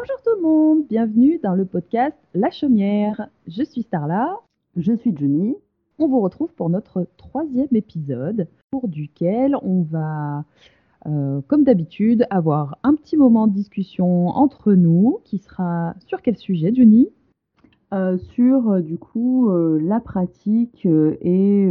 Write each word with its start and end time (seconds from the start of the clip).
Bonjour 0.00 0.22
tout 0.24 0.34
le 0.34 0.40
monde, 0.40 0.86
bienvenue 0.88 1.38
dans 1.42 1.54
le 1.54 1.66
podcast 1.66 2.16
La 2.32 2.50
Chaumière. 2.50 3.28
Je 3.46 3.62
suis 3.62 3.82
Starla. 3.82 4.34
Je 4.74 4.94
suis 4.94 5.14
Johnny. 5.14 5.56
On 5.98 6.08
vous 6.08 6.20
retrouve 6.20 6.54
pour 6.54 6.70
notre 6.70 7.06
troisième 7.18 7.68
épisode, 7.72 8.48
pour 8.70 8.88
duquel 8.88 9.56
on 9.60 9.82
va, 9.82 10.46
euh, 11.04 11.42
comme 11.48 11.64
d'habitude, 11.64 12.26
avoir 12.30 12.78
un 12.82 12.94
petit 12.94 13.18
moment 13.18 13.46
de 13.46 13.52
discussion 13.52 14.28
entre 14.28 14.72
nous, 14.72 15.20
qui 15.24 15.36
sera 15.36 15.94
sur 16.06 16.22
quel 16.22 16.38
sujet, 16.38 16.72
Johnny? 16.74 17.10
Euh, 17.92 18.16
sur 18.16 18.70
euh, 18.70 18.80
du 18.80 18.96
coup 18.96 19.50
euh, 19.50 19.78
la 19.82 20.00
pratique 20.00 20.86
et 20.86 21.66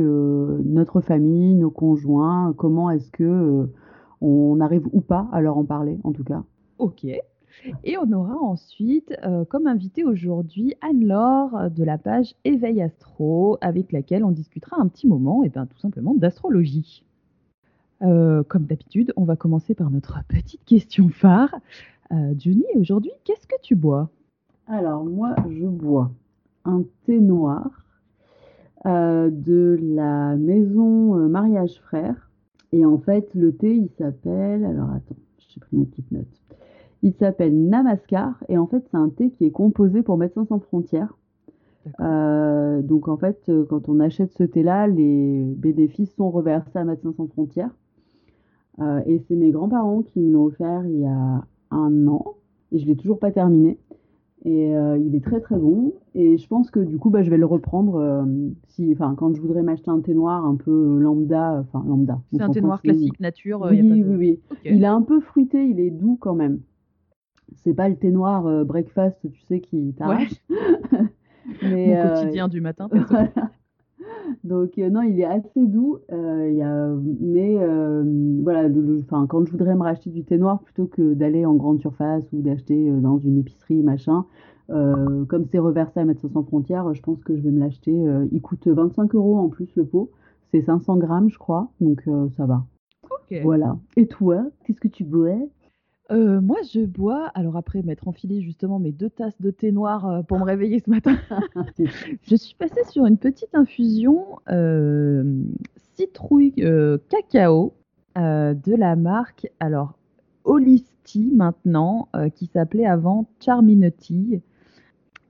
notre 0.65 1.01
famille, 1.01 1.55
nos 1.55 1.71
conjoints, 1.71 2.53
comment 2.55 2.91
est-ce 2.91 3.09
que 3.09 3.67
on 4.21 4.59
arrive 4.59 4.87
ou 4.93 5.01
pas 5.01 5.27
à 5.31 5.41
leur 5.41 5.57
en 5.57 5.65
parler 5.65 5.97
en 6.03 6.11
tout 6.11 6.23
cas. 6.23 6.43
Ok. 6.77 7.07
Et 7.83 7.97
on 7.97 8.11
aura 8.11 8.35
ensuite 8.35 9.13
euh, 9.23 9.45
comme 9.45 9.67
invité 9.67 10.03
aujourd'hui 10.03 10.75
Anne-Laure 10.81 11.69
de 11.71 11.83
la 11.83 11.97
page 11.97 12.35
Éveil 12.43 12.81
Astro, 12.81 13.57
avec 13.61 13.91
laquelle 13.91 14.23
on 14.23 14.31
discutera 14.31 14.79
un 14.79 14.87
petit 14.87 15.07
moment, 15.07 15.43
et 15.43 15.49
bien 15.49 15.65
tout 15.65 15.79
simplement 15.79 16.13
d'astrologie. 16.13 17.03
Euh, 18.01 18.43
comme 18.43 18.63
d'habitude, 18.63 19.13
on 19.17 19.25
va 19.25 19.35
commencer 19.35 19.75
par 19.75 19.91
notre 19.91 20.19
petite 20.27 20.63
question 20.63 21.09
phare. 21.09 21.53
Euh, 22.11 22.33
Johnny, 22.37 22.65
aujourd'hui, 22.75 23.11
qu'est-ce 23.25 23.45
que 23.45 23.59
tu 23.61 23.75
bois? 23.75 24.09
Alors 24.71 25.03
moi 25.03 25.35
je 25.49 25.65
bois 25.65 26.11
un 26.63 26.83
thé 27.05 27.19
noir 27.19 27.83
euh, 28.85 29.31
de 29.31 29.79
la 29.81 30.35
maison 30.35 31.17
euh, 31.17 31.27
Mariage 31.27 31.81
Frères 31.81 32.29
et 32.71 32.85
en 32.85 32.99
fait 32.99 33.33
le 33.33 33.51
thé 33.51 33.75
il 33.75 33.89
s'appelle 33.97 34.63
alors 34.65 34.91
attends 34.91 35.15
j'ai 35.39 35.59
pris 35.59 35.75
mes 35.75 35.85
petites 35.85 36.11
notes 36.11 36.27
il 37.03 37.13
s'appelle 37.13 37.55
Namaskar 37.69 38.43
et 38.49 38.57
en 38.57 38.67
fait 38.67 38.83
c'est 38.91 38.97
un 38.97 39.09
thé 39.09 39.29
qui 39.31 39.45
est 39.45 39.51
composé 39.51 40.01
pour 40.01 40.17
Médecins 40.17 40.45
sans 40.45 40.59
frontières. 40.59 41.15
Euh, 42.01 42.81
donc 42.81 43.07
en 43.07 43.17
fait, 43.17 43.41
euh, 43.49 43.65
quand 43.67 43.89
on 43.89 43.99
achète 43.99 44.31
ce 44.33 44.43
thé-là, 44.43 44.85
les 44.87 45.43
bénéfices 45.57 46.13
sont 46.15 46.29
reversés 46.29 46.77
à 46.77 46.83
Médecins 46.83 47.13
sans 47.15 47.27
frontières. 47.27 47.73
Euh, 48.79 49.01
et 49.07 49.19
c'est 49.27 49.35
mes 49.35 49.51
grands-parents 49.51 50.03
qui 50.03 50.19
me 50.19 50.31
l'ont 50.33 50.45
offert 50.45 50.85
il 50.85 50.99
y 50.99 51.05
a 51.05 51.43
un 51.71 52.07
an 52.07 52.35
et 52.71 52.79
je 52.79 52.85
l'ai 52.85 52.95
toujours 52.95 53.19
pas 53.19 53.31
terminé. 53.31 53.77
Et 54.45 54.73
euh, 54.75 54.97
il 54.97 55.15
est 55.15 55.23
très 55.23 55.41
très 55.41 55.57
bon. 55.57 55.93
Et 56.15 56.37
je 56.37 56.47
pense 56.47 56.69
que 56.71 56.79
du 56.79 56.97
coup, 56.97 57.09
bah, 57.09 57.23
je 57.23 57.29
vais 57.29 57.37
le 57.37 57.45
reprendre 57.45 58.25
si, 58.67 58.95
quand 59.17 59.33
je 59.35 59.41
voudrais 59.41 59.63
m'acheter 59.63 59.89
un 59.89 59.99
thé 59.99 60.13
noir 60.13 60.45
un 60.45 60.55
peu 60.55 60.97
lambda, 60.99 61.59
enfin 61.61 61.83
lambda. 61.87 62.21
C'est 62.31 62.41
un 62.41 62.49
thé 62.49 62.61
noir 62.61 62.81
classique, 62.81 63.19
nature, 63.19 63.59
y 63.73 63.79
a 63.79 63.81
Oui, 63.83 63.89
pas 63.89 63.95
de- 63.95 64.03
oui, 64.03 64.15
oui. 64.17 64.39
Il 64.65 64.83
est 64.83 64.87
un 64.87 65.01
peu 65.01 65.19
fruité, 65.19 65.65
il 65.67 65.79
est 65.79 65.89
doux 65.91 66.17
quand 66.19 66.35
même. 66.35 66.59
C'est 67.55 67.73
pas 67.73 67.89
le 67.89 67.95
thé 67.95 68.11
noir 68.11 68.45
euh, 68.47 68.63
breakfast, 68.63 69.17
tu 69.31 69.41
sais, 69.47 69.59
qui 69.59 69.93
t'arrache. 69.97 70.33
Mais, 71.61 71.87
Mon 71.87 71.95
euh, 71.95 72.19
quotidien 72.21 72.47
du 72.47 72.61
matin, 72.61 72.89
voilà. 73.09 73.29
Donc 74.43 74.77
euh, 74.77 74.89
non, 74.89 75.01
il 75.01 75.19
est 75.19 75.25
assez 75.25 75.65
doux, 75.65 75.97
il 76.11 76.53
y 76.55 76.61
a, 76.61 76.87
mais 77.21 77.55
voilà, 78.43 78.67
le- 78.67 79.01
quand 79.27 79.45
je 79.45 79.51
voudrais 79.51 79.75
me 79.75 79.81
racheter 79.81 80.09
du 80.09 80.23
thé 80.23 80.37
noir 80.37 80.61
plutôt 80.61 80.85
que 80.85 81.13
d'aller 81.13 81.45
en 81.45 81.55
grande 81.55 81.79
surface 81.81 82.23
ou 82.31 82.41
d'acheter 82.41 82.89
dans 82.91 83.17
une 83.17 83.39
épicerie 83.39 83.81
machin, 83.81 84.25
euh, 84.69 85.25
comme 85.25 85.45
c'est 85.51 85.59
reversé 85.59 85.99
à 85.99 86.05
Médecins 86.05 86.29
sans 86.29 86.43
frontières, 86.43 86.93
je 86.93 87.01
pense 87.01 87.23
que 87.23 87.35
je 87.35 87.41
vais 87.41 87.51
me 87.51 87.59
l'acheter. 87.59 87.91
euh, 88.07 88.27
il 88.31 88.41
coûte 88.41 88.67
25 88.67 89.15
euros 89.15 89.37
en 89.37 89.49
plus 89.49 89.67
le 89.75 89.85
pot, 89.85 90.11
c'est 90.51 90.61
500 90.61 90.97
grammes 90.97 91.29
je 91.29 91.37
crois, 91.39 91.69
donc 91.81 92.03
euh, 92.07 92.27
ça 92.37 92.45
va. 92.45 92.63
Ok. 93.09 93.39
Voilà. 93.43 93.77
Et 93.97 94.07
toi, 94.07 94.45
qu'est-ce 94.63 94.79
que 94.79 94.87
tu 94.87 95.03
bois? 95.03 95.35
Euh, 96.11 96.41
moi, 96.41 96.57
je 96.73 96.81
bois, 96.81 97.27
alors 97.35 97.55
après 97.55 97.83
m'être 97.83 98.07
enfilé 98.07 98.41
justement 98.41 98.79
mes 98.79 98.91
deux 98.91 99.09
tasses 99.09 99.39
de 99.39 99.51
thé 99.51 99.71
noir 99.71 100.07
euh, 100.07 100.21
pour 100.23 100.39
me 100.39 100.43
réveiller 100.43 100.79
ce 100.79 100.89
matin, 100.89 101.17
je 102.23 102.35
suis 102.35 102.55
passée 102.55 102.83
sur 102.89 103.05
une 103.05 103.17
petite 103.17 103.53
infusion 103.53 104.39
euh, 104.49 105.43
citrouille 105.95 106.53
cacao 107.09 107.73
de 108.15 108.75
la 108.75 108.95
marque, 108.95 109.47
alors 109.59 109.93
Holisty 110.43 111.31
maintenant, 111.33 112.09
qui 112.35 112.47
s'appelait 112.47 112.85
avant 112.85 113.29
Charminati, 113.39 114.41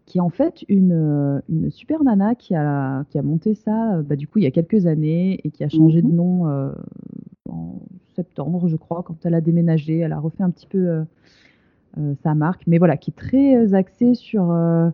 qui 0.09 0.17
est 0.17 0.21
en 0.21 0.29
fait 0.29 0.65
une, 0.67 0.91
euh, 0.91 1.39
une 1.49 1.69
super 1.69 2.03
nana 2.03 2.33
qui 2.33 2.55
a, 2.55 3.05
qui 3.09 3.19
a 3.19 3.21
monté 3.21 3.53
ça 3.53 3.93
euh, 3.93 4.01
bah, 4.01 4.15
du 4.15 4.27
coup 4.27 4.39
il 4.39 4.43
y 4.43 4.47
a 4.47 4.51
quelques 4.51 4.87
années 4.87 5.39
et 5.43 5.51
qui 5.51 5.63
a 5.63 5.69
changé 5.69 6.01
Mhm. 6.01 6.09
de 6.09 6.15
nom 6.15 6.47
euh, 6.49 6.71
en 7.47 7.75
septembre, 8.15 8.67
je 8.67 8.75
crois, 8.75 9.03
quand 9.03 9.15
elle 9.25 9.35
a 9.35 9.39
déménagé. 9.41 9.99
Elle 9.99 10.11
a 10.11 10.19
refait 10.19 10.43
un 10.43 10.49
petit 10.49 10.67
peu 10.67 10.79
euh, 10.79 11.03
euh, 11.99 12.13
sa 12.23 12.33
marque, 12.35 12.63
mais 12.67 12.79
voilà, 12.79 12.97
qui 12.97 13.11
est 13.11 13.13
très 13.15 13.73
axée 13.73 14.15
sur. 14.15 14.51
alors, 14.51 14.91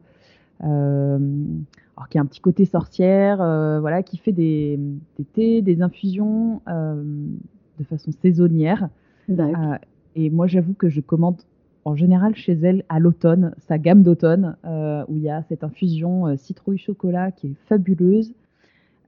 qui 2.10 2.18
a 2.18 2.22
un 2.22 2.26
petit 2.26 2.42
côté 2.42 2.66
sorcière, 2.66 3.38
voilà, 3.82 4.04
qui 4.04 4.18
fait 4.18 4.34
des, 4.34 4.78
des 5.18 5.24
thés, 5.26 5.62
des 5.62 5.82
infusions 5.82 6.62
de 6.68 7.84
façon 7.86 8.12
saisonnière. 8.22 8.90
Et 10.16 10.30
moi, 10.30 10.48
j'avoue 10.48 10.74
que 10.74 10.88
je 10.90 11.02
commande 11.02 11.42
en 11.86 11.96
général 11.96 12.36
chez 12.36 12.54
elle 12.54 12.84
à 12.90 13.00
l'automne, 13.00 13.54
sa 13.60 13.78
gamme 13.78 14.02
d'automne, 14.02 14.58
euh, 14.66 15.06
où 15.08 15.18
il 15.18 15.24
y 15.24 15.30
a 15.30 15.44
cette 15.44 15.64
infusion 15.64 16.28
euh, 16.28 16.36
citrouille 16.36 16.80
chocolat 16.80 17.32
qui 17.32 17.48
est 17.48 17.56
fabuleuse, 17.68 18.34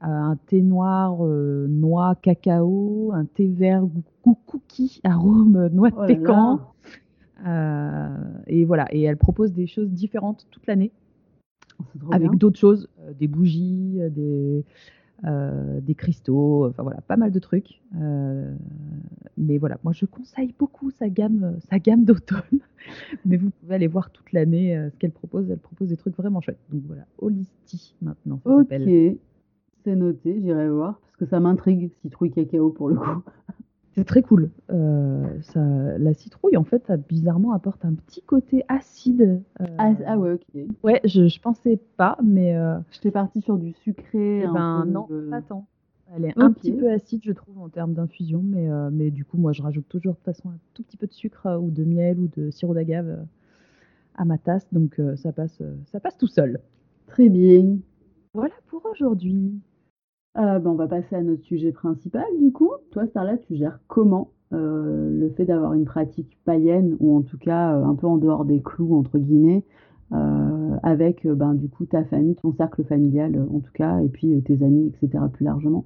euh, 0.04 0.06
un 0.06 0.38
thé 0.46 0.62
noir, 0.62 1.24
noix, 1.24 2.16
cacao, 2.22 3.12
un 3.14 3.26
thé 3.26 3.48
vert 3.48 3.84
goût 4.24 4.38
cookie, 4.46 5.02
arôme 5.04 5.70
noix 5.74 5.90
de 5.90 5.96
Oh 5.98 6.02
là. 6.02 6.08
Pécan. 6.08 6.60
et 8.48 8.64
voilà, 8.66 8.86
et 8.92 9.02
elle 9.02 9.18
propose 9.18 9.54
des 9.54 9.66
choses 9.66 9.90
différentes 9.90 10.46
toute 10.52 10.68
l'année, 10.68 10.92
trop 12.00 12.14
avec 12.14 12.36
d'autres 12.36 12.60
choses, 12.60 12.88
des 13.20 13.28
bougies, 13.28 14.00
des, 14.12 14.64
euh, 15.26 15.80
des 15.82 15.96
cristaux, 15.96 16.68
enfin 16.68 16.84
voilà, 16.84 17.02
pas 17.02 17.18
mal 17.18 17.32
de 17.32 17.40
trucs. 17.40 17.82
Euh, 18.00 18.54
mais 19.36 19.58
voilà, 19.58 19.80
moi 19.84 19.92
je 19.94 20.06
conseille 20.06 20.54
beaucoup 20.60 20.92
sa 20.92 21.10
gamme, 21.10 21.44
euh, 21.44 21.60
sa 21.70 21.80
gamme 21.80 22.06
d'automne. 22.06 22.60
mais 23.26 23.38
vous 23.38 23.50
pouvez 23.50 23.76
aller 23.76 23.88
voir 23.88 24.12
toute 24.12 24.32
l'année 24.32 24.78
ce 24.92 24.98
qu'elle 24.98 25.12
propose. 25.12 25.50
Elle 25.50 25.58
propose 25.58 25.90
des 25.90 25.98
trucs 25.98 26.16
vraiment 26.16 26.40
chouettes. 26.42 26.60
Donc 26.72 26.84
voilà, 26.86 27.06
Holisty 27.18 27.96
maintenant, 28.02 28.40
ça 28.44 28.52
Ok, 28.52 28.70
c'est 29.84 29.96
noté, 29.96 30.40
j'irai 30.42 30.70
voir 30.70 31.00
parce 31.00 31.16
que 31.18 31.26
ça 31.26 31.40
m'intrigue, 31.40 31.92
citrouille 32.02 32.32
cacao 32.32 32.70
pour 32.70 32.90
le 32.90 32.96
coup. 32.96 33.24
C'est 33.98 34.06
très 34.06 34.22
cool. 34.22 34.52
Euh, 34.70 35.26
ça, 35.42 35.60
la 35.60 36.14
citrouille, 36.14 36.56
en 36.56 36.64
fait, 36.64 36.86
ça, 36.86 36.98
bizarrement 36.98 37.52
apporte 37.54 37.84
un 37.84 37.96
petit 37.96 38.22
côté 38.22 38.64
acide. 38.68 39.42
euh, 39.60 39.66
Ah, 39.80 39.92
ah 40.06 40.20
ouais, 40.20 40.34
ok. 40.34 40.62
Ouais, 40.84 41.02
je, 41.04 41.28
je 41.28 41.42
pensais 41.42 41.80
pas, 41.98 42.16
mais 42.24 42.56
euh, 42.56 42.78
J'étais 42.92 43.10
partie 43.10 43.42
sur 43.42 43.58
du 43.58 43.74
sucré. 43.74 44.42
eh 44.42 44.46
un 44.46 44.54
ben 44.54 44.84
peu, 44.86 44.92
non, 44.92 45.08
pas 45.32 45.42
tant. 45.42 45.66
Elle 46.16 46.26
est 46.26 46.34
un 46.40 46.52
petit 46.52 46.74
peu 46.74 46.92
acide, 46.92 47.22
je 47.24 47.32
trouve, 47.32 47.58
en 47.58 47.70
termes 47.70 47.94
d'infusion, 47.96 48.44
mais, 48.44 48.70
euh, 48.70 48.92
mais 48.94 49.10
du 49.10 49.26
coup, 49.26 49.38
moi, 49.38 49.52
je 49.52 49.64
rajoute 49.64 49.90
toujours 49.90 50.14
de 50.14 50.18
toute 50.18 50.26
façon 50.26 50.50
un 50.50 50.60
tout 50.76 50.84
petit 50.84 50.98
peu 50.98 51.08
de 51.08 51.14
sucre 51.14 51.58
ou 51.60 51.72
de 51.72 51.84
miel 51.84 52.20
ou 52.20 52.30
de 52.38 52.52
sirop 52.52 52.76
d'agave 52.76 53.26
à 54.14 54.26
ma 54.26 54.38
tasse, 54.38 54.68
donc 54.72 55.02
ça 55.16 55.32
passe, 55.32 55.60
ça 55.92 56.00
passe 56.00 56.18
tout 56.20 56.28
seul. 56.28 56.60
Très 57.08 57.30
bien. 57.30 57.78
Voilà 58.36 58.54
pour 58.68 58.86
aujourd'hui. 58.86 59.60
Euh, 60.38 60.60
ben, 60.60 60.70
on 60.70 60.76
va 60.76 60.88
passer 60.88 61.16
à 61.16 61.24
notre 61.24 61.44
sujet 61.44 61.72
principal 61.72 62.26
du 62.40 62.52
coup. 62.52 62.72
Toi, 62.92 63.08
Starla, 63.08 63.38
tu 63.38 63.56
gères 63.56 63.80
comment 63.88 64.32
euh, 64.54 65.10
le 65.10 65.30
fait 65.32 65.46
d'avoir 65.46 65.74
une 65.74 65.86
pratique 65.86 66.38
païenne 66.46 66.96
ou 67.00 67.18
en 67.18 67.22
tout 67.22 67.40
cas 67.40 67.76
euh, 67.76 67.84
un 67.84 67.96
peu 67.96 68.06
en 68.06 68.18
dehors 68.18 68.46
des 68.46 68.62
clous 68.62 68.96
entre 68.96 69.18
guillemets 69.18 69.64
avec 70.84 71.28
ben, 71.28 71.54
du 71.54 71.70
ta 71.90 72.06
famille, 72.06 72.36
ton 72.36 72.54
cercle 72.54 72.86
familial 72.86 73.46
en 73.54 73.60
tout 73.60 73.74
cas 73.74 74.00
et 74.00 74.08
puis 74.08 74.42
tes 74.44 74.64
amis, 74.64 74.88
etc. 74.88 75.22
plus 75.34 75.44
largement? 75.44 75.86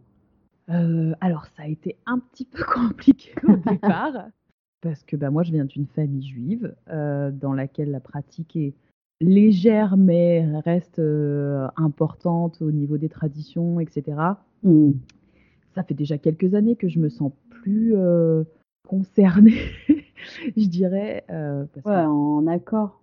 Alors, 0.68 1.48
ça 1.58 1.64
a 1.64 1.68
été 1.68 1.98
un 2.06 2.20
petit 2.20 2.46
peu 2.46 2.64
compliqué 2.72 3.34
au 3.48 3.56
départ, 3.56 4.28
parce 4.82 5.02
que 5.04 5.16
bah, 5.16 5.32
moi, 5.32 5.42
je 5.42 5.52
viens 5.52 5.66
d'une 5.66 5.88
famille 5.88 6.22
juive 6.22 6.76
dans 6.88 7.54
laquelle 7.54 7.90
la 7.90 8.00
pratique 8.00 8.56
est 8.56 8.76
légère, 9.22 9.96
mais 9.98 10.46
reste 10.66 11.00
euh, 11.00 11.68
importante 11.78 12.62
au 12.62 12.72
niveau 12.72 12.98
des 12.98 13.08
traditions, 13.10 13.80
etc. 13.80 14.18
Hmm. 14.64 14.92
Ça 15.76 15.84
fait 15.84 15.94
déjà 15.94 16.18
quelques 16.18 16.54
années 16.54 16.76
que 16.76 16.90
je 16.90 17.00
me 17.00 17.08
sens 17.08 17.32
plus 17.50 17.94
euh, 17.96 18.44
concernée, 18.88 19.54
je 20.58 20.68
dirais. 20.68 21.24
euh, 21.30 21.66
parce 21.74 21.86
que- 21.86 21.90
Ouais, 21.90 22.06
en 22.06 22.46
accord. 22.48 23.02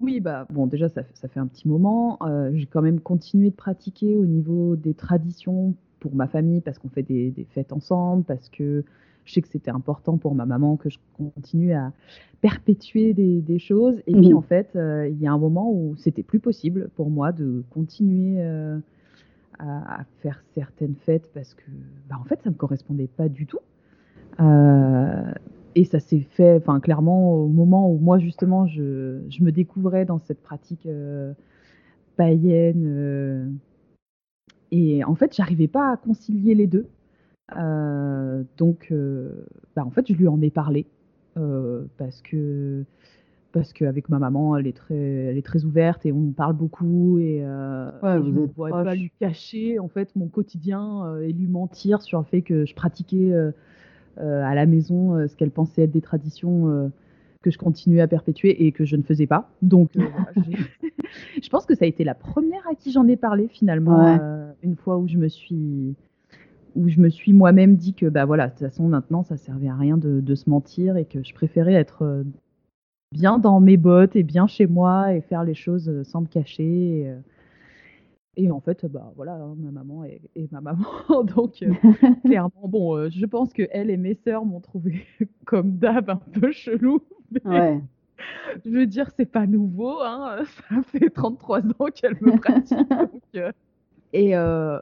oui, 0.00 0.20
bah 0.20 0.46
bon, 0.50 0.66
déjà 0.66 0.88
ça, 0.88 1.02
fait- 1.04 1.16
ça 1.16 1.28
fait 1.28 1.40
un 1.40 1.46
petit 1.46 1.68
moment. 1.68 2.18
J'ai 2.52 2.66
quand 2.66 2.82
même 2.82 3.00
continué 3.00 3.50
de 3.50 3.54
pratiquer 3.54 4.16
au 4.16 4.26
niveau 4.26 4.76
des 4.76 4.94
traditions 4.94 5.74
pour 6.00 6.14
ma 6.14 6.26
famille 6.26 6.60
parce 6.60 6.78
qu'on 6.78 6.88
fait 6.88 7.04
des, 7.04 7.30
des 7.30 7.44
fêtes 7.44 7.72
ensemble, 7.72 8.24
parce 8.24 8.48
que 8.50 8.84
je 9.24 9.32
sais 9.32 9.42
que 9.42 9.48
c'était 9.48 9.70
important 9.70 10.16
pour 10.16 10.34
ma 10.34 10.46
maman 10.46 10.76
que 10.76 10.90
je 10.90 10.98
continue 11.16 11.72
à 11.72 11.92
perpétuer 12.40 13.14
des, 13.14 13.40
des 13.40 13.58
choses. 13.58 14.02
Et 14.06 14.12
puis 14.12 14.34
en 14.34 14.42
fait, 14.42 14.70
euh, 14.74 15.08
il 15.08 15.20
y 15.20 15.26
a 15.26 15.32
un 15.32 15.38
moment 15.38 15.70
où 15.72 15.94
c'était 15.96 16.22
plus 16.22 16.40
possible 16.40 16.90
pour 16.96 17.10
moi 17.10 17.32
de 17.32 17.64
continuer 17.70 18.42
euh, 18.42 18.78
à, 19.58 20.04
faire 20.22 20.42
certaines 20.54 20.96
fêtes 20.96 21.30
parce 21.32 21.54
que, 21.54 21.70
bah, 22.08 22.16
en 22.20 22.24
fait, 22.24 22.42
ça 22.42 22.50
me 22.50 22.56
correspondait 22.56 23.06
pas 23.06 23.28
du 23.28 23.46
tout. 23.46 23.60
Euh, 24.40 25.32
et 25.74 25.84
ça 25.84 26.00
s'est 26.00 26.20
fait, 26.20 26.56
enfin 26.56 26.80
clairement 26.80 27.34
au 27.34 27.48
moment 27.48 27.90
où 27.90 27.96
moi 27.96 28.18
justement 28.18 28.66
je, 28.66 29.22
je 29.28 29.42
me 29.42 29.52
découvrais 29.52 30.04
dans 30.04 30.18
cette 30.18 30.42
pratique 30.42 30.86
païenne. 32.16 33.58
et 34.70 35.04
en 35.04 35.14
fait, 35.14 35.34
j'arrivais 35.34 35.68
pas 35.68 35.92
à 35.92 35.96
concilier 35.96 36.54
les 36.54 36.66
deux. 36.66 36.88
Donc, 38.56 38.92
bah, 39.76 39.84
en 39.84 39.90
fait, 39.90 40.06
je 40.08 40.14
lui 40.14 40.28
en 40.28 40.40
ai 40.40 40.50
parlé 40.50 40.86
parce 41.34 42.20
que 42.22 42.84
parce 43.52 43.72
qu'avec 43.72 44.08
ma 44.08 44.18
maman, 44.18 44.56
elle 44.56 44.66
est 44.66 44.76
très, 44.76 44.96
elle 44.96 45.36
est 45.36 45.44
très 45.44 45.64
ouverte 45.64 46.04
et 46.06 46.12
on 46.12 46.32
parle 46.32 46.54
beaucoup 46.54 47.18
et, 47.18 47.44
euh, 47.44 47.90
je 48.02 48.30
ne 48.30 48.46
pourrais 48.46 48.70
pas 48.70 48.94
lui 48.94 49.12
cacher 49.20 49.78
en 49.78 49.88
fait 49.88 50.14
mon 50.16 50.26
quotidien 50.26 51.04
euh, 51.06 51.20
et 51.20 51.32
lui 51.32 51.46
mentir 51.46 52.02
sur 52.02 52.18
le 52.18 52.24
fait 52.24 52.42
que 52.42 52.64
je 52.64 52.74
pratiquais 52.74 53.32
euh, 53.32 53.52
à 54.16 54.54
la 54.54 54.66
maison 54.66 55.26
ce 55.28 55.36
qu'elle 55.36 55.50
pensait 55.50 55.82
être 55.82 55.90
des 55.90 56.00
traditions 56.00 56.90
que 57.42 57.50
je 57.50 57.58
continuais 57.58 58.00
à 58.00 58.08
perpétuer 58.08 58.66
et 58.66 58.72
que 58.72 58.84
je 58.84 58.96
ne 58.96 59.02
faisais 59.02 59.26
pas. 59.26 59.50
Donc, 59.62 59.90
je 61.42 61.48
pense 61.48 61.66
que 61.66 61.74
ça 61.74 61.84
a 61.84 61.88
été 61.88 62.04
la 62.04 62.14
première 62.14 62.66
à 62.70 62.74
qui 62.74 62.92
j'en 62.92 63.06
ai 63.08 63.16
parlé 63.16 63.48
finalement, 63.48 64.18
une 64.62 64.76
fois 64.76 64.98
où 64.98 65.08
je 65.08 65.18
me 65.18 65.28
suis 65.28 65.94
où 66.74 66.88
je 66.88 67.00
me 67.00 67.08
suis 67.08 67.32
moi-même 67.32 67.76
dit 67.76 67.94
que 67.94 68.06
bah 68.06 68.24
voilà, 68.24 68.46
de 68.46 68.50
toute 68.50 68.60
façon 68.60 68.88
maintenant 68.88 69.22
ça 69.22 69.36
servait 69.36 69.68
à 69.68 69.76
rien 69.76 69.96
de, 69.96 70.20
de, 70.20 70.34
se 70.34 70.48
mentir 70.48 70.96
et 70.96 71.04
que 71.04 71.22
je 71.22 71.34
préférais 71.34 71.74
être 71.74 72.24
bien 73.12 73.38
dans 73.38 73.60
mes 73.60 73.76
bottes 73.76 74.16
et 74.16 74.22
bien 74.22 74.46
chez 74.46 74.66
moi 74.66 75.14
et 75.14 75.20
faire 75.20 75.44
les 75.44 75.54
choses 75.54 75.88
euh, 75.88 76.02
sans 76.02 76.22
me 76.22 76.26
cacher. 76.26 77.04
Euh. 77.06 77.20
Et, 78.36 78.50
en 78.50 78.60
fait, 78.60 78.86
bah 78.86 79.12
voilà, 79.14 79.34
hein, 79.34 79.54
ma 79.58 79.70
maman 79.70 80.04
est, 80.04 80.50
ma 80.50 80.62
maman. 80.62 80.86
Donc, 81.36 81.62
euh, 81.62 81.72
clairement, 82.24 82.66
bon, 82.66 83.10
je 83.10 83.26
pense 83.26 83.52
que 83.52 83.68
elle 83.70 83.90
et 83.90 83.98
mes 83.98 84.14
sœurs 84.14 84.46
m'ont 84.46 84.60
trouvé 84.60 85.04
comme 85.44 85.76
d'hab 85.76 86.10
un 86.10 86.16
peu 86.16 86.50
chelou. 86.50 87.02
Ouais. 87.44 87.80
Je 88.64 88.70
veux 88.70 88.86
dire, 88.86 89.10
c'est 89.16 89.30
pas 89.30 89.46
nouveau, 89.46 90.00
hein, 90.00 90.42
ça 90.70 90.82
fait 90.86 91.10
33 91.10 91.60
ans 91.60 91.86
qu'elle 91.94 92.16
me 92.20 92.38
pratique. 92.38 93.38
Et, 94.12 94.30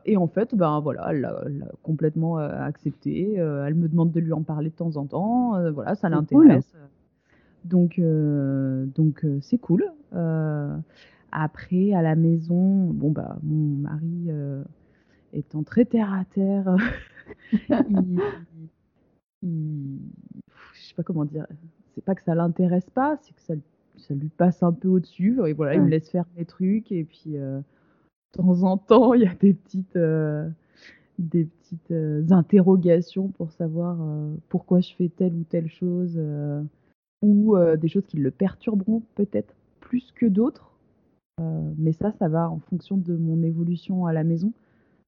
et, 0.04 0.16
en 0.16 0.26
fait, 0.26 0.54
ben 0.54 0.80
voilà, 0.80 1.08
elle 1.10 1.20
l'a 1.20 1.44
complètement 1.82 2.38
accepté. 2.38 3.34
elle 3.34 3.74
me 3.74 3.88
demande 3.88 4.10
de 4.10 4.20
lui 4.20 4.32
en 4.32 4.42
parler 4.42 4.70
de 4.70 4.74
temps 4.74 4.96
en 4.96 5.06
temps. 5.06 5.70
voilà, 5.72 5.94
ça 5.94 6.08
l'intéresse. 6.08 6.74
Donc, 7.64 7.98
euh, 7.98 8.86
donc 8.86 9.24
euh, 9.24 9.38
c'est 9.40 9.58
cool. 9.58 9.84
Euh, 10.14 10.76
après, 11.32 11.92
à 11.92 12.02
la 12.02 12.16
maison, 12.16 12.86
bon 12.86 13.10
bah 13.10 13.38
mon 13.42 13.76
mari 13.76 14.30
étant 15.32 15.62
très 15.62 15.84
terre 15.84 16.12
à 16.12 16.24
terre, 16.24 16.76
il, 17.88 18.20
je 19.42 20.80
sais 20.80 20.94
pas 20.94 21.02
comment 21.02 21.24
dire. 21.24 21.46
C'est 21.94 22.04
pas 22.04 22.14
que 22.14 22.22
ça 22.22 22.34
l'intéresse 22.34 22.88
pas, 22.90 23.16
c'est 23.22 23.34
que 23.34 23.40
ça, 23.40 23.54
ça, 23.96 24.14
lui 24.14 24.28
passe 24.28 24.62
un 24.62 24.72
peu 24.72 24.88
au-dessus. 24.88 25.40
Et 25.46 25.52
voilà, 25.52 25.74
il 25.74 25.82
me 25.82 25.88
laisse 25.88 26.08
faire 26.08 26.24
mes 26.36 26.44
trucs. 26.44 26.90
Et 26.90 27.04
puis, 27.04 27.36
temps 28.32 28.62
en 28.62 28.76
temps, 28.76 29.14
il 29.14 29.22
y 29.22 29.26
a 29.26 29.34
des 29.34 29.54
petites, 29.54 29.98
des 31.18 31.44
petites 31.44 32.32
interrogations 32.32 33.28
pour 33.28 33.52
savoir 33.52 33.98
pourquoi 34.48 34.80
je 34.80 34.94
fais 34.94 35.08
telle 35.08 35.34
ou 35.34 35.44
telle 35.44 35.68
chose 35.68 36.20
ou 37.22 37.56
des 37.76 37.88
choses 37.88 38.06
qui 38.06 38.16
le 38.16 38.30
perturberont 38.30 39.02
peut-être 39.14 39.54
plus 39.80 40.12
que 40.12 40.26
d'autres. 40.26 40.70
mais 41.78 41.92
ça, 41.92 42.12
ça 42.12 42.28
va 42.28 42.48
en 42.48 42.58
fonction 42.58 42.96
de 42.96 43.16
mon 43.16 43.42
évolution 43.42 44.06
à 44.06 44.12
la 44.12 44.24
maison, 44.24 44.52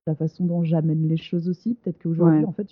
la 0.07 0.15
façon 0.15 0.45
dont 0.45 0.65
j'amène 0.65 1.07
les 1.07 1.17
choses 1.17 1.49
aussi. 1.49 1.75
Peut-être 1.75 1.99
qu'aujourd'hui, 2.03 2.45
en 2.45 2.53
fait, 2.53 2.69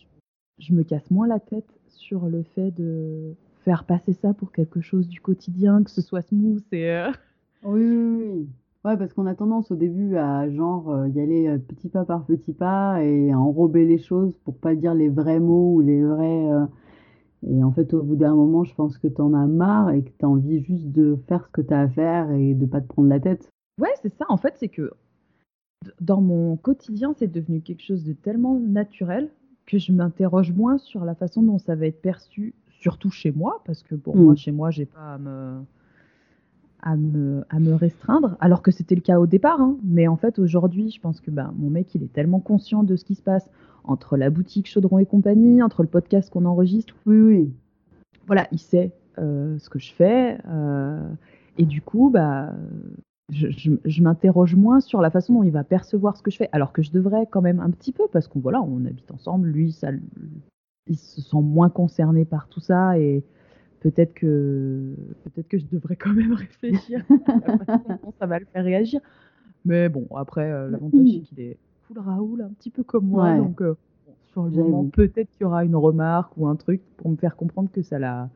je, 0.58 0.72
me 0.72 0.82
casse 0.82 1.10
moins 1.10 1.28
la 1.28 1.40
tête 1.40 1.68
sur 1.88 2.26
le 2.26 2.42
fait 2.42 2.70
de 2.72 3.34
faire 3.64 3.84
passer 3.84 4.12
ça 4.12 4.34
pour 4.34 4.52
quelque 4.52 4.80
chose 4.80 5.08
du 5.08 5.20
quotidien, 5.20 5.82
que 5.82 5.90
ce 5.90 6.00
soit 6.00 6.22
smooth 6.22 6.62
et. 6.72 7.02
Oui, 7.62 7.82
oui, 7.82 8.30
oui. 8.32 8.48
Ouais, 8.84 8.96
parce 8.96 9.12
qu'on 9.12 9.26
a 9.26 9.34
tendance 9.34 9.70
au 9.70 9.76
début 9.76 10.16
à 10.16 10.48
genre 10.50 11.06
y 11.08 11.20
aller 11.20 11.58
petit 11.58 11.90
pas 11.90 12.04
par 12.04 12.24
petit 12.24 12.54
pas 12.54 13.02
et 13.04 13.30
à 13.30 13.38
enrober 13.38 13.84
les 13.84 13.98
choses 13.98 14.32
pour 14.44 14.56
pas 14.56 14.74
dire 14.74 14.94
les 14.94 15.10
vrais 15.10 15.38
mots 15.38 15.74
ou 15.74 15.80
les 15.80 16.02
vrais 16.02 16.48
et 17.46 17.64
en 17.64 17.72
fait, 17.72 17.94
au 17.94 18.02
bout 18.02 18.16
d'un 18.16 18.34
moment, 18.34 18.64
je 18.64 18.74
pense 18.74 18.98
que 18.98 19.08
tu 19.08 19.20
en 19.20 19.32
as 19.32 19.46
marre 19.46 19.90
et 19.90 20.02
que 20.02 20.10
tu 20.10 20.24
as 20.24 20.28
envie 20.28 20.62
juste 20.62 20.90
de 20.90 21.18
faire 21.26 21.46
ce 21.46 21.50
que 21.50 21.62
tu 21.62 21.72
as 21.72 21.80
à 21.80 21.88
faire 21.88 22.30
et 22.32 22.54
de 22.54 22.66
pas 22.66 22.80
te 22.80 22.86
prendre 22.86 23.08
la 23.08 23.20
tête. 23.20 23.48
Ouais, 23.78 23.92
c'est 24.02 24.12
ça. 24.14 24.26
En 24.28 24.36
fait, 24.36 24.54
c'est 24.58 24.68
que 24.68 24.90
dans 26.00 26.20
mon 26.20 26.56
quotidien, 26.56 27.14
c'est 27.16 27.32
devenu 27.32 27.62
quelque 27.62 27.82
chose 27.82 28.04
de 28.04 28.12
tellement 28.12 28.58
naturel 28.58 29.30
que 29.64 29.78
je 29.78 29.92
m'interroge 29.92 30.52
moins 30.52 30.76
sur 30.76 31.04
la 31.04 31.14
façon 31.14 31.42
dont 31.42 31.58
ça 31.58 31.76
va 31.76 31.86
être 31.86 32.02
perçu, 32.02 32.54
surtout 32.68 33.10
chez 33.10 33.32
moi, 33.32 33.62
parce 33.64 33.82
que 33.82 33.94
pour 33.94 34.16
moi, 34.16 34.34
mm. 34.34 34.36
chez 34.36 34.52
moi, 34.52 34.70
j'ai 34.70 34.84
pas 34.84 35.14
à 35.14 35.18
me, 35.18 35.60
à 36.82 36.96
me, 36.96 37.44
à 37.50 37.58
me 37.58 37.74
restreindre, 37.74 38.36
alors 38.40 38.62
que 38.62 38.70
c'était 38.70 38.94
le 38.94 39.00
cas 39.00 39.18
au 39.18 39.26
départ. 39.26 39.60
Hein. 39.60 39.76
Mais 39.84 40.08
en 40.08 40.16
fait, 40.16 40.38
aujourd'hui, 40.38 40.90
je 40.90 41.00
pense 41.00 41.20
que 41.20 41.30
ben, 41.30 41.52
mon 41.56 41.70
mec, 41.70 41.94
il 41.94 42.02
est 42.02 42.12
tellement 42.12 42.40
conscient 42.40 42.82
de 42.82 42.96
ce 42.96 43.04
qui 43.04 43.14
se 43.14 43.22
passe 43.22 43.50
entre 43.84 44.16
la 44.16 44.30
boutique 44.30 44.66
Chaudron 44.66 44.98
et 44.98 45.06
compagnie, 45.06 45.62
entre 45.62 45.82
le 45.82 45.88
podcast 45.88 46.30
qu'on 46.30 46.44
enregistre. 46.44 46.94
Oui, 47.06 47.20
oui. 47.20 47.52
Voilà, 48.26 48.46
il 48.52 48.58
sait 48.58 48.92
euh, 49.18 49.58
ce 49.58 49.68
que 49.68 49.78
je 49.78 49.92
fais. 49.92 50.38
Euh, 50.48 51.08
et 51.58 51.64
du 51.64 51.82
coup, 51.82 52.10
bah, 52.10 52.52
je, 53.30 54.02
m'interroge 54.02 54.54
moins 54.54 54.80
sur 54.80 55.00
la 55.00 55.10
façon 55.10 55.34
dont 55.34 55.42
il 55.42 55.50
va 55.50 55.64
percevoir 55.64 56.16
ce 56.16 56.22
que 56.22 56.30
je 56.30 56.36
fais, 56.36 56.48
alors 56.52 56.72
que 56.72 56.82
je 56.82 56.90
devrais 56.90 57.26
quand 57.26 57.42
même 57.42 57.60
un 57.60 57.70
petit 57.70 57.92
peu, 57.92 58.04
parce 58.12 58.28
qu'on 58.28 58.40
voilà, 58.40 58.62
on 58.62 58.84
habite 58.84 59.10
ensemble, 59.10 59.48
lui, 59.48 59.72
ça, 59.72 59.88
il 60.86 60.96
se 60.96 61.20
sent 61.20 61.40
moins 61.42 61.68
concerné 61.68 62.24
par 62.24 62.48
tout 62.48 62.60
ça, 62.60 62.98
et 62.98 63.24
peut-être 63.80 64.14
que, 64.14 64.94
peut-être 65.24 65.48
que 65.48 65.58
je 65.58 65.66
devrais 65.70 65.96
quand 65.96 66.12
même 66.12 66.32
réfléchir 66.34 67.04
à 67.26 67.32
la 67.46 67.58
façon 67.58 67.98
dont 68.02 68.12
ça 68.18 68.26
va 68.26 68.38
le 68.38 68.46
faire 68.46 68.64
réagir. 68.64 69.00
Mais 69.64 69.88
bon, 69.88 70.06
après, 70.16 70.50
euh, 70.50 70.70
l'avantage, 70.70 71.06
c'est 71.06 71.20
qu'il 71.20 71.40
est 71.40 71.58
Raoul, 71.98 72.42
un 72.42 72.50
petit 72.50 72.70
peu 72.70 72.82
comme 72.82 73.06
moi. 73.06 73.36
Donc, 73.36 73.60
euh, 73.62 73.74
sur 74.26 74.44
le 74.44 74.50
moment, 74.50 74.84
peut-être 74.84 75.28
qu'il 75.30 75.42
y 75.42 75.44
aura 75.44 75.64
une 75.64 75.76
remarque 75.76 76.32
ou 76.36 76.46
un 76.46 76.56
truc 76.56 76.82
pour 76.96 77.10
me 77.10 77.16
faire 77.16 77.36
comprendre 77.36 77.70
que 77.72 77.82
ça 77.82 77.98
l'a 77.98 78.28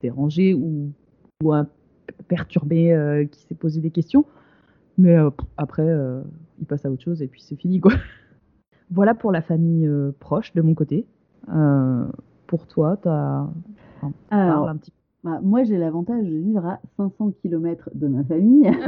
dérangé 0.00 0.54
ou, 0.54 0.90
ou 1.42 1.52
un 1.52 1.66
perturbé 2.28 2.92
euh, 2.92 3.26
qui 3.26 3.40
s'est 3.42 3.54
posé 3.54 3.80
des 3.80 3.90
questions. 3.90 4.24
Mais 4.98 5.16
euh, 5.16 5.30
après, 5.56 5.86
il 6.58 6.66
passe 6.66 6.84
à 6.84 6.90
autre 6.90 7.02
chose 7.02 7.22
et 7.22 7.26
puis 7.26 7.42
c'est 7.42 7.56
fini, 7.56 7.80
quoi. 7.80 7.92
voilà 8.90 9.14
pour 9.14 9.32
la 9.32 9.42
famille 9.42 9.88
proche 10.18 10.54
de 10.54 10.62
mon 10.62 10.74
côté. 10.74 11.06
pour 12.46 12.66
toi, 12.66 12.98
tu 13.02 13.08
as. 13.08 13.48
Alors, 14.30 14.68
un 14.68 14.76
petit 14.76 14.92
bah, 15.24 15.38
moi, 15.40 15.62
j'ai 15.62 15.78
l'avantage 15.78 16.26
de 16.26 16.36
vivre 16.36 16.66
à 16.66 16.80
500 16.96 17.32
km 17.42 17.90
de 17.94 18.08
ma 18.08 18.24
famille. 18.24 18.70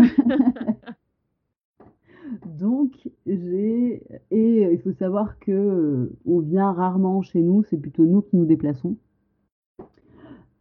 Donc, 2.59 2.91
j'ai. 3.27 4.03
Et 4.31 4.73
il 4.73 4.81
faut 4.81 4.93
savoir 4.93 5.39
que 5.39 5.53
euh, 5.53 6.17
on 6.27 6.41
vient 6.41 6.73
rarement 6.73 7.23
chez 7.23 7.41
nous, 7.41 7.63
c'est 7.65 7.77
plutôt 7.77 8.05
nous 8.05 8.23
qui 8.23 8.37
nous 8.37 8.47
déplaçons. 8.47 8.97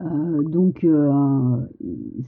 Euh, 0.02 0.44
donc, 0.44 0.84
euh, 0.84 1.60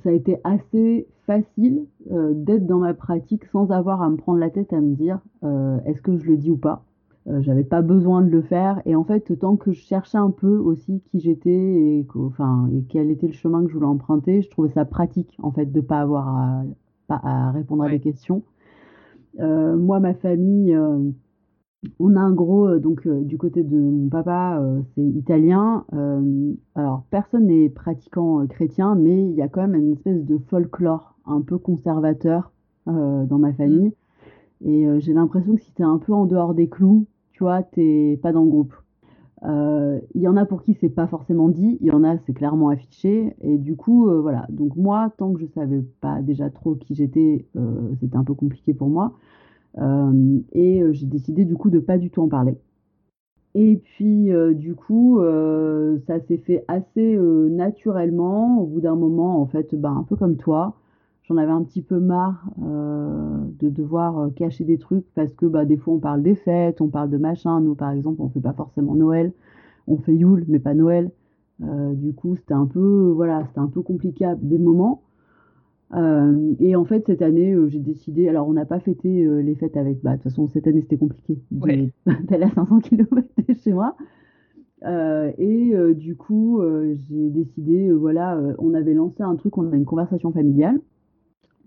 ça 0.01 0.09
a 0.09 0.13
été 0.13 0.39
assez 0.43 1.07
facile 1.25 1.85
d'être 2.09 2.65
dans 2.65 2.79
ma 2.79 2.93
pratique 2.93 3.45
sans 3.45 3.69
avoir 3.71 4.01
à 4.01 4.09
me 4.09 4.15
prendre 4.15 4.39
la 4.39 4.49
tête 4.49 4.71
à 4.71 4.79
me 4.79 4.95
dire 4.95 5.19
est-ce 5.85 6.01
que 6.01 6.17
je 6.17 6.25
le 6.25 6.37
dis 6.37 6.51
ou 6.51 6.57
pas. 6.57 6.85
J'avais 7.39 7.63
pas 7.63 7.81
besoin 7.81 8.21
de 8.21 8.29
le 8.29 8.43
faire. 8.43 8.81
Et 8.85 8.95
en 8.95 9.03
fait, 9.03 9.37
tant 9.39 9.55
que 9.55 9.71
je 9.71 9.81
cherchais 9.81 10.17
un 10.19 10.29
peu 10.29 10.57
aussi 10.57 11.01
qui 11.09 11.19
j'étais 11.19 11.49
et, 11.49 12.07
enfin, 12.15 12.69
et 12.71 12.83
quel 12.87 13.09
était 13.09 13.25
le 13.25 13.33
chemin 13.33 13.63
que 13.63 13.69
je 13.69 13.73
voulais 13.73 13.87
emprunter, 13.87 14.43
je 14.43 14.49
trouvais 14.51 14.69
ça 14.69 14.85
pratique 14.85 15.35
en 15.41 15.51
fait 15.51 15.71
de 15.71 15.81
pas 15.81 16.01
avoir 16.01 16.27
à, 16.27 16.63
à 17.09 17.51
répondre 17.51 17.83
à 17.83 17.89
des 17.89 17.99
questions. 17.99 18.43
Euh, 19.39 19.75
moi, 19.75 19.99
ma 19.99 20.13
famille, 20.13 20.73
euh, 20.73 20.99
on 21.99 22.15
a 22.15 22.19
un 22.19 22.31
gros, 22.31 22.67
euh, 22.67 22.79
donc 22.79 23.07
du 23.07 23.37
côté 23.37 23.63
de 23.63 23.77
mon 23.77 24.09
papa, 24.09 24.61
c'est 24.95 25.03
italien. 25.03 25.85
alors, 26.75 27.03
personne 27.09 27.47
n'est 27.47 27.69
pratiquant 27.69 28.45
chrétien, 28.47 28.95
mais 28.95 29.29
il 29.29 29.35
y 29.35 29.41
a 29.41 29.47
quand 29.47 29.61
même 29.61 29.75
une 29.75 29.93
espèce 29.93 30.23
de 30.23 30.37
folklore 30.49 31.15
un 31.25 31.41
peu 31.41 31.57
conservateur 31.57 32.51
dans 32.85 33.39
ma 33.39 33.53
famille. 33.53 33.93
Mmh. 34.61 34.69
Et 34.69 34.99
j'ai 35.01 35.13
l'impression 35.13 35.55
que 35.55 35.61
si 35.61 35.73
tu 35.73 35.81
es 35.81 35.85
un 35.85 35.97
peu 35.97 36.13
en 36.13 36.25
dehors 36.25 36.53
des 36.53 36.69
clous, 36.69 37.07
tu 37.35 37.43
vois, 37.43 37.63
t'es 37.63 38.17
pas 38.23 38.31
dans 38.31 38.43
le 38.43 38.49
groupe. 38.49 38.73
Il 39.43 40.21
y 40.21 40.27
en 40.27 40.37
a 40.37 40.45
pour 40.45 40.63
qui 40.63 40.73
c'est 40.79 40.89
pas 40.89 41.05
forcément 41.05 41.49
dit, 41.49 41.77
il 41.81 41.87
y 41.87 41.91
en 41.91 42.05
a 42.05 42.17
c'est 42.25 42.33
clairement 42.33 42.69
affiché. 42.69 43.35
Et 43.41 43.57
du 43.57 43.75
coup, 43.75 44.09
voilà. 44.21 44.47
Donc 44.49 44.77
moi, 44.77 45.11
tant 45.17 45.33
que 45.33 45.41
je 45.41 45.45
savais 45.47 45.83
pas 45.99 46.21
déjà 46.21 46.49
trop 46.49 46.75
qui 46.75 46.95
j'étais, 46.95 47.45
c'était 47.99 48.15
un 48.15 48.23
peu 48.23 48.33
compliqué 48.33 48.73
pour 48.73 48.87
moi. 48.87 49.13
et 50.53 50.81
j'ai 50.93 51.05
décidé 51.05 51.43
du 51.43 51.55
coup 51.55 51.69
de 51.69 51.79
pas 51.79 51.97
du 51.97 52.09
tout 52.09 52.21
en 52.21 52.29
parler. 52.29 52.57
Et 53.53 53.75
puis 53.75 54.29
du 54.55 54.75
coup, 54.75 55.19
ça 56.07 56.19
s'est 56.21 56.37
fait 56.37 56.63
assez 56.69 57.17
naturellement. 57.17 58.61
Au 58.61 58.65
bout 58.65 58.79
d'un 58.79 58.95
moment, 58.95 59.41
en 59.41 59.45
fait, 59.45 59.75
bah, 59.75 59.91
un 59.91 60.03
peu 60.03 60.15
comme 60.15 60.37
toi, 60.37 60.77
j'en 61.27 61.37
avais 61.37 61.51
un 61.51 61.63
petit 61.63 61.81
peu 61.81 61.99
marre 61.99 62.47
de 62.57 63.69
devoir 63.69 64.33
cacher 64.35 64.63
des 64.63 64.77
trucs 64.77 65.05
parce 65.15 65.33
que 65.33 65.45
bah, 65.45 65.65
des 65.65 65.77
fois 65.77 65.95
on 65.95 65.99
parle 65.99 66.21
des 66.21 66.35
fêtes, 66.35 66.81
on 66.81 66.89
parle 66.89 67.09
de 67.09 67.17
machin. 67.17 67.61
Nous 67.61 67.75
par 67.75 67.91
exemple, 67.91 68.21
on 68.21 68.29
fait 68.29 68.41
pas 68.41 68.53
forcément 68.53 68.95
Noël, 68.95 69.33
on 69.87 69.97
fait 69.97 70.13
Yule 70.15 70.45
mais 70.47 70.59
pas 70.59 70.73
Noël. 70.73 71.11
du 71.59 72.13
coup, 72.13 72.35
c'était 72.35 72.53
un 72.53 72.65
peu, 72.65 73.11
voilà, 73.15 73.43
c'était 73.47 73.59
un 73.59 73.67
peu 73.67 73.81
compliqué 73.81 74.25
à 74.25 74.35
des 74.35 74.57
moments. 74.57 75.01
Euh, 75.93 76.53
et 76.59 76.75
en 76.75 76.83
fait, 76.85 77.05
cette 77.05 77.21
année, 77.21 77.53
euh, 77.53 77.67
j'ai 77.69 77.79
décidé. 77.79 78.27
Alors, 78.27 78.47
on 78.47 78.53
n'a 78.53 78.65
pas 78.65 78.79
fêté 78.79 79.23
euh, 79.23 79.41
les 79.41 79.55
fêtes 79.55 79.77
avec. 79.77 80.01
Bah, 80.01 80.11
de 80.11 80.15
toute 80.15 80.23
façon, 80.23 80.47
cette 80.47 80.67
année, 80.67 80.81
c'était 80.81 80.97
compliqué 80.97 81.37
Ouais. 81.51 81.89
d'aller 82.23 82.45
à 82.45 82.49
500 82.49 82.79
km 82.79 83.27
de 83.47 83.53
chez 83.53 83.73
moi. 83.73 83.95
et 85.37 85.73
du 85.95 86.15
coup, 86.15 86.61
j'ai 87.07 87.29
décidé. 87.29 87.91
voilà, 87.91 88.39
on 88.59 88.73
avait 88.73 88.93
lancé 88.93 89.23
un 89.23 89.35
truc, 89.35 89.57
on 89.57 89.71
a 89.71 89.75
une 89.75 89.85
conversation 89.85 90.31
familiale 90.31 90.79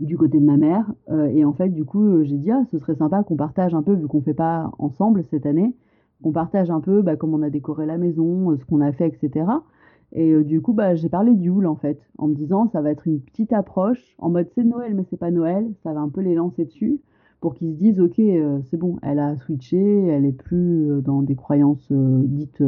du 0.01 0.17
côté 0.17 0.39
de 0.39 0.45
ma 0.45 0.57
mère. 0.57 0.93
et 1.33 1.45
en 1.45 1.53
fait, 1.53 1.71
du 1.71 1.85
coup, 1.85 2.23
j'ai 2.23 2.37
dit, 2.37 2.51
ah, 2.51 2.65
ce 2.71 2.79
serait 2.79 2.95
sympa 2.95 3.23
qu'on 3.23 3.37
partage 3.37 3.75
un 3.75 3.83
peu, 3.83 3.95
vu 3.95 4.07
qu'on 4.07 4.21
fait 4.21 4.35
pas 4.35 4.71
ensemble 4.79 5.25
cette 5.25 5.47
année, 5.47 5.75
qu'on 6.23 6.33
partage 6.33 6.71
un 6.71 6.81
peu 6.81 7.03
bah, 7.03 7.17
comment 7.17 7.37
on 7.39 7.43
a 7.43 7.51
décoré 7.51 7.87
la 7.87 7.99
maison, 7.99 8.57
ce 8.57 8.65
qu'on 8.65 8.81
a 8.81 8.93
fait, 8.93 9.09
etc. 9.09 9.47
Et 10.13 10.33
euh, 10.33 10.45
du 10.45 10.61
coup, 10.61 10.73
bah, 10.73 10.95
j'ai 10.95 11.09
parlé 11.09 11.35
du 11.35 11.51
en 11.67 11.77
fait, 11.77 12.01
en 12.19 12.29
me 12.29 12.35
disant 12.35 12.69
ça 12.69 12.81
va 12.81 12.91
être 12.91 13.07
une 13.07 13.21
petite 13.21 13.53
approche 13.53 14.15
en 14.19 14.31
mode 14.31 14.49
c'est 14.55 14.65
Noël 14.65 14.95
mais 14.95 15.05
c'est 15.11 15.17
pas 15.17 15.31
Noël, 15.31 15.71
ça 15.83 15.93
va 15.93 16.01
un 16.01 16.09
peu 16.09 16.21
les 16.21 16.35
lancer 16.35 16.65
dessus 16.65 17.01
pour 17.41 17.55
qu'ils 17.55 17.73
se 17.73 17.79
disent 17.79 18.01
ok 18.01 18.19
euh, 18.19 18.61
c'est 18.71 18.77
bon, 18.77 18.97
elle 19.03 19.19
a 19.19 19.37
switché, 19.37 20.07
elle 20.07 20.25
est 20.25 20.33
plus 20.33 20.91
euh, 20.91 21.01
dans 21.01 21.23
des 21.23 21.35
croyances 21.35 21.91
dites 21.91 22.63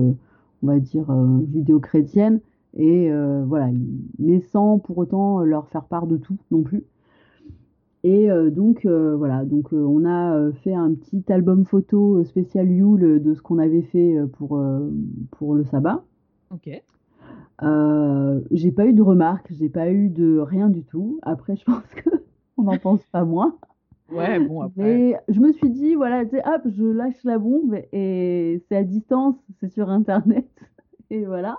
on 0.62 0.66
va 0.66 0.78
dire 0.78 1.06
judéo-chrétiennes 1.52 2.40
et 2.74 3.10
voilà, 3.46 3.70
mais 4.18 4.40
sans 4.40 4.78
pour 4.78 4.98
autant 4.98 5.40
leur 5.40 5.66
faire 5.68 5.84
part 5.84 6.06
de 6.06 6.16
tout 6.16 6.36
non 6.52 6.62
plus. 6.62 6.84
Et 8.02 8.28
donc 8.50 8.86
voilà, 8.86 9.44
donc 9.44 9.72
on 9.72 10.06
a 10.06 10.50
fait 10.62 10.74
un 10.74 10.94
petit 10.94 11.22
album 11.30 11.66
photo 11.66 12.24
spécial 12.24 12.70
Yule 12.70 13.22
de 13.22 13.34
ce 13.34 13.42
qu'on 13.42 13.58
avait 13.58 13.82
fait 13.82 14.16
pour, 14.38 14.58
pour 15.32 15.54
le 15.54 15.64
sabbat. 15.64 16.02
Ok. 16.50 16.70
Euh, 17.62 18.40
j'ai 18.50 18.72
pas 18.72 18.86
eu 18.86 18.92
de 18.92 19.02
remarques, 19.02 19.48
j'ai 19.50 19.68
pas 19.68 19.90
eu 19.90 20.08
de 20.08 20.38
rien 20.38 20.68
du 20.68 20.82
tout. 20.82 21.18
Après, 21.22 21.56
je 21.56 21.64
pense 21.66 21.86
que 21.94 22.10
on 22.56 22.64
n'en 22.64 22.78
pense 22.78 23.04
pas 23.06 23.24
moins. 23.24 23.56
Ouais, 24.10 24.40
bon, 24.40 24.62
après. 24.62 24.82
Mais 24.82 25.16
je 25.28 25.40
me 25.40 25.52
suis 25.52 25.70
dit, 25.70 25.94
voilà, 25.94 26.24
tu 26.24 26.32
sais, 26.32 26.42
hop, 26.44 26.62
je 26.66 26.84
lâche 26.84 27.22
la 27.24 27.38
bombe 27.38 27.76
et 27.92 28.60
c'est 28.68 28.76
à 28.76 28.82
distance, 28.82 29.36
c'est 29.60 29.68
sur 29.68 29.88
Internet. 29.88 30.48
Et 31.10 31.24
voilà. 31.24 31.58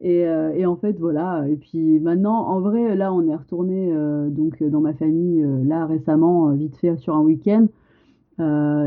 Et, 0.00 0.26
euh, 0.26 0.52
et, 0.54 0.66
en 0.66 0.76
fait, 0.76 0.98
voilà. 0.98 1.44
Et 1.48 1.56
puis 1.56 2.00
maintenant, 2.00 2.46
en 2.46 2.60
vrai, 2.60 2.96
là, 2.96 3.12
on 3.12 3.26
est 3.26 3.34
retourné 3.34 3.92
euh, 3.92 4.28
donc 4.30 4.62
dans 4.62 4.80
ma 4.80 4.94
famille, 4.94 5.44
là, 5.64 5.86
récemment, 5.86 6.50
vite 6.52 6.76
fait 6.76 6.96
sur 6.96 7.14
un 7.14 7.22
week-end. 7.22 7.66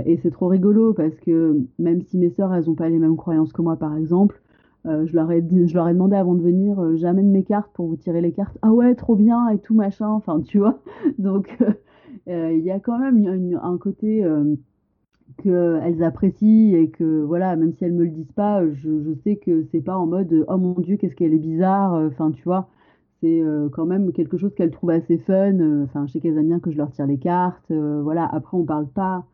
et 0.06 0.18
c'est 0.22 0.32
trop 0.32 0.48
rigolo 0.48 0.94
parce 0.94 1.16
que 1.16 1.58
même 1.80 2.02
si 2.02 2.18
mes 2.18 2.30
sœurs, 2.32 2.54
elles 2.54 2.66
n'ont 2.66 2.76
pas 2.76 2.90
les 2.90 3.00
mêmes 3.00 3.18
croyances 3.18 3.54
que 3.54 3.62
moi, 3.62 3.78
par 3.78 3.96
exemple, 3.98 4.42
euh, 4.86 5.08
je, 5.08 5.16
leur 5.16 5.32
ai 5.32 5.44
je 5.52 5.74
leur 5.74 5.88
ai 5.90 5.94
demandé 5.94 6.16
avant 6.16 6.36
de 6.36 6.44
venir, 6.44 6.80
euh, 6.80 6.96
j'amène 6.96 7.32
mes 7.32 7.44
cartes 7.44 7.72
pour 7.74 7.88
vous 7.88 7.96
tirer 7.96 8.22
les 8.22 8.32
cartes. 8.32 8.58
Ah 8.62 8.72
ouais, 8.72 8.94
trop 8.94 9.16
bien 9.16 9.50
et 9.50 9.58
tout 9.58 9.74
machin. 9.74 10.10
Enfin, 10.10 10.42
tu 10.42 10.60
vois. 10.60 10.80
Donc, 11.18 11.58
euh, 12.28 12.54
il 12.54 12.64
y 12.64 12.72
a 12.72 12.80
quand 12.80 13.00
même 13.00 13.60
un 13.62 13.78
côté 13.78 14.24
qu'elles 15.38 16.04
apprécient 16.04 16.76
et 16.76 16.90
que 16.90 17.24
voilà, 17.24 17.56
même 17.56 17.74
si 17.74 17.86
elles 17.86 17.94
me 17.94 18.04
le 18.04 18.12
disent 18.12 18.32
pas, 18.34 18.66
je, 18.68 19.02
je 19.02 19.14
sais 19.24 19.36
que 19.38 19.64
c'est 19.72 19.82
pas 19.82 19.98
en 19.98 20.06
mode 20.08 20.46
oh 20.48 20.58
mon 20.58 20.74
dieu, 20.80 20.98
qu'est-ce 20.98 21.16
qu'elle 21.16 21.34
est 21.34 21.40
bizarre. 21.40 21.94
Enfin, 21.94 22.32
tu 22.32 22.44
vois. 22.44 22.70
C'est 23.22 23.42
quand 23.72 23.86
même 23.86 24.12
quelque 24.12 24.38
chose 24.38 24.54
qu'elles 24.54 24.72
trouvent 24.72 24.92
assez 24.92 25.18
fun. 25.18 25.84
Enfin, 25.84 26.06
je 26.06 26.12
sais 26.12 26.20
qu'elles 26.20 26.38
aiment 26.38 26.48
bien 26.48 26.60
que 26.60 26.70
je 26.70 26.78
leur 26.78 26.92
tire 26.92 27.08
les 27.08 27.18
cartes. 27.18 27.72
voilà. 27.72 28.26
Après, 28.32 28.56
on 28.56 28.66
parle 28.66 28.88
pas 28.88 29.26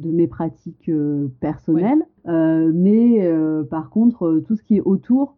de 0.00 0.10
mes 0.10 0.26
pratiques 0.26 0.88
euh, 0.88 1.28
personnelles. 1.40 2.04
Euh, 2.26 2.72
mais 2.74 3.24
euh, 3.26 3.62
par 3.64 3.90
contre, 3.90 4.42
tout 4.46 4.56
ce 4.56 4.62
qui 4.62 4.76
est 4.76 4.82
autour, 4.82 5.36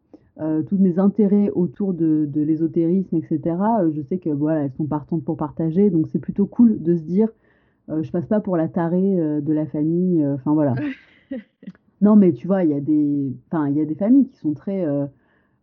tous 0.67 0.79
mes 0.79 0.99
intérêts 0.99 1.51
autour 1.51 1.95
de, 1.95 2.29
l'ésotérisme, 2.35 3.15
etc., 3.15 3.41
je 3.93 4.03
sais 4.03 4.19
que 4.19 4.31
voilà, 4.31 4.65
elles 4.65 4.73
sont 4.73 4.87
partantes 4.87 5.25
pour 5.25 5.37
partager. 5.37 5.89
Donc 5.89 6.09
c'est 6.11 6.19
plutôt 6.19 6.47
cool 6.47 6.83
de 6.83 6.97
se 6.97 7.03
dire, 7.03 7.29
je 7.89 8.11
passe 8.11 8.27
pas 8.27 8.41
pour 8.41 8.57
la 8.57 8.69
tarée 8.69 9.17
de 9.17 9.53
la 9.53 9.67
famille. 9.67 10.27
Enfin 10.27 10.55
voilà. 10.55 10.75
non, 12.01 12.17
mais 12.17 12.33
tu 12.33 12.47
vois, 12.47 12.65
il 12.65 12.71
y 12.71 12.75
a 12.75 12.81
des, 12.81 13.33
enfin 13.51 13.69
il 13.69 13.77
y 13.77 13.81
a 13.81 13.85
des 13.85 13.95
familles 13.95 14.29
qui 14.29 14.37
sont 14.37 14.55
très, 14.55 14.87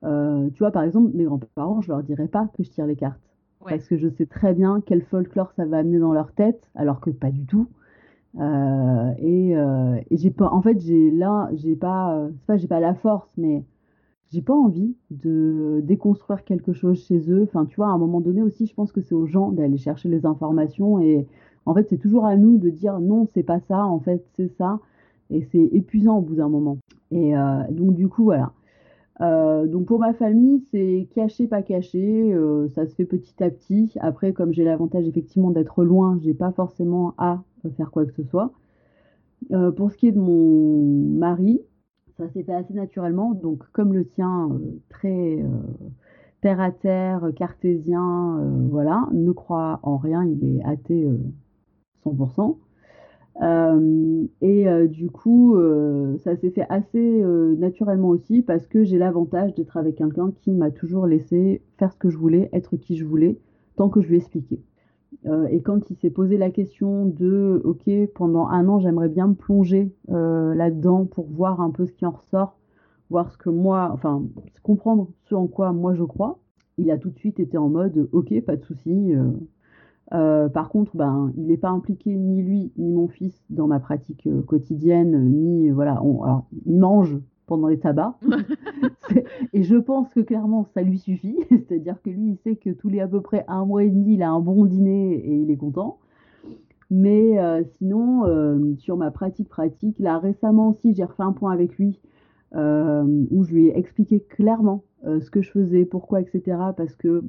tu 0.03 0.59
vois, 0.59 0.71
par 0.71 0.83
exemple, 0.83 1.11
mes 1.15 1.23
grands-parents, 1.23 1.81
je 1.81 1.89
leur 1.89 2.03
dirais 2.03 2.27
pas 2.27 2.49
que 2.57 2.63
je 2.63 2.69
tire 2.69 2.85
les 2.85 2.95
cartes. 2.95 3.21
Parce 3.65 3.87
que 3.87 3.97
je 3.97 4.07
sais 4.07 4.25
très 4.25 4.53
bien 4.53 4.81
quel 4.85 5.01
folklore 5.03 5.51
ça 5.51 5.65
va 5.65 5.79
amener 5.79 5.99
dans 5.99 6.13
leur 6.13 6.31
tête, 6.31 6.69
alors 6.75 7.01
que 7.01 7.09
pas 7.09 7.31
du 7.31 7.45
tout. 7.45 7.67
Euh, 8.37 9.11
et, 9.17 9.57
euh, 9.57 9.99
et 10.09 10.17
j'ai 10.17 10.31
pas, 10.31 10.49
en 10.51 10.61
fait, 10.61 10.79
j'ai 10.79 11.11
là, 11.11 11.49
j'ai 11.53 11.75
pas, 11.75 12.27
c'est 12.31 12.45
pas, 12.45 12.57
j'ai 12.57 12.67
pas 12.67 12.79
la 12.79 12.93
force, 12.93 13.29
mais 13.37 13.63
j'ai 14.31 14.41
pas 14.41 14.53
envie 14.53 14.95
de 15.09 15.81
déconstruire 15.83 16.43
quelque 16.43 16.73
chose 16.73 17.03
chez 17.03 17.31
eux. 17.31 17.43
Enfin, 17.43 17.65
tu 17.65 17.77
vois, 17.77 17.87
à 17.87 17.91
un 17.91 17.97
moment 17.97 18.21
donné 18.21 18.41
aussi, 18.43 18.67
je 18.67 18.73
pense 18.73 18.91
que 18.91 19.01
c'est 19.01 19.15
aux 19.15 19.25
gens 19.25 19.51
d'aller 19.51 19.77
chercher 19.77 20.09
les 20.09 20.25
informations 20.25 20.99
et 20.99 21.27
en 21.69 21.73
fait, 21.75 21.87
c'est 21.87 21.99
toujours 21.99 22.25
à 22.25 22.35
nous 22.35 22.57
de 22.57 22.71
dire 22.71 22.99
non, 22.99 23.27
c'est 23.35 23.43
pas 23.43 23.59
ça, 23.67 23.85
en 23.85 23.99
fait, 23.99 24.25
c'est 24.35 24.51
ça. 24.57 24.79
Et 25.29 25.47
c'est 25.51 25.63
épuisant 25.71 26.17
au 26.17 26.21
bout 26.21 26.33
d'un 26.33 26.49
moment. 26.49 26.79
Et 27.11 27.37
euh, 27.37 27.61
donc, 27.69 27.93
du 27.93 28.07
coup, 28.07 28.23
voilà. 28.23 28.53
Euh, 29.21 29.67
donc 29.67 29.85
pour 29.85 29.99
ma 29.99 30.13
famille, 30.13 30.63
c'est 30.71 31.07
caché, 31.13 31.45
pas 31.45 31.61
caché, 31.61 32.33
euh, 32.33 32.69
ça 32.69 32.87
se 32.87 32.95
fait 32.95 33.05
petit 33.05 33.43
à 33.43 33.51
petit. 33.51 33.91
Après, 33.99 34.33
comme 34.33 34.51
j'ai 34.51 34.63
l'avantage 34.63 35.05
effectivement 35.07 35.51
d'être 35.51 35.83
loin, 35.83 36.17
j'ai 36.23 36.33
pas 36.33 36.51
forcément 36.53 37.13
à 37.19 37.43
faire 37.77 37.91
quoi 37.91 38.05
que 38.05 38.13
ce 38.13 38.23
soit. 38.23 38.51
Pour 39.75 39.91
ce 39.91 39.97
qui 39.97 40.07
est 40.07 40.11
de 40.11 40.19
mon 40.19 40.83
mari, 41.17 41.61
ça 42.17 42.29
s'est 42.29 42.43
fait 42.43 42.53
assez 42.53 42.73
naturellement. 42.73 43.33
Donc 43.33 43.63
comme 43.73 43.93
le 43.93 44.05
tien, 44.07 44.49
très 44.89 45.43
terre 46.41 46.61
à 46.61 46.71
terre, 46.71 47.29
cartésien, 47.35 48.39
voilà, 48.69 49.07
ne 49.11 49.31
croit 49.31 49.79
en 49.83 49.97
rien, 49.97 50.23
il 50.23 50.57
est 50.57 50.63
athée 50.63 51.07
100%. 52.05 52.57
Euh, 53.41 54.27
et 54.41 54.67
euh, 54.67 54.87
du 54.87 55.09
coup, 55.09 55.55
euh, 55.55 56.17
ça 56.17 56.35
s'est 56.35 56.49
fait 56.49 56.65
assez 56.69 57.23
naturellement 57.57 58.09
aussi 58.09 58.41
parce 58.41 58.67
que 58.67 58.83
j'ai 58.83 58.97
l'avantage 58.97 59.53
d'être 59.55 59.77
avec 59.77 59.95
quelqu'un 59.95 60.31
qui 60.31 60.51
m'a 60.51 60.71
toujours 60.71 61.07
laissé 61.07 61.61
faire 61.77 61.91
ce 61.93 61.97
que 61.97 62.09
je 62.09 62.17
voulais, 62.17 62.49
être 62.53 62.75
qui 62.75 62.97
je 62.97 63.05
voulais, 63.05 63.39
tant 63.75 63.89
que 63.89 64.01
je 64.01 64.09
lui 64.09 64.17
expliquais. 64.17 64.61
et 65.49 65.61
quand 65.61 65.89
il 65.89 65.97
s'est 65.97 66.09
posé 66.09 66.37
la 66.37 66.49
question 66.49 67.05
de, 67.05 67.61
ok, 67.63 67.89
pendant 68.13 68.47
un 68.47 68.67
an, 68.67 68.79
j'aimerais 68.79 69.09
bien 69.09 69.27
me 69.27 69.33
plonger 69.33 69.93
là-dedans 70.07 71.05
pour 71.05 71.27
voir 71.27 71.61
un 71.61 71.71
peu 71.71 71.85
ce 71.85 71.93
qui 71.93 72.05
en 72.05 72.11
ressort, 72.11 72.57
voir 73.09 73.31
ce 73.31 73.37
que 73.37 73.49
moi, 73.49 73.89
enfin, 73.93 74.23
comprendre 74.63 75.09
ce 75.29 75.35
en 75.35 75.47
quoi 75.47 75.71
moi 75.71 75.93
je 75.93 76.03
crois, 76.03 76.39
il 76.77 76.91
a 76.91 76.97
tout 76.97 77.09
de 77.09 77.17
suite 77.17 77.39
été 77.39 77.57
en 77.57 77.69
mode, 77.69 78.09
ok, 78.11 78.41
pas 78.41 78.55
de 78.55 78.63
souci 78.63 79.13
euh, 80.13 80.49
par 80.49 80.69
contre, 80.69 80.95
ben, 80.95 81.31
il 81.37 81.45
n'est 81.47 81.57
pas 81.57 81.69
impliqué 81.69 82.15
ni 82.15 82.41
lui 82.41 82.71
ni 82.77 82.91
mon 82.91 83.07
fils 83.07 83.43
dans 83.49 83.67
ma 83.67 83.79
pratique 83.79 84.25
euh, 84.25 84.41
quotidienne, 84.41 85.29
ni 85.29 85.69
voilà. 85.69 85.91
alors, 85.93 86.47
il 86.65 86.79
mange 86.79 87.17
pendant 87.45 87.67
les 87.67 87.79
tabacs, 87.79 88.15
et 89.53 89.63
je 89.63 89.75
pense 89.75 90.11
que 90.13 90.19
clairement 90.19 90.65
ça 90.73 90.81
lui 90.81 90.97
suffit. 90.97 91.37
C'est-à-dire 91.49 92.01
que 92.01 92.09
lui, 92.09 92.31
il 92.31 92.37
sait 92.37 92.55
que 92.55 92.71
tous 92.71 92.89
les 92.89 92.99
à 92.99 93.07
peu 93.07 93.21
près 93.21 93.45
un 93.47 93.65
mois 93.65 93.83
et 93.83 93.89
demi, 93.89 94.15
il 94.15 94.23
a 94.23 94.31
un 94.31 94.39
bon 94.39 94.65
dîner 94.65 95.13
et 95.13 95.35
il 95.35 95.51
est 95.51 95.57
content. 95.57 95.99
Mais 96.91 97.37
euh, 97.37 97.61
sinon, 97.77 98.75
sur 98.77 98.97
ma 98.97 99.11
pratique 99.11 99.47
pratique, 99.47 99.99
là 99.99 100.17
récemment 100.17 100.69
aussi, 100.69 100.95
j'ai 100.95 101.03
refait 101.03 101.21
un 101.21 101.33
point 101.33 101.51
avec 101.51 101.77
lui 101.77 101.99
où 102.51 103.43
je 103.43 103.53
lui 103.53 103.67
ai 103.67 103.77
expliqué 103.77 104.21
clairement 104.21 104.83
ce 105.03 105.29
que 105.29 105.43
je 105.43 105.51
faisais, 105.51 105.85
pourquoi, 105.85 106.21
etc. 106.21 106.57
Parce 106.75 106.95
que 106.95 107.23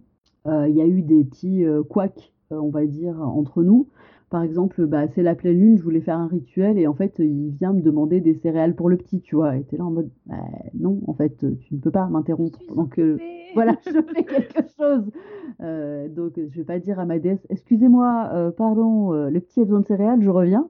il 0.47 0.75
y 0.75 0.81
a 0.81 0.87
eu 0.87 1.03
des 1.03 1.25
petits 1.25 1.63
couacs 1.91 2.33
euh, 2.33 2.40
on 2.51 2.71
va 2.71 2.87
dire, 2.87 3.21
entre 3.21 3.63
nous. 3.63 3.89
Par 4.31 4.45
exemple, 4.45 4.87
bah, 4.87 5.09
c'est 5.09 5.25
la 5.25 5.35
pleine 5.35 5.59
lune, 5.59 5.77
je 5.77 5.83
voulais 5.83 6.01
faire 6.01 6.17
un 6.17 6.29
rituel 6.29 6.79
et 6.79 6.87
en 6.87 6.95
fait, 6.95 7.15
il 7.19 7.51
vient 7.51 7.73
me 7.73 7.83
demander 7.83 8.21
des 8.21 8.35
céréales 8.35 8.77
pour 8.77 8.89
le 8.89 8.97
petit, 8.97 9.21
tu 9.21 9.35
vois. 9.35 9.57
Et 9.57 9.65
t'es 9.65 9.77
là 9.77 9.85
en 9.85 9.91
mode, 9.91 10.09
bah, 10.27 10.37
non, 10.75 11.01
en 11.09 11.15
fait, 11.15 11.45
tu 11.61 11.75
ne 11.75 11.81
peux 11.81 11.91
pas 11.91 12.07
m'interrompre 12.07 12.61
Donc 12.77 13.01
voilà, 13.55 13.77
je 13.85 13.91
fais 13.91 14.25
quelque 14.25 14.63
chose. 14.79 15.11
Euh, 15.61 16.09
donc, 16.09 16.35
je 16.37 16.57
vais 16.57 16.65
pas 16.65 16.79
dire 16.79 17.01
à 17.01 17.07
ma 17.07 17.19
déesse, 17.19 17.45
excusez-moi, 17.51 18.31
euh, 18.33 18.51
pardon, 18.53 19.11
le 19.11 19.41
petit 19.41 19.61
a 19.61 19.65
besoin 19.65 19.81
de 19.81 19.87
céréales, 19.87 20.23
je 20.23 20.31
reviens. 20.31 20.69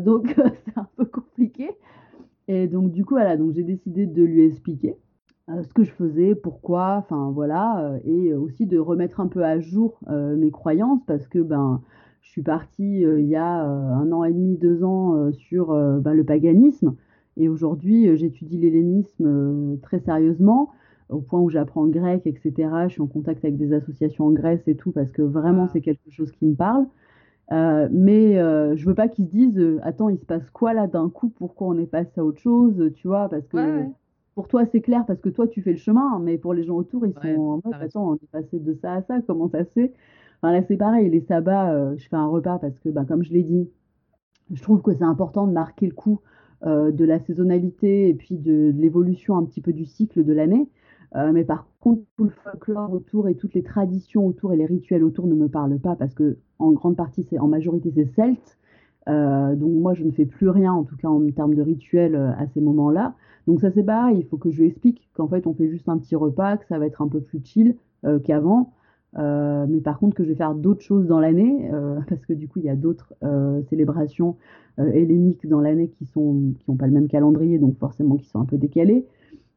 donc, 0.00 0.34
c'est 0.64 0.78
un 0.78 0.88
peu 0.96 1.04
compliqué. 1.04 1.68
Et 2.48 2.66
donc, 2.66 2.90
du 2.92 3.04
coup, 3.04 3.14
voilà, 3.14 3.36
donc 3.36 3.52
j'ai 3.52 3.62
décidé 3.62 4.06
de 4.06 4.24
lui 4.24 4.44
expliquer. 4.44 4.96
Euh, 5.50 5.62
ce 5.62 5.72
que 5.72 5.84
je 5.84 5.90
faisais, 5.92 6.34
pourquoi, 6.34 6.96
enfin 6.98 7.30
voilà, 7.30 7.84
euh, 7.84 7.98
et 8.04 8.34
aussi 8.34 8.66
de 8.66 8.78
remettre 8.78 9.20
un 9.20 9.26
peu 9.26 9.44
à 9.44 9.58
jour 9.58 9.98
euh, 10.08 10.36
mes 10.36 10.50
croyances 10.50 11.00
parce 11.06 11.26
que 11.26 11.38
ben 11.38 11.82
je 12.22 12.30
suis 12.30 12.42
partie 12.42 13.00
il 13.00 13.26
y 13.26 13.36
a 13.36 13.64
un 13.64 14.12
an 14.12 14.24
et 14.24 14.32
demi, 14.32 14.56
deux 14.58 14.84
ans 14.84 15.32
sur 15.32 15.68
ben, 15.74 16.12
le 16.12 16.22
paganisme. 16.22 16.94
Et 17.36 17.48
aujourd'hui 17.48 18.16
j'étudie 18.16 18.58
l'hellénisme 18.58 19.78
très 19.82 20.00
sérieusement 20.00 20.70
au 21.08 21.20
point 21.20 21.40
où 21.40 21.48
j'apprends 21.48 21.84
le 21.84 21.90
grec, 21.90 22.26
etc. 22.26 22.68
Je 22.88 22.92
suis 22.92 23.00
en 23.00 23.06
contact 23.06 23.44
avec 23.44 23.56
des 23.56 23.72
associations 23.72 24.26
en 24.26 24.32
Grèce 24.32 24.62
et 24.68 24.76
tout 24.76 24.92
parce 24.92 25.10
que 25.10 25.22
vraiment 25.22 25.66
c'est 25.66 25.80
quelque 25.80 26.10
chose 26.10 26.30
qui 26.30 26.44
me 26.44 26.54
parle. 26.54 26.86
mais 27.50 28.34
je 28.34 28.86
veux 28.86 28.94
pas 28.94 29.08
qu'ils 29.08 29.24
se 29.24 29.30
disent 29.30 29.80
attends 29.82 30.10
il 30.10 30.18
se 30.18 30.26
passe 30.26 30.48
quoi 30.50 30.74
là 30.74 30.86
d'un 30.86 31.08
coup? 31.08 31.30
Pourquoi 31.30 31.68
on 31.68 31.78
est 31.78 31.86
passé 31.86 32.20
à 32.20 32.24
autre 32.24 32.40
chose? 32.40 32.92
Tu 32.94 33.08
vois 33.08 33.28
parce 33.28 33.46
que 33.48 33.86
pour 34.40 34.48
toi, 34.48 34.64
c'est 34.72 34.80
clair 34.80 35.04
parce 35.06 35.20
que 35.20 35.28
toi, 35.28 35.46
tu 35.46 35.60
fais 35.60 35.72
le 35.72 35.76
chemin, 35.76 36.18
mais 36.18 36.38
pour 36.38 36.54
les 36.54 36.64
gens 36.64 36.76
autour, 36.76 37.04
ils 37.04 37.12
sont 37.12 37.40
en 37.40 37.60
mode, 37.62 37.74
attends, 37.78 38.12
on 38.12 38.14
est 38.14 38.30
passé 38.32 38.58
de 38.58 38.72
ça 38.72 38.94
à 38.94 39.02
ça, 39.02 39.20
comment 39.26 39.50
ça 39.50 39.66
se 39.66 39.70
fait? 39.72 39.92
Enfin, 40.40 40.54
Là, 40.54 40.62
c'est 40.66 40.78
pareil, 40.78 41.10
les 41.10 41.20
sabbats, 41.20 41.74
euh, 41.74 41.94
je 41.98 42.08
fais 42.08 42.16
un 42.16 42.26
repas 42.26 42.58
parce 42.58 42.78
que, 42.78 42.88
ben, 42.88 43.04
comme 43.04 43.22
je 43.22 43.34
l'ai 43.34 43.42
dit, 43.42 43.68
je 44.50 44.62
trouve 44.62 44.80
que 44.80 44.94
c'est 44.94 45.04
important 45.04 45.46
de 45.46 45.52
marquer 45.52 45.88
le 45.88 45.92
coup 45.92 46.22
euh, 46.64 46.90
de 46.90 47.04
la 47.04 47.18
saisonnalité 47.18 48.08
et 48.08 48.14
puis 48.14 48.38
de, 48.38 48.72
l'évolution 48.78 49.36
un 49.36 49.44
petit 49.44 49.60
peu 49.60 49.74
du 49.74 49.84
cycle 49.84 50.24
de 50.24 50.32
l'année. 50.32 50.70
Euh, 51.16 51.32
mais 51.32 51.44
par 51.44 51.66
contre, 51.80 52.00
tout 52.16 52.24
le 52.24 52.30
folklore 52.30 52.90
autour 52.94 53.28
et 53.28 53.34
toutes 53.34 53.52
les 53.52 53.62
traditions 53.62 54.26
autour 54.26 54.54
et 54.54 54.56
les 54.56 54.64
rituels 54.64 55.04
autour 55.04 55.26
ne 55.26 55.34
me 55.34 55.50
parlent 55.50 55.78
pas 55.78 55.96
parce 55.96 56.14
que 56.14 56.38
en 56.58 56.72
grande 56.72 56.96
partie, 56.96 57.26
c'est 57.28 57.38
en 57.38 57.46
majorité, 57.46 57.92
c'est 57.94 58.06
celte. 58.14 58.56
Euh, 59.08 59.54
donc 59.56 59.72
moi, 59.72 59.94
je 59.94 60.04
ne 60.04 60.10
fais 60.10 60.26
plus 60.26 60.48
rien, 60.48 60.72
en 60.72 60.84
tout 60.84 60.96
cas 60.96 61.08
en 61.08 61.20
termes 61.30 61.54
de 61.54 61.62
rituels 61.62 62.16
à 62.16 62.46
ces 62.48 62.60
moments-là. 62.60 63.14
Donc 63.46 63.60
ça, 63.60 63.70
c'est 63.70 63.82
pareil, 63.82 64.18
il 64.18 64.26
faut 64.26 64.36
que 64.36 64.50
je 64.50 64.60
lui 64.60 64.68
explique 64.68 65.08
qu'en 65.14 65.28
fait, 65.28 65.46
on 65.46 65.54
fait 65.54 65.68
juste 65.68 65.88
un 65.88 65.98
petit 65.98 66.14
repas, 66.16 66.56
que 66.56 66.66
ça 66.66 66.78
va 66.78 66.86
être 66.86 67.02
un 67.02 67.08
peu 67.08 67.20
plus 67.20 67.40
chill 67.42 67.76
qu'avant. 68.24 68.72
mais 69.16 69.80
par 69.82 69.98
contre, 69.98 70.14
que 70.14 70.24
je 70.24 70.28
vais 70.28 70.34
faire 70.34 70.54
d'autres 70.54 70.82
choses 70.82 71.06
dans 71.06 71.18
l'année, 71.20 71.70
parce 72.08 72.24
que 72.26 72.34
du 72.34 72.48
coup, 72.48 72.58
il 72.60 72.66
y 72.66 72.70
a 72.70 72.76
d'autres 72.76 73.14
célébrations 73.68 74.36
helléniques 74.78 75.48
dans 75.48 75.60
l'année 75.60 75.88
qui 75.88 76.04
sont 76.04 76.52
qui 76.60 76.70
n'ont 76.70 76.76
pas 76.76 76.86
le 76.86 76.92
même 76.92 77.08
calendrier, 77.08 77.58
donc 77.58 77.78
forcément 77.78 78.16
qui 78.16 78.26
sont 78.28 78.40
un 78.40 78.44
peu 78.44 78.58
décalées. 78.58 79.06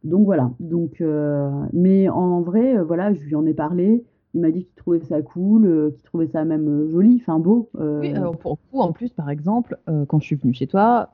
Donc 0.04 0.26
voilà. 0.26 0.52
Donc, 0.60 1.02
euh, 1.02 1.50
mais 1.72 2.10
en 2.10 2.42
vrai, 2.42 2.78
euh, 2.78 2.84
voilà, 2.84 3.14
je 3.14 3.22
lui 3.22 3.36
en 3.36 3.46
ai 3.46 3.54
parlé. 3.54 4.04
Il 4.34 4.42
m'a 4.42 4.50
dit 4.50 4.66
qu'il 4.66 4.76
trouvait 4.76 5.00
ça 5.00 5.22
cool, 5.22 5.66
euh, 5.66 5.92
qu'il 5.92 6.02
trouvait 6.04 6.28
ça 6.28 6.44
même 6.44 6.90
joli, 6.90 7.20
enfin 7.22 7.40
beau. 7.40 7.70
Oui, 7.80 8.14
alors 8.14 8.38
pour 8.38 8.58
coup, 8.60 8.80
en 8.80 8.92
plus, 8.92 9.10
par 9.10 9.30
exemple, 9.30 9.78
quand 10.08 10.20
je 10.20 10.26
suis 10.26 10.36
venue 10.36 10.54
chez 10.54 10.68
toi, 10.68 11.14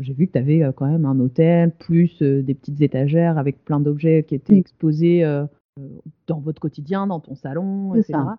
j'ai 0.00 0.12
vu 0.12 0.26
que 0.26 0.32
tu 0.32 0.38
avais 0.38 0.72
quand 0.74 0.86
même 0.86 1.04
un 1.04 1.18
hôtel, 1.20 1.70
plus 1.72 2.20
des 2.20 2.54
petites 2.54 2.80
étagères 2.80 3.38
avec 3.38 3.64
plein 3.64 3.80
d'objets 3.80 4.24
qui 4.24 4.34
étaient 4.34 4.56
exposés 4.56 5.24
dans 6.26 6.40
votre 6.40 6.60
quotidien, 6.60 7.06
dans 7.06 7.20
ton 7.20 7.34
salon, 7.34 7.94
etc. 7.94 8.18
Moi, 8.18 8.38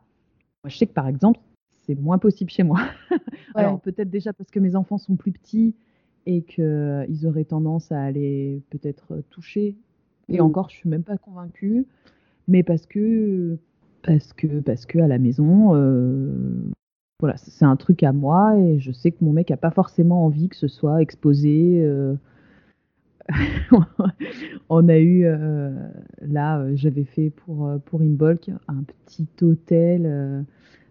je 0.65 0.77
sais 0.77 0.87
que 0.87 0.93
par 0.93 1.07
exemple, 1.07 1.39
c'est 1.85 1.95
moins 1.95 2.17
possible 2.17 2.51
chez 2.51 2.63
moi. 2.63 2.79
Alors 3.55 3.79
peut-être 3.79 4.09
déjà 4.09 4.33
parce 4.33 4.51
que 4.51 4.59
mes 4.59 4.75
enfants 4.75 4.97
sont 4.97 5.15
plus 5.15 5.31
petits 5.31 5.75
et 6.25 6.41
qu'ils 6.43 7.25
auraient 7.25 7.45
tendance 7.45 7.91
à 7.91 8.01
aller 8.01 8.61
peut-être 8.69 9.23
toucher. 9.29 9.75
Et 10.27 10.37
mmh. 10.37 10.41
encore, 10.41 10.69
je 10.69 10.75
suis 10.75 10.89
même 10.89 11.03
pas 11.03 11.17
convaincue, 11.17 11.87
mais 12.47 12.61
parce 12.61 12.85
que 12.85 13.57
parce 14.09 14.33
que 14.33 14.59
parce 14.61 14.87
que 14.87 14.97
à 14.97 15.07
la 15.07 15.19
maison, 15.19 15.75
euh, 15.75 16.33
voilà, 17.19 17.37
c'est 17.37 17.65
un 17.65 17.75
truc 17.75 18.01
à 18.01 18.11
moi 18.11 18.57
et 18.57 18.79
je 18.79 18.91
sais 18.91 19.11
que 19.11 19.23
mon 19.23 19.33
mec 19.33 19.51
a 19.51 19.57
pas 19.57 19.69
forcément 19.69 20.25
envie 20.25 20.49
que 20.49 20.55
ce 20.55 20.67
soit 20.67 20.99
exposé. 20.99 21.79
Euh. 21.83 22.15
on 24.69 24.89
a 24.89 24.97
eu 24.97 25.25
euh, 25.25 25.69
là, 26.23 26.75
j'avais 26.75 27.03
fait 27.03 27.29
pour 27.29 27.69
pour 27.85 28.01
Imbolc 28.01 28.49
un 28.67 28.83
petit 29.05 29.27
hôtel 29.43 30.43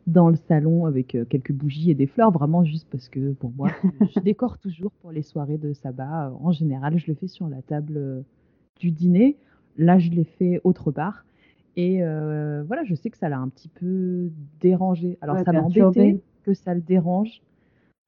dans 0.07 0.29
le 0.29 0.37
salon 0.37 0.87
avec 0.87 1.17
quelques 1.29 1.53
bougies 1.53 1.91
et 1.91 1.95
des 1.95 2.07
fleurs, 2.07 2.31
vraiment 2.31 2.63
juste 2.63 2.87
parce 2.89 3.09
que 3.09 3.33
pour 3.33 3.51
moi, 3.57 3.71
je 4.15 4.21
décore 4.21 4.59
toujours 4.59 4.93
pour 5.03 5.11
les 5.11 5.23
soirées 5.23 5.59
de 5.59 5.73
sabbat. 5.73 6.33
En 6.41 6.53
général, 6.53 6.99
je 6.99 7.09
le 7.09 7.15
fais 7.15 7.27
sur 7.27 7.49
la 7.49 7.63
table 7.63 8.23
du 8.79 8.93
dîner. 8.93 9.37
Là, 9.77 9.99
je 9.99 10.11
l'ai 10.11 10.25
fait 10.25 10.61
autre 10.63 10.93
part. 10.93 11.25
Et 11.79 12.03
euh, 12.03 12.65
voilà, 12.67 12.83
je 12.83 12.97
sais 12.97 13.09
que 13.09 13.17
ça 13.17 13.29
l'a 13.29 13.39
un 13.39 13.49
petit 13.49 13.69
peu 13.69 14.33
dérangé. 14.59 15.17
Alors, 15.21 15.39
ça 15.39 15.53
m'a 15.53 15.63
embêté 15.63 16.21
que 16.43 16.53
ça 16.53 16.75
le 16.75 16.81
dérange. 16.81 17.41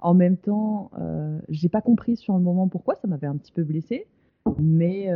En 0.00 0.12
même 0.12 0.36
temps, 0.36 0.90
euh, 0.98 1.38
j'ai 1.48 1.68
pas 1.68 1.80
compris 1.80 2.16
sur 2.16 2.34
le 2.34 2.40
moment 2.40 2.66
pourquoi, 2.66 2.96
ça 2.96 3.06
m'avait 3.06 3.28
un 3.28 3.36
petit 3.36 3.52
peu 3.52 3.62
blessé. 3.62 4.08
Mais, 4.58 5.06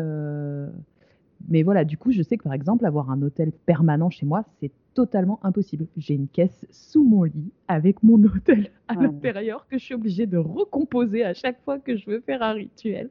mais 1.48 1.62
voilà, 1.62 1.84
du 1.84 1.98
coup, 1.98 2.12
je 2.12 2.22
sais 2.22 2.36
que 2.36 2.44
par 2.44 2.52
exemple, 2.52 2.86
avoir 2.86 3.10
un 3.10 3.20
hôtel 3.22 3.52
permanent 3.66 4.10
chez 4.10 4.26
moi, 4.26 4.44
c'est 4.60 4.70
totalement 4.94 5.40
impossible. 5.42 5.86
J'ai 5.96 6.14
une 6.14 6.28
caisse 6.28 6.66
sous 6.70 7.04
mon 7.04 7.24
lit 7.24 7.52
avec 7.68 8.02
mon 8.02 8.22
hôtel 8.24 8.70
à 8.88 8.94
l'intérieur 8.94 9.66
que 9.68 9.76
je 9.78 9.84
suis 9.84 9.94
obligée 9.94 10.26
de 10.26 10.38
recomposer 10.38 11.24
à 11.24 11.34
chaque 11.34 11.60
fois 11.64 11.78
que 11.78 11.96
je 11.96 12.08
veux 12.08 12.20
faire 12.20 12.42
un 12.42 12.52
rituel. 12.52 13.10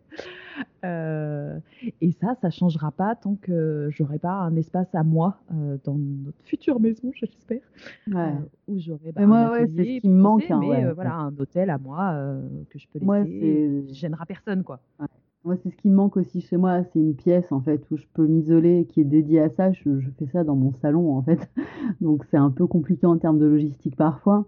Euh, 0.86 1.60
et 2.02 2.12
ça, 2.12 2.36
ça 2.42 2.50
changera 2.50 2.92
pas 2.92 3.16
tant 3.16 3.36
que 3.36 3.90
j'aurai 3.92 4.20
pas 4.20 4.34
un 4.34 4.56
espace 4.56 4.94
à 4.94 5.04
moi 5.04 5.40
euh, 5.52 5.78
dans 5.84 5.96
notre 5.96 6.42
future 6.44 6.80
maison, 6.80 7.12
j'espère, 7.16 7.62
euh, 8.14 8.32
où 8.68 8.80
j'aurai 8.80 9.12
bah, 9.12 9.26
moi, 9.26 9.58
c'est 9.60 9.68
ce 9.68 10.00
qui 10.00 10.10
me 10.10 10.22
manque. 10.22 10.50
Hein, 10.50 10.60
mais 10.62 10.92
voilà, 10.94 11.16
un 11.16 11.38
hôtel 11.38 11.70
à 11.70 11.78
moi 11.78 12.16
que 12.70 12.80
je 12.80 12.88
peux 12.88 13.00
laisser. 13.00 13.06
Moi, 13.06 13.24
c'est... 13.26 13.94
gênera 13.94 14.26
personne, 14.26 14.64
quoi. 14.64 14.80
Moi, 15.46 15.58
c'est 15.62 15.72
ce 15.72 15.76
qui 15.76 15.90
me 15.90 15.96
manque 15.96 16.16
aussi 16.16 16.40
chez 16.40 16.56
moi, 16.56 16.84
c'est 16.86 17.00
une 17.00 17.16
pièce 17.16 17.52
en 17.52 17.60
fait 17.60 17.86
où 17.92 17.98
je 17.98 18.06
peux 18.14 18.26
m'isoler, 18.26 18.86
qui 18.90 19.02
est 19.02 19.06
dédiée 19.06 19.42
à 19.42 19.50
ça. 19.50 19.74
Je, 19.74 20.00
fais 20.18 20.28
ça 20.28 20.46
dans 20.46 20.56
mon 20.56 20.72
salon 20.82 21.18
en 21.18 21.22
fait, 21.22 21.50
donc 22.02 22.24
c'est 22.32 22.38
un 22.38 22.50
peu 22.50 22.66
compliqué 22.66 23.06
en 23.06 23.18
termes 23.18 23.40
de 23.40 23.46
logistique 23.46 23.98
parfois. 23.98 24.48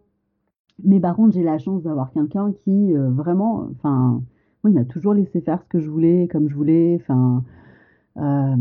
Mais 0.83 0.99
par 1.01 1.15
contre, 1.15 1.33
j'ai 1.35 1.43
la 1.43 1.57
chance 1.57 1.83
d'avoir 1.83 2.11
quelqu'un 2.11 2.53
qui 2.53 2.95
euh, 2.95 3.09
vraiment, 3.09 3.67
enfin, 3.71 4.21
moi, 4.63 4.71
il 4.71 4.73
m'a 4.73 4.85
toujours 4.85 5.13
laissé 5.13 5.41
faire 5.41 5.61
ce 5.63 5.67
que 5.67 5.79
je 5.79 5.89
voulais, 5.89 6.29
comme 6.31 6.49
je 6.49 6.55
voulais. 6.55 6.97
Enfin, 7.01 7.43
euh, 8.17 8.55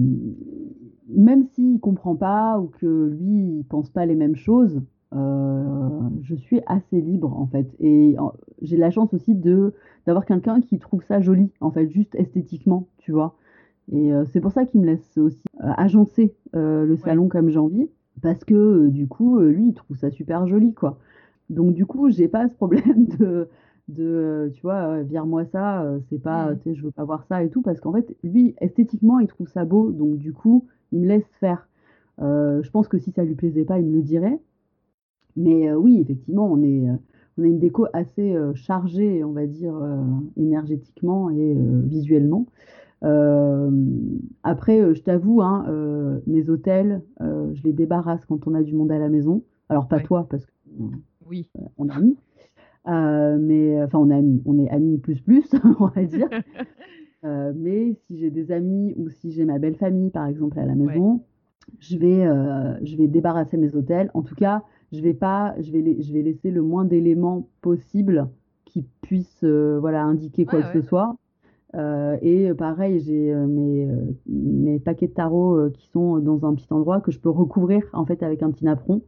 même 1.08 1.44
s'il 1.52 1.78
comprend 1.80 2.16
pas 2.16 2.58
ou 2.58 2.66
que 2.66 3.10
lui, 3.10 3.58
il 3.58 3.64
pense 3.64 3.90
pas 3.90 4.06
les 4.06 4.16
mêmes 4.16 4.36
choses, 4.36 4.82
euh, 5.14 6.00
je 6.22 6.34
suis 6.34 6.60
assez 6.66 7.00
libre 7.00 7.38
en 7.38 7.46
fait. 7.46 7.66
Et 7.80 8.16
j'ai 8.62 8.76
la 8.76 8.90
chance 8.90 9.14
aussi 9.14 9.34
de 9.34 9.74
d'avoir 10.06 10.26
quelqu'un 10.26 10.60
qui 10.60 10.78
trouve 10.78 11.02
ça 11.04 11.20
joli, 11.20 11.50
en 11.60 11.70
fait, 11.70 11.88
juste 11.90 12.14
esthétiquement, 12.14 12.88
tu 12.98 13.12
vois. 13.12 13.36
Et 13.92 14.12
euh, 14.12 14.24
c'est 14.32 14.40
pour 14.40 14.52
ça 14.52 14.64
qu'il 14.64 14.80
me 14.80 14.86
laisse 14.86 15.18
aussi 15.18 15.42
euh, 15.62 15.70
agencer 15.76 16.34
le 16.52 16.96
salon 16.96 17.28
comme 17.28 17.48
j'ai 17.48 17.58
envie, 17.58 17.88
parce 18.22 18.44
que 18.44 18.88
du 18.88 19.08
coup, 19.08 19.40
lui, 19.40 19.68
il 19.68 19.74
trouve 19.74 19.96
ça 19.96 20.10
super 20.10 20.46
joli, 20.46 20.74
quoi. 20.74 20.98
Donc 21.50 21.74
du 21.74 21.86
coup, 21.86 22.10
j'ai 22.10 22.28
pas 22.28 22.48
ce 22.48 22.54
problème 22.54 23.06
de 23.18 23.48
de 23.88 24.50
tu 24.54 24.62
vois 24.62 25.02
vire-moi 25.02 25.44
ça 25.44 25.86
c'est 26.08 26.18
pas 26.18 26.52
mmh. 26.52 26.56
tu 26.56 26.62
sais 26.62 26.74
je 26.74 26.82
veux 26.82 26.90
pas 26.90 27.04
voir 27.04 27.26
ça 27.28 27.44
et 27.44 27.50
tout 27.50 27.60
parce 27.60 27.80
qu'en 27.80 27.92
fait 27.92 28.16
lui 28.24 28.54
esthétiquement 28.62 29.18
il 29.18 29.26
trouve 29.26 29.46
ça 29.46 29.66
beau 29.66 29.90
donc 29.90 30.16
du 30.16 30.32
coup 30.32 30.66
il 30.90 31.00
me 31.00 31.06
laisse 31.06 31.28
faire 31.38 31.68
je 32.18 32.70
pense 32.70 32.88
que 32.88 32.96
si 32.96 33.10
ça 33.10 33.24
lui 33.24 33.34
plaisait 33.34 33.66
pas 33.66 33.78
il 33.78 33.84
me 33.84 33.96
le 33.96 34.00
dirait 34.00 34.40
mais 35.36 35.68
euh, 35.68 35.76
oui, 35.76 36.00
effectivement, 36.00 36.50
on 36.50 36.62
est, 36.62 36.88
euh, 36.88 36.96
on 37.38 37.42
a 37.42 37.46
une 37.46 37.58
déco 37.58 37.86
assez 37.92 38.34
euh, 38.34 38.54
chargée, 38.54 39.24
on 39.24 39.32
va 39.32 39.46
dire, 39.46 39.74
énergétiquement 40.36 41.30
et 41.30 41.56
visuellement. 41.84 42.46
après, 44.42 44.94
je 44.94 45.02
t'avoue, 45.02 45.42
hein, 45.42 45.66
mes 46.26 46.48
hôtels, 46.48 47.02
je 47.20 47.62
les 47.64 47.72
débarrasse 47.72 48.24
quand 48.26 48.46
on 48.46 48.54
a 48.54 48.62
du 48.62 48.74
monde 48.74 48.92
à 48.92 48.98
la 48.98 49.08
maison. 49.08 49.42
Alors 49.68 49.88
pas 49.88 50.00
toi, 50.00 50.26
parce 50.28 50.46
qu'on 50.46 50.90
oui. 51.28 51.48
on 51.78 51.88
est 51.88 51.92
amis. 51.92 52.16
mais 52.86 53.82
enfin, 53.82 53.98
on 53.98 54.10
est 54.10 54.14
amis, 54.14 54.42
on 54.46 54.58
est 54.58 54.68
amis 54.70 54.98
plus 54.98 55.20
plus, 55.20 55.50
on 55.80 55.86
va 55.86 56.04
dire. 56.04 56.28
mais 57.24 57.94
si 57.94 58.18
j'ai 58.18 58.30
des 58.30 58.52
amis 58.52 58.94
ou 58.96 59.08
si 59.10 59.32
j'ai 59.32 59.44
ma 59.44 59.58
belle 59.58 59.76
famille, 59.76 60.10
par 60.10 60.26
exemple, 60.26 60.58
à 60.58 60.66
la 60.66 60.76
maison, 60.76 61.22
je, 61.80 61.98
vais, 61.98 62.24
je 62.82 62.96
vais 62.96 63.08
débarrasser 63.08 63.56
mes 63.56 63.74
hôtels. 63.74 64.10
En 64.14 64.22
tout 64.22 64.36
cas, 64.36 64.62
je 64.92 65.00
vais 65.00 65.14
pas, 65.14 65.54
je 65.60 65.70
vais, 65.72 66.02
je 66.02 66.12
vais 66.12 66.22
laisser 66.22 66.50
le 66.50 66.62
moins 66.62 66.84
d'éléments 66.84 67.48
possible 67.60 68.28
qui 68.74 68.84
puissent 69.02 69.44
euh, 69.44 69.78
voilà, 69.80 70.02
indiquer 70.02 70.44
quoi 70.44 70.62
que 70.62 70.80
ce 70.80 70.86
soit. 70.86 71.16
Euh, 71.74 72.16
et 72.22 72.52
pareil, 72.54 73.00
j'ai 73.00 73.32
euh, 73.32 73.46
mes, 73.46 73.88
mes, 74.26 74.78
paquets 74.78 75.06
de 75.06 75.12
tarot 75.12 75.70
qui 75.70 75.88
sont 75.88 76.18
dans 76.18 76.44
un 76.44 76.54
petit 76.54 76.72
endroit 76.72 77.00
que 77.00 77.10
je 77.10 77.18
peux 77.18 77.30
recouvrir 77.30 77.84
en 77.92 78.04
fait 78.04 78.22
avec 78.22 78.42
un 78.42 78.50
petit 78.50 78.64
napperon. 78.64 79.02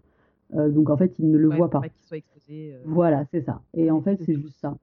donc 0.52 0.90
en 0.90 0.96
fait, 0.96 1.18
ils 1.18 1.30
ne 1.30 1.36
le 1.36 1.48
voient 1.48 1.70
pas. 1.70 1.82
voilà, 2.84 3.24
c'est 3.30 3.40
ça. 3.40 3.62
Et 3.74 3.90
en 3.90 4.00
fait, 4.00 4.20
c'est 4.24 4.34
juste 4.34 4.60
ça. 4.60 4.76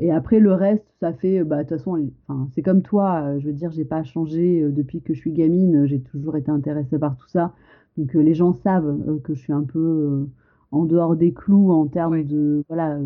et 0.00 0.10
après, 0.10 0.40
le 0.40 0.52
reste, 0.52 0.86
ça 1.00 1.12
fait, 1.12 1.44
bah, 1.44 1.58
de 1.58 1.68
toute 1.68 1.78
façon, 1.78 2.10
c'est 2.52 2.62
comme 2.62 2.82
toi, 2.82 3.38
je 3.38 3.46
veux 3.46 3.52
dire, 3.52 3.70
j'ai 3.70 3.84
pas 3.84 4.02
changé 4.04 4.62
depuis 4.70 5.02
que 5.02 5.14
je 5.14 5.20
suis 5.20 5.32
gamine, 5.32 5.86
j'ai 5.86 6.00
toujours 6.00 6.36
été 6.36 6.50
intéressée 6.50 6.98
par 6.98 7.16
tout 7.16 7.28
ça. 7.28 7.54
Donc 7.96 8.12
les 8.14 8.34
gens 8.34 8.52
savent 8.52 9.00
euh, 9.08 9.18
que 9.18 9.34
je 9.34 9.40
suis 9.40 9.52
un 9.52 9.62
peu 9.62 9.78
euh, 9.78 10.26
en 10.70 10.84
dehors 10.84 11.16
des 11.16 11.32
clous 11.32 11.70
en 11.70 11.86
termes 11.86 12.22
de 12.24 12.62
voilà 12.68 12.98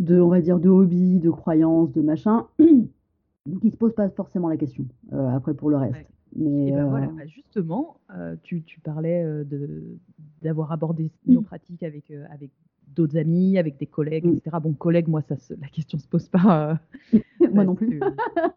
de 0.00 0.20
on 0.20 0.28
va 0.28 0.40
dire 0.40 0.58
de 0.58 0.68
hobby, 0.68 1.18
de 1.18 1.30
croyances, 1.30 1.92
de 1.92 2.02
machin. 2.02 2.46
Donc 2.58 3.64
ils 3.64 3.72
se 3.72 3.76
posent 3.76 3.94
pas 3.94 4.10
forcément 4.10 4.48
la 4.48 4.56
question 4.56 4.84
euh, 5.12 5.28
après 5.30 5.54
pour 5.54 5.70
le 5.70 5.76
reste. 5.76 6.06
Mais 6.36 6.70
ben 6.72 6.84
voilà, 6.84 7.06
bah, 7.06 7.26
justement, 7.26 7.96
tu, 8.42 8.62
tu, 8.62 8.80
parlais 8.80 9.24
de 9.44 9.96
d'avoir 10.42 10.72
abordé 10.72 11.10
nos 11.26 11.40
pratiques 11.40 11.82
avec 11.82 12.12
avec 12.30 12.50
d'autres 12.94 13.16
amis, 13.16 13.56
avec 13.56 13.78
des 13.78 13.86
collègues, 13.86 14.26
mm. 14.26 14.36
etc. 14.36 14.56
Bon, 14.62 14.74
collègues, 14.74 15.08
moi, 15.08 15.22
ça, 15.22 15.36
la 15.58 15.68
question 15.68 15.98
se 15.98 16.06
pose 16.06 16.28
pas. 16.28 16.78
moi 17.52 17.64
non 17.64 17.74
plus. 17.74 17.98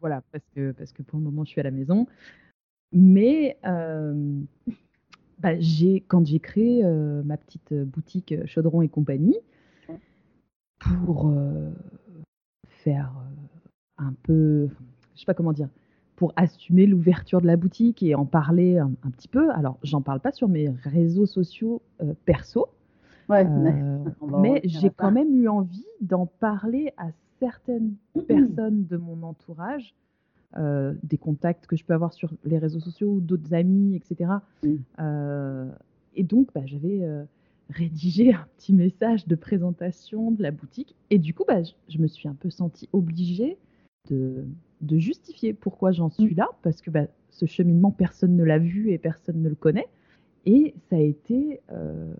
voilà, 0.01 0.21
parce 0.33 0.43
que 0.53 0.73
parce 0.73 0.91
que 0.91 1.01
pour 1.01 1.19
le 1.19 1.23
moment, 1.23 1.45
je 1.45 1.51
suis 1.51 1.61
à 1.61 1.63
la 1.63 1.71
maison. 1.71 2.07
Mais 2.91 3.57
euh, 3.65 4.41
bah, 5.41 5.59
j'ai, 5.59 6.01
quand 6.07 6.25
j'ai 6.25 6.39
créé 6.39 6.83
euh, 6.83 7.23
ma 7.23 7.37
petite 7.37 7.73
boutique 7.73 8.31
euh, 8.31 8.45
Chaudron 8.45 8.81
et 8.81 8.89
compagnie, 8.89 9.37
pour 10.79 11.31
faire 12.65 13.13
un 13.99 14.13
peu, 14.23 14.67
je 15.13 15.19
sais 15.19 15.25
pas 15.25 15.35
comment 15.35 15.53
dire, 15.53 15.69
pour 16.15 16.33
assumer 16.35 16.87
l'ouverture 16.87 17.39
de 17.39 17.45
la 17.45 17.55
boutique 17.55 18.01
et 18.01 18.15
en 18.15 18.25
parler 18.25 18.79
un, 18.79 18.89
petit 19.11 19.27
peu. 19.27 19.51
Alors, 19.51 19.77
j'en 19.83 20.01
parle 20.01 20.19
pas 20.19 20.31
sur 20.31 20.47
mes 20.47 20.69
réseaux 20.69 21.27
sociaux 21.27 21.83
perso, 22.25 22.67
ouais, 23.29 23.45
mais 24.39 24.61
j'ai 24.63 24.89
quand 24.89 25.11
même 25.11 25.35
eu 25.35 25.47
envie 25.47 25.85
d'en 26.01 26.25
parler 26.25 26.93
à 26.97 27.09
certaines 27.39 27.93
personnes 28.27 28.87
de 28.87 28.97
mon 28.97 29.21
entourage, 29.21 29.93
des 30.57 31.17
contacts 31.17 31.67
que 31.67 31.75
je 31.75 31.85
peux 31.85 31.93
avoir 31.93 32.13
sur 32.13 32.31
les 32.43 32.57
réseaux 32.57 32.79
sociaux 32.79 33.13
ou 33.13 33.21
d'autres 33.21 33.53
amis, 33.53 33.95
etc. 33.95 34.31
Mmh. 34.63 35.71
et 36.15 36.23
donc, 36.23 36.49
bah, 36.53 36.61
j'avais 36.65 37.05
rédiger 37.71 38.33
un 38.33 38.45
petit 38.57 38.73
message 38.73 39.27
de 39.27 39.35
présentation 39.35 40.31
de 40.31 40.43
la 40.43 40.51
boutique. 40.51 40.95
Et 41.09 41.17
du 41.17 41.33
coup, 41.33 41.43
bah, 41.47 41.61
je, 41.89 41.97
me 41.97 42.07
suis 42.07 42.27
un 42.27 42.35
peu 42.35 42.49
sentie 42.49 42.89
obligée 42.93 43.57
de, 44.09 44.45
de 44.81 44.97
justifier 44.97 45.53
pourquoi 45.53 45.91
j'en 45.91 46.09
suis 46.09 46.35
là, 46.35 46.47
parce 46.61 46.81
que 46.81 46.91
bah, 46.91 47.07
ce 47.29 47.45
cheminement, 47.45 47.91
personne 47.91 48.35
ne 48.35 48.43
l'a 48.43 48.59
vu 48.59 48.91
et 48.91 48.97
personne 48.97 49.41
ne 49.41 49.49
le 49.49 49.55
connaît. 49.55 49.87
Et 50.45 50.73
ça 50.89 50.97
a 50.97 50.99
été 50.99 51.61
euh, 51.71 52.13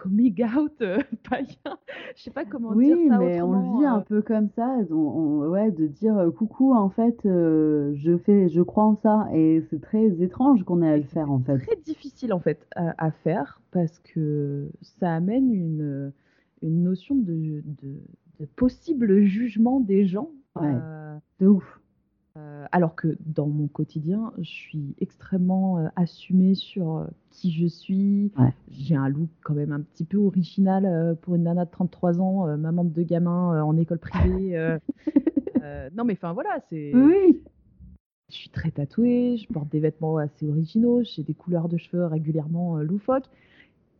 coming 0.00 0.42
out 0.44 0.72
euh, 0.80 0.98
païen. 1.28 1.78
Je 2.16 2.22
sais 2.22 2.30
pas 2.30 2.44
comment 2.44 2.74
dire 2.74 2.96
ça 3.08 3.18
Oui, 3.18 3.26
mais 3.26 3.42
on 3.42 3.52
le 3.52 3.78
vit 3.78 3.86
un 3.86 3.98
euh. 3.98 4.00
peu 4.00 4.22
comme 4.22 4.48
ça, 4.48 4.76
ouais, 4.88 5.70
de 5.70 5.86
dire 5.86 6.16
euh, 6.16 6.30
coucou, 6.30 6.74
en 6.74 6.88
fait, 6.88 7.18
je 7.24 8.16
fais, 8.24 8.48
je 8.48 8.62
crois 8.62 8.84
en 8.84 8.96
ça, 8.96 9.28
et 9.32 9.62
c'est 9.70 9.80
très 9.80 10.22
étrange 10.22 10.64
qu'on 10.64 10.82
ait 10.82 10.92
à 10.92 10.96
le 10.96 11.04
faire 11.04 11.30
en 11.30 11.40
fait. 11.40 11.58
Très 11.58 11.76
difficile 11.76 12.32
en 12.32 12.40
fait 12.40 12.66
à, 12.76 13.10
faire 13.10 13.60
parce 13.70 13.98
que 13.98 14.70
ça 14.80 15.14
amène 15.14 15.52
une, 15.52 16.12
une 16.62 16.82
notion 16.82 17.14
de, 17.14 17.62
de, 17.82 18.46
possible 18.56 19.22
jugement 19.22 19.80
des 19.80 20.06
gens. 20.06 20.30
Ouais, 20.56 20.74
de 21.38 21.46
ouf. 21.46 21.80
Euh, 22.40 22.66
alors 22.72 22.94
que 22.94 23.16
dans 23.26 23.46
mon 23.46 23.66
quotidien, 23.66 24.32
je 24.38 24.48
suis 24.48 24.94
extrêmement 24.98 25.78
euh, 25.78 25.88
assumée 25.96 26.54
sur 26.54 26.96
euh, 26.96 27.06
qui 27.30 27.52
je 27.52 27.66
suis. 27.66 28.32
J'ai 28.70 28.96
un 28.96 29.08
look 29.08 29.28
quand 29.42 29.54
même 29.54 29.72
un 29.72 29.80
petit 29.80 30.04
peu 30.04 30.16
original 30.18 31.16
pour 31.22 31.34
une 31.34 31.44
nana 31.44 31.64
de 31.64 31.70
33 31.70 32.20
ans, 32.20 32.56
maman 32.56 32.84
de 32.84 32.90
deux 32.90 33.02
gamins 33.02 33.62
en 33.62 33.76
école 33.76 33.98
privée. 33.98 34.78
non, 35.94 36.04
mais 36.04 36.14
enfin 36.14 36.32
voilà, 36.32 36.60
c'est. 36.68 36.92
Oui. 36.94 37.42
Je 38.30 38.36
suis 38.36 38.50
très 38.50 38.70
tatouée, 38.70 39.36
je 39.38 39.52
porte 39.52 39.68
des 39.70 39.80
vêtements 39.80 40.16
assez 40.18 40.48
originaux, 40.48 41.02
j'ai 41.02 41.24
des 41.24 41.34
couleurs 41.34 41.68
de 41.68 41.76
cheveux 41.76 42.06
régulièrement 42.06 42.76
loufoques. 42.76 43.28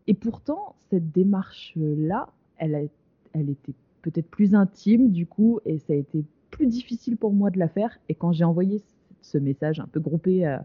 Et 0.07 0.15
pourtant, 0.15 0.77
cette 0.89 1.11
démarche-là, 1.11 2.29
elle, 2.59 2.89
elle 3.33 3.51
était 3.51 3.75
peut-être 4.03 4.31
plus 4.31 4.55
intime 4.55 5.11
du 5.11 5.27
coup, 5.27 5.59
et 5.65 5.79
ça 5.79 5.95
a 5.95 5.97
été 5.97 6.25
plus 6.51 6.67
difficile 6.67 7.17
pour 7.17 7.33
moi 7.33 7.51
de 7.51 7.59
la 7.59 7.69
faire. 7.69 7.99
Et 8.09 8.15
quand 8.15 8.33
j'ai 8.33 8.45
envoyé 8.45 8.83
ce 9.23 9.39
message 9.39 9.81
un 9.81 9.87
peu 9.87 10.01
groupé 10.01 10.47
euh, 10.47 10.59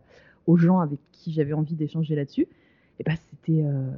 aux 0.47 0.57
gens 0.57 0.79
avec 0.79 0.99
qui 1.11 1.31
j'avais 1.31 1.53
envie 1.53 1.75
d'échanger 1.75 2.15
là-dessus, 2.15 2.43
et 2.43 2.47
eh 2.99 3.03
ben 3.03 3.15
c'était 3.29 3.63
euh, 3.63 3.89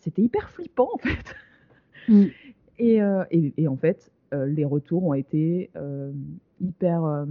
c'était 0.00 0.22
hyper 0.22 0.50
flippant 0.50 0.90
en 0.92 0.98
fait. 0.98 1.34
Mm. 2.08 2.26
Euh, 2.82 3.26
et, 3.30 3.52
et, 3.58 3.68
en 3.68 3.76
fait, 3.76 4.10
les 4.32 4.64
retours 4.64 5.04
ont 5.04 5.12
été 5.12 5.70
hyper 6.62 7.26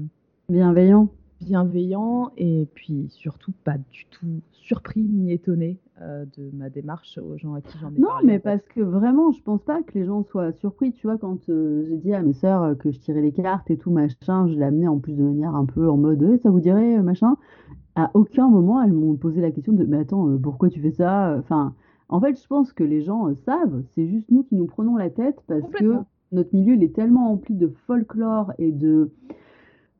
bienveillants 0.47 1.09
bienveillant 1.41 2.31
et 2.37 2.67
puis 2.73 3.07
surtout 3.09 3.53
pas 3.63 3.77
du 3.77 4.05
tout 4.09 4.41
surpris 4.51 5.01
ni 5.01 5.31
étonné 5.31 5.79
euh, 6.01 6.25
de 6.37 6.49
ma 6.53 6.69
démarche 6.69 7.17
aux 7.17 7.37
gens 7.37 7.55
à 7.55 7.61
qui 7.61 7.77
j'en 7.79 7.89
ai 7.89 7.99
non, 7.99 8.07
parlé. 8.07 8.27
Non, 8.27 8.33
mais 8.33 8.39
parce 8.39 8.61
que 8.67 8.81
vraiment, 8.81 9.31
je 9.31 9.41
pense 9.41 9.61
pas 9.63 9.81
que 9.81 9.97
les 9.97 10.05
gens 10.05 10.23
soient 10.23 10.51
surpris. 10.53 10.91
Tu 10.91 11.07
vois, 11.07 11.17
quand 11.17 11.49
euh, 11.49 11.85
j'ai 11.87 11.97
dit 11.97 12.13
à 12.13 12.21
mes 12.21 12.33
sœurs 12.33 12.63
euh, 12.63 12.75
que 12.75 12.91
je 12.91 12.99
tirais 12.99 13.21
les 13.21 13.31
cartes 13.31 13.69
et 13.71 13.77
tout, 13.77 13.91
machin, 13.91 14.47
je 14.47 14.53
l'ai 14.53 14.63
amené 14.63 14.87
en 14.87 14.99
plus 14.99 15.13
de 15.13 15.23
manière 15.23 15.55
un 15.55 15.65
peu 15.65 15.89
en 15.89 15.97
mode 15.97 16.39
ça 16.43 16.49
vous 16.49 16.59
dirait, 16.59 17.01
machin. 17.01 17.35
À 17.95 18.11
aucun 18.13 18.47
moment, 18.47 18.81
elles 18.81 18.93
m'ont 18.93 19.15
posé 19.15 19.41
la 19.41 19.51
question 19.51 19.73
de 19.73 19.83
mais 19.83 19.97
attends, 19.97 20.37
pourquoi 20.37 20.69
tu 20.69 20.79
fais 20.79 20.91
ça 20.91 21.35
Enfin, 21.39 21.73
en 22.07 22.21
fait, 22.21 22.39
je 22.39 22.47
pense 22.47 22.71
que 22.71 22.83
les 22.83 23.01
gens 23.01 23.33
savent, 23.45 23.83
c'est 23.95 24.07
juste 24.07 24.29
nous 24.31 24.43
qui 24.43 24.55
nous 24.55 24.67
prenons 24.67 24.95
la 24.95 25.09
tête 25.09 25.41
parce 25.47 25.69
que 25.71 25.95
notre 26.31 26.53
milieu, 26.53 26.75
il 26.75 26.83
est 26.83 26.95
tellement 26.95 27.29
rempli 27.29 27.55
de 27.55 27.67
folklore 27.87 28.53
et 28.57 28.71
de 28.71 29.11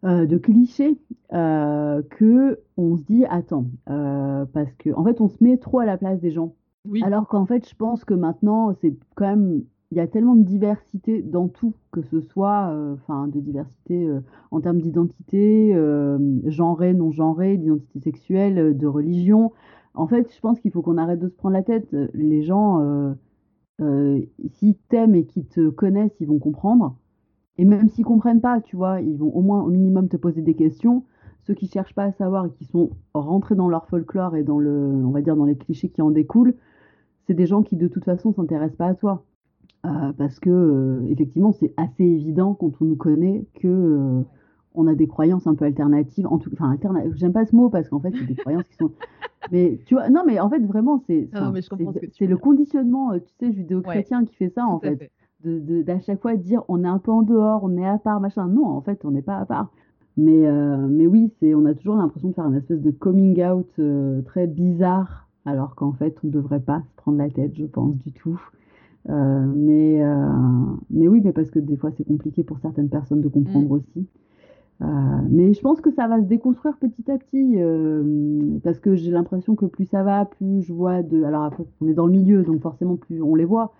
euh, 0.05 0.25
de 0.25 0.37
clichés 0.37 0.97
euh, 1.33 2.01
que 2.09 2.61
on 2.77 2.95
se 2.95 3.03
dit 3.03 3.25
attends 3.25 3.65
euh, 3.89 4.45
parce 4.45 4.71
que 4.75 4.91
en 4.91 5.03
fait 5.03 5.19
on 5.19 5.27
se 5.27 5.43
met 5.43 5.57
trop 5.57 5.79
à 5.79 5.85
la 5.85 5.97
place 5.97 6.21
des 6.21 6.31
gens. 6.31 6.55
Alors 7.03 7.27
qu'en 7.27 7.45
fait 7.45 7.67
je 7.67 7.75
pense 7.75 8.05
que 8.05 8.13
maintenant 8.13 8.73
c'est 8.79 8.95
quand 9.15 9.25
même 9.25 9.63
il 9.91 9.97
y 9.97 9.99
a 9.99 10.07
tellement 10.07 10.35
de 10.35 10.43
diversité 10.43 11.21
dans 11.21 11.49
tout 11.49 11.73
que 11.91 12.01
ce 12.01 12.21
soit 12.21 12.73
enfin 12.93 13.27
de 13.27 13.41
diversité 13.41 14.09
en 14.51 14.61
termes 14.61 14.79
d'identité 14.79 15.75
genrée 16.45 16.93
non 16.93 17.11
genrée 17.11 17.57
d'identité 17.57 17.99
sexuelle 17.99 18.77
de 18.77 18.87
religion. 18.87 19.51
En 19.95 20.07
fait 20.07 20.33
je 20.33 20.39
pense 20.39 20.61
qu'il 20.61 20.71
faut 20.71 20.81
qu'on 20.81 20.97
arrête 20.97 21.19
de 21.19 21.27
se 21.27 21.35
prendre 21.35 21.55
la 21.55 21.63
tête. 21.63 21.93
Les 22.13 22.41
gens 22.41 23.13
s'ils 23.79 24.77
t'aiment 24.87 25.15
et 25.15 25.25
qu'ils 25.25 25.47
te 25.47 25.67
connaissent 25.69 26.15
ils 26.21 26.27
vont 26.27 26.39
comprendre 26.39 26.95
et 27.59 27.65
même 27.65 27.89
s'ils 27.89 28.05
comprennent 28.05 28.39
pas, 28.39 28.61
tu 28.61 28.77
vois, 28.77 29.01
ils 29.01 29.17
vont 29.17 29.35
au 29.35 29.41
moins 29.41 29.61
au 29.61 29.67
minimum 29.67 30.07
te 30.07 30.15
poser 30.15 30.41
des 30.41 30.53
questions. 30.53 31.03
Ceux 31.41 31.53
qui 31.53 31.67
cherchent 31.67 31.93
pas 31.93 32.05
à 32.05 32.13
savoir 32.13 32.45
et 32.45 32.51
qui 32.51 32.63
sont 32.63 32.91
rentrés 33.13 33.55
dans 33.55 33.67
leur 33.67 33.85
folklore 33.87 34.37
et 34.37 34.43
dans 34.43 34.59
le, 34.59 34.71
on 34.71 35.11
va 35.11 35.19
dire 35.21 35.35
dans 35.35 35.43
les 35.43 35.57
clichés 35.57 35.89
qui 35.89 36.01
en 36.01 36.09
découlent, 36.09 36.55
c'est 37.27 37.33
des 37.33 37.45
gens 37.45 37.61
qui 37.61 37.75
de 37.75 37.89
toute 37.89 38.05
façon 38.05 38.31
s'intéressent 38.31 38.77
pas 38.77 38.87
à 38.87 38.93
toi. 38.93 39.25
Euh, 39.85 40.13
parce 40.17 40.39
que 40.39 40.49
euh, 40.49 41.05
effectivement, 41.09 41.51
c'est 41.51 41.73
assez 41.75 42.05
évident 42.05 42.53
quand 42.53 42.71
on 42.79 42.85
nous 42.85 42.95
connaît 42.95 43.45
que 43.55 43.67
euh, 43.67 44.21
on 44.73 44.87
a 44.87 44.95
des 44.95 45.07
croyances 45.07 45.45
un 45.45 45.55
peu 45.55 45.65
alternatives. 45.65 46.27
En 46.27 46.37
tout, 46.37 46.49
enfin, 46.53 46.77
j'aime 47.15 47.33
pas 47.33 47.45
ce 47.45 47.53
mot 47.53 47.69
parce 47.69 47.89
qu'en 47.89 47.99
fait, 47.99 48.13
c'est 48.17 48.25
des 48.25 48.35
croyances 48.35 48.69
qui 48.69 48.77
sont. 48.77 48.91
Mais 49.51 49.81
tu 49.85 49.95
vois, 49.95 50.09
non, 50.09 50.23
mais 50.27 50.39
en 50.39 50.49
fait, 50.49 50.59
vraiment, 50.59 51.01
c'est 51.07 51.29
c'est 52.11 52.27
le 52.27 52.37
conditionnement, 52.37 53.17
tu 53.17 53.33
sais, 53.39 53.51
judéo-chrétien 53.51 54.25
qui 54.25 54.35
fait 54.35 54.49
ça 54.49 54.65
en 54.65 54.79
fait 54.79 55.09
de, 55.43 55.81
d'à 55.81 55.99
chaque 55.99 56.21
fois 56.21 56.35
dire 56.35 56.63
on 56.67 56.83
est 56.83 56.87
un 56.87 56.99
peu 56.99 57.11
en 57.11 57.21
dehors, 57.21 57.63
on 57.63 57.77
est 57.77 57.87
à 57.87 57.97
part, 57.97 58.19
machin. 58.19 58.47
Non, 58.47 58.65
en 58.65 58.81
fait, 58.81 59.05
on 59.05 59.11
n'est 59.11 59.21
pas 59.21 59.37
à 59.37 59.45
part. 59.45 59.69
Mais, 60.19 60.47
euh, 60.47 60.87
mais 60.89 61.07
oui, 61.07 61.31
c'est, 61.39 61.55
on 61.55 61.65
a 61.65 61.73
toujours 61.73 61.95
l'impression 61.95 62.29
de 62.29 62.33
faire 62.33 62.45
une 62.45 62.55
espèce 62.55 62.81
de 62.81 62.91
coming 62.91 63.41
out 63.41 63.69
euh, 63.79 64.21
très 64.23 64.47
bizarre, 64.47 65.29
alors 65.45 65.75
qu'en 65.75 65.93
fait, 65.93 66.17
on 66.23 66.27
ne 66.27 66.31
devrait 66.33 66.59
pas 66.59 66.81
se 66.81 66.95
prendre 66.97 67.17
la 67.17 67.29
tête, 67.29 67.55
je 67.55 67.65
pense, 67.65 67.95
du 67.95 68.11
tout. 68.11 68.39
Euh, 69.09 69.45
mais, 69.55 70.03
mais 70.89 71.07
oui, 71.07 71.21
mais 71.23 71.31
parce 71.31 71.49
que 71.49 71.59
des 71.59 71.77
fois, 71.77 71.91
c'est 71.95 72.03
compliqué 72.03 72.43
pour 72.43 72.59
certaines 72.59 72.89
personnes 72.89 73.21
de 73.21 73.29
comprendre 73.29 73.69
mm. 73.69 73.71
aussi. 73.71 74.07
mais 75.29 75.53
je 75.53 75.61
pense 75.61 75.79
que 75.79 75.91
ça 75.91 76.07
va 76.09 76.19
se 76.19 76.25
déconstruire 76.25 76.77
petit 76.77 77.09
à 77.09 77.17
petit, 77.17 77.55
parce 78.61 78.79
que 78.79 78.95
j'ai 78.95 79.11
l'impression 79.11 79.55
que 79.55 79.67
plus 79.67 79.85
ça 79.85 80.03
va, 80.03 80.25
plus 80.25 80.63
je 80.63 80.73
vois 80.73 81.01
de. 81.01 81.23
Alors 81.23 81.43
après, 81.43 81.63
on 81.79 81.87
est 81.87 81.93
dans 81.93 82.07
le 82.07 82.11
milieu, 82.11 82.43
donc 82.43 82.59
forcément, 82.59 82.97
plus 82.97 83.21
on 83.21 83.35
les 83.35 83.45
voit. 83.45 83.73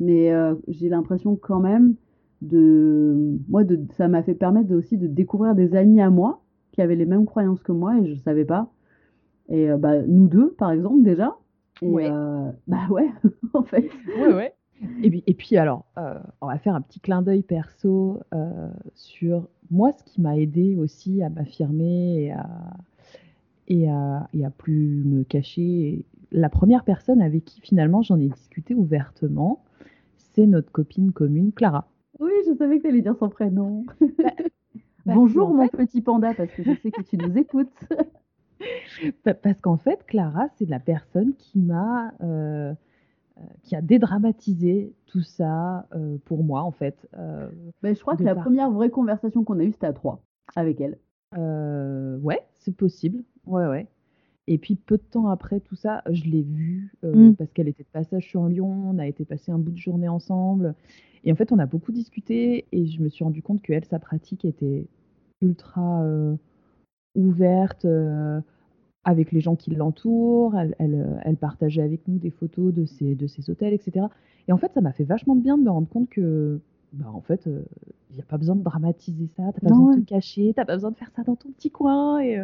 Mais 0.00 0.32
euh, 0.32 0.54
j'ai 0.68 0.88
l'impression 0.88 1.36
quand 1.36 1.60
même 1.60 1.94
de. 2.42 3.38
Moi, 3.48 3.64
de, 3.64 3.80
ça 3.96 4.08
m'a 4.08 4.22
fait 4.22 4.34
permettre 4.34 4.74
aussi 4.74 4.98
de 4.98 5.06
découvrir 5.06 5.54
des 5.54 5.74
amis 5.74 6.00
à 6.00 6.10
moi 6.10 6.42
qui 6.72 6.82
avaient 6.82 6.96
les 6.96 7.06
mêmes 7.06 7.24
croyances 7.24 7.62
que 7.62 7.72
moi 7.72 7.98
et 7.98 8.06
je 8.06 8.12
ne 8.12 8.18
savais 8.18 8.44
pas. 8.44 8.70
Et 9.48 9.70
euh, 9.70 9.76
bah, 9.76 10.02
nous 10.02 10.28
deux, 10.28 10.50
par 10.52 10.70
exemple, 10.70 11.02
déjà. 11.02 11.36
Et, 11.82 11.88
ouais. 11.88 12.10
Euh, 12.10 12.50
bah 12.66 12.86
ouais, 12.90 13.08
en 13.54 13.62
fait. 13.62 13.88
Ouais, 14.18 14.34
ouais. 14.34 14.54
Et 15.02 15.08
puis, 15.08 15.24
et 15.26 15.32
puis 15.32 15.56
alors, 15.56 15.86
on 16.42 16.46
va 16.48 16.58
faire 16.58 16.74
un 16.74 16.82
petit 16.82 17.00
clin 17.00 17.22
d'œil 17.22 17.42
perso 17.42 18.20
sur 18.92 19.48
moi, 19.70 19.92
ce 19.92 20.04
qui 20.04 20.20
m'a 20.20 20.36
aidé 20.36 20.76
aussi 20.76 21.22
à 21.22 21.30
m'affirmer 21.30 22.24
et 22.24 22.32
à, 22.32 22.46
et, 23.68 23.88
à, 23.88 24.28
et 24.32 24.44
à 24.44 24.50
plus 24.50 25.02
me 25.04 25.24
cacher. 25.24 26.04
La 26.32 26.48
première 26.48 26.84
personne 26.84 27.20
avec 27.20 27.44
qui 27.44 27.60
finalement 27.60 28.02
j'en 28.02 28.18
ai 28.18 28.28
discuté 28.28 28.74
ouvertement, 28.74 29.62
c'est 30.36 30.46
notre 30.46 30.70
copine 30.70 31.12
commune, 31.12 31.52
Clara. 31.52 31.88
Oui, 32.20 32.30
je 32.46 32.54
savais 32.54 32.76
que 32.76 32.82
tu 32.82 32.88
allais 32.88 33.00
dire 33.00 33.16
son 33.16 33.28
prénom. 33.28 33.84
Bah, 34.00 34.30
Bonjour 35.14 35.52
mon 35.52 35.66
petit 35.66 36.02
panda, 36.02 36.34
parce 36.34 36.52
que 36.52 36.62
je 36.62 36.74
sais 36.82 36.90
que 36.90 37.02
tu 37.02 37.16
nous 37.16 37.36
écoutes. 37.36 37.72
parce 39.42 39.60
qu'en 39.60 39.78
fait, 39.78 40.04
Clara, 40.06 40.48
c'est 40.56 40.68
la 40.68 40.78
personne 40.78 41.34
qui 41.36 41.58
m'a, 41.58 42.12
euh, 42.22 42.74
euh, 43.38 43.40
qui 43.62 43.74
a 43.76 43.80
dédramatisé 43.80 44.94
tout 45.06 45.22
ça 45.22 45.86
euh, 45.94 46.18
pour 46.26 46.44
moi, 46.44 46.62
en 46.62 46.72
fait. 46.72 47.08
Mais 47.82 47.94
je 47.94 48.00
crois 48.00 48.16
que 48.16 48.22
la 48.22 48.34
première 48.34 48.70
vraie 48.70 48.90
conversation 48.90 49.42
qu'on 49.42 49.58
a 49.58 49.64
eue, 49.64 49.72
c'était 49.72 49.86
à 49.86 49.92
trois, 49.94 50.22
avec 50.54 50.80
elle. 50.80 50.98
ouais, 52.22 52.46
c'est 52.54 52.76
possible. 52.76 53.24
Ouais, 53.46 53.66
ouais. 53.66 53.86
Et 54.48 54.58
puis 54.58 54.76
peu 54.76 54.96
de 54.96 55.02
temps 55.02 55.28
après 55.28 55.60
tout 55.60 55.74
ça, 55.74 56.02
je 56.10 56.24
l'ai 56.24 56.42
vue 56.42 56.92
euh, 57.04 57.30
mmh. 57.30 57.36
parce 57.36 57.52
qu'elle 57.52 57.68
était 57.68 57.82
de 57.82 57.88
passage 57.88 58.28
sur 58.28 58.46
Lyon, 58.46 58.90
on 58.90 58.98
a 58.98 59.06
été 59.06 59.24
passer 59.24 59.50
un 59.50 59.58
bout 59.58 59.72
de 59.72 59.78
journée 59.78 60.08
ensemble. 60.08 60.74
Et 61.24 61.32
en 61.32 61.34
fait, 61.34 61.50
on 61.50 61.58
a 61.58 61.66
beaucoup 61.66 61.90
discuté 61.90 62.66
et 62.70 62.86
je 62.86 63.00
me 63.02 63.08
suis 63.08 63.24
rendu 63.24 63.42
compte 63.42 63.60
qu'elle, 63.60 63.84
sa 63.84 63.98
pratique 63.98 64.44
était 64.44 64.86
ultra 65.42 66.02
euh, 66.02 66.36
ouverte 67.16 67.84
euh, 67.84 68.40
avec 69.02 69.32
les 69.32 69.40
gens 69.40 69.56
qui 69.56 69.74
l'entourent. 69.74 70.56
Elle, 70.56 70.76
elle, 70.78 71.20
elle, 71.24 71.36
partageait 71.36 71.82
avec 71.82 72.06
nous 72.06 72.18
des 72.18 72.30
photos 72.30 72.72
de 72.72 72.84
ses, 72.84 73.16
de 73.16 73.26
ses 73.26 73.50
hôtels, 73.50 73.74
etc. 73.74 74.06
Et 74.46 74.52
en 74.52 74.58
fait, 74.58 74.72
ça 74.74 74.80
m'a 74.80 74.92
fait 74.92 75.04
vachement 75.04 75.34
de 75.34 75.42
bien 75.42 75.58
de 75.58 75.64
me 75.64 75.70
rendre 75.70 75.88
compte 75.88 76.08
que, 76.08 76.60
bah, 76.92 77.10
en 77.12 77.20
fait, 77.20 77.46
il 77.46 78.14
n'y 78.14 78.22
a 78.22 78.24
pas 78.24 78.38
besoin 78.38 78.54
de 78.54 78.62
dramatiser 78.62 79.26
ça, 79.36 79.42
tu 79.52 79.60
pas 79.60 79.70
besoin 79.70 79.96
de 79.96 80.02
te 80.02 80.08
cacher, 80.08 80.48
tu 80.48 80.54
pas 80.54 80.64
besoin 80.64 80.92
de 80.92 80.96
faire 80.96 81.10
ça 81.16 81.24
dans 81.24 81.34
ton 81.34 81.50
petit 81.50 81.70
coin. 81.70 82.20
Et, 82.20 82.40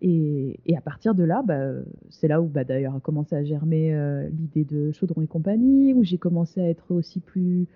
et, 0.00 0.60
et 0.66 0.76
à 0.76 0.80
partir 0.80 1.14
de 1.14 1.24
là, 1.24 1.42
bah, 1.44 1.72
c'est 2.08 2.28
là 2.28 2.40
où 2.40 2.46
bah, 2.46 2.64
d'ailleurs 2.64 2.94
a 2.94 3.00
commencé 3.00 3.34
à 3.34 3.44
germer 3.44 3.94
l'idée 4.30 4.64
de 4.64 4.92
Chaudron 4.92 5.22
et 5.22 5.26
compagnie, 5.26 5.94
où 5.94 6.04
j'ai 6.04 6.18
commencé 6.18 6.60
à 6.60 6.68
être 6.68 6.92
aussi 6.92 7.20
plus 7.20 7.66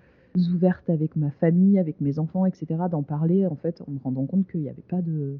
ouverte 0.53 0.89
avec 0.89 1.15
ma 1.15 1.31
famille, 1.31 1.79
avec 1.79 2.01
mes 2.01 2.19
enfants, 2.19 2.45
etc., 2.45 2.65
d'en 2.89 3.03
parler, 3.03 3.45
en 3.47 3.55
fait, 3.55 3.81
en 3.87 3.91
me 3.91 3.99
rendant 3.99 4.25
compte 4.25 4.47
qu'il 4.47 4.61
n'y 4.61 4.69
avait 4.69 4.81
pas 4.81 5.01
de... 5.01 5.37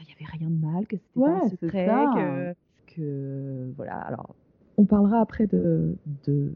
Il 0.00 0.06
n'y 0.06 0.12
avait 0.12 0.38
rien 0.38 0.48
de 0.48 0.60
mal, 0.60 0.86
que 0.86 0.96
c'était 0.96 1.20
pas 1.20 1.44
un 1.44 1.48
secret, 1.48 2.54
que, 2.86 3.72
Voilà, 3.76 3.96
alors, 3.98 4.36
on 4.76 4.84
parlera 4.84 5.20
après 5.20 5.48
de, 5.48 5.96
de, 6.24 6.52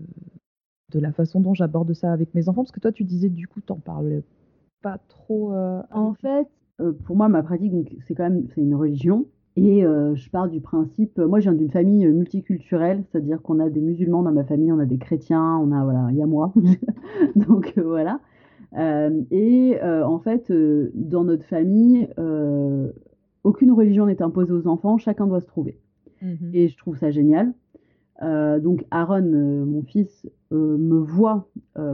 de 0.93 1.01
la 1.01 1.11
façon 1.13 1.41
dont 1.41 1.53
j'aborde 1.53 1.93
ça 1.93 2.13
avec 2.13 2.35
mes 2.35 2.49
enfants, 2.49 2.63
parce 2.63 2.71
que 2.71 2.79
toi, 2.79 2.93
tu 2.93 3.03
disais, 3.03 3.29
du 3.29 3.49
coup, 3.49 3.61
t'en 3.61 3.79
parlais 3.79 4.23
pas 4.81 4.99
trop... 5.09 5.53
Euh, 5.55 5.83
en 5.91 6.15
fait, 6.15 6.47
euh, 6.81 6.93
pour 7.05 7.17
moi, 7.17 7.29
ma 7.29 7.43
pratique, 7.43 7.73
c'est 8.07 8.15
quand 8.15 8.31
même, 8.31 8.47
c'est 8.55 8.61
une 8.61 8.77
religion, 8.77 9.27
et 9.57 9.85
euh, 9.85 10.15
je 10.15 10.31
pars 10.31 10.49
du 10.49 10.61
principe, 10.61 11.19
moi 11.19 11.39
je 11.41 11.51
viens 11.51 11.59
d'une 11.59 11.71
famille 11.71 12.07
multiculturelle, 12.07 13.05
c'est-à-dire 13.11 13.43
qu'on 13.43 13.61
a 13.61 13.69
des 13.69 13.83
musulmans 13.83 14.23
dans 14.23 14.33
ma 14.33 14.45
famille, 14.45 14.73
on 14.73 14.79
a 14.79 14.87
des 14.87 14.97
chrétiens, 14.97 15.59
on 15.59 15.73
a 15.73 15.85
voilà, 15.85 16.07
il 16.11 16.17
y 16.17 16.23
a 16.23 16.27
moi, 16.27 16.55
donc 17.37 17.75
euh, 17.77 17.83
voilà. 17.83 18.21
Euh, 18.79 19.21
et 19.31 19.79
en 19.83 20.19
fait, 20.19 20.51
dans 20.95 21.25
notre 21.25 21.45
famille, 21.45 22.09
aucune 23.45 23.73
religion 23.73 24.07
n'est 24.07 24.23
imposée 24.23 24.53
aux 24.53 24.67
enfants, 24.67 24.97
chacun 24.97 25.27
doit 25.27 25.41
se 25.41 25.47
trouver. 25.47 25.79
Mmh 26.23 26.55
et 26.55 26.69
je 26.69 26.77
trouve 26.79 26.97
ça 26.97 27.11
génial. 27.11 27.53
donc 28.23 28.87
Aaron, 28.91 29.67
mon 29.67 29.83
fils, 29.83 30.27
me 30.51 30.99
voit 30.99 31.49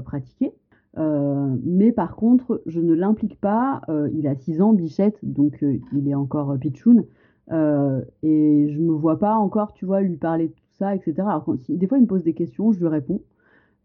pratiquer. 0.04 0.52
mais 0.96 1.90
par 1.90 2.14
contre, 2.14 2.62
je 2.66 2.78
ne 2.80 2.94
l'implique 2.94 3.40
pas. 3.40 3.80
il 4.14 4.28
a 4.28 4.36
6 4.36 4.60
ans, 4.62 4.72
Bichette, 4.72 5.18
donc 5.24 5.64
il 5.92 6.08
est 6.08 6.14
encore 6.14 6.56
pitchoun. 6.60 7.04
Euh, 7.50 8.02
et 8.22 8.68
je 8.70 8.78
me 8.78 8.92
vois 8.92 9.18
pas 9.18 9.34
encore, 9.36 9.72
tu 9.72 9.86
vois, 9.86 10.00
lui 10.00 10.16
parler 10.16 10.48
de 10.48 10.52
tout 10.52 10.72
ça, 10.78 10.94
etc. 10.94 11.14
Alors, 11.18 11.44
quand, 11.44 11.56
des 11.68 11.86
fois, 11.86 11.98
il 11.98 12.02
me 12.02 12.06
pose 12.06 12.24
des 12.24 12.34
questions, 12.34 12.72
je 12.72 12.80
lui 12.80 12.88
réponds. 12.88 13.22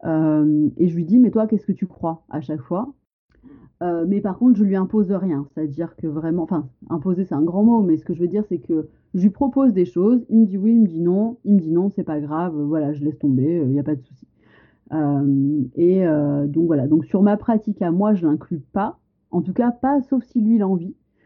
Euh, 0.05 0.69
et 0.77 0.87
je 0.87 0.95
lui 0.95 1.05
dis, 1.05 1.19
mais 1.19 1.31
toi, 1.31 1.47
qu'est-ce 1.47 1.65
que 1.65 1.71
tu 1.71 1.87
crois 1.87 2.23
à 2.29 2.41
chaque 2.41 2.61
fois? 2.61 2.93
Euh, 3.81 4.05
Mais 4.07 4.21
par 4.21 4.37
contre, 4.37 4.57
je 4.57 4.63
lui 4.63 4.75
impose 4.75 5.11
rien. 5.11 5.45
C'est-à-dire 5.53 5.95
que 5.95 6.07
vraiment, 6.07 6.43
enfin, 6.43 6.67
imposer, 6.89 7.25
c'est 7.25 7.35
un 7.35 7.41
grand 7.43 7.63
mot, 7.63 7.81
mais 7.81 7.97
ce 7.97 8.05
que 8.05 8.13
je 8.13 8.19
veux 8.19 8.27
dire, 8.27 8.43
c'est 8.47 8.59
que 8.59 8.87
je 9.13 9.21
lui 9.21 9.29
propose 9.29 9.73
des 9.73 9.85
choses, 9.85 10.25
il 10.29 10.39
me 10.39 10.45
dit 10.45 10.57
oui, 10.57 10.73
il 10.73 10.81
me 10.81 10.87
dit 10.87 11.01
non, 11.01 11.37
il 11.45 11.55
me 11.55 11.59
dit 11.59 11.71
non, 11.71 11.89
c'est 11.89 12.03
pas 12.03 12.19
grave, 12.19 12.55
voilà, 12.55 12.93
je 12.93 13.03
laisse 13.03 13.17
tomber, 13.19 13.61
il 13.63 13.69
n'y 13.69 13.79
a 13.79 13.83
pas 13.83 13.95
de 13.95 14.01
souci. 14.01 14.27
et 15.75 16.05
donc 16.47 16.65
voilà, 16.65 16.87
donc 16.87 17.05
sur 17.05 17.21
ma 17.21 17.37
pratique 17.37 17.81
à 17.81 17.91
moi, 17.91 18.15
je 18.15 18.25
l'inclus 18.25 18.59
pas, 18.59 18.99
en 19.29 19.41
tout 19.41 19.53
cas 19.53 19.71
pas 19.71 20.01
sauf 20.01 20.23
si 20.23 20.41
lui 20.41 20.57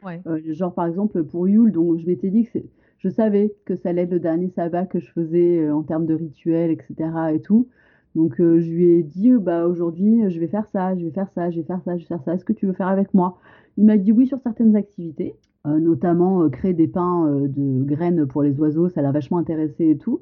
Euh, 0.06 0.40
genre, 0.54 0.74
par 0.74 0.86
exemple, 0.86 1.24
pour 1.24 1.48
Yule, 1.48 1.72
donc 1.72 1.98
je 1.98 2.06
m'étais 2.06 2.30
dit 2.30 2.46
que 2.46 2.60
je 3.00 3.10
savais 3.10 3.54
que 3.66 3.76
ça 3.76 3.90
allait 3.90 4.04
être 4.04 4.12
le 4.12 4.20
dernier 4.20 4.50
sabbat 4.50 4.86
que 4.86 5.00
je 5.00 5.12
faisais 5.12 5.60
euh, 5.60 5.76
en 5.76 5.84
termes 5.84 6.06
de 6.06 6.14
rituel, 6.14 6.72
etc. 6.72 7.10
et 7.34 7.42
tout. 7.42 7.68
Donc, 8.16 8.40
euh, 8.40 8.60
je 8.60 8.70
lui 8.70 8.92
ai 8.94 9.04
dit, 9.04 9.32
bah, 9.32 9.68
aujourd'hui, 9.68 10.30
je 10.30 10.40
vais 10.40 10.48
faire 10.48 10.68
ça, 10.68 10.96
je 10.96 11.06
vais 11.06 11.12
faire 11.12 11.30
ça, 11.36 11.52
je 11.52 11.58
vais 11.58 11.66
faire 11.66 11.82
ça, 11.84 11.98
je 11.98 12.04
vais 12.04 12.08
faire 12.08 12.24
ça. 12.24 12.34
Est-ce 12.34 12.46
que 12.46 12.54
tu 12.54 12.66
veux 12.66 12.74
faire 12.74 12.88
avec 12.88 13.14
moi? 13.14 13.38
Il 13.78 13.86
m'a 13.86 13.98
dit 13.98 14.12
oui 14.12 14.26
sur 14.26 14.40
certaines 14.40 14.76
activités, 14.76 15.36
notamment 15.66 16.50
créer 16.50 16.74
des 16.74 16.88
pains 16.88 17.30
de 17.30 17.84
graines 17.84 18.26
pour 18.26 18.42
les 18.42 18.60
oiseaux, 18.60 18.90
ça 18.90 19.04
l'a 19.04 19.12
vachement 19.12 19.38
intéressé 19.38 19.90
et 19.90 19.98
tout. 20.00 20.22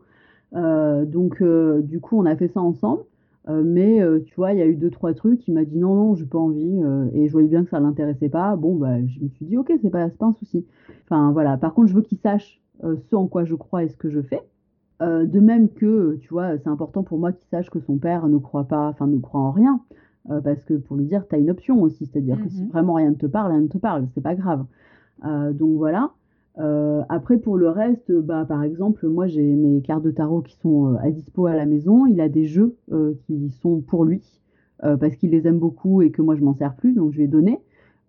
donc, 0.51 1.41
du 1.83 2.01
coup, 2.01 2.19
on 2.19 2.25
a 2.25 2.35
fait 2.35 2.49
ça 2.49 2.59
ensemble. 2.59 3.03
Euh, 3.47 3.61
mais 3.63 4.01
euh, 4.01 4.21
tu 4.25 4.33
vois, 4.35 4.53
il 4.53 4.59
y 4.59 4.61
a 4.61 4.65
eu 4.65 4.75
deux, 4.75 4.89
trois 4.89 5.13
trucs. 5.13 5.47
Il 5.47 5.53
m'a 5.53 5.65
dit 5.65 5.77
non, 5.77 5.95
non, 5.95 6.15
j'ai 6.15 6.25
pas 6.25 6.39
envie. 6.39 6.81
Euh, 6.83 7.07
et 7.13 7.27
je 7.27 7.31
voyais 7.31 7.47
bien 7.47 7.63
que 7.63 7.69
ça 7.69 7.79
l'intéressait 7.79 8.29
pas. 8.29 8.55
Bon, 8.55 8.75
bah, 8.75 9.05
je 9.05 9.19
me 9.19 9.29
suis 9.29 9.45
dit, 9.45 9.57
ok, 9.57 9.71
c'est 9.81 9.89
pas, 9.89 10.09
pas 10.09 10.25
un 10.25 10.33
souci. 10.33 10.65
Enfin, 11.03 11.31
voilà. 11.31 11.57
Par 11.57 11.73
contre, 11.73 11.89
je 11.89 11.95
veux 11.95 12.01
qu'il 12.01 12.17
sache 12.17 12.61
ce 12.81 13.15
en 13.15 13.27
quoi 13.27 13.45
je 13.45 13.55
crois 13.55 13.83
et 13.83 13.87
ce 13.87 13.95
que 13.95 14.09
je 14.09 14.21
fais. 14.21 14.41
de 14.99 15.39
même 15.39 15.69
que, 15.69 16.17
tu 16.21 16.29
vois, 16.29 16.57
c'est 16.57 16.67
important 16.67 17.03
pour 17.03 17.17
moi 17.17 17.31
qu'il 17.31 17.47
sache 17.47 17.69
que 17.69 17.79
son 17.79 17.97
père 17.97 18.27
ne 18.27 18.37
croit 18.37 18.65
pas, 18.65 18.89
enfin, 18.89 19.07
ne 19.07 19.17
croit 19.17 19.39
en 19.39 19.51
rien. 19.51 19.79
parce 20.43 20.61
que 20.65 20.73
pour 20.73 20.97
lui 20.97 21.05
dire, 21.05 21.25
tu 21.27 21.35
as 21.35 21.37
une 21.37 21.49
option 21.49 21.81
aussi. 21.81 22.05
C'est-à-dire 22.05 22.41
que 22.41 22.49
si 22.49 22.63
mmh 22.63 22.69
vraiment 22.69 22.95
rien 22.95 23.11
ne 23.11 23.15
te 23.15 23.27
parle, 23.27 23.51
rien 23.51 23.61
ne 23.61 23.67
te 23.67 23.77
parle. 23.77 24.07
C'est 24.13 24.21
pas 24.21 24.35
grave. 24.35 24.65
donc 25.23 25.77
voilà. 25.77 26.11
Euh, 26.57 27.03
après, 27.09 27.37
pour 27.37 27.57
le 27.57 27.69
reste, 27.69 28.11
bah, 28.11 28.45
par 28.47 28.63
exemple, 28.63 29.07
moi 29.07 29.27
j'ai 29.27 29.43
mes 29.43 29.81
cartes 29.81 30.03
de 30.03 30.11
tarot 30.11 30.41
qui 30.41 30.55
sont 30.57 30.93
euh, 30.93 30.97
à 31.01 31.11
dispo 31.11 31.47
à 31.47 31.55
la 31.55 31.65
maison. 31.65 32.05
Il 32.05 32.21
a 32.21 32.29
des 32.29 32.45
jeux 32.45 32.77
euh, 32.91 33.13
qui 33.25 33.49
sont 33.61 33.81
pour 33.81 34.05
lui 34.05 34.21
parce 34.99 35.15
qu'il 35.15 35.31
les 35.31 35.47
aime 35.47 35.57
beaucoup 35.57 36.03
et 36.03 36.11
que 36.11 36.21
moi 36.21 36.35
je 36.35 36.43
m'en 36.43 36.53
sers 36.53 36.75
plus, 36.75 36.93
donc 36.93 37.11
je 37.11 37.17
vais 37.17 37.27
donner. 37.27 37.59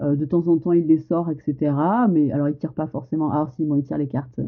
de 0.01 0.25
temps 0.27 0.47
en 0.47 0.59
temps, 0.59 0.73
il 0.73 0.87
les 0.87 0.99
sort, 0.99 1.31
etc. 1.31 1.73
Mais 2.11 2.31
alors, 2.31 2.51
il 2.51 2.57
tire 2.57 2.75
pas 2.75 2.87
forcément. 2.87 3.31
Alors, 3.31 3.51
si, 3.51 3.65
moi, 3.65 3.79
il 3.79 3.85
tire 3.85 3.97
les 3.97 4.09
cartes 4.09 4.41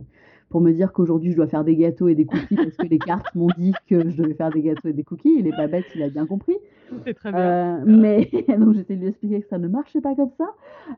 pour 0.48 0.61
me 0.61 0.72
dire 0.72 0.92
qu'aujourd'hui 0.92 1.32
je 1.32 1.37
dois 1.37 1.46
faire 1.46 1.64
des 1.64 1.76
gâteaux 1.76 2.08
et 2.08 2.14
des 2.14 2.24
cookies 2.24 2.56
parce 2.56 2.76
que 2.76 2.87
les 2.87 2.98
cartes 2.98 3.34
m'ont 3.34 3.50
dit 3.56 3.72
que 3.88 4.08
je 4.11 4.16
devais 4.16 4.34
faire 4.34 4.50
des 4.50 4.62
gâteaux 4.62 4.88
et 4.88 4.92
des 4.92 5.04
cookies. 5.04 5.37
Il 5.38 5.46
est 5.46 5.56
pas 5.56 5.66
bête, 5.66 5.84
il 5.94 6.02
a 6.02 6.08
bien 6.08 6.26
compris. 6.26 6.56
C'est 7.04 7.14
très 7.14 7.30
bien. 7.32 7.40
Euh, 7.40 7.84
mais 7.87 8.30
donc 8.58 8.74
j'essaie 8.74 8.96
de 8.96 9.00
lui 9.00 9.08
expliquer 9.08 9.40
que 9.42 9.48
ça 9.48 9.58
ne 9.58 9.68
marchait 9.68 10.00
pas 10.00 10.14
comme 10.14 10.30
ça. 10.38 10.48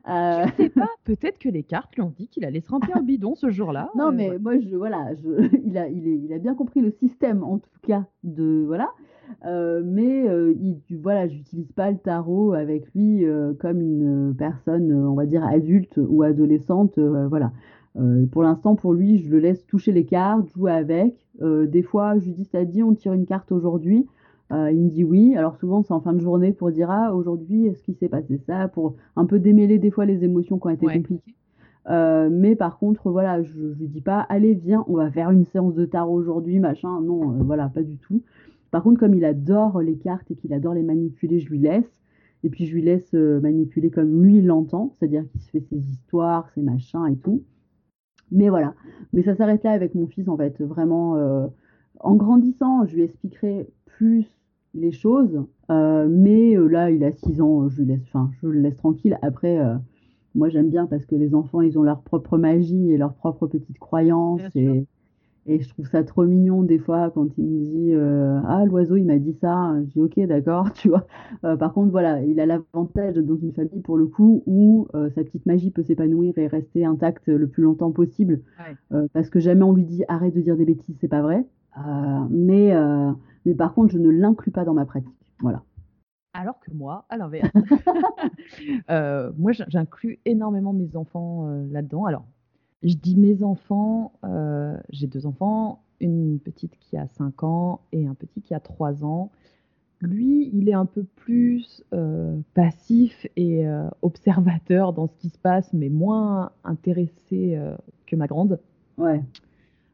Euh... 0.07 0.45
Je 0.57 0.63
sais 0.63 0.69
pas, 0.69 0.89
peut-être 1.03 1.37
que 1.37 1.49
les 1.49 1.63
cartes 1.63 1.95
lui 1.95 2.01
ont 2.01 2.13
dit 2.15 2.27
qu'il 2.27 2.45
allait 2.45 2.61
se 2.61 2.69
remplir 2.69 2.97
le 2.97 3.03
bidon 3.03 3.35
ce 3.35 3.49
jour-là. 3.49 3.89
Non, 3.95 4.07
euh, 4.07 4.11
mais 4.11 4.37
moi 4.39 4.59
je 4.59 4.75
voilà, 4.75 5.13
je, 5.15 5.57
il 5.65 5.77
a 5.77 5.87
il, 5.87 6.07
est, 6.07 6.17
il 6.17 6.33
a 6.33 6.37
bien 6.37 6.55
compris 6.55 6.81
le 6.81 6.91
système 6.91 7.43
en 7.43 7.59
tout 7.59 7.69
cas 7.81 8.05
de 8.23 8.63
voilà. 8.65 8.91
Euh, 9.45 9.81
mais 9.83 10.27
euh, 10.27 10.53
il, 10.59 10.81
voilà, 11.01 11.27
j'utilise 11.27 11.71
pas 11.71 11.91
le 11.91 11.97
tarot 11.97 12.53
avec 12.53 12.85
lui 12.93 13.25
euh, 13.25 13.53
comme 13.59 13.81
une 13.81 14.35
personne, 14.37 14.93
on 14.93 15.15
va 15.15 15.25
dire 15.25 15.45
adulte 15.45 15.97
ou 15.97 16.23
adolescente, 16.23 16.99
voilà. 16.99 17.51
Euh, 17.97 18.25
pour 18.27 18.43
l'instant, 18.43 18.75
pour 18.75 18.93
lui, 18.93 19.19
je 19.19 19.29
le 19.29 19.39
laisse 19.39 19.65
toucher 19.65 19.91
les 19.91 20.05
cartes, 20.05 20.47
jouer 20.49 20.71
avec. 20.71 21.15
Euh, 21.41 21.67
des 21.67 21.83
fois, 21.83 22.17
je 22.19 22.25
lui 22.25 22.33
dis, 22.33 22.45
ça 22.45 22.63
dit, 22.63 22.83
on 22.83 22.93
tire 22.93 23.13
une 23.13 23.25
carte 23.25 23.51
aujourd'hui. 23.51 24.07
Euh, 24.51 24.71
il 24.71 24.81
me 24.81 24.89
dit 24.89 25.03
oui. 25.03 25.35
Alors 25.35 25.55
souvent, 25.57 25.81
c'est 25.81 25.93
en 25.93 26.01
fin 26.01 26.13
de 26.13 26.21
journée 26.21 26.51
pour 26.51 26.71
dire, 26.71 26.89
ah, 26.89 27.13
aujourd'hui, 27.13 27.67
est-ce 27.67 27.83
qu'il 27.83 27.95
s'est 27.95 28.09
passé 28.09 28.37
ça? 28.37 28.67
Pour 28.67 28.95
un 29.15 29.25
peu 29.25 29.39
démêler 29.39 29.79
des 29.79 29.91
fois 29.91 30.05
les 30.05 30.23
émotions 30.23 30.57
qui 30.57 30.67
ont 30.67 30.71
été 30.71 30.85
compliquées. 30.85 31.35
mais 31.87 32.55
par 32.55 32.77
contre, 32.77 33.09
voilà, 33.11 33.41
je, 33.43 33.73
je 33.73 33.79
lui 33.79 33.87
dis 33.87 34.01
pas, 34.01 34.19
allez, 34.29 34.53
viens, 34.53 34.83
on 34.87 34.95
va 34.95 35.09
faire 35.11 35.31
une 35.31 35.45
séance 35.45 35.73
de 35.73 35.85
tarot 35.85 36.15
aujourd'hui, 36.15 36.59
machin. 36.59 37.01
Non, 37.01 37.43
voilà, 37.43 37.69
pas 37.69 37.83
du 37.83 37.97
tout. 37.97 38.21
Par 38.71 38.83
contre, 38.83 38.99
comme 38.99 39.13
il 39.13 39.25
adore 39.25 39.81
les 39.81 39.97
cartes 39.97 40.31
et 40.31 40.35
qu'il 40.35 40.53
adore 40.53 40.73
les 40.73 40.83
manipuler, 40.83 41.39
je 41.39 41.49
lui 41.49 41.59
laisse. 41.59 41.91
Et 42.43 42.49
puis, 42.49 42.65
je 42.65 42.73
lui 42.73 42.81
laisse 42.81 43.13
manipuler 43.13 43.89
comme 43.89 44.23
lui 44.23 44.41
l'entend, 44.41 44.95
c'est-à-dire 44.97 45.23
qu'il 45.29 45.41
se 45.41 45.49
fait 45.49 45.61
ses 45.61 45.77
histoires, 45.77 46.49
ses 46.55 46.61
machins 46.61 47.05
et 47.07 47.17
tout. 47.17 47.43
Mais 48.31 48.49
voilà. 48.49 48.73
Mais 49.13 49.23
ça 49.23 49.35
s'arrête 49.35 49.63
là 49.63 49.71
avec 49.71 49.93
mon 49.95 50.07
fils, 50.07 50.27
en 50.27 50.37
fait. 50.37 50.61
Vraiment, 50.61 51.15
euh, 51.17 51.47
en 51.99 52.15
grandissant, 52.15 52.85
je 52.85 52.95
lui 52.95 53.03
expliquerai 53.03 53.67
plus 53.85 54.25
les 54.73 54.91
choses. 54.91 55.43
Euh, 55.69 56.07
mais 56.09 56.55
euh, 56.55 56.67
là, 56.67 56.91
il 56.91 57.03
a 57.03 57.11
6 57.11 57.41
ans, 57.41 57.69
je, 57.69 57.83
laisse, 57.83 58.01
je 58.41 58.47
le 58.47 58.61
laisse 58.61 58.77
tranquille. 58.77 59.17
Après, 59.21 59.59
moi, 60.33 60.49
j'aime 60.49 60.69
bien 60.69 60.85
parce 60.85 61.05
que 61.05 61.15
les 61.15 61.35
enfants, 61.35 61.61
ils 61.61 61.77
ont 61.77 61.83
leur 61.83 62.01
propre 62.01 62.37
magie 62.37 62.91
et 62.91 62.97
leur 62.97 63.13
propre 63.13 63.47
petite 63.47 63.79
croyance. 63.79 64.41
Et, 64.55 64.85
et 65.47 65.59
je 65.59 65.69
trouve 65.69 65.87
ça 65.87 66.03
trop 66.03 66.23
mignon 66.25 66.61
des 66.61 66.77
fois 66.77 67.09
quand 67.09 67.27
il 67.37 67.45
me 67.45 67.65
dit 67.65 67.93
euh, 67.93 68.39
Ah, 68.45 68.63
l'oiseau, 68.65 68.95
il 68.95 69.05
m'a 69.05 69.17
dit 69.17 69.35
ça. 69.41 69.73
Je 69.81 69.85
dis 69.85 70.01
Ok, 70.01 70.19
d'accord, 70.27 70.71
tu 70.73 70.89
vois. 70.89 71.07
Euh, 71.43 71.57
par 71.57 71.73
contre, 71.73 71.91
voilà, 71.91 72.21
il 72.23 72.39
a 72.39 72.45
l'avantage 72.45 73.15
dans 73.15 73.37
une 73.37 73.51
famille 73.51 73.81
pour 73.81 73.97
le 73.97 74.05
coup 74.05 74.43
où 74.45 74.87
euh, 74.93 75.09
sa 75.15 75.23
petite 75.23 75.45
magie 75.47 75.71
peut 75.71 75.83
s'épanouir 75.83 76.37
et 76.37 76.47
rester 76.47 76.85
intacte 76.85 77.27
le 77.27 77.47
plus 77.47 77.63
longtemps 77.63 77.91
possible. 77.91 78.41
parce 79.13 79.29
que 79.29 79.39
jamais 79.39 79.63
on 79.63 79.73
lui 79.73 79.85
dit 79.85 80.03
Arrête 80.07 80.35
de 80.35 80.41
dire 80.41 80.55
des 80.55 80.65
bêtises, 80.65 80.95
c'est 81.01 81.07
pas 81.07 81.21
vrai. 81.21 81.43
mais, 82.29 82.73
mais 83.45 83.55
par 83.55 83.73
contre, 83.73 83.93
je 83.93 83.97
ne 83.97 84.09
l'inclus 84.09 84.51
pas 84.51 84.63
dans 84.63 84.73
ma 84.73 84.85
pratique. 84.85 85.09
Voilà. 85.39 85.63
Alors 86.33 86.59
que 86.59 86.71
moi, 86.71 87.05
à 87.09 87.17
l'inverse, 87.17 87.51
moi 89.37 89.51
j'inclus 89.51 90.19
énormément 90.25 90.71
mes 90.71 90.95
enfants 90.95 91.47
là-dedans. 91.71 92.05
Alors, 92.05 92.25
je 92.83 92.95
dis 92.95 93.15
mes 93.15 93.43
enfants, 93.43 94.13
euh, 94.23 94.75
j'ai 94.89 95.07
deux 95.07 95.25
enfants, 95.25 95.83
une 95.99 96.39
petite 96.39 96.77
qui 96.79 96.97
a 96.97 97.07
5 97.07 97.43
ans 97.43 97.81
et 97.91 98.07
un 98.07 98.15
petit 98.15 98.41
qui 98.41 98.53
a 98.53 98.59
3 98.59 99.05
ans. 99.05 99.31
Lui, 99.99 100.49
il 100.51 100.67
est 100.67 100.73
un 100.73 100.87
peu 100.87 101.03
plus 101.03 101.83
euh, 101.93 102.39
passif 102.55 103.27
et 103.35 103.67
euh, 103.67 103.87
observateur 104.01 104.93
dans 104.93 105.07
ce 105.07 105.15
qui 105.17 105.29
se 105.29 105.37
passe, 105.37 105.71
mais 105.73 105.89
moins 105.89 106.51
intéressé 106.63 107.59
que 108.07 108.15
ma 108.15 108.25
grande. 108.25 108.59
Ouais. 108.97 109.21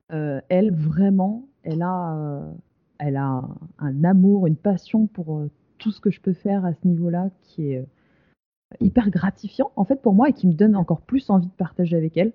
elle, 0.10 0.74
vraiment, 0.74 1.46
elle 1.64 1.82
a, 1.82 2.42
elle 3.00 3.18
a 3.18 3.44
un, 3.80 4.04
amour, 4.06 4.48
une 4.48 4.56
passion 4.56 5.08
pour 5.08 5.44
tout 5.78 5.92
ce 5.92 6.00
que 6.00 6.10
je 6.10 6.22
peux 6.22 6.34
faire 6.34 6.64
à 6.64 6.74
ce 6.74 6.88
niveau-là 6.88 7.30
qui 7.42 7.74
est 7.74 7.86
hyper 8.80 9.10
gratifiant, 9.10 9.72
en 9.76 9.84
fait, 9.84 10.02
pour 10.02 10.14
moi, 10.14 10.30
et 10.30 10.34
qui 10.34 10.48
me 10.48 10.54
donne 10.54 10.78
encore 10.78 11.02
plus 11.02 11.30
envie 11.30 11.48
de 11.48 11.54
partager 11.54 11.98
avec 11.98 12.16
elle. 12.16 12.32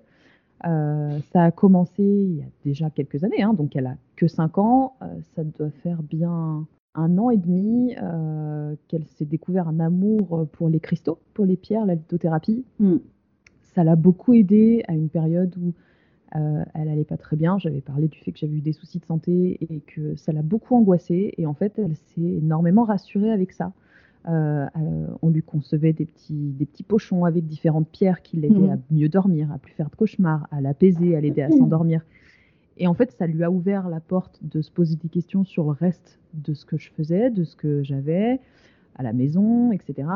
Euh, 0.66 1.18
ça 1.32 1.44
a 1.44 1.50
commencé 1.50 2.02
il 2.02 2.36
y 2.36 2.42
a 2.42 2.46
déjà 2.64 2.90
quelques 2.90 3.24
années, 3.24 3.42
hein, 3.42 3.54
donc 3.54 3.74
elle 3.76 3.86
a 3.86 3.96
que 4.16 4.28
5 4.28 4.58
ans. 4.58 4.94
Euh, 5.02 5.06
ça 5.34 5.44
doit 5.44 5.70
faire 5.82 6.02
bien 6.02 6.66
un 6.94 7.18
an 7.18 7.30
et 7.30 7.36
demi 7.36 7.94
euh, 8.00 8.74
qu'elle 8.88 9.06
s'est 9.06 9.24
découvert 9.24 9.68
un 9.68 9.80
amour 9.80 10.46
pour 10.52 10.68
les 10.68 10.80
cristaux, 10.80 11.18
pour 11.34 11.46
les 11.46 11.56
pierres, 11.56 11.86
la 11.86 11.94
lithothérapie. 11.94 12.64
Mm. 12.78 12.96
Ça 13.74 13.84
l'a 13.84 13.96
beaucoup 13.96 14.34
aidée 14.34 14.84
à 14.88 14.92
une 14.92 15.08
période 15.08 15.56
où 15.56 15.72
elle 16.34 16.88
allait 16.88 17.04
pas 17.04 17.18
très 17.18 17.36
bien. 17.36 17.58
J'avais 17.58 17.82
parlé 17.82 18.08
du 18.08 18.18
fait 18.18 18.32
que 18.32 18.38
j'avais 18.38 18.54
eu 18.54 18.62
des 18.62 18.72
soucis 18.72 18.98
de 18.98 19.04
santé 19.04 19.58
et 19.60 19.80
que 19.80 20.16
ça 20.16 20.32
l'a 20.32 20.40
beaucoup 20.40 20.74
angoissée. 20.74 21.34
Et 21.36 21.44
en 21.44 21.52
fait, 21.52 21.78
elle 21.78 21.94
s'est 21.94 22.22
énormément 22.22 22.84
rassurée 22.84 23.30
avec 23.30 23.52
ça. 23.52 23.72
Euh, 24.28 24.66
euh, 24.76 25.06
on 25.20 25.30
lui 25.30 25.42
concevait 25.42 25.92
des 25.92 26.04
petits, 26.06 26.52
des 26.52 26.64
petits 26.64 26.84
pochons 26.84 27.24
avec 27.24 27.46
différentes 27.46 27.88
pierres 27.88 28.22
qui 28.22 28.36
l'aidaient 28.36 28.54
Mhm. 28.54 28.70
à 28.70 28.78
mieux 28.92 29.08
dormir, 29.08 29.50
à 29.52 29.58
plus 29.58 29.72
faire 29.72 29.90
de 29.90 29.96
cauchemars, 29.96 30.46
à 30.52 30.60
l'apaiser, 30.60 31.16
à 31.16 31.20
l'aider 31.20 31.42
à 31.42 31.50
s'endormir. 31.50 32.04
Et 32.78 32.86
en 32.86 32.94
fait, 32.94 33.10
ça 33.12 33.26
lui 33.26 33.42
a 33.42 33.50
ouvert 33.50 33.88
la 33.88 34.00
porte 34.00 34.38
de 34.42 34.62
se 34.62 34.70
poser 34.70 34.96
des 34.96 35.08
questions 35.08 35.44
sur 35.44 35.64
le 35.64 35.70
reste 35.72 36.20
de 36.34 36.54
ce 36.54 36.64
que 36.64 36.78
je 36.78 36.90
faisais, 36.92 37.30
de 37.30 37.44
ce 37.44 37.56
que 37.56 37.82
j'avais 37.82 38.40
à 38.94 39.02
la 39.02 39.12
maison, 39.12 39.72
etc. 39.72 40.08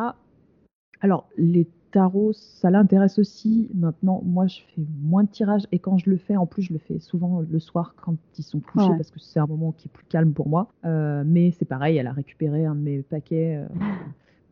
Alors, 1.01 1.29
les 1.37 1.67
tarots, 1.97 2.33
ça 2.35 2.71
l'intéresse 2.71 3.19
aussi. 3.19 3.71
Maintenant, 3.75 4.21
moi, 4.25 4.47
je 4.47 4.61
fais 4.75 4.83
moins 5.03 5.25
de 5.25 5.31
tirages 5.31 5.67
et 5.73 5.79
quand 5.79 5.97
je 5.99 6.11
le 6.11 6.17
fais, 6.19 6.37
en 6.37 6.47
plus, 6.47 6.63
je 6.63 6.73
le 6.75 6.79
fais 6.79 6.99
souvent 6.99 7.41
le 7.41 7.59
soir 7.59 7.95
quand 7.97 8.17
ils 8.39 8.43
sont 8.45 8.61
couchés 8.61 8.93
Ouais. 8.93 8.97
parce 8.97 9.11
que 9.11 9.19
c'est 9.19 9.39
un 9.41 9.47
moment 9.47 9.73
qui 9.73 9.89
est 9.89 9.91
plus 9.93 10.05
calme 10.07 10.33
pour 10.33 10.49
moi. 10.49 10.69
Euh, 10.85 11.25
mais 11.27 11.51
c'est 11.53 11.65
pareil, 11.65 11.97
elle 11.97 12.07
a 12.07 12.13
récupéré 12.13 12.65
un 12.67 12.75
de 12.75 12.81
mes 12.81 13.03
paquets 13.03 13.57
euh, 13.57 13.67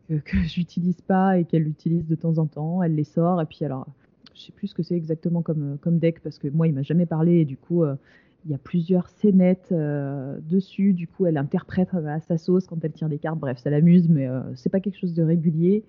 que, 0.09 0.15
que 0.15 0.37
j'utilise 0.43 1.01
pas 1.01 1.37
et 1.37 1.45
qu'elle 1.45 1.67
utilise 1.67 2.05
de 2.07 2.15
temps 2.15 2.37
en 2.39 2.47
temps. 2.47 2.81
Elle 2.83 2.95
les 2.95 3.03
sort 3.03 3.41
et 3.41 3.45
puis 3.45 3.63
alors, 3.65 3.87
je 4.33 4.41
sais 4.41 4.51
plus 4.51 4.67
ce 4.67 4.75
que 4.75 4.83
c'est 4.83 4.95
exactement 4.95 5.41
comme, 5.43 5.73
euh, 5.73 5.77
comme 5.77 5.99
deck 5.99 6.21
parce 6.21 6.39
que 6.39 6.47
moi, 6.47 6.67
il 6.67 6.73
m'a 6.73 6.81
jamais 6.83 7.05
parlé 7.05 7.41
et 7.41 7.45
du 7.45 7.57
coup. 7.57 7.83
euh, 7.83 7.95
il 8.47 8.51
y 8.51 8.53
a 8.53 8.59
plusieurs 8.59 9.09
scénettes 9.09 9.69
euh, 9.71 10.37
dessus, 10.43 10.93
du 10.93 11.07
coup 11.07 11.25
elle 11.25 11.37
interprète 11.37 11.95
à 11.95 12.19
sa 12.19 12.37
sauce 12.37 12.67
quand 12.67 12.77
elle 12.85 12.91
tire 12.91 13.09
des 13.09 13.17
cartes. 13.17 13.39
Bref, 13.39 13.57
ça 13.57 13.71
l'amuse, 13.71 14.07
mais 14.07 14.27
euh, 14.27 14.41
c'est 14.53 14.69
pas 14.69 14.79
quelque 14.79 14.99
chose 14.99 15.15
de 15.15 15.23
régulier. 15.23 15.83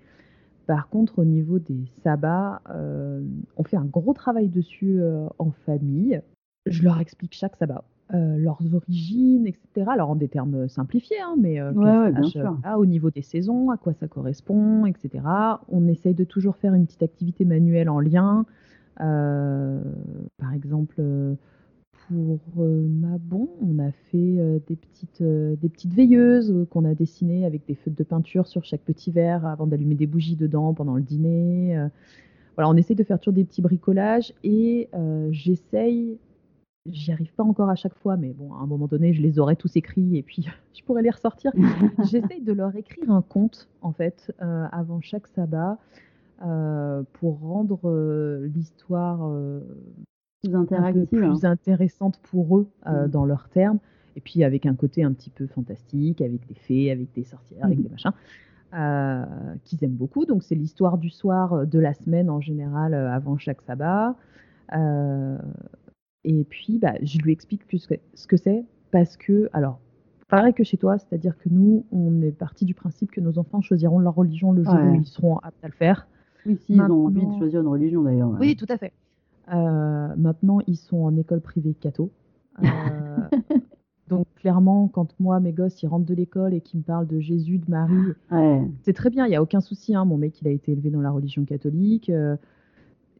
Par 0.67 0.89
contre, 0.89 1.19
au 1.19 1.25
niveau 1.25 1.59
des 1.59 1.85
sabbats, 2.03 2.61
euh, 2.69 3.21
on 3.55 3.63
fait 3.63 3.77
un 3.77 3.85
gros 3.85 4.13
travail 4.13 4.49
dessus 4.49 5.01
euh, 5.01 5.25
en 5.39 5.51
famille. 5.51 6.21
Je 6.65 6.83
leur 6.83 6.99
explique 6.99 7.33
chaque 7.33 7.55
sabbat, 7.55 7.85
euh, 8.13 8.35
leurs 8.37 8.59
origines, 8.75 9.47
etc. 9.47 9.87
Alors 9.89 10.09
en 10.09 10.15
des 10.17 10.27
termes 10.27 10.67
simplifiés, 10.67 11.21
hein, 11.23 11.35
mais 11.39 11.61
Ouais, 11.61 11.69
qu'elles 11.73 11.99
ouais, 11.99 12.11
bien 12.11 12.23
sachent, 12.23 12.31
sûr. 12.33 12.57
voilà, 12.61 12.77
au 12.77 12.85
niveau 12.85 13.09
des 13.09 13.21
saisons, 13.21 13.69
à 13.71 13.77
quoi 13.77 13.93
ça 13.93 14.09
correspond, 14.09 14.85
etc. 14.85 15.23
On 15.69 15.87
essaye 15.87 16.13
de 16.13 16.25
toujours 16.25 16.57
faire 16.57 16.73
une 16.73 16.85
petite 16.85 17.03
activité 17.03 17.45
manuelle 17.45 17.89
en 17.89 18.01
lien. 18.01 18.45
Par 18.97 20.53
exemple, 20.53 21.01
pour 22.07 22.39
euh, 22.59 22.87
Mabon, 22.87 23.49
on 23.61 23.79
a 23.79 23.91
fait 23.91 24.17
euh, 24.17 24.59
des, 24.67 24.75
petites, 24.75 25.21
euh, 25.21 25.55
des 25.57 25.69
petites 25.69 25.93
veilleuses 25.93 26.65
qu'on 26.69 26.85
a 26.85 26.93
dessinées 26.93 27.45
avec 27.45 27.65
des 27.65 27.75
feutres 27.75 27.97
de 27.97 28.03
peinture 28.03 28.47
sur 28.47 28.63
chaque 28.63 28.81
petit 28.81 29.11
verre 29.11 29.45
avant 29.45 29.67
d'allumer 29.67 29.95
des 29.95 30.07
bougies 30.07 30.35
dedans 30.35 30.73
pendant 30.73 30.95
le 30.95 31.01
dîner. 31.01 31.87
voilà, 32.55 32.69
on 32.69 32.75
essaye 32.75 32.95
de 32.95 33.03
faire 33.03 33.19
toujours 33.19 33.33
des 33.33 33.43
petits 33.43 33.61
bricolages 33.61 34.33
et 34.43 34.89
j'essaye, 35.31 36.17
j'y 36.85 37.11
arrive 37.11 37.33
pas 37.33 37.43
encore 37.43 37.69
à 37.69 37.75
chaque 37.75 37.95
fois, 37.95 38.17
mais 38.17 38.33
bon, 38.33 38.53
à 38.53 38.57
un 38.57 38.67
moment 38.67 38.87
donné, 38.87 39.13
je 39.13 39.21
les 39.21 39.39
aurai 39.39 39.55
tous 39.55 39.75
écrits 39.75 40.17
et 40.17 40.23
puis 40.23 40.47
je 40.73 40.83
pourrais 40.83 41.01
les 41.01 41.11
ressortir. 41.11 41.51
J'essaye 42.09 42.41
de 42.41 42.53
leur 42.53 42.75
écrire 42.75 43.11
un 43.11 43.21
conte, 43.21 43.67
en 43.81 43.91
fait, 43.91 44.33
euh, 44.41 44.65
avant 44.71 45.01
chaque 45.01 45.27
sabbat, 45.27 45.77
euh, 46.45 47.03
pour 47.13 47.39
rendre 47.39 47.79
euh, 47.85 48.47
l'histoire 48.53 49.29
Plus 50.43 50.55
un 50.55 50.65
peu 50.65 50.75
interactive. 50.75 51.03
hein. 51.23 51.31
plus 51.33 51.45
intéressante 51.45 52.19
pour 52.23 52.57
eux 52.57 52.67
euh, 52.87 53.07
Mm. 53.07 53.11
dans 53.11 53.25
leurs 53.25 53.49
termes, 53.49 53.79
et 54.15 54.21
puis 54.21 54.43
avec 54.43 54.65
un 54.65 54.75
côté 54.75 55.03
un 55.03 55.13
petit 55.13 55.29
peu 55.29 55.47
fantastique, 55.47 56.21
avec 56.21 56.45
des 56.47 56.53
fées, 56.55 56.91
avec 56.91 57.11
des 57.13 57.23
sorcières, 57.23 57.65
avec 57.65 57.77
Mhm. 57.79 57.83
des 57.85 57.89
machins, 57.89 58.11
euh, 58.73 59.25
qu'ils 59.63 59.83
aiment 59.83 59.91
beaucoup. 59.95 60.25
Donc 60.25 60.43
c'est 60.43 60.55
l'histoire 60.55 60.97
du 60.97 61.09
soir 61.09 61.53
euh, 61.53 61.65
de 61.65 61.79
la 61.79 61.93
semaine 61.93 62.29
en 62.29 62.41
général 62.41 62.93
avant 62.93 63.37
chaque 63.37 63.61
sabbat. 63.61 64.15
Euh, 64.73 65.37
et 66.23 66.43
puis 66.43 66.77
bah, 66.77 66.93
je 67.01 67.19
lui 67.19 67.31
explique 67.31 67.65
que 67.67 67.77
ce 67.77 67.87
que- 67.87 67.99
ce 68.13 68.27
que 68.27 68.37
c'est, 68.37 68.63
parce 68.91 69.15
que, 69.17 69.49
alors, 69.53 69.79
pareil 70.27 70.53
que 70.53 70.63
chez 70.63 70.77
toi, 70.77 70.97
c'est-à-dire 70.97 71.37
que 71.37 71.47
nous, 71.49 71.85
on 71.91 72.21
est 72.21 72.31
parti 72.31 72.65
du 72.65 72.73
principe 72.73 73.11
que 73.11 73.21
nos 73.21 73.39
enfants 73.39 73.61
choisiront 73.61 73.99
leur 73.99 74.13
religion 74.15 74.51
le 74.51 74.63
jour 74.63 74.73
où 74.73 74.95
ils 74.95 75.05
seront 75.05 75.37
aptes 75.39 75.63
à 75.63 75.67
le 75.67 75.73
faire. 75.73 76.07
Oui, 76.45 76.57
si, 76.57 76.73
ils 76.73 76.81
ont 76.81 77.05
envie 77.05 77.25
de 77.25 77.37
choisir 77.37 77.61
une 77.61 77.67
religion 77.67 78.03
d'ailleurs. 78.03 78.29
ouais. 78.31 78.37
Oui, 78.39 78.55
tout 78.55 78.65
à 78.69 78.77
fait. 78.77 78.91
Euh, 79.53 80.15
maintenant, 80.17 80.59
ils 80.67 80.77
sont 80.77 80.97
en 80.97 81.15
école 81.17 81.41
privée 81.41 81.73
catho. 81.73 82.11
Euh, 82.63 82.65
donc, 84.09 84.25
clairement, 84.35 84.87
quand 84.87 85.13
moi, 85.19 85.39
mes 85.39 85.53
gosses, 85.53 85.81
ils 85.83 85.87
rentrent 85.87 86.05
de 86.05 86.13
l'école 86.13 86.53
et 86.53 86.61
qu'ils 86.61 86.79
me 86.79 86.83
parlent 86.83 87.07
de 87.07 87.19
Jésus, 87.19 87.57
de 87.59 87.69
Marie, 87.69 88.13
Ouais. 88.31 88.69
c'est 88.83 88.93
très 88.93 89.09
bien, 89.09 89.25
il 89.25 89.29
n'y 89.29 89.35
a 89.35 89.41
aucun 89.41 89.61
souci. 89.61 89.95
hein. 89.95 90.05
Mon 90.05 90.17
mec, 90.17 90.41
il 90.41 90.47
a 90.47 90.51
été 90.51 90.71
élevé 90.73 90.89
dans 90.89 91.01
la 91.01 91.11
religion 91.11 91.45
catholique. 91.45 92.09
euh, 92.09 92.35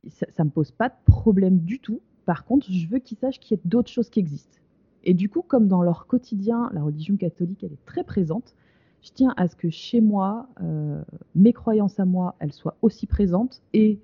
ça 0.09 0.25
ne 0.39 0.45
me 0.45 0.49
pose 0.51 0.71
pas 0.71 0.89
de 0.89 0.95
problème 1.05 1.59
du 1.59 1.79
tout. 1.79 1.99
Par 2.25 2.45
contre, 2.45 2.67
je 2.71 2.87
veux 2.87 2.99
qu'ils 2.99 3.17
sachent 3.17 3.39
qu'il 3.39 3.57
y 3.57 3.59
a 3.59 3.63
d'autres 3.65 3.89
choses 3.91 4.09
qui 4.09 4.19
existent. 4.19 4.57
Et 5.03 5.13
du 5.13 5.29
coup, 5.29 5.41
comme 5.41 5.67
dans 5.67 5.81
leur 5.81 6.07
quotidien, 6.07 6.69
la 6.73 6.81
religion 6.81 7.15
catholique, 7.17 7.63
elle 7.63 7.73
est 7.73 7.85
très 7.85 8.03
présente, 8.03 8.55
je 9.01 9.11
tiens 9.13 9.33
à 9.37 9.47
ce 9.47 9.55
que 9.55 9.69
chez 9.69 10.01
moi, 10.01 10.47
euh, 10.61 11.01
mes 11.35 11.53
croyances 11.53 11.99
à 11.99 12.05
moi, 12.05 12.35
elles 12.39 12.51
soient 12.53 12.75
aussi 12.81 13.05
présentes 13.05 13.61
et 13.73 13.99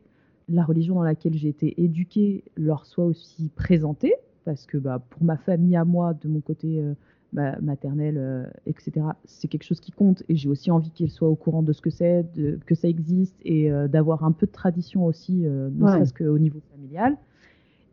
la 0.49 0.63
religion 0.63 0.95
dans 0.95 1.03
laquelle 1.03 1.33
j'ai 1.35 1.49
été 1.49 1.81
éduquée 1.81 2.43
leur 2.55 2.85
soit 2.85 3.05
aussi 3.05 3.49
présentée. 3.55 4.13
Parce 4.45 4.65
que 4.65 4.77
bah, 4.77 4.99
pour 5.09 5.23
ma 5.23 5.37
famille 5.37 5.75
à 5.77 5.85
moi, 5.85 6.13
de 6.13 6.27
mon 6.27 6.41
côté 6.41 6.81
euh, 6.81 6.93
ma- 7.31 7.57
maternel, 7.61 8.17
euh, 8.17 8.45
etc., 8.65 9.05
c'est 9.23 9.47
quelque 9.47 9.63
chose 9.63 9.79
qui 9.79 9.91
compte. 9.91 10.21
Et 10.27 10.35
j'ai 10.35 10.49
aussi 10.49 10.69
envie 10.69 10.91
qu'ils 10.91 11.09
soient 11.11 11.29
au 11.29 11.35
courant 11.35 11.63
de 11.63 11.71
ce 11.71 11.81
que 11.81 11.89
c'est, 11.89 12.25
que 12.65 12.75
ça 12.75 12.89
existe 12.89 13.37
et 13.45 13.71
euh, 13.71 13.87
d'avoir 13.87 14.25
un 14.25 14.33
peu 14.33 14.45
de 14.45 14.51
tradition 14.51 15.05
aussi, 15.05 15.33
ne 15.43 15.69
Ouais. 15.81 15.91
serait-ce 15.91 16.13
qu'au 16.13 16.37
niveau 16.39 16.59
familial. 16.71 17.17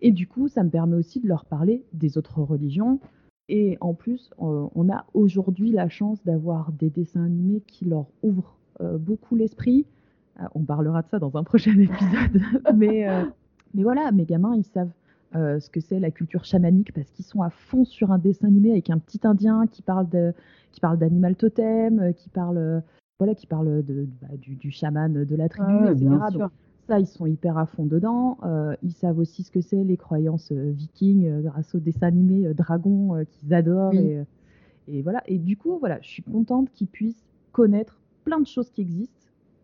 Et 0.02 0.10
du 0.10 0.26
coup, 0.26 0.48
ça 0.48 0.64
me 0.64 0.70
permet 0.70 0.96
aussi 0.96 1.20
de 1.20 1.28
leur 1.28 1.44
parler 1.44 1.84
des 1.92 2.18
autres 2.18 2.40
religions. 2.42 2.98
Et 3.48 3.78
en 3.80 3.94
plus, 3.94 4.30
on 4.38 4.88
a 4.90 5.04
aujourd'hui 5.12 5.72
la 5.72 5.88
chance 5.88 6.22
d'avoir 6.24 6.72
des 6.72 6.88
dessins 6.88 7.24
animés 7.24 7.62
qui 7.66 7.84
leur 7.84 8.06
ouvrent 8.22 8.56
beaucoup 8.98 9.36
l'esprit. 9.36 9.84
Euh, 10.40 10.44
on 10.54 10.64
parlera 10.64 11.02
de 11.02 11.08
ça 11.08 11.18
dans 11.18 11.36
un 11.36 11.44
prochain 11.44 11.72
épisode. 11.78 12.42
mais, 12.76 13.08
euh, 13.08 13.24
mais 13.74 13.82
voilà, 13.82 14.10
mes 14.12 14.24
gamins, 14.24 14.54
ils 14.54 14.64
savent 14.64 14.90
euh, 15.36 15.60
ce 15.60 15.70
que 15.70 15.80
c'est 15.80 16.00
la 16.00 16.10
culture 16.10 16.44
chamanique 16.44 16.92
parce 16.92 17.10
qu'ils 17.10 17.24
sont 17.24 17.42
à 17.42 17.50
fond 17.50 17.84
sur 17.84 18.10
un 18.10 18.18
dessin 18.18 18.48
animé 18.48 18.72
avec 18.72 18.90
un 18.90 18.98
petit 18.98 19.20
indien 19.24 19.66
qui 19.66 19.82
parle 19.82 20.08
de, 20.08 20.32
qui 20.72 20.80
parle 20.80 20.98
d'animal 20.98 21.36
totem, 21.36 22.00
euh, 22.00 22.12
qui 22.12 22.28
parle, 22.28 22.82
voilà, 23.18 23.34
qui 23.34 23.46
parle 23.46 23.84
de, 23.84 24.08
bah, 24.22 24.28
du, 24.36 24.56
du 24.56 24.70
chaman 24.70 25.24
de 25.24 25.36
la 25.36 25.48
tribu, 25.48 25.72
Ouais, 25.72 25.92
etc. 25.92 26.08
Donc, 26.32 26.50
ça, 26.90 26.98
ils 26.98 27.06
sont 27.06 27.26
hyper 27.26 27.56
à 27.56 27.66
fond 27.66 27.86
dedans. 27.86 28.36
Euh, 28.42 28.74
ils 28.82 28.92
savent 28.92 29.20
aussi 29.20 29.44
ce 29.44 29.52
que 29.52 29.60
c'est 29.60 29.84
les 29.84 29.96
croyances 29.96 30.50
vikings 30.50 31.28
euh, 31.28 31.40
grâce 31.40 31.76
animés 32.00 32.48
euh, 32.48 32.52
dragons 32.52 33.14
euh, 33.14 33.22
qu'ils 33.24 33.54
adorent. 33.54 33.92
Oui. 33.92 33.98
Et, 34.88 34.98
et 34.98 35.02
voilà. 35.02 35.22
Et 35.26 35.38
du 35.38 35.56
coup, 35.56 35.78
voilà, 35.78 36.00
je 36.02 36.08
suis 36.08 36.24
contente 36.24 36.68
qu'ils 36.72 36.88
puissent 36.88 37.24
connaître 37.52 38.00
plein 38.24 38.40
de 38.40 38.46
choses 38.46 38.70
qui 38.70 38.80
existent 38.80 39.19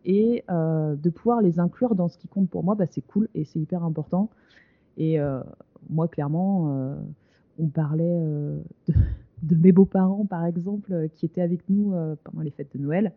et 0.07 0.45
euh, 0.51 0.95
de 0.95 1.11
pouvoir 1.11 1.43
les 1.43 1.59
inclure 1.59 1.95
dans 1.95 2.09
ce 2.09 2.17
qui 2.17 2.29
compte 2.29 2.49
pour 2.49 2.65
moi. 2.65 2.75
Bah, 2.75 2.87
c'est 2.87 3.03
cool 3.03 3.29
et 3.35 3.45
c'est 3.45 3.59
hyper 3.59 3.85
important. 3.85 4.31
Et 4.97 5.21
euh, 5.21 5.41
moi, 5.91 6.09
clairement, 6.09 6.71
euh, 6.71 6.95
on 7.59 7.67
parlait 7.67 8.21
de, 8.21 8.63
de 9.43 9.57
mes 9.57 9.73
beaux-parents, 9.73 10.25
par 10.25 10.47
exemple, 10.47 11.09
qui 11.15 11.27
étaient 11.27 11.43
avec 11.43 11.69
nous 11.69 11.93
pendant 12.25 12.41
les 12.41 12.51
fêtes 12.51 12.75
de 12.75 12.81
Noël. 12.81 13.13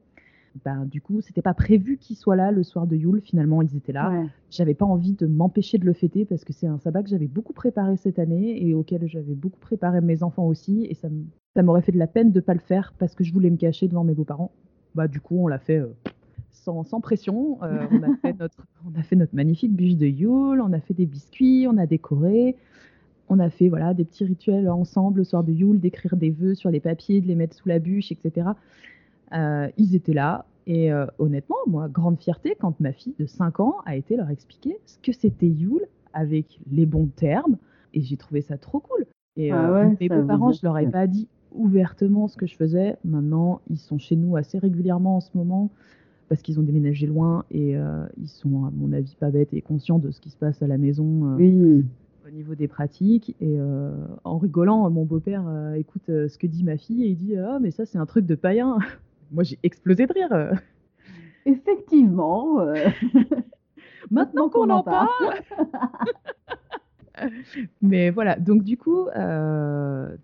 Ben, 0.66 0.86
du 0.86 1.00
coup, 1.00 1.22
c'était 1.22 1.44
pas 1.44 1.54
prévu 1.54 1.98
qu'ils 1.98 2.16
soient 2.16 2.36
là 2.36 2.52
le 2.52 2.64
soir 2.64 2.88
de 2.88 2.96
Yule. 2.96 3.22
Finalement, 3.22 3.62
ils 3.62 3.78
étaient 3.78 3.94
là. 3.94 4.10
Ouais. 4.10 4.26
J'avais 4.50 4.74
pas 4.74 4.86
envie 4.86 5.14
de 5.14 5.28
m'empêcher 5.28 5.78
de 5.78 5.86
le 5.86 5.94
fêter 5.94 6.26
parce 6.26 6.44
que 6.44 6.54
c'est 6.54 6.66
un 6.66 6.80
sabbat 6.80 7.04
que 7.04 7.10
j'avais 7.10 7.28
beaucoup 7.28 7.54
préparé 7.54 7.98
cette 7.98 8.18
année 8.18 8.66
et 8.66 8.74
auquel 8.74 9.08
j'avais 9.08 9.36
beaucoup 9.36 9.60
préparé 9.60 10.02
mes 10.02 10.24
enfants 10.24 10.48
aussi. 10.48 10.88
Et 10.90 10.96
ça 10.96 11.08
m'aurait 11.62 11.84
fait 11.84 11.92
de 11.92 12.00
la 12.00 12.08
peine 12.08 12.32
de 12.32 12.40
pas 12.40 12.56
le 12.56 12.60
faire 12.60 12.94
parce 12.98 13.14
que 13.14 13.24
je 13.24 13.32
voulais 13.32 13.52
me 13.52 13.58
cacher 13.58 13.88
devant 13.88 14.04
mes 14.04 14.16
beaux-parents. 14.16 14.52
Bah, 14.96 15.08
du 15.08 15.22
coup, 15.22 15.38
on 15.38 15.48
l'a 15.48 15.60
fait 15.60 15.78
euh, 15.78 15.94
sans, 16.70 16.84
sans 16.84 17.02
pression. 17.02 17.60
Euh, 17.64 17.86
on, 17.92 18.04
a 18.04 18.16
fait 18.18 18.38
notre, 18.40 18.66
on 18.86 19.00
a 19.00 19.04
fait 19.04 19.16
notre 19.16 19.36
magnifique 19.36 19.74
bûche 19.74 19.96
de 19.96 20.06
Yule, 20.06 20.62
on 20.62 20.74
a 20.74 20.80
fait 20.80 20.94
des 20.94 21.06
biscuits, 21.06 21.68
on 21.70 21.78
a 21.78 21.86
décoré. 21.86 22.56
On 23.32 23.38
a 23.38 23.52
fait 23.52 23.70
voilà, 23.70 23.94
des 23.94 24.06
petits 24.06 24.26
rituels 24.26 24.68
ensemble 24.70 25.20
le 25.20 25.24
soir 25.24 25.44
de 25.44 25.52
Yule, 25.52 25.80
d'écrire 25.80 26.16
des 26.16 26.32
vœux 26.32 26.56
sur 26.56 26.72
les 26.72 26.80
papiers, 26.80 27.22
de 27.22 27.28
les 27.28 27.36
mettre 27.36 27.56
sous 27.56 27.70
la 27.70 27.78
bûche, 27.78 28.12
etc. 28.12 28.48
Euh, 29.34 29.68
ils 29.78 29.96
étaient 29.96 30.14
là. 30.14 30.46
Et 30.66 30.92
euh, 30.92 31.06
honnêtement, 31.20 31.58
moi, 31.68 31.90
grande 31.90 32.20
fierté 32.20 32.56
quand 32.60 32.80
ma 32.80 32.92
fille 32.92 33.14
de 33.20 33.28
5 33.28 33.60
ans 33.60 33.78
a 33.86 33.96
été 33.96 34.16
leur 34.16 34.30
expliquer 34.32 34.80
ce 34.86 34.98
que 35.00 35.12
c'était 35.12 35.48
Yule 35.48 35.86
avec 36.14 36.60
les 36.72 36.88
bons 36.88 37.08
termes. 37.16 37.58
Et 37.94 38.02
j'ai 38.02 38.18
trouvé 38.18 38.42
ça 38.42 38.58
trop 38.58 38.80
cool. 38.80 39.06
Et 39.36 39.52
Ah 39.52 39.72
ouais, 39.72 39.96
mes 40.00 40.10
beaux-parents, 40.10 40.50
dire 40.50 40.60
je 40.62 40.66
leur 40.66 40.78
ai 40.80 40.88
pas 40.88 41.06
dit 41.06 41.28
ouvertement 41.54 42.28
ce 42.28 42.36
que 42.36 42.48
je 42.48 42.56
faisais. 42.56 42.98
Maintenant, 43.04 43.62
ils 43.70 43.78
sont 43.78 44.00
chez 44.00 44.16
nous 44.16 44.36
assez 44.38 44.58
régulièrement 44.58 45.18
en 45.18 45.22
ce 45.22 45.30
moment 45.36 45.70
parce 46.30 46.42
qu'ils 46.44 46.60
ont 46.60 46.64
déménagé 46.64 47.08
loin 47.08 47.44
et 47.52 47.76
euh, 47.76 48.06
ils 48.22 48.28
sont, 48.30 48.66
à 48.66 48.72
mon 48.72 48.94
avis, 48.94 49.16
pas 49.20 49.32
bêtes 49.32 49.54
et 49.54 49.62
conscients 49.62 49.98
de 50.00 50.12
ce 50.12 50.22
qui 50.22 50.30
se 50.30 50.38
passe 50.38 50.62
à 50.62 50.68
la 50.68 50.78
maison. 50.78 51.34
euh, 51.34 51.36
Oui. 51.38 51.86
au 52.28 52.32
niveau 52.32 52.54
des 52.56 52.68
pratiques. 52.68 53.36
Et 53.42 53.60
euh, 53.60 53.92
en 54.24 54.38
rigolant, 54.38 54.90
mon 54.92 55.04
beau-père 55.06 55.44
écoute 55.76 56.04
ce 56.08 56.38
que 56.38 56.46
dit 56.48 56.64
ma 56.64 56.78
fille 56.78 57.04
et 57.04 57.08
il 57.08 57.18
dit 57.18 57.36
Ah, 57.36 57.58
mais 57.60 57.72
ça, 57.72 57.86
c'est 57.86 57.98
un 57.98 58.06
truc 58.06 58.26
de 58.28 58.36
païen. 58.36 58.78
moi, 59.32 59.44
j'ai 59.44 59.58
explosé 59.64 60.06
de 60.06 60.14
rire. 60.14 60.54
Effectivement, 61.46 62.58
Maintenant 64.12 64.50
qu'on 64.50 64.70
en 64.70 64.84
parle. 64.84 65.08
Mais 67.82 68.12
voilà, 68.12 68.38
donc 68.38 68.64
du 68.64 68.78
coup, 68.78 69.08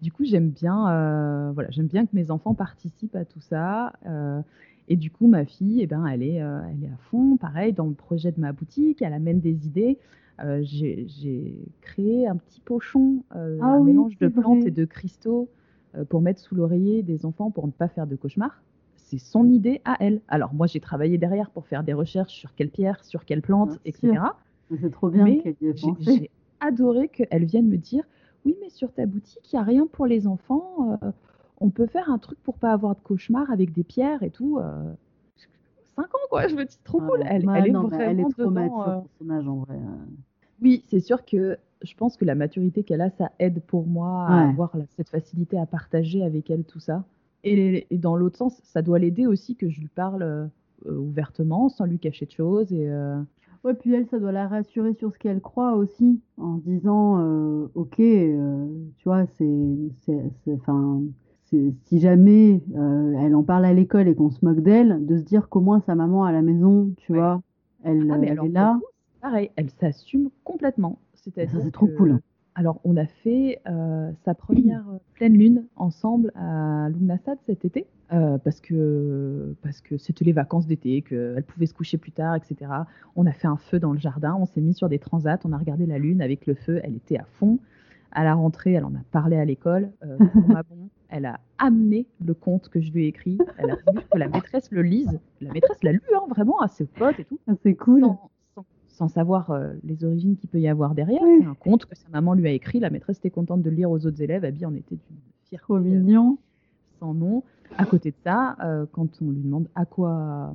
du 0.01 0.12
coup, 0.12 0.24
j'aime 0.24 0.49
bien, 0.49 1.51
voilà, 1.53 1.70
j'aime 1.72 1.88
bien 1.88 2.06
que 2.06 2.12
mes 2.14 2.30
enfants 2.32 2.53
participent 2.53 3.16
à 3.16 3.26
tout 3.26 3.41
ça. 3.41 3.93
Et 4.88 4.96
du 4.96 5.10
coup, 5.12 5.28
ma 5.28 5.46
fille, 5.46 5.82
eh 5.82 5.88
ben, 5.88 6.06
elle 6.06 6.22
est, 6.24 6.42
euh, 6.42 6.62
elle 6.70 6.84
est 6.84 6.92
à 6.92 6.98
fond, 7.10 7.38
pareil, 7.38 7.74
dans 7.74 7.88
le 7.88 7.94
projet 7.94 8.32
de 8.32 8.40
ma 8.40 8.52
boutique. 8.52 9.02
Elle 9.02 9.14
amène 9.14 9.40
des 9.40 9.66
idées. 9.68 9.98
Euh, 10.44 10.62
j'ai 10.64 11.56
créé 11.82 12.28
un 12.28 12.36
petit 12.36 12.60
pochon, 12.62 13.24
euh, 13.36 13.58
Ah 13.62 13.68
un 13.74 13.80
oui, 13.80 13.92
mélange 13.92 14.18
de 14.18 14.28
plantes 14.28 14.60
vrai. 14.60 14.68
et 14.68 14.72
de 14.72 14.86
cristaux 14.86 15.50
pour 16.10 16.22
mettre 16.22 16.42
sous 16.42 16.56
l'oreiller 16.56 17.04
des 17.04 17.26
enfants 17.26 17.52
pour 17.52 17.66
ne 17.68 17.72
pas 17.72 17.88
faire 17.88 18.06
de 18.06 18.16
cauchemars. 18.18 18.62
C'est 18.98 19.18
son 19.18 19.48
idée 19.48 19.82
à 19.86 19.96
elle. 20.02 20.20
Alors 20.28 20.54
moi, 20.54 20.68
j'ai 20.68 20.80
travaillé 20.82 21.18
derrière 21.18 21.50
pour 21.52 21.68
faire 21.68 21.84
des 21.84 21.94
recherches 21.94 22.34
sur 22.34 22.54
quelle 22.54 22.70
pierre, 22.70 23.04
sur 23.06 23.24
quelle 23.24 23.42
plante, 23.42 23.70
Bien 23.70 23.80
etc. 23.86 24.14
C'est 24.82 24.90
trop 24.92 25.10
bien 25.10 25.26
qu'elle 25.38 25.56
y 25.62 25.68
ait 25.68 25.76
j'ai 25.76 25.88
pensé. 25.94 26.04
j'ai 26.04 26.32
adoré 26.60 27.08
qu'elle 27.08 27.46
vienne 27.46 27.68
me 27.70 27.78
dire 27.78 28.04
Oui, 28.46 28.56
mais 28.62 28.70
sur 28.70 28.92
ta 28.92 29.06
boutique, 29.06 29.52
il 29.54 29.56
n'y 29.56 29.60
a 29.62 29.64
rien 29.64 29.88
pour 29.88 30.06
les 30.06 30.28
enfants. 30.28 30.98
euh, 31.02 31.12
on 31.60 31.70
peut 31.70 31.88
faire 31.88 32.10
un 32.10 32.18
truc 32.18 32.38
pour 32.43 32.58
pas 32.58 32.72
avoir 32.72 32.95
de 32.95 33.01
cauchemar 33.01 33.49
avec 33.51 33.72
des 33.74 33.84
pierres 33.84 34.24
et 34.24 34.30
tout. 34.32 34.60
euh. 34.60 34.93
Cinq 35.95 36.14
ans, 36.14 36.28
quoi. 36.30 36.47
Je 36.47 36.56
me 36.56 36.66
dis 36.66 36.78
trop 36.84 36.99
cool. 36.99 37.20
Ouais. 37.20 37.26
Elle, 37.30 37.45
Ouais, 37.45 37.53
elle 37.60 37.68
est 37.68 37.72
mais 37.74 37.88
elle 37.99 38.20
est 38.20 38.24
vraiment 38.24 38.30
trop 38.30 38.45
dedans, 38.49 38.51
mature 38.51 38.88
euh. 39.30 39.49
en 39.49 39.56
vrai. 39.60 39.76
euh. 39.76 40.06
Oui, 40.62 40.84
c'est 40.88 40.99
sûr 40.99 41.24
que 41.26 41.58
je 41.82 41.93
pense 41.95 42.18
que 42.18 42.26
la 42.26 42.36
maturité 42.36 42.84
qu'elle 42.84 43.01
a, 43.01 43.10
ça 43.12 43.32
aide 43.39 43.62
pour 43.62 43.86
moi 43.86 44.28
à 44.28 44.49
avoir 44.49 44.72
cette 44.97 45.10
facilité 45.10 45.58
à 45.58 45.66
partager 45.66 46.24
avec 46.24 46.49
elle 46.49 46.64
tout 46.64 46.80
ça. 46.80 47.03
Et, 47.43 47.86
et 47.89 47.97
dans 47.97 48.16
l'autre 48.16 48.38
sens, 48.38 48.60
ça 48.64 48.82
doit 48.82 48.99
l'aider 48.99 49.28
aussi 49.28 49.56
que 49.56 49.70
je 49.70 49.80
lui 49.82 49.88
parle 49.89 50.24
euh, 50.24 50.45
euh, 50.88 50.97
ouvertement, 50.97 51.70
sans 51.70 51.86
lui 51.86 51.99
cacher 51.99 52.26
de 52.26 52.32
choses. 52.32 52.72
Et, 52.74 52.89
euh, 52.89 53.22
Ouais, 53.64 53.74
puis 53.74 53.93
elle, 53.93 54.06
ça 54.08 54.20
doit 54.20 54.32
la 54.32 54.47
rassurer 54.47 54.93
sur 54.93 55.12
ce 55.12 55.18
qu'elle 55.18 55.41
croit 55.41 55.74
aussi, 55.76 56.22
en 56.38 56.60
se 56.60 56.64
disant, 56.64 57.20
euh, 57.20 57.68
ok, 57.74 57.99
euh, 57.99 58.68
tu 58.97 59.03
vois, 59.06 59.26
c'est, 59.38 59.89
enfin, 60.53 61.01
c'est- 61.01 61.25
si 61.50 62.00
jamais 62.00 62.62
euh, 62.76 63.14
elle 63.20 63.36
en 63.36 63.43
parle 63.43 63.66
à 63.66 63.74
l'école 63.74 64.08
et 64.08 64.16
qu'on 64.16 64.30
se 64.32 64.43
moque 64.43 64.62
d'elle, 64.62 65.06
de 65.06 65.18
se 65.18 65.24
dire 65.24 65.48
qu'au 65.50 65.62
moins 65.62 65.80
sa 65.82 65.96
maman 65.96 66.24
à 66.26 66.32
la 66.32 66.41
maison, 66.41 66.91
tu 66.98 67.12
Ouais. 67.14 67.20
vois, 67.20 67.41
elle, 67.84 68.10
Ah, 68.12 68.18
mais 68.18 68.30
alors, 68.32 68.46
elle 68.46 68.52
est 68.52 68.54
là. 68.54 68.80
pareil, 69.22 69.52
elle 69.56 69.70
s'assume 69.70 70.30
complètement. 70.43 71.00
C'est-à-dire 71.14 71.60
c'est 71.64 71.72
trop 71.72 71.88
que- 71.88 71.96
cool. 71.98 72.20
Alors, 72.58 72.80
on 72.86 72.96
a 72.96 73.06
fait 73.06 73.60
euh, 73.68 74.12
sa 74.24 74.34
première 74.34 74.88
euh, 74.89 74.98
pleine 75.16 75.34
lune 75.34 75.66
ensemble 75.76 76.32
à 76.36 76.88
Lugnasad 76.89 77.38
cet 77.46 77.66
été, 77.66 77.86
euh, 78.14 78.38
parce 78.38 78.62
que 78.62 79.54
parce 79.62 79.82
que 79.82 79.98
c'était 79.98 80.24
les 80.24 80.32
vacances 80.32 80.66
d'été, 80.66 81.02
qu'elle 81.02 81.43
pouvait 81.43 81.66
se 81.66 81.74
coucher 81.74 81.98
plus 81.98 82.14
tard, 82.14 82.34
etc. 82.36 82.72
On 83.18 83.26
a 83.26 83.34
fait 83.34 83.48
un 83.48 83.58
feu 83.58 83.78
dans 83.80 83.91
le 83.91 84.00
jardin, 84.00 84.38
on 84.39 84.46
s'est 84.46 84.62
mis 84.62 84.74
sur 84.74 84.88
des 84.88 85.00
transats, 85.00 85.39
on 85.43 85.52
a 85.52 85.58
regardé 85.58 85.86
la 85.86 85.98
lune 86.00 86.22
avec 86.22 86.46
le 86.48 86.54
feu, 86.54 86.80
elle 86.84 86.96
était 86.96 87.18
à 87.18 87.26
fond. 87.39 87.60
À 88.14 88.24
la 88.24 88.34
rentrée, 88.36 88.72
elle 88.72 88.86
en 88.86 88.96
a 88.96 89.04
parlé 89.12 89.36
à 89.36 89.43
l'école. 89.43 89.91
Euh, 90.06 90.18
bon, 90.70 90.88
elle 91.10 91.26
a 91.26 91.39
amené 91.58 92.06
le 92.26 92.34
conte 92.34 92.70
que 92.70 92.82
je 92.82 92.91
lui 92.91 93.06
ai 93.06 93.08
écrit. 93.08 93.38
Elle 93.58 93.72
a 93.72 93.76
voulu 93.88 94.01
que 94.12 94.18
la 94.18 94.28
maîtresse 94.28 94.72
le 94.72 94.82
lise. 94.82 95.20
La 95.41 95.51
maîtresse 95.53 95.82
l'a 95.84 95.91
lu, 95.93 96.01
hein, 96.16 96.24
vraiment, 96.30 96.60
à 96.60 96.68
ses 96.68 96.86
potes 96.86 97.20
et 97.20 97.26
tout 97.26 97.39
Ah, 97.47 97.53
c'est 97.64 97.76
cool. 97.76 98.01
sans, 98.01 98.30
sans- 98.56 98.66
sans 98.88 99.08
savoir 99.08 99.51
euh, 99.51 99.74
les 99.84 100.03
origines 100.03 100.36
qu'il 100.38 100.49
peut 100.49 100.60
y 100.60 100.68
avoir 100.68 100.95
derrière. 100.95 101.22
Oui. 101.24 101.39
C'est 101.41 101.47
un 101.47 101.53
conte 101.56 101.86
que 101.86 101.95
sa 101.95 102.08
maman 102.10 102.34
lui 102.34 102.47
a 102.47 102.51
écrit. 102.51 102.80
La 102.80 102.89
maîtresse 102.89 103.18
était 103.20 103.30
contente 103.30 103.62
de 103.62 103.70
le 103.70 103.76
lire 103.76 103.91
aux 103.91 104.06
autres 104.06 104.22
élèves. 104.22 104.43
Abby 104.45 104.66
en 104.66 104.74
était 104.76 104.95
d'une 104.95 105.18
fierté 105.43 105.64
Trop 105.66 105.76
euh, 105.76 105.80
mignon. 105.82 106.38
sans 106.99 107.14
nom. 107.14 107.43
À 107.78 107.86
côté 107.86 108.12
de 108.12 108.16
ça, 108.24 108.56
euh, 108.64 108.86
quand 108.91 109.08
on 109.22 109.32
lui 109.32 109.41
demande 109.41 109.68
à 109.76 109.86
quoi, 109.86 110.53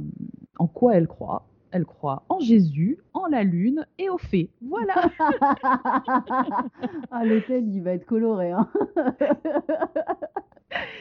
en 0.59 0.67
quoi 0.67 0.95
elle 0.97 1.07
croit, 1.09 1.47
elle 1.73 1.85
croit 1.85 2.25
en 2.29 2.39
Jésus, 2.41 2.99
en 3.15 3.27
la 3.27 3.43
lune 3.45 3.87
et 3.99 4.09
aux 4.11 4.19
fées. 4.19 4.51
Voilà. 4.63 4.95
ah, 7.11 7.25
l'hôtel, 7.25 7.69
il 7.69 7.81
va 7.83 7.93
être 7.93 8.07
coloré. 8.07 8.51
Hein. 8.53 8.69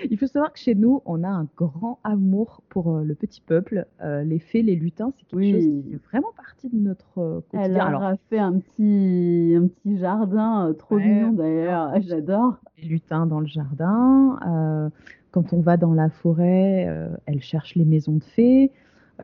Il 0.10 0.18
faut 0.18 0.26
savoir 0.26 0.52
que 0.52 0.58
chez 0.60 0.74
nous, 0.74 1.02
on 1.06 1.24
a 1.24 1.28
un 1.28 1.48
grand 1.56 2.00
amour 2.04 2.64
pour 2.70 2.96
euh, 2.96 3.04
le 3.04 3.14
petit 3.14 3.40
peuple. 3.42 3.86
Euh, 4.02 4.24
les 4.24 4.40
fées, 4.40 4.64
les 4.64 4.76
lutins, 4.76 5.12
c'est 5.16 5.26
quelque 5.28 5.36
Oui. 5.40 5.52
chose 5.52 5.64
qui 5.64 5.84
fait 5.92 6.00
vraiment 6.12 6.32
partie 6.36 6.70
de 6.70 6.76
notre 6.78 7.20
euh, 7.20 7.42
Elle 7.54 7.60
quotidien. 7.60 7.78
leur 7.78 7.88
Alors, 7.88 8.04
a 8.04 8.16
fait 8.30 8.40
un 8.40 8.54
petit, 8.58 9.56
un 9.56 9.68
petit 9.68 9.98
jardin 10.00 10.70
euh, 10.70 10.74
trop 10.74 10.96
Ouais, 10.96 11.06
mignon 11.08 11.34
d'ailleurs. 11.34 11.92
J'adore. 12.02 12.58
les 12.82 12.88
lutins 12.88 13.28
dans 13.28 13.40
le 13.40 13.46
jardin. 13.46 14.90
quand 15.32 15.54
on 15.54 15.60
va 15.62 15.78
dans 15.78 15.94
la 15.94 16.10
forêt, 16.10 16.88
elle 17.28 17.42
cherche 17.42 17.76
les 17.76 17.86
maisons 17.86 18.16
de 18.18 18.24
fées. 18.24 18.72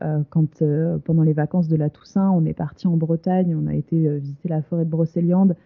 Euh, 0.02 0.22
quand 0.30 0.60
euh, 0.62 0.98
pendant 0.98 1.22
les 1.22 1.32
vacances 1.32 1.68
de 1.68 1.76
la 1.76 1.88
Toussaint, 1.90 2.30
on 2.30 2.44
est 2.44 2.52
parti 2.54 2.86
en 2.86 2.96
Bretagne, 2.96 3.54
on 3.56 3.66
a 3.66 3.74
été 3.74 4.06
euh, 4.08 4.18
visiter 4.18 4.48
la 4.48 4.62
forêt 4.62 4.84
de 4.84 4.90
Brocéliande. 4.90 5.56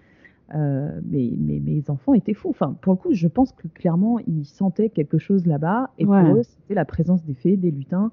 euh, 0.54 1.00
mais, 1.04 1.30
mais 1.38 1.60
mes 1.60 1.88
enfants 1.90 2.12
étaient 2.14 2.34
fous. 2.34 2.48
Enfin, 2.50 2.76
pour 2.80 2.92
le 2.92 2.96
coup, 2.98 3.12
je 3.12 3.28
pense 3.28 3.52
que 3.52 3.68
clairement, 3.68 4.18
ils 4.26 4.44
sentaient 4.44 4.88
quelque 4.88 5.18
chose 5.18 5.46
là-bas. 5.46 5.90
Et 5.98 6.04
Ouais. 6.04 6.22
pour 6.24 6.36
eux, 6.36 6.42
c'était 6.42 6.74
la 6.74 6.84
présence 6.84 7.24
des 7.24 7.34
fées, 7.34 7.56
des 7.56 7.70
lutins. 7.70 8.10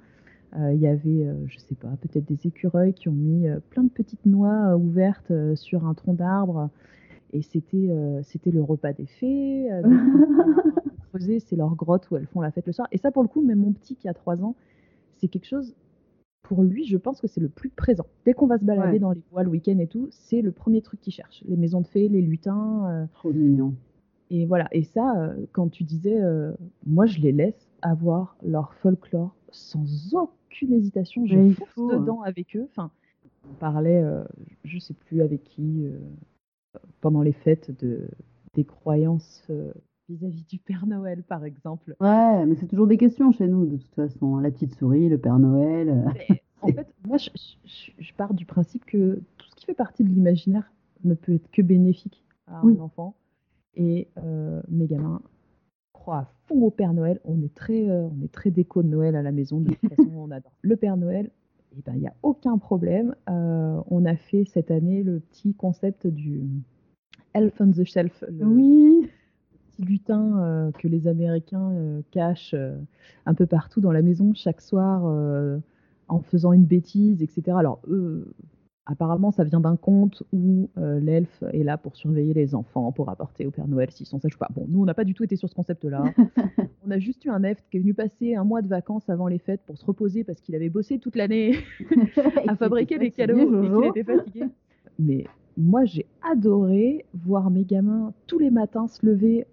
Euh, 0.58 0.72
Il 0.74 0.80
y 0.80 0.88
avait, 0.88 1.26
euh, 1.26 1.34
je 1.48 1.58
sais 1.60 1.76
pas, 1.76 1.90
peut-être 2.02 2.26
des 2.26 2.46
écureuils 2.48 2.94
qui 2.94 3.10
ont 3.10 3.14
mis 3.14 3.48
plein 3.72 3.84
de 3.84 3.90
petites 3.90 4.26
noix 4.26 4.76
ouvertes 4.78 5.32
sur 5.56 5.86
un 5.88 5.94
tronc 5.96 6.14
d'arbre. 6.14 6.70
Et 7.34 7.42
c'était 7.42 7.90
c'était 8.24 8.52
le 8.52 8.62
repas 8.62 8.94
des 8.94 9.06
fées. 9.08 9.68
creuser, 11.12 11.40
c'est 11.40 11.56
leur 11.56 11.76
grotte 11.76 12.10
où 12.12 12.18
elles 12.18 12.28
font 12.28 12.42
la 12.42 12.52
fête 12.52 12.68
le 12.68 12.74
soir. 12.74 12.88
Et 12.92 12.98
ça, 12.98 13.12
pour 13.12 13.24
le 13.24 13.28
coup, 13.30 13.42
même 13.42 13.60
mon 13.60 13.72
petit 13.72 13.96
qui 13.96 14.08
a 14.08 14.14
3 14.14 14.44
ans, 14.44 14.56
c'est 15.18 15.28
quelque 15.28 15.46
chose, 15.48 15.74
pour 16.48 16.64
lui, 16.64 16.86
je 16.86 16.96
pense 16.96 17.20
que 17.20 17.28
c'est 17.28 17.42
le 17.42 17.50
plus 17.50 17.68
présent. 17.70 18.06
Dès 18.26 18.32
qu'on 18.34 18.48
va 18.48 18.58
se 18.58 18.64
balader 18.64 18.94
Ouais. 18.94 19.00
dans 19.00 19.12
les 19.12 19.22
bois 19.32 19.44
le 19.44 19.50
week-end 19.50 19.78
et 19.80 19.88
tout, 19.88 20.08
c'est 20.12 20.42
le 20.42 20.52
premier 20.54 20.82
truc 20.82 21.02
qu'il 21.02 21.12
cherche. 21.12 21.44
Les 21.46 21.58
maisons 21.58 21.82
de 21.82 21.88
fées, 21.88 22.08
les 22.08 22.22
lutins. 22.22 22.88
euh, 22.90 23.06
Trop 23.16 23.34
mignon. 23.34 23.74
et 24.30 24.46
voilà. 24.46 24.68
Et 24.72 24.84
ça, 24.84 25.14
euh, 25.22 25.46
quand 25.52 25.68
tu 25.70 25.84
disais, 25.84 26.18
euh, 26.22 26.54
moi, 26.86 27.06
je 27.06 27.20
les 27.20 27.34
laisse 27.34 27.68
avoir 27.82 28.38
leur 28.46 28.74
folklore 28.76 29.36
sans 29.52 30.14
aucune 30.16 30.72
hésitation. 30.72 31.26
Je 31.26 31.50
fonce 31.52 31.68
faut, 31.76 31.92
hein. 31.92 32.00
dedans 32.00 32.22
avec 32.22 32.56
eux. 32.56 32.66
Enfin, 32.72 32.92
on 33.50 33.54
parlait, 33.56 34.02
je 34.64 34.80
sais 34.80 34.94
plus 34.94 35.22
avec 35.22 35.44
qui, 35.44 35.86
pendant 37.02 37.22
les 37.22 37.34
fêtes, 37.34 37.72
de, 37.82 38.08
des 38.54 38.64
croyances 38.64 39.46
vis-à-vis 40.10 40.46
du 40.46 40.58
Père 40.60 40.86
Noël, 40.88 41.24
par 41.24 41.44
exemple. 41.46 41.96
Ouais, 42.00 42.46
mais 42.46 42.56
c'est 42.56 42.68
toujours 42.68 42.88
des 42.88 42.98
questions 42.98 43.32
chez 43.32 43.48
nous, 43.48 43.66
de 43.66 43.78
toute 43.78 43.94
façon. 43.96 44.38
La 44.38 44.52
petite 44.52 44.74
souris, 44.76 45.10
le 45.10 45.18
Père 45.18 45.40
Noël. 45.40 45.90
euh. 45.90 46.06
Mais, 46.16 46.42
en 46.62 46.68
fait, 46.68 46.94
moi, 47.08 47.18
je, 47.18 47.30
je- 47.66 47.92
je 47.98 48.14
pars 48.14 48.34
du 48.34 48.46
principe 48.46 48.86
que 48.86 49.22
tout 49.38 49.48
ce 49.50 49.56
qui 49.56 49.66
fait 49.66 49.74
partie 49.74 50.04
de 50.04 50.10
l'imaginaire 50.10 50.72
ne 51.04 51.14
peut 51.14 51.34
être 51.36 51.50
que 51.52 51.62
bénéfique 51.62 52.24
à 52.48 52.66
Oui. 52.66 52.76
un 52.80 52.84
enfant. 52.84 53.16
Et 53.76 54.08
euh, 54.24 54.62
mes 54.70 54.88
gamins 54.88 55.22
croient 55.94 56.20
à 56.20 56.28
fond 56.48 56.62
au 56.64 56.72
Père 56.72 56.94
Noël. 56.94 57.20
On 57.26 57.42
est 57.44 57.54
très, 57.54 57.88
euh, 57.90 58.08
on 58.08 58.24
est 58.24 58.32
très 58.32 58.50
déco 58.50 58.82
de 58.82 58.88
Noël 58.88 59.16
à 59.16 59.22
la 59.22 59.32
maison. 59.32 59.60
De 59.60 59.72
toute 59.74 59.90
façon, 59.90 60.10
on 60.16 60.32
adore. 60.32 60.54
Le 60.62 60.76
Père 60.78 60.98
Noël, 60.98 61.30
eh 61.78 61.82
ben, 61.86 61.94
il 61.96 62.00
n'y 62.00 62.08
a 62.08 62.16
aucun 62.24 62.58
problème. 62.58 63.14
Euh, 63.30 63.80
on 63.92 64.06
a 64.06 64.16
fait 64.16 64.46
cette 64.46 64.72
année 64.72 65.04
le 65.04 65.20
petit 65.20 65.54
concept 65.54 66.08
du 66.08 66.42
Elf 67.34 67.54
on 67.62 67.70
the 67.72 67.84
Shelf. 67.84 68.24
le- 68.30 68.46
Oui. 68.48 69.10
Petit 69.78 69.86
lutin 69.86 70.40
euh, 70.40 70.72
que 70.72 70.88
les 70.88 71.08
Américains 71.08 71.72
euh, 71.72 72.02
cachent 72.12 72.54
euh, 72.54 72.76
un 73.26 73.34
peu 73.34 73.46
partout 73.46 73.82
dans 73.82 73.92
la 73.92 74.02
maison 74.02 74.34
chaque 74.34 74.62
soir 74.62 75.04
en 76.10 76.22
faisant 76.22 76.54
une 76.54 76.64
bêtise, 76.64 77.22
etc. 77.22 77.58
Alors, 77.58 77.82
eux, 77.90 78.34
apparemment, 78.86 79.32
ça 79.32 79.44
vient 79.44 79.60
d'un 79.60 79.76
conte 79.76 80.24
où 80.32 80.70
l'elfe 80.78 81.44
est 81.52 81.64
là 81.64 81.78
pour 81.78 81.98
surveiller 81.98 82.34
les 82.34 82.56
enfants, 82.56 82.94
pour 82.94 83.10
apporter 83.10 83.46
au 83.46 83.52
Père 83.52 83.68
Noël 83.68 83.92
s'ils 83.92 84.06
sont 84.06 84.20
sages 84.20 84.36
ou 84.36 84.38
pas. 84.38 84.48
Bon, 84.56 84.66
nous, 84.70 84.82
on 84.82 84.86
n'a 84.86 84.94
pas 84.94 85.04
du 85.04 85.14
tout 85.14 85.26
été 85.26 85.36
sur 85.36 85.50
ce 85.50 85.56
concept-là. 85.56 86.04
on 86.88 86.92
a 86.92 87.00
juste 87.00 87.26
eu 87.26 87.30
un 87.30 87.44
elfe 87.44 87.62
qui 87.70 87.78
est 87.78 87.80
venu 87.82 87.94
passer 87.94 88.36
un 88.36 88.46
mois 88.46 88.62
de 88.62 88.70
vacances 88.70 89.10
avant 89.10 89.28
les 89.28 89.40
fêtes 89.40 89.62
pour 89.66 89.78
se 89.78 89.86
reposer 89.86 90.24
parce 90.24 90.40
qu'il 90.40 90.56
avait 90.56 90.70
bossé 90.70 90.98
toute 90.98 91.18
l'année 91.18 91.56
à 92.48 92.56
fabriquer 92.56 92.98
des 92.98 93.12
cadeaux 93.12 93.64
et 93.64 93.70
qu'il 93.70 94.02
était 94.02 94.04
fatigué. 94.04 94.46
Mais 94.98 95.26
moi, 95.58 95.86
j'ai 95.86 96.06
adoré 96.32 97.06
voir 97.14 97.50
mes 97.50 97.66
gamins 97.66 98.14
tous 98.28 98.40
les 98.40 98.52
matins 98.52 98.88
se 98.88 99.06
lever, 99.06 99.46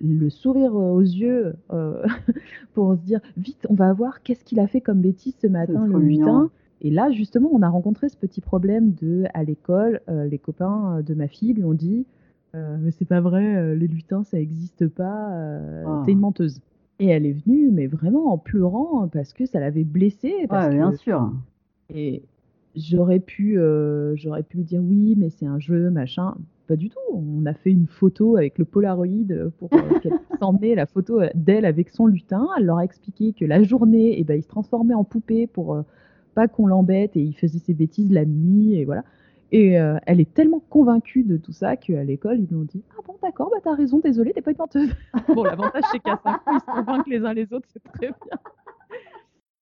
le 0.00 0.30
sourire 0.30 0.74
aux 0.74 1.00
yeux, 1.00 1.54
euh, 1.72 2.02
pour 2.74 2.94
se 2.96 3.00
dire 3.02 3.20
vite, 3.36 3.66
on 3.68 3.74
va 3.74 3.92
voir 3.92 4.22
qu'est-ce 4.22 4.44
qu'il 4.44 4.58
a 4.60 4.66
fait 4.66 4.80
comme 4.80 5.00
bêtise 5.00 5.34
ce 5.40 5.46
matin, 5.46 5.86
le 5.86 5.98
lutin. 6.00 6.50
Et 6.80 6.90
là, 6.90 7.12
justement, 7.12 7.48
on 7.52 7.62
a 7.62 7.68
rencontré 7.68 8.08
ce 8.08 8.16
petit 8.16 8.40
problème 8.40 8.92
de, 9.00 9.24
à 9.34 9.44
l'école, 9.44 10.00
euh, 10.08 10.26
les 10.26 10.38
copains 10.38 11.00
de 11.06 11.14
ma 11.14 11.28
fille 11.28 11.52
lui 11.52 11.62
ont 11.64 11.74
dit, 11.74 12.04
euh, 12.56 12.76
mais 12.80 12.90
c'est 12.90 13.04
pas 13.04 13.20
vrai, 13.20 13.54
euh, 13.56 13.74
les 13.76 13.86
lutins, 13.86 14.24
ça 14.24 14.36
n'existe 14.36 14.88
pas, 14.88 15.30
euh, 15.32 15.84
Ah. 15.86 16.02
t'es 16.04 16.12
une 16.12 16.18
menteuse. 16.20 16.60
Et 16.98 17.06
elle 17.06 17.24
est 17.24 17.32
venue, 17.44 17.70
mais 17.70 17.86
vraiment 17.86 18.32
en 18.32 18.38
pleurant 18.38 19.06
parce 19.08 19.32
que 19.32 19.46
ça 19.46 19.60
l'avait 19.60 19.84
blessée. 19.84 20.34
Parce 20.48 20.66
Ouais, 20.66 20.72
que 20.72 20.76
bien 20.76 20.92
sûr. 20.92 21.32
et 21.94 22.22
j'aurais 22.74 23.20
pu, 23.20 23.58
euh, 23.58 24.14
j'aurais 24.16 24.42
pu 24.42 24.56
lui 24.58 24.64
dire 24.64 24.82
oui, 24.82 25.14
mais 25.16 25.30
c'est 25.30 25.46
un 25.46 25.58
jeu, 25.60 25.88
machin. 25.90 26.34
Pas 26.72 26.76
du 26.76 26.88
tout. 26.88 26.98
On 27.12 27.44
a 27.44 27.52
fait 27.52 27.70
une 27.70 27.86
photo 27.86 28.38
avec 28.38 28.56
le 28.56 28.64
Polaroid 28.64 29.06
pour 29.58 29.68
qu'elle 29.68 30.00
puisse 30.00 30.12
emmener 30.40 30.74
la 30.74 30.86
photo 30.86 31.20
d'elle 31.34 31.66
avec 31.66 31.90
son 31.90 32.06
lutin. 32.06 32.48
Elle 32.56 32.64
leur 32.64 32.78
a 32.78 32.84
expliqué 32.84 33.34
que 33.34 33.44
la 33.44 33.62
journée, 33.62 34.18
eh 34.18 34.24
ben, 34.24 34.38
il 34.38 34.42
se 34.42 34.48
transformait 34.48 34.94
en 34.94 35.04
poupée 35.04 35.46
pour 35.46 35.84
pas 36.34 36.48
qu'on 36.48 36.66
l'embête 36.66 37.14
et 37.14 37.20
il 37.20 37.34
faisait 37.34 37.58
ses 37.58 37.74
bêtises 37.74 38.10
la 38.10 38.24
nuit 38.24 38.76
et 38.76 38.86
voilà. 38.86 39.04
Et 39.50 39.72
elle 39.72 40.18
est 40.18 40.32
tellement 40.32 40.62
convaincue 40.70 41.24
de 41.24 41.36
tout 41.36 41.52
ça 41.52 41.76
qu'à 41.76 42.02
l'école, 42.04 42.38
ils 42.40 42.46
lui 42.46 42.56
ont 42.56 42.64
dit 42.64 42.82
Ah 42.96 43.02
bon, 43.06 43.16
d'accord, 43.22 43.50
bah 43.50 43.58
t'as 43.62 43.74
raison, 43.74 43.98
désolée, 43.98 44.32
t'es 44.32 44.40
pas 44.40 44.52
une 44.52 44.56
menteuse. 44.56 44.94
bon, 45.28 45.44
l'avantage, 45.44 45.84
c'est 45.92 45.98
qu'à 45.98 46.18
5 46.24 46.40
ils 46.46 46.60
se 46.60 46.64
convainquent 46.64 47.08
les 47.08 47.22
uns 47.22 47.34
les 47.34 47.52
autres, 47.52 47.68
c'est 47.70 47.82
très 47.82 47.98
bien. 47.98 48.38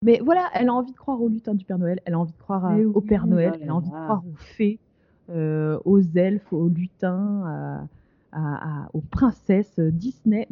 Mais 0.03 0.21
voilà, 0.25 0.49
elle 0.55 0.69
a 0.69 0.73
envie 0.73 0.93
de 0.93 0.97
croire 0.97 1.21
au 1.21 1.29
lutin 1.29 1.55
du 1.55 1.65
Père 1.65 1.79
Noël, 1.79 2.01
elle 2.05 2.15
a 2.15 2.21
envie 2.21 2.33
de 2.33 2.39
croire 2.39 2.71
au 2.95 3.01
Père 3.01 3.27
Noël, 3.27 3.59
elle 3.61 3.69
a 3.69 3.75
envie 3.75 3.91
de 3.91 3.95
croire 3.95 4.23
aux 4.25 4.37
fées, 4.37 4.79
aux 5.31 6.01
elfes, 6.15 6.53
aux 6.53 6.69
lutins, 6.69 7.89
aux 8.93 9.03
princesses 9.11 9.79
Disney. 9.81 10.49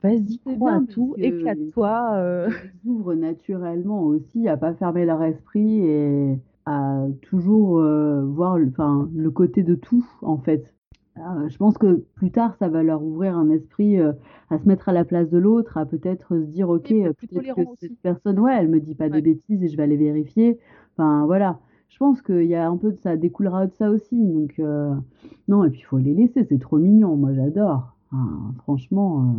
Vas-y, 0.00 0.38
crois 0.38 0.74
à 0.74 0.80
tout, 0.80 1.14
éclate-toi. 1.18 2.12
Euh... 2.14 2.50
Ils 2.84 2.90
ouvrent 2.90 3.14
naturellement 3.14 4.04
aussi 4.04 4.46
à 4.46 4.56
pas 4.56 4.72
fermer 4.74 5.04
leur 5.04 5.20
esprit 5.24 5.80
et 5.80 6.38
à 6.66 7.06
toujours 7.22 7.80
euh, 7.80 8.24
voir 8.24 8.58
le, 8.58 8.70
le 9.16 9.30
côté 9.32 9.64
de 9.64 9.74
tout, 9.74 10.06
en 10.22 10.38
fait. 10.38 10.72
Euh, 11.16 11.48
je 11.48 11.56
pense 11.56 11.78
que 11.78 12.04
plus 12.14 12.30
tard, 12.30 12.54
ça 12.60 12.68
va 12.68 12.84
leur 12.84 13.02
ouvrir 13.02 13.36
un 13.36 13.50
esprit 13.50 13.98
euh, 13.98 14.12
à 14.50 14.58
se 14.58 14.68
mettre 14.68 14.88
à 14.88 14.92
la 14.92 15.04
place 15.04 15.30
de 15.30 15.38
l'autre, 15.38 15.76
à 15.78 15.84
peut-être 15.84 16.36
se 16.36 16.44
dire, 16.44 16.68
ok, 16.68 16.90
peut-être 16.90 17.54
que 17.56 17.62
cette 17.80 17.98
personne, 18.00 18.38
ouais, 18.38 18.54
elle 18.56 18.68
me 18.68 18.78
dit 18.78 18.94
pas 18.94 19.08
des 19.08 19.20
bêtises 19.20 19.62
et 19.64 19.68
je 19.68 19.76
vais 19.76 19.82
aller 19.82 19.96
vérifier. 19.96 20.60
Enfin, 20.96 21.26
voilà. 21.26 21.58
Je 21.88 21.98
pense 21.98 22.22
qu'il 22.22 22.44
y 22.44 22.54
a 22.54 22.68
un 22.68 22.76
peu 22.76 22.92
de 22.92 22.98
ça, 22.98 23.16
découlera 23.16 23.66
de 23.66 23.74
ça 23.74 23.90
aussi. 23.90 24.16
Donc, 24.16 24.60
non, 25.48 25.64
et 25.64 25.70
puis 25.70 25.80
il 25.80 25.84
faut 25.84 25.98
les 25.98 26.14
laisser, 26.14 26.44
c'est 26.44 26.60
trop 26.60 26.78
mignon. 26.78 27.16
Moi, 27.16 27.32
j'adore. 27.34 27.94
franchement, 28.58 29.34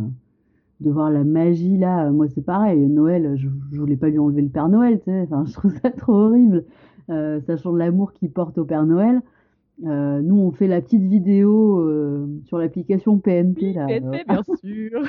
de 0.80 0.90
voir 0.90 1.10
la 1.10 1.24
magie 1.24 1.78
là, 1.78 2.10
moi, 2.10 2.28
c'est 2.28 2.44
pareil. 2.44 2.80
Noël, 2.86 3.36
je, 3.36 3.48
je 3.72 3.80
voulais 3.80 3.96
pas 3.96 4.08
lui 4.08 4.18
enlever 4.18 4.42
le 4.42 4.48
Père 4.48 4.68
Noël, 4.68 4.98
tu 4.98 5.04
sais. 5.04 5.22
Enfin, 5.22 5.44
je 5.46 5.52
trouve 5.52 5.72
ça 5.80 5.90
trop 5.90 6.14
horrible. 6.14 6.64
Euh, 7.10 7.40
sachant 7.40 7.72
l'amour 7.72 8.12
qu'il 8.12 8.30
porte 8.30 8.56
au 8.58 8.64
Père 8.64 8.86
Noël. 8.86 9.20
Euh, 9.84 10.20
nous, 10.20 10.36
on 10.36 10.52
fait 10.52 10.68
la 10.68 10.80
petite 10.80 11.02
vidéo 11.02 11.80
euh, 11.80 12.28
sur 12.44 12.58
l'application 12.58 13.18
PNP. 13.18 13.72
là, 13.72 13.86
PNP, 13.86 14.24
bien 14.28 14.42
sûr. 14.62 15.02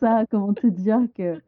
ça, 0.00 0.24
comment 0.30 0.52
te 0.52 0.66
dire 0.66 1.00
que 1.16 1.40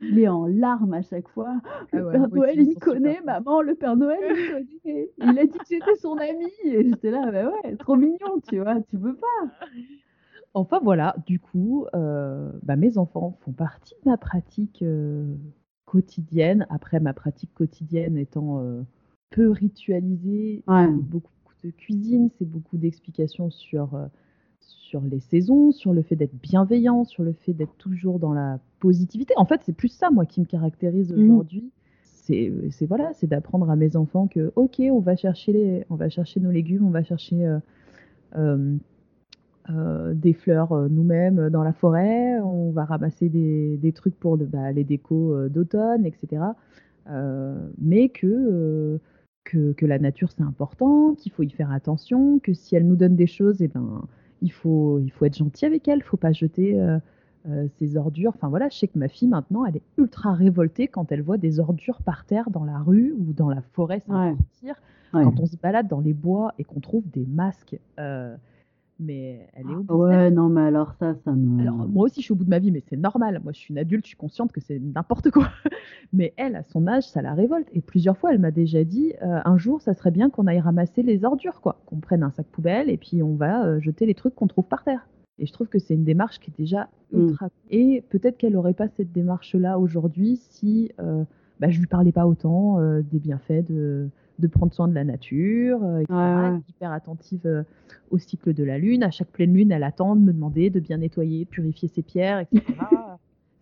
il 0.00 0.18
est 0.18 0.28
en 0.28 0.46
larmes 0.46 0.94
à 0.94 1.02
chaque 1.02 1.28
fois. 1.28 1.60
Ah 1.64 1.96
le 1.96 2.10
Père 2.10 2.28
Noël, 2.28 2.60
il 2.60 2.68
me 2.68 2.80
connaît, 2.80 3.20
maman, 3.22 3.62
le 3.62 3.74
Père 3.74 3.96
Noël, 3.96 4.18
il 4.22 4.34
me 4.36 4.82
connaît. 4.82 5.10
Il 5.18 5.38
a 5.38 5.46
dit 5.46 5.58
que 5.58 5.64
j'étais 5.68 5.96
son 5.96 6.16
ami. 6.18 6.50
Et 6.64 6.84
j'étais 6.84 7.10
là, 7.10 7.30
bah 7.30 7.50
ouais, 7.50 7.76
trop 7.76 7.96
mignon, 7.96 8.40
tu 8.48 8.58
vois, 8.60 8.80
tu 8.82 8.96
veux 8.96 9.16
pas. 9.16 9.68
Enfin 10.54 10.80
voilà, 10.82 11.14
du 11.26 11.40
coup, 11.40 11.86
bah, 11.92 12.76
mes 12.76 12.98
enfants 12.98 13.38
font 13.40 13.52
partie 13.52 13.94
de 14.04 14.10
ma 14.10 14.16
pratique 14.16 14.82
quotidienne. 15.86 16.66
Après, 16.68 17.00
ma 17.00 17.14
pratique 17.14 17.54
quotidienne 17.54 18.18
étant 18.18 18.60
euh, 18.60 18.82
peu 19.30 19.50
ritualisée, 19.50 20.62
c'est 20.66 20.92
beaucoup 20.92 21.32
de 21.64 21.70
cuisine, 21.70 22.28
c'est 22.38 22.44
beaucoup 22.44 22.76
d'explications 22.76 23.50
sur, 23.50 23.94
euh, 23.94 24.06
sur 24.66 25.00
les 25.00 25.20
saisons, 25.20 25.72
sur 25.72 25.92
le 25.92 26.02
fait 26.02 26.16
d'être 26.16 26.34
bienveillant, 26.34 27.04
sur 27.04 27.22
le 27.22 27.32
fait 27.32 27.52
d'être 27.52 27.74
toujours 27.76 28.18
dans 28.18 28.32
la 28.32 28.58
positivité. 28.80 29.34
En 29.36 29.44
fait, 29.44 29.60
c'est 29.64 29.72
plus 29.72 29.88
ça, 29.88 30.10
moi, 30.10 30.26
qui 30.26 30.40
me 30.40 30.46
caractérise 30.46 31.12
mmh. 31.12 31.18
aujourd'hui. 31.18 31.70
C'est, 32.02 32.52
voilà, 32.88 33.12
c'est 33.12 33.28
d'apprendre 33.28 33.70
à 33.70 33.76
mes 33.76 33.94
enfants 33.94 34.26
que, 34.26 34.52
ok, 34.56 34.80
on 34.80 34.98
va 34.98 35.14
chercher, 35.14 35.52
les, 35.52 35.84
on 35.90 35.94
va 35.94 36.08
chercher 36.08 36.40
nos 36.40 36.50
légumes, 36.50 36.84
on 36.84 36.90
va 36.90 37.04
chercher 37.04 37.46
euh, 38.36 38.76
euh, 39.68 40.14
des 40.14 40.32
fleurs 40.32 40.72
euh, 40.72 40.88
nous-mêmes 40.88 41.50
dans 41.50 41.64
la 41.64 41.72
forêt, 41.72 42.38
on 42.38 42.70
va 42.70 42.84
ramasser 42.84 43.28
des, 43.28 43.76
des 43.78 43.92
trucs 43.92 44.16
pour 44.16 44.38
de, 44.38 44.44
bah, 44.44 44.70
les 44.70 44.84
décos 44.84 45.34
euh, 45.34 45.48
d'automne, 45.48 46.06
etc. 46.06 46.42
mais 47.78 48.08
que, 48.10 49.00
que, 49.44 49.72
que, 49.72 49.86
la 49.86 49.98
nature 49.98 50.30
c'est 50.30 50.42
important, 50.42 51.14
qu'il 51.14 51.32
faut 51.32 51.42
y 51.42 51.50
faire 51.50 51.72
attention, 51.72 52.38
que 52.38 52.52
si 52.52 52.76
elle 52.76 52.86
nous 52.86 52.94
donne 52.94 53.16
des 53.16 53.26
choses, 53.26 53.60
eh 53.60 53.68
ben, 53.68 54.02
il, 54.42 54.52
faut, 54.52 54.98
il 55.00 55.10
faut 55.10 55.24
être 55.24 55.36
gentil 55.36 55.66
avec 55.66 55.88
elle, 55.88 55.98
il 55.98 56.04
faut 56.04 56.16
pas 56.16 56.32
jeter 56.32 56.78
ses 57.78 57.96
ordures. 57.96 58.32
Enfin 58.34 58.48
voilà, 58.48 58.68
je 58.68 58.76
sais 58.76 58.88
que 58.88 58.98
ma 58.98 59.08
fille 59.08 59.28
maintenant, 59.28 59.64
elle 59.64 59.76
est 59.76 59.82
ultra 59.98 60.32
révoltée 60.34 60.88
quand 60.88 61.12
elle 61.12 61.22
voit 61.22 61.38
des 61.38 61.60
ordures 61.60 62.02
par 62.02 62.24
terre 62.24 62.50
dans 62.50 62.64
la 62.64 62.78
rue 62.78 63.14
ou 63.18 63.32
dans 63.32 63.48
la 63.48 63.62
forêt 63.62 64.00
sans 64.00 64.36
sortir. 64.36 64.74
Quand 65.12 65.40
on 65.40 65.46
se 65.46 65.56
balade 65.56 65.88
dans 65.88 66.00
les 66.00 66.12
bois 66.12 66.52
et 66.58 66.64
qu'on 66.64 66.80
trouve 66.80 67.08
des 67.10 67.24
masques 67.26 67.78
mais 68.98 69.46
elle 69.52 69.70
est 69.70 69.74
au 69.74 69.82
bout 69.82 69.94
Ouais, 69.94 70.30
non, 70.30 70.48
mais 70.48 70.62
alors 70.62 70.94
ça, 70.94 71.14
ça 71.24 71.32
me. 71.32 71.60
Alors, 71.60 71.88
moi 71.88 72.06
aussi, 72.06 72.20
je 72.20 72.26
suis 72.26 72.32
au 72.32 72.36
bout 72.36 72.44
de 72.44 72.50
ma 72.50 72.58
vie, 72.58 72.70
mais 72.70 72.82
c'est 72.88 72.96
normal. 72.96 73.40
Moi, 73.42 73.52
je 73.52 73.58
suis 73.58 73.72
une 73.72 73.78
adulte, 73.78 74.04
je 74.04 74.08
suis 74.08 74.16
consciente 74.16 74.52
que 74.52 74.60
c'est 74.60 74.78
n'importe 74.78 75.30
quoi. 75.30 75.48
mais 76.12 76.32
elle, 76.36 76.56
à 76.56 76.62
son 76.62 76.86
âge, 76.86 77.04
ça 77.04 77.22
la 77.22 77.34
révolte. 77.34 77.68
Et 77.72 77.80
plusieurs 77.80 78.16
fois, 78.16 78.32
elle 78.32 78.38
m'a 78.38 78.50
déjà 78.50 78.84
dit 78.84 79.12
euh, 79.22 79.40
un 79.44 79.58
jour, 79.58 79.82
ça 79.82 79.94
serait 79.94 80.10
bien 80.10 80.30
qu'on 80.30 80.46
aille 80.46 80.60
ramasser 80.60 81.02
les 81.02 81.24
ordures, 81.24 81.60
quoi. 81.60 81.82
Qu'on 81.86 82.00
prenne 82.00 82.22
un 82.22 82.30
sac 82.30 82.46
poubelle 82.46 82.88
et 82.88 82.96
puis 82.96 83.22
on 83.22 83.34
va 83.34 83.66
euh, 83.66 83.80
jeter 83.80 84.06
les 84.06 84.14
trucs 84.14 84.34
qu'on 84.34 84.46
trouve 84.46 84.66
par 84.66 84.84
terre. 84.84 85.06
Et 85.38 85.46
je 85.46 85.52
trouve 85.52 85.68
que 85.68 85.78
c'est 85.78 85.94
une 85.94 86.04
démarche 86.04 86.40
qui 86.40 86.50
est 86.50 86.58
déjà 86.58 86.88
mmh. 87.12 87.20
ultra. 87.20 87.48
Et 87.70 88.02
peut-être 88.08 88.38
qu'elle 88.38 88.54
n'aurait 88.54 88.74
pas 88.74 88.88
cette 88.88 89.12
démarche-là 89.12 89.78
aujourd'hui 89.78 90.36
si 90.36 90.92
euh, 91.00 91.24
bah, 91.60 91.70
je 91.70 91.78
lui 91.78 91.86
parlais 91.86 92.12
pas 92.12 92.26
autant 92.26 92.78
euh, 92.78 93.02
des 93.02 93.18
bienfaits 93.18 93.64
de 93.68 94.08
de 94.38 94.46
prendre 94.46 94.72
soin 94.72 94.88
de 94.88 94.94
la 94.94 95.04
nature, 95.04 95.82
euh, 95.82 96.58
hyper 96.68 96.92
attentive 96.92 97.46
euh, 97.46 97.62
au 98.10 98.18
cycle 98.18 98.52
de 98.52 98.64
la 98.64 98.78
lune. 98.78 99.02
À 99.02 99.10
chaque 99.10 99.30
pleine 99.30 99.54
lune, 99.54 99.72
elle 99.72 99.82
attend 99.82 100.16
de 100.16 100.20
me 100.20 100.32
demander 100.32 100.70
de 100.70 100.80
bien 100.80 100.98
nettoyer, 100.98 101.44
purifier 101.44 101.88
ses 101.88 102.02
pierres, 102.02 102.40
etc. 102.40 102.62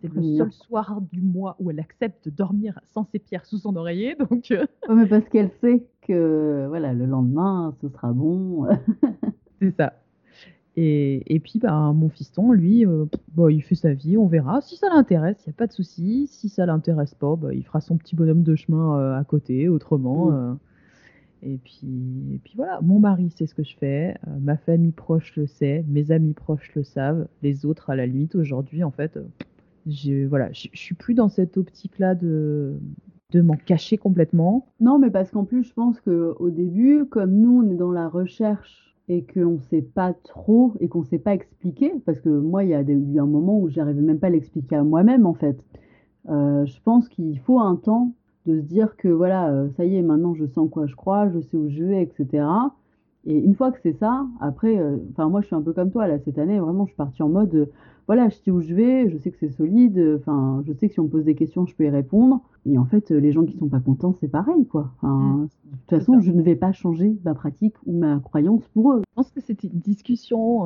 C'est 0.01 0.13
le 0.13 0.37
seul 0.37 0.51
soir 0.51 1.01
du 1.13 1.21
mois 1.21 1.55
où 1.59 1.71
elle 1.71 1.79
accepte 1.79 2.25
de 2.25 2.29
dormir 2.29 2.79
sans 2.93 3.05
ses 3.05 3.17
pierres 3.17 3.45
sous 3.45 3.57
son 3.57 3.75
oreiller. 3.75 4.15
Donc, 4.29 4.51
euh. 4.51 4.65
mais 4.93 5.07
parce 5.07 5.27
qu'elle 5.29 5.49
sait 5.61 5.83
que 6.01 6.65
voilà, 6.67 6.93
le 6.93 7.05
lendemain, 7.05 7.73
ce 7.81 7.89
sera 7.89 8.11
bon. 8.11 8.67
C'est 9.61 9.71
ça. 9.71 9.93
Et, 10.77 11.33
et, 11.33 11.39
puis, 11.39 11.59
bah, 11.59 11.93
mon 11.93 12.09
fiston, 12.09 12.51
lui, 12.51 12.85
bah, 13.33 13.51
il 13.51 13.61
fait 13.61 13.75
sa 13.75 13.93
vie, 13.93 14.17
on 14.17 14.27
verra. 14.27 14.61
Si 14.61 14.75
ça 14.75 14.89
l'intéresse, 14.89 15.37
il 15.45 15.49
n'y 15.49 15.53
a 15.53 15.57
pas 15.57 15.67
de 15.67 15.71
souci. 15.71 16.27
Si 16.27 16.49
ça 16.49 16.65
l'intéresse 16.65 17.13
pas, 17.13 17.35
bah, 17.35 17.53
il 17.53 17.63
fera 17.63 17.79
son 17.79 17.97
petit 17.97 18.15
bonhomme 18.15 18.43
de 18.43 18.55
chemin 18.55 19.17
à 19.17 19.23
côté, 19.23 19.69
autrement. 19.69 20.31
Mmh. 20.31 20.57
Et 21.45 21.59
puis, 21.63 22.33
et 22.33 22.39
puis 22.39 22.53
voilà, 22.55 22.79
mon 22.81 22.99
mari 22.99 23.29
sait 23.29 23.45
ce 23.45 23.53
que 23.53 23.63
je 23.63 23.77
fais, 23.77 24.15
euh, 24.27 24.31
ma 24.41 24.57
famille 24.57 24.91
proche 24.91 25.35
le 25.35 25.45
sait, 25.45 25.85
mes 25.87 26.11
amis 26.11 26.33
proches 26.33 26.73
le 26.75 26.83
savent, 26.83 27.27
les 27.43 27.67
autres 27.67 27.91
à 27.91 27.95
la 27.95 28.07
limite 28.07 28.33
aujourd'hui 28.33 28.83
en 28.83 28.89
fait, 28.89 29.15
euh, 29.17 29.23
je 29.85 30.25
voilà, 30.25 30.51
je 30.51 30.69
suis 30.73 30.95
plus 30.95 31.13
dans 31.13 31.29
cette 31.29 31.57
optique-là 31.57 32.15
de 32.15 32.79
de 33.31 33.41
m'en 33.41 33.57
cacher 33.57 33.97
complètement. 33.97 34.67
Non, 34.79 34.97
mais 34.97 35.11
parce 35.11 35.29
qu'en 35.29 35.43
plus 35.43 35.63
je 35.63 35.73
pense 35.73 35.99
que 35.99 36.35
au 36.39 36.49
début, 36.49 37.05
comme 37.05 37.33
nous 37.33 37.61
on 37.63 37.69
est 37.69 37.75
dans 37.75 37.91
la 37.91 38.07
recherche 38.07 38.94
et 39.07 39.23
qu'on 39.23 39.51
ne 39.51 39.59
sait 39.59 39.81
pas 39.81 40.13
trop 40.13 40.73
et 40.79 40.87
qu'on 40.87 41.01
ne 41.01 41.05
sait 41.05 41.19
pas 41.19 41.33
expliquer, 41.33 41.93
parce 42.05 42.19
que 42.19 42.29
moi 42.29 42.63
il 42.63 42.69
y 42.69 42.73
a 42.73 42.81
eu 42.81 43.19
un 43.19 43.25
moment 43.25 43.59
où 43.59 43.69
j'arrivais 43.69 44.01
même 44.01 44.19
pas 44.19 44.27
à 44.27 44.31
l'expliquer 44.31 44.75
à 44.75 44.83
moi-même 44.83 45.25
en 45.25 45.33
fait. 45.33 45.63
Euh, 46.29 46.65
je 46.65 46.81
pense 46.83 47.07
qu'il 47.09 47.37
faut 47.39 47.59
un 47.59 47.75
temps 47.75 48.13
de 48.45 48.59
se 48.59 48.65
dire 48.65 48.95
que 48.97 49.07
voilà, 49.07 49.49
euh, 49.51 49.69
ça 49.77 49.85
y 49.85 49.95
est, 49.95 50.01
maintenant 50.01 50.33
je 50.33 50.45
sens 50.45 50.69
quoi 50.69 50.87
je 50.87 50.95
crois, 50.95 51.29
je 51.29 51.39
sais 51.39 51.57
où 51.57 51.69
je 51.69 51.83
vais, 51.83 52.01
etc. 52.01 52.45
Et 53.25 53.37
une 53.37 53.55
fois 53.55 53.71
que 53.71 53.79
c'est 53.81 53.97
ça, 53.97 54.25
après, 54.39 54.77
euh, 54.77 54.97
enfin 55.11 55.29
moi 55.29 55.41
je 55.41 55.47
suis 55.47 55.55
un 55.55 55.61
peu 55.61 55.73
comme 55.73 55.91
toi 55.91 56.07
là 56.07 56.19
cette 56.19 56.37
année, 56.37 56.59
vraiment 56.59 56.85
je 56.85 56.89
suis 56.89 56.97
partie 56.97 57.23
en 57.23 57.29
mode, 57.29 57.55
euh, 57.55 57.65
voilà, 58.07 58.29
je 58.29 58.35
sais 58.35 58.51
où 58.51 58.61
je 58.61 58.73
vais, 58.73 59.09
je 59.09 59.17
sais 59.17 59.31
que 59.31 59.37
c'est 59.39 59.49
solide, 59.49 59.99
enfin 60.19 60.61
je 60.65 60.73
sais 60.73 60.87
que 60.87 60.93
si 60.93 60.99
on 60.99 61.05
me 61.05 61.09
pose 61.09 61.25
des 61.25 61.33
questions, 61.33 61.65
je 61.65 61.75
peux 61.75 61.85
y 61.85 61.89
répondre. 61.89 62.41
Et 62.67 62.77
en 62.77 62.85
fait, 62.85 63.09
les 63.09 63.31
gens 63.31 63.43
qui 63.45 63.57
sont 63.57 63.67
pas 63.67 63.79
contents, 63.79 64.13
c'est 64.19 64.27
pareil 64.27 64.67
quoi. 64.67 64.91
Mmh. 65.01 65.43
de 65.43 65.77
toute 65.77 65.89
façon, 65.89 66.19
je 66.19 66.31
ne 66.31 66.41
vais 66.41 66.55
pas 66.55 66.71
changer 66.71 67.17
ma 67.25 67.33
pratique 67.33 67.75
ou 67.85 67.97
ma 67.97 68.19
croyance 68.19 68.67
pour 68.73 68.93
eux. 68.93 69.01
Je 69.07 69.13
pense 69.15 69.31
que 69.31 69.41
c'était 69.41 69.67
une 69.67 69.79
discussion 69.79 70.65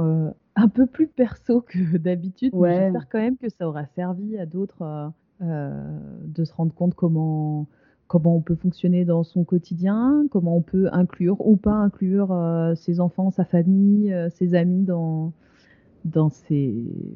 un 0.56 0.68
peu 0.68 0.86
plus 0.86 1.08
perso 1.08 1.62
que 1.62 1.98
d'habitude, 1.98 2.54
mais 2.54 2.86
j'espère 2.86 3.10
quand 3.10 3.20
même 3.20 3.38
que 3.38 3.50
ça 3.50 3.68
aura 3.70 3.86
servi 3.86 4.38
à 4.38 4.46
d'autres 4.46 5.12
euh, 5.42 6.00
de 6.26 6.44
se 6.44 6.54
rendre 6.54 6.74
compte 6.74 6.96
comment, 6.96 7.66
comment 8.10 8.36
on 8.36 8.42
peut 8.42 8.56
fonctionner 8.56 9.06
dans 9.06 9.24
son 9.24 9.46
quotidien, 9.46 10.26
comment 10.32 10.58
on 10.58 10.62
peut 10.62 10.90
inclure 10.92 11.48
ou 11.48 11.56
pas 11.56 11.76
inclure 11.76 12.34
euh, 12.34 12.76
ses 12.76 13.00
enfants, 13.00 13.32
sa 13.32 13.46
famille, 13.46 14.12
euh, 14.12 14.30
ses 14.32 14.56
amis 14.56 14.84
dans, 14.84 15.32
dans 16.06 16.30
ses 16.30 16.74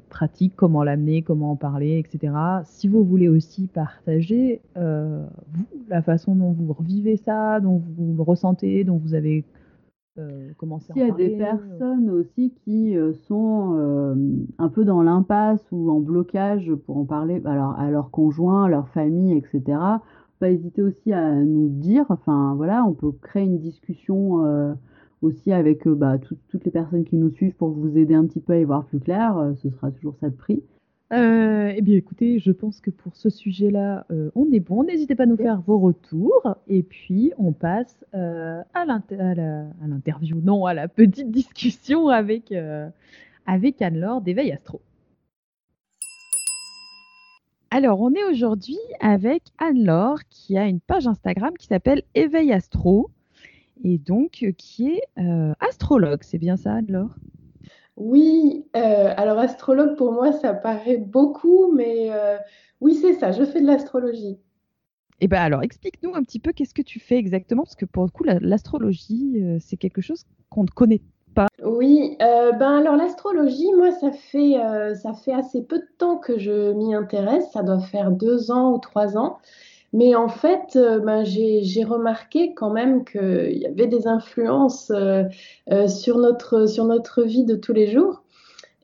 pratiques, 0.10 0.54
comment 0.56 0.84
l'amener, 0.84 1.24
comment 1.24 1.52
en 1.52 1.56
parler, 1.58 1.98
etc. 1.98 2.34
Si 2.64 2.88
vous 2.88 3.04
voulez 3.04 3.28
aussi 3.28 3.68
partager, 3.68 4.62
vous, 4.76 5.68
la 5.90 6.04
façon 6.04 6.36
dont 6.36 6.52
vous 6.52 6.72
revivez 6.72 7.18
ça, 7.18 7.60
dont 7.60 7.82
vous 7.98 8.14
le 8.16 8.22
ressentez, 8.22 8.84
dont 8.84 8.98
vous 8.98 9.16
avez 9.16 9.44
euh, 10.20 10.52
Il 10.96 11.02
y 11.02 11.02
a 11.02 11.12
des 11.12 11.34
euh. 11.34 11.38
personnes 11.40 12.10
aussi 12.12 12.54
qui 12.64 12.96
euh, 12.96 13.14
sont 13.28 14.16
un 14.60 14.70
peu 14.70 14.86
dans 14.86 15.02
l'impasse 15.02 15.64
ou 15.72 15.90
en 15.90 16.00
blocage 16.00 16.72
pour 16.86 16.98
en 16.98 17.06
parler 17.06 17.42
alors, 17.46 17.80
à 17.80 17.90
leur 17.90 18.12
conjoint, 18.12 18.66
à 18.66 18.70
leur 18.70 18.90
famille, 18.90 19.36
etc. 19.36 19.80
Pas 20.44 20.50
hésiter 20.50 20.82
aussi 20.82 21.14
à 21.14 21.32
nous 21.32 21.70
dire, 21.70 22.06
enfin 22.10 22.54
voilà, 22.58 22.84
on 22.84 22.92
peut 22.92 23.14
créer 23.22 23.46
une 23.46 23.60
discussion 23.60 24.76
aussi 25.22 25.54
avec 25.54 25.88
bah, 25.88 26.18
toutes 26.18 26.66
les 26.66 26.72
personnes 26.72 27.06
qui 27.06 27.16
nous 27.16 27.30
suivent 27.30 27.56
pour 27.56 27.70
vous 27.70 27.98
aider 27.98 28.14
un 28.14 28.26
petit 28.26 28.42
peu 28.42 28.52
à 28.52 28.60
y 28.60 28.66
voir 28.66 28.84
plus 28.84 29.00
clair, 29.00 29.54
ce 29.62 29.70
sera 29.70 29.90
toujours 29.92 30.18
ça 30.20 30.30
de 30.30 30.36
prix. 30.36 30.62
Euh, 31.14 31.72
eh 31.76 31.82
bien, 31.82 31.96
écoutez, 31.96 32.40
je 32.40 32.52
pense 32.52 32.82
que 32.82 32.90
pour 32.90 33.16
ce 33.16 33.30
sujet-là, 33.30 34.06
euh, 34.12 34.32
on 34.34 34.52
est 34.52 34.60
bon. 34.60 34.84
N'hésitez 34.84 35.14
pas 35.14 35.24
à 35.24 35.26
nous 35.28 35.38
faire 35.38 35.62
vos 35.62 35.78
retours. 35.78 36.56
Et 36.68 36.82
puis, 36.82 37.32
on 37.38 37.52
passe 37.52 38.04
euh, 38.16 38.62
à 38.74 38.86
l'interview, 38.86 40.42
non, 40.42 40.66
à 40.66 40.74
la 40.74 40.88
petite 40.88 41.30
discussion 41.32 42.08
avec, 42.08 42.54
avec 43.46 43.82
Anne-Laure 43.82 44.22
d'Éveil 44.22 44.52
Astro. 44.52 44.82
Alors, 47.76 48.02
on 48.02 48.14
est 48.14 48.24
aujourd'hui 48.24 48.78
avec 49.00 49.42
Anne-Laure 49.58 50.20
qui 50.30 50.60
a 50.60 50.68
une 50.68 50.80
page 50.80 51.08
Instagram 51.08 51.56
qui 51.58 51.66
s'appelle 51.66 52.04
Éveil 52.14 52.54
Astro 52.54 53.10
et 53.84 53.98
donc 53.98 54.46
qui 54.60 54.90
est 54.90 55.02
astrologue. 55.60 56.20
C'est 56.22 56.38
bien 56.38 56.56
ça, 56.56 56.76
Anne-Laure? 56.76 57.16
Oui, 57.98 58.64
euh, 58.76 59.12
alors 59.18 59.40
astrologue 59.40 59.98
pour 59.98 60.12
moi 60.12 60.34
ça 60.34 60.54
paraît 60.54 60.98
beaucoup, 60.98 61.74
mais 61.74 62.12
euh, 62.12 62.38
oui 62.80 62.94
c'est 62.94 63.14
ça, 63.14 63.32
je 63.32 63.44
fais 63.44 63.60
de 63.60 63.66
l'astrologie. 63.66 64.38
Eh 65.20 65.28
bien 65.28 65.42
alors 65.42 65.64
explique-nous 65.64 66.14
un 66.14 66.22
petit 66.22 66.40
peu 66.40 66.54
qu'est-ce 66.54 66.76
que 66.76 66.84
tu 66.84 67.00
fais 67.00 67.18
exactement, 67.18 67.64
parce 67.64 67.76
que 67.76 67.86
pour 67.86 68.04
le 68.04 68.12
coup 68.12 68.24
l'astrologie 68.24 69.42
euh, 69.42 69.58
c'est 69.60 69.78
quelque 69.78 70.02
chose 70.02 70.26
qu'on 70.50 70.64
ne 70.64 70.70
connaît 70.70 71.02
pas. 71.34 71.48
Oui, 71.64 72.16
ben 72.20 72.78
alors 72.78 72.96
l'astrologie, 72.96 73.72
moi 73.78 73.92
ça 73.92 74.12
fait, 74.12 74.56
ça 74.96 75.14
fait 75.14 75.34
assez 75.34 75.64
peu 75.64 75.80
de 75.80 75.88
temps 75.98 76.18
que 76.18 76.38
je 76.38 76.72
m'y 76.74 76.94
intéresse, 76.94 77.46
ça 77.52 77.64
doit 77.64 77.80
faire 77.80 78.12
deux 78.12 78.52
ans 78.52 78.74
ou 78.74 78.80
trois 78.80 79.18
ans. 79.18 79.40
Mais 79.94 80.16
en 80.16 80.28
fait, 80.28 80.76
euh, 80.76 81.00
ben, 81.00 81.24
j'ai 81.24 81.84
remarqué 81.84 82.56
quand 82.56 82.72
même 82.72 83.06
qu'il 83.06 83.58
y 83.58 83.68
avait 83.68 83.86
des 83.86 84.08
influences 84.08 84.90
euh, 84.90 85.24
euh, 85.72 85.88
sur, 85.88 86.18
notre, 86.18 86.66
sur 86.66 86.86
notre 86.86 87.22
vie 87.22 87.46
de 87.46 87.56
tous 87.56 87.74
les 87.74 87.88
jours, 87.88 88.24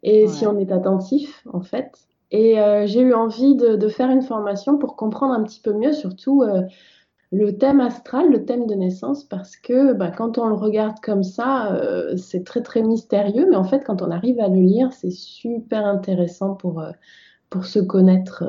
et 0.04 0.28
si 0.28 0.45
on 0.45 0.58
est 0.60 0.72
attentif, 0.72 1.43
en 1.52 1.62
fait. 1.62 1.91
Et 2.32 2.58
j'ai 2.86 3.02
eu 3.02 3.14
envie 3.16 3.56
de, 3.56 3.88
faire 3.89 4.12
une 4.12 4.22
formation 4.22 4.78
pour 4.78 4.95
comprendre 4.95 5.34
un 5.34 5.43
petit 5.43 5.60
peu 5.60 5.74
mieux, 5.74 5.93
surtout 5.93 6.43
le 7.32 7.57
thème 7.57 7.80
astral, 7.80 8.32
le 8.32 8.45
thème 8.45 8.65
de 8.65 8.75
naissance, 8.75 9.23
parce 9.23 9.55
que 9.55 9.93
ben, 9.93 10.11
quand 10.11 10.38
on 10.38 10.47
le 10.47 10.55
regarde 10.55 10.99
comme 11.01 11.23
ça, 11.23 11.80
c'est 12.17 12.43
très 12.43 12.61
très 12.61 12.82
mystérieux, 12.82 13.45
mais 13.49 13.55
en 13.55 13.63
fait, 13.63 13.84
quand 13.84 14.01
on 14.01 14.09
arrive 14.09 14.39
à 14.39 14.47
le 14.47 14.61
lire, 14.61 14.91
c'est 14.93 15.11
super 15.11 15.86
intéressant 15.86 16.55
pour, 16.55 16.84
pour 17.51 17.65
se 17.65 17.80
connaître 17.80 18.43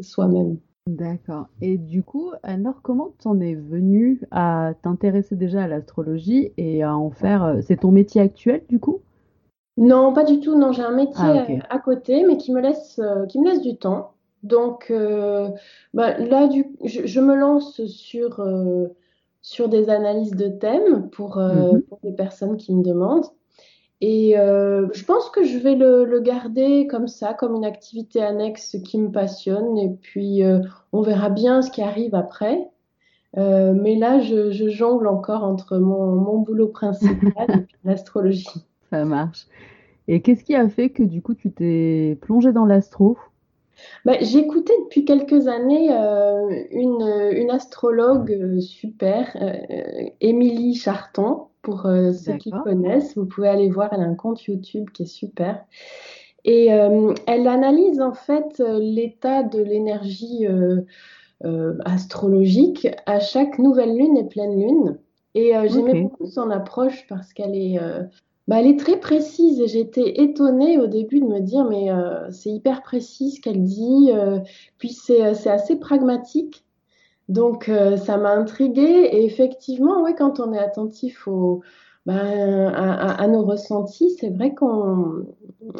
soi-même. 0.00 0.58
D'accord. 0.86 1.46
Et 1.62 1.78
du 1.78 2.02
coup, 2.02 2.32
alors 2.42 2.82
comment 2.82 3.14
t'en 3.22 3.40
es 3.40 3.54
venu 3.54 4.20
à 4.30 4.74
t'intéresser 4.82 5.34
déjà 5.34 5.62
à 5.62 5.66
l'astrologie 5.66 6.52
et 6.58 6.82
à 6.82 6.94
en 6.94 7.10
faire, 7.10 7.42
euh, 7.42 7.60
c'est 7.62 7.78
ton 7.78 7.90
métier 7.90 8.20
actuel 8.20 8.62
du 8.68 8.78
coup? 8.78 9.00
Non, 9.78 10.12
pas 10.12 10.24
du 10.24 10.40
tout. 10.40 10.58
Non, 10.58 10.72
j'ai 10.72 10.82
un 10.82 10.94
métier 10.94 11.24
ah, 11.24 11.74
à 11.74 11.78
côté, 11.78 12.24
mais 12.26 12.36
qui 12.36 12.52
me 12.52 12.60
laisse, 12.60 12.98
euh, 12.98 13.24
qui 13.26 13.40
me 13.40 13.48
laisse 13.48 13.62
du 13.62 13.78
temps. 13.78 14.12
Donc 14.44 14.86
euh, 14.90 15.48
bah, 15.92 16.16
là, 16.18 16.46
du, 16.46 16.66
je, 16.84 17.20
me 17.20 17.34
lance 17.34 17.84
sur, 17.86 18.46
sur 19.42 19.68
des 19.68 19.90
analyses 19.90 20.36
de 20.36 20.48
thèmes 20.48 21.10
pour, 21.10 21.38
mmh 21.38 21.82
pour 21.88 21.98
des 22.04 22.12
personnes 22.12 22.56
qui 22.56 22.72
me 22.74 22.84
demandent. 22.84 23.26
Et 24.06 24.36
euh, 24.36 24.88
je 24.92 25.02
pense 25.02 25.30
que 25.30 25.44
je 25.44 25.56
vais 25.56 25.76
le, 25.76 26.20
garder 26.20 26.86
comme 26.86 27.08
ça, 27.08 27.32
comme 27.32 27.54
une 27.54 27.64
activité 27.64 28.22
annexe 28.22 28.76
qui 28.84 28.98
me 28.98 29.10
passionne. 29.10 29.78
Et 29.78 29.88
puis, 29.88 30.42
euh, 30.42 30.60
on 30.92 31.00
verra 31.00 31.30
bien 31.30 31.62
ce 31.62 31.70
qui 31.70 31.80
arrive 31.80 32.14
après. 32.14 32.68
Euh, 33.38 33.72
mais 33.72 33.96
là, 33.96 34.20
je, 34.20 34.68
jongle 34.68 35.06
encore 35.06 35.42
entre 35.42 35.78
mon, 35.78 36.38
boulot 36.38 36.68
principal 36.68 37.46
et 37.48 37.66
l'astrologie. 37.84 38.46
Ça 38.90 39.06
marche. 39.06 39.46
Et 40.06 40.20
qu'est-ce 40.20 40.44
qui 40.44 40.54
a 40.54 40.68
fait 40.68 40.90
que 40.90 41.02
du 41.02 41.22
coup, 41.22 41.32
tu 41.32 41.50
t'es 41.50 42.18
plongée 42.20 42.52
dans 42.52 42.66
l'astro? 42.66 43.16
Bah, 44.04 44.14
J'écoutais 44.20 44.74
depuis 44.84 45.04
quelques 45.04 45.48
années 45.48 45.90
une, 46.70 47.30
une, 47.32 47.50
astrologue 47.50 48.60
super, 48.60 49.36
Émilie 50.20 50.74
Charton, 50.74 51.48
pour 51.64 51.86
euh, 51.86 52.12
ceux 52.12 52.36
qui 52.36 52.50
connaissent. 52.50 53.16
Vous 53.16 53.26
pouvez 53.26 53.48
aller 53.48 53.68
voir, 53.68 53.92
elle 53.92 54.02
a 54.02 54.04
un 54.04 54.14
compte 54.14 54.44
YouTube 54.44 54.90
qui 54.92 55.02
est 55.02 55.06
super. 55.06 55.64
Et 56.44 56.72
euh, 56.72 57.14
elle 57.26 57.48
analyse 57.48 58.00
en 58.00 58.12
fait 58.12 58.60
euh, 58.60 58.78
l'état 58.78 59.42
de 59.42 59.60
l'énergie 59.60 60.46
astrologique 61.84 62.88
à 63.06 63.18
chaque 63.20 63.58
nouvelle 63.58 63.96
lune 63.96 64.16
et 64.16 64.24
pleine 64.24 64.60
lune. 64.60 64.98
Et 65.34 65.52
j'aimais 65.66 66.02
beaucoup 66.02 66.26
son 66.26 66.50
approche 66.50 67.06
parce 67.08 67.32
qu'elle 67.32 67.56
est, 67.56 67.78
bah, 68.48 68.60
elle 68.60 68.66
est 68.66 68.78
très 68.78 68.98
précise 68.98 69.60
et 69.60 69.68
j'étais 69.68 70.22
étonnée 70.22 70.78
au 70.78 70.86
début 70.86 71.20
de 71.20 71.26
me 71.26 71.40
dire 71.40 71.64
mais 71.64 71.88
c'est 72.30 72.50
hyper 72.50 72.82
précis 72.82 73.32
ce 73.32 73.40
qu'elle 73.40 73.62
dit. 73.62 74.10
puis 74.78 74.90
c'est 74.90 75.22
assez 75.22 75.76
pragmatique. 75.76 76.64
Donc 77.28 77.68
euh, 77.68 77.96
ça 77.96 78.16
m'a 78.18 78.32
intriguée 78.32 79.08
et 79.12 79.24
effectivement, 79.24 80.02
ouais, 80.02 80.14
quand 80.14 80.40
on 80.40 80.52
est 80.52 80.58
attentif 80.58 81.28
ben, 82.06 82.68
à, 82.74 83.26
nos 83.28 83.44
ressentis, 83.44 84.10
c'est 84.20 84.28
vrai 84.28 84.54
qu'on 84.54 85.24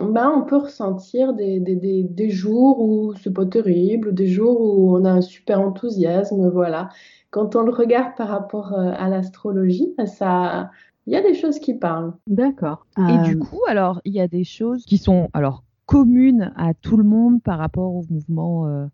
ben, 0.01 0.41
peut 0.49 0.57
ressentir 0.57 1.35
des, 1.35 1.61
des, 1.61 2.31
jours 2.31 2.81
où 2.81 3.13
c'est 3.23 3.33
pas 3.33 3.45
terrible, 3.45 4.15
des 4.15 4.27
jours 4.27 4.59
où 4.59 4.97
on 4.97 5.05
a 5.05 5.11
un 5.11 5.21
super 5.21 5.61
enthousiasme, 5.61 6.49
voilà. 6.49 6.89
Quand 7.31 7.57
on 7.57 7.63
le 7.63 7.73
regarde 7.73 8.17
par 8.17 8.29
rapport 8.29 8.73
euh, 8.73 8.93
à 8.97 9.11
l'astrologie, 9.11 9.93
ben, 9.99 10.07
ça, 10.07 10.71
il 11.07 11.13
y 11.13 11.17
a 11.17 11.23
des 11.23 11.35
choses 11.35 11.59
qui 11.59 11.75
parlent. 11.75 12.15
D'accord. 12.27 12.87
Et 12.99 13.19
du 13.25 13.37
euh, 13.37 13.39
coup, 13.39 13.61
alors, 13.69 14.01
il 14.05 14.13
y 14.15 14.21
a 14.21 14.29
des 14.29 14.45
choses 14.45 14.85
qui 14.85 14.99
sont 14.99 15.29
alors 15.33 15.65
communes 15.87 16.53
à 16.57 16.73
tout 16.75 16.97
le 16.97 17.05
monde 17.05 17.43
par 17.43 17.59
rapport 17.59 17.95
au 17.95 18.05
mouvement 18.09 18.89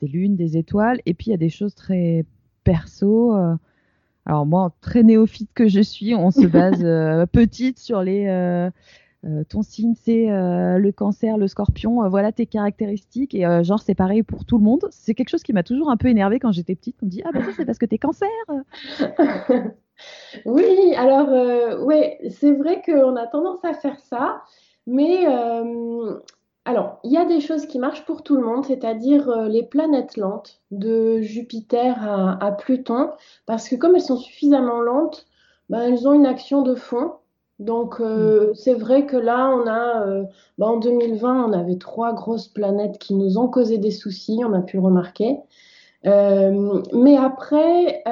des 0.00 0.08
lunes, 0.08 0.36
des 0.36 0.56
étoiles. 0.56 1.00
Et 1.06 1.14
puis, 1.14 1.28
il 1.28 1.30
y 1.30 1.34
a 1.34 1.38
des 1.38 1.48
choses 1.48 1.74
très 1.74 2.24
perso. 2.66 3.34
Euh. 3.34 3.54
alors, 4.26 4.44
moi, 4.44 4.74
très 4.80 5.02
néophyte 5.02 5.50
que 5.54 5.68
je 5.68 5.80
suis, 5.80 6.14
on 6.14 6.30
se 6.30 6.46
base 6.46 6.80
euh, 6.84 7.24
petite 7.26 7.78
sur 7.78 8.02
les. 8.02 8.26
Euh, 8.28 8.70
ton 9.48 9.62
signe, 9.62 9.94
c'est 9.96 10.26
le 10.28 10.90
cancer, 10.92 11.36
le 11.36 11.48
scorpion. 11.48 12.08
voilà 12.08 12.30
tes 12.30 12.46
caractéristiques. 12.46 13.34
Et 13.34 13.42
genre, 13.64 13.80
c'est 13.80 13.96
pareil 13.96 14.22
pour 14.22 14.44
tout 14.44 14.56
le 14.56 14.62
monde. 14.62 14.86
C'est 14.90 15.14
quelque 15.14 15.30
chose 15.30 15.42
qui 15.42 15.52
m'a 15.52 15.64
toujours 15.64 15.90
un 15.90 15.96
peu 15.96 16.06
énervé 16.06 16.38
quand 16.38 16.52
j'étais 16.52 16.76
petite. 16.76 16.96
On 17.02 17.06
me 17.06 17.10
dit 17.10 17.22
Ah, 17.24 17.30
bah 17.32 17.42
ça, 17.42 17.50
c'est 17.56 17.64
parce 17.64 17.78
que 17.78 17.86
t'es 17.86 17.98
cancer. 17.98 18.28
oui, 20.44 20.94
alors, 20.96 21.28
ouais, 21.84 22.18
c'est 22.30 22.52
vrai 22.52 22.82
qu'on 22.84 23.16
a 23.16 23.26
tendance 23.26 23.64
à 23.64 23.74
faire 23.74 23.98
ça. 24.00 24.42
Mais 24.86 25.26
alors, 26.66 26.98
il 27.04 27.12
y 27.12 27.16
a 27.16 27.24
des 27.24 27.40
choses 27.40 27.64
qui 27.66 27.78
marchent 27.78 28.04
pour 28.04 28.24
tout 28.24 28.34
le 28.34 28.42
monde, 28.42 28.64
c'est-à-dire 28.66 29.30
euh, 29.30 29.46
les 29.46 29.62
planètes 29.62 30.16
lentes, 30.16 30.60
de 30.72 31.20
Jupiter 31.20 31.96
à, 32.40 32.50
Pluton, 32.50 33.10
parce 33.46 33.68
que 33.68 33.76
comme 33.76 33.94
elles 33.94 34.02
sont 34.02 34.16
suffisamment 34.16 34.80
lentes, 34.80 35.26
ben, 35.70 35.80
elles 35.82 36.08
ont 36.08 36.12
une 36.12 36.26
action 36.26 36.62
de 36.62 36.74
fond. 36.74 37.12
Donc, 37.60 38.00
euh, 38.00 38.50
mm. 38.50 38.54
c'est 38.56 38.74
vrai 38.74 39.06
que 39.06 39.16
là, 39.16 39.48
on 39.48 39.64
a, 39.68 40.08
euh, 40.08 40.24
ben, 40.58 40.66
en 40.66 40.76
2020, 40.78 41.44
on 41.44 41.52
avait 41.52 41.78
trois 41.78 42.12
grosses 42.12 42.48
planètes 42.48 42.98
qui 42.98 43.14
nous 43.14 43.38
ont 43.38 43.46
causé 43.46 43.78
des 43.78 43.92
soucis, 43.92 44.40
on 44.44 44.52
a 44.52 44.60
pu 44.60 44.78
le 44.78 44.82
remarquer. 44.82 45.38
mais 46.02 47.16
après, 47.16 48.02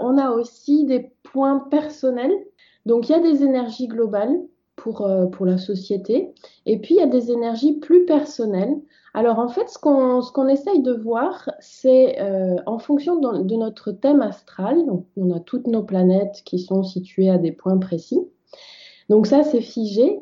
on 0.00 0.18
a 0.18 0.30
aussi 0.30 0.84
des 0.84 1.10
points 1.34 1.58
personnels. 1.68 2.32
Donc, 2.86 3.08
il 3.08 3.12
y 3.12 3.14
a 3.16 3.20
des 3.20 3.42
énergies 3.42 3.88
globales 3.88 4.40
pour, 4.76 5.02
euh, 5.02 5.26
pour 5.26 5.46
la 5.46 5.58
société. 5.58 6.32
Et 6.64 6.78
puis, 6.78 6.94
il 6.94 6.98
y 6.98 7.02
a 7.02 7.08
des 7.08 7.32
énergies 7.32 7.74
plus 7.80 8.06
personnelles. 8.06 8.76
Alors, 9.14 9.40
en 9.40 9.48
fait, 9.48 9.68
ce 9.68 9.78
qu'on 9.78 10.20
qu'on 10.32 10.46
essaye 10.46 10.80
de 10.80 10.92
voir, 10.92 11.50
c'est 11.58 12.20
euh, 12.20 12.56
en 12.66 12.78
fonction 12.78 13.16
de, 13.16 13.56
notre 13.56 13.90
thème 13.90 14.22
astral, 14.22 14.86
donc 14.86 15.06
on 15.16 15.32
a 15.32 15.40
toutes 15.40 15.66
nos 15.66 15.82
planètes 15.82 16.42
qui 16.44 16.60
sont 16.60 16.84
situées 16.84 17.30
à 17.30 17.38
des 17.38 17.52
points 17.52 17.78
précis. 17.78 18.20
Donc 19.08 19.26
ça, 19.26 19.42
c'est 19.42 19.60
figé. 19.60 20.20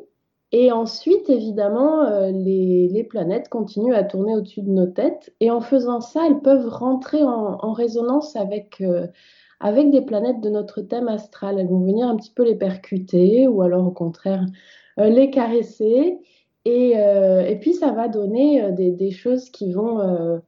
Et 0.51 0.71
ensuite, 0.71 1.29
évidemment, 1.29 2.03
euh, 2.03 2.31
les, 2.31 2.87
les, 2.87 3.03
planètes 3.03 3.49
continuent 3.49 3.95
à 3.95 4.03
tourner 4.03 4.35
au-dessus 4.35 4.61
de 4.61 4.69
nos 4.69 4.87
têtes. 4.87 5.33
Et 5.39 5.51
en 5.51 5.61
faisant 5.61 6.01
ça, 6.01 6.25
elles 6.27 6.41
peuvent 6.41 6.69
rentrer 6.69 7.23
en, 7.23 7.57
en 7.61 7.73
résonance 7.73 8.35
avec, 8.35 8.83
avec 9.63 9.91
des 9.91 10.01
planètes 10.01 10.41
de 10.41 10.49
notre 10.49 10.81
thème 10.81 11.07
astral. 11.07 11.57
Elles 11.57 11.69
vont 11.69 11.79
venir 11.79 12.07
un 12.07 12.17
petit 12.17 12.31
peu 12.31 12.43
les 12.43 12.55
percuter 12.55 13.47
ou 13.47 13.61
alors 13.61 13.87
au 13.87 13.91
contraire 13.91 14.45
euh, 14.99 15.09
les 15.09 15.31
caresser. 15.31 16.19
Et, 16.65 16.93
euh, 16.97 17.45
et, 17.45 17.57
puis 17.59 17.73
ça 17.73 17.91
va 17.91 18.09
donner 18.09 18.61
euh, 18.61 18.71
des, 18.71 19.11
choses 19.11 19.49
qui 19.49 19.71
vont, 19.71 20.41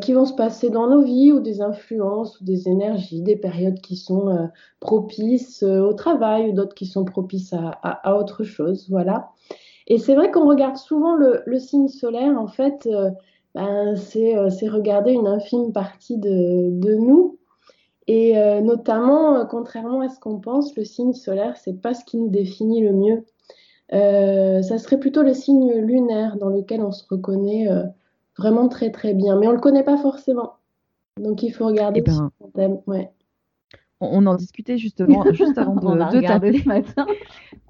qui 0.00 0.12
vont 0.12 0.24
se 0.24 0.34
passer 0.34 0.70
dans 0.70 0.86
nos 0.86 1.02
vies 1.02 1.32
ou 1.32 1.40
des 1.40 1.60
influences 1.60 2.40
ou 2.40 2.44
des 2.44 2.68
énergies, 2.68 3.20
des 3.20 3.36
périodes 3.36 3.80
qui 3.80 3.96
sont 3.96 4.48
propices 4.80 5.64
au 5.64 5.92
travail 5.92 6.48
ou 6.48 6.52
d'autres 6.52 6.74
qui 6.74 6.86
sont 6.86 7.04
propices 7.04 7.52
à, 7.52 8.16
autre 8.16 8.44
chose. 8.44 8.86
Voilà. 8.90 9.30
Et 9.88 9.98
c'est 9.98 10.14
vrai 10.14 10.30
qu'on 10.30 10.48
regarde 10.48 10.76
souvent 10.76 11.16
le, 11.16 11.58
signe 11.58 11.88
solaire, 11.88 12.40
en 12.40 12.46
fait, 12.46 12.88
ben, 13.54 13.96
c'est 13.96 14.68
regarder 14.68 15.12
une 15.12 15.26
infime 15.26 15.72
partie 15.72 16.18
de 16.18 16.94
nous. 16.94 17.38
Et 18.08 18.34
notamment, 18.62 19.46
contrairement 19.46 20.00
à 20.00 20.08
ce 20.08 20.18
qu'on 20.18 20.40
pense, 20.40 20.74
le 20.76 20.84
signe 20.84 21.12
solaire, 21.12 21.56
c'est 21.56 21.80
pas 21.80 21.94
ce 21.94 22.04
qui 22.04 22.16
nous 22.16 22.28
définit 22.28 22.82
le 22.82 22.92
mieux. 22.92 23.24
ça 23.90 24.78
serait 24.78 24.98
plutôt 24.98 25.22
le 25.22 25.34
signe 25.34 25.72
lunaire 25.74 26.36
dans 26.36 26.48
lequel 26.48 26.80
on 26.82 26.92
se 26.92 27.04
reconnaît 27.08 27.68
vraiment 28.38 28.68
très 28.68 28.90
très 28.90 29.14
bien. 29.14 29.38
Mais 29.38 29.46
on 29.48 29.52
le 29.52 29.60
connaît 29.60 29.84
pas 29.84 29.98
forcément. 29.98 30.54
Donc 31.20 31.42
il 31.42 31.52
faut 31.52 31.66
regarder 31.66 32.02
Eh 32.04 32.10
ben. 32.56 32.80
Ouais. 32.86 33.10
On, 34.00 34.08
on 34.24 34.26
en 34.26 34.34
discutait 34.34 34.78
justement 34.78 35.24
juste 35.32 35.56
avant 35.58 35.74
de, 35.76 36.16
de 36.16 36.20
taper. 36.26 36.58
ce 36.58 36.66
matin. 36.66 37.06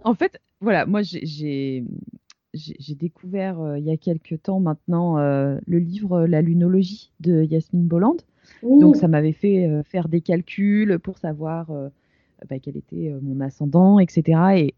En 0.05 0.15
fait, 0.15 0.41
voilà, 0.61 0.87
moi 0.87 1.03
j'ai- 1.03 1.27
j'ai 1.27 1.85
j'ai 2.55 2.77
j'ai 2.79 2.95
découvert 2.95 3.61
euh, 3.61 3.79
il 3.79 3.85
y 3.85 3.91
a 3.91 3.97
quelques 3.97 4.43
temps 4.43 4.61
maintenant 4.61 5.19
euh, 5.19 5.59
le 5.67 5.79
livre 5.79 6.27
La 6.27 6.41
lunologie 6.43 7.13
de 7.21 7.43
Yasmine 7.43 7.87
Bolland. 7.87 8.17
Oui, 8.63 8.81
Donc 8.81 8.97
ça 8.97 9.09
m'avait 9.09 9.33
fait 9.33 9.67
euh, 9.67 9.83
faire 9.83 10.09
des 10.09 10.21
calculs 10.21 10.99
pour 10.99 11.19
savoir 11.19 11.71
euh, 11.71 11.89
bah, 12.49 12.59
quel 12.61 12.77
était 12.77 13.11
euh, 13.11 13.19
mon 13.23 13.41
ascendant, 13.41 13.99
etc. 13.99 14.41
Et 14.57 14.75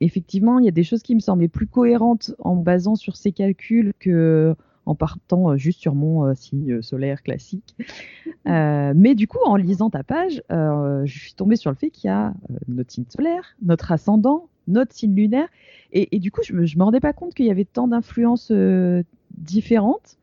effectivement, 0.00 0.58
il 0.58 0.64
y 0.64 0.68
a 0.68 0.72
des 0.72 0.84
choses 0.84 1.02
qui 1.02 1.14
me 1.14 1.20
semblaient 1.20 1.48
plus 1.48 1.66
cohérentes 1.66 2.34
en 2.38 2.56
me 2.56 2.62
basant 2.62 2.94
sur 2.94 3.16
ces 3.16 3.32
calculs 3.32 3.92
que 3.98 4.54
en 4.86 4.94
partant 4.94 5.50
euh, 5.50 5.56
juste 5.56 5.80
sur 5.80 5.94
mon 5.94 6.34
signe 6.34 6.80
solaire 6.80 7.22
classique. 7.22 7.76
Mais 8.46 9.14
du 9.14 9.28
coup, 9.28 9.38
en 9.44 9.56
lisant 9.56 9.90
ta 9.90 10.02
page, 10.02 10.42
je 10.48 11.18
suis 11.18 11.34
tombée 11.34 11.56
sur 11.56 11.70
le 11.70 11.76
fait 11.76 11.90
qu'il 11.90 12.08
y 12.08 12.10
a 12.10 12.32
notre 12.66 12.90
signe 12.90 13.04
solaire, 13.10 13.56
notre 13.60 13.92
ascendant, 13.92 14.48
notre 14.68 14.94
signe 14.94 15.14
lunaire. 15.14 15.48
Et, 15.92 16.14
et 16.14 16.20
du 16.20 16.30
coup, 16.30 16.42
je 16.44 16.52
me, 16.52 16.66
je 16.66 16.78
me 16.78 16.84
rendais 16.84 17.00
pas 17.00 17.12
compte 17.12 17.34
qu'il 17.34 17.46
y 17.46 17.50
avait 17.50 17.64
tant 17.64 17.88
d'influences 17.88 18.50
euh, 18.52 19.02
différentes. 19.36 20.18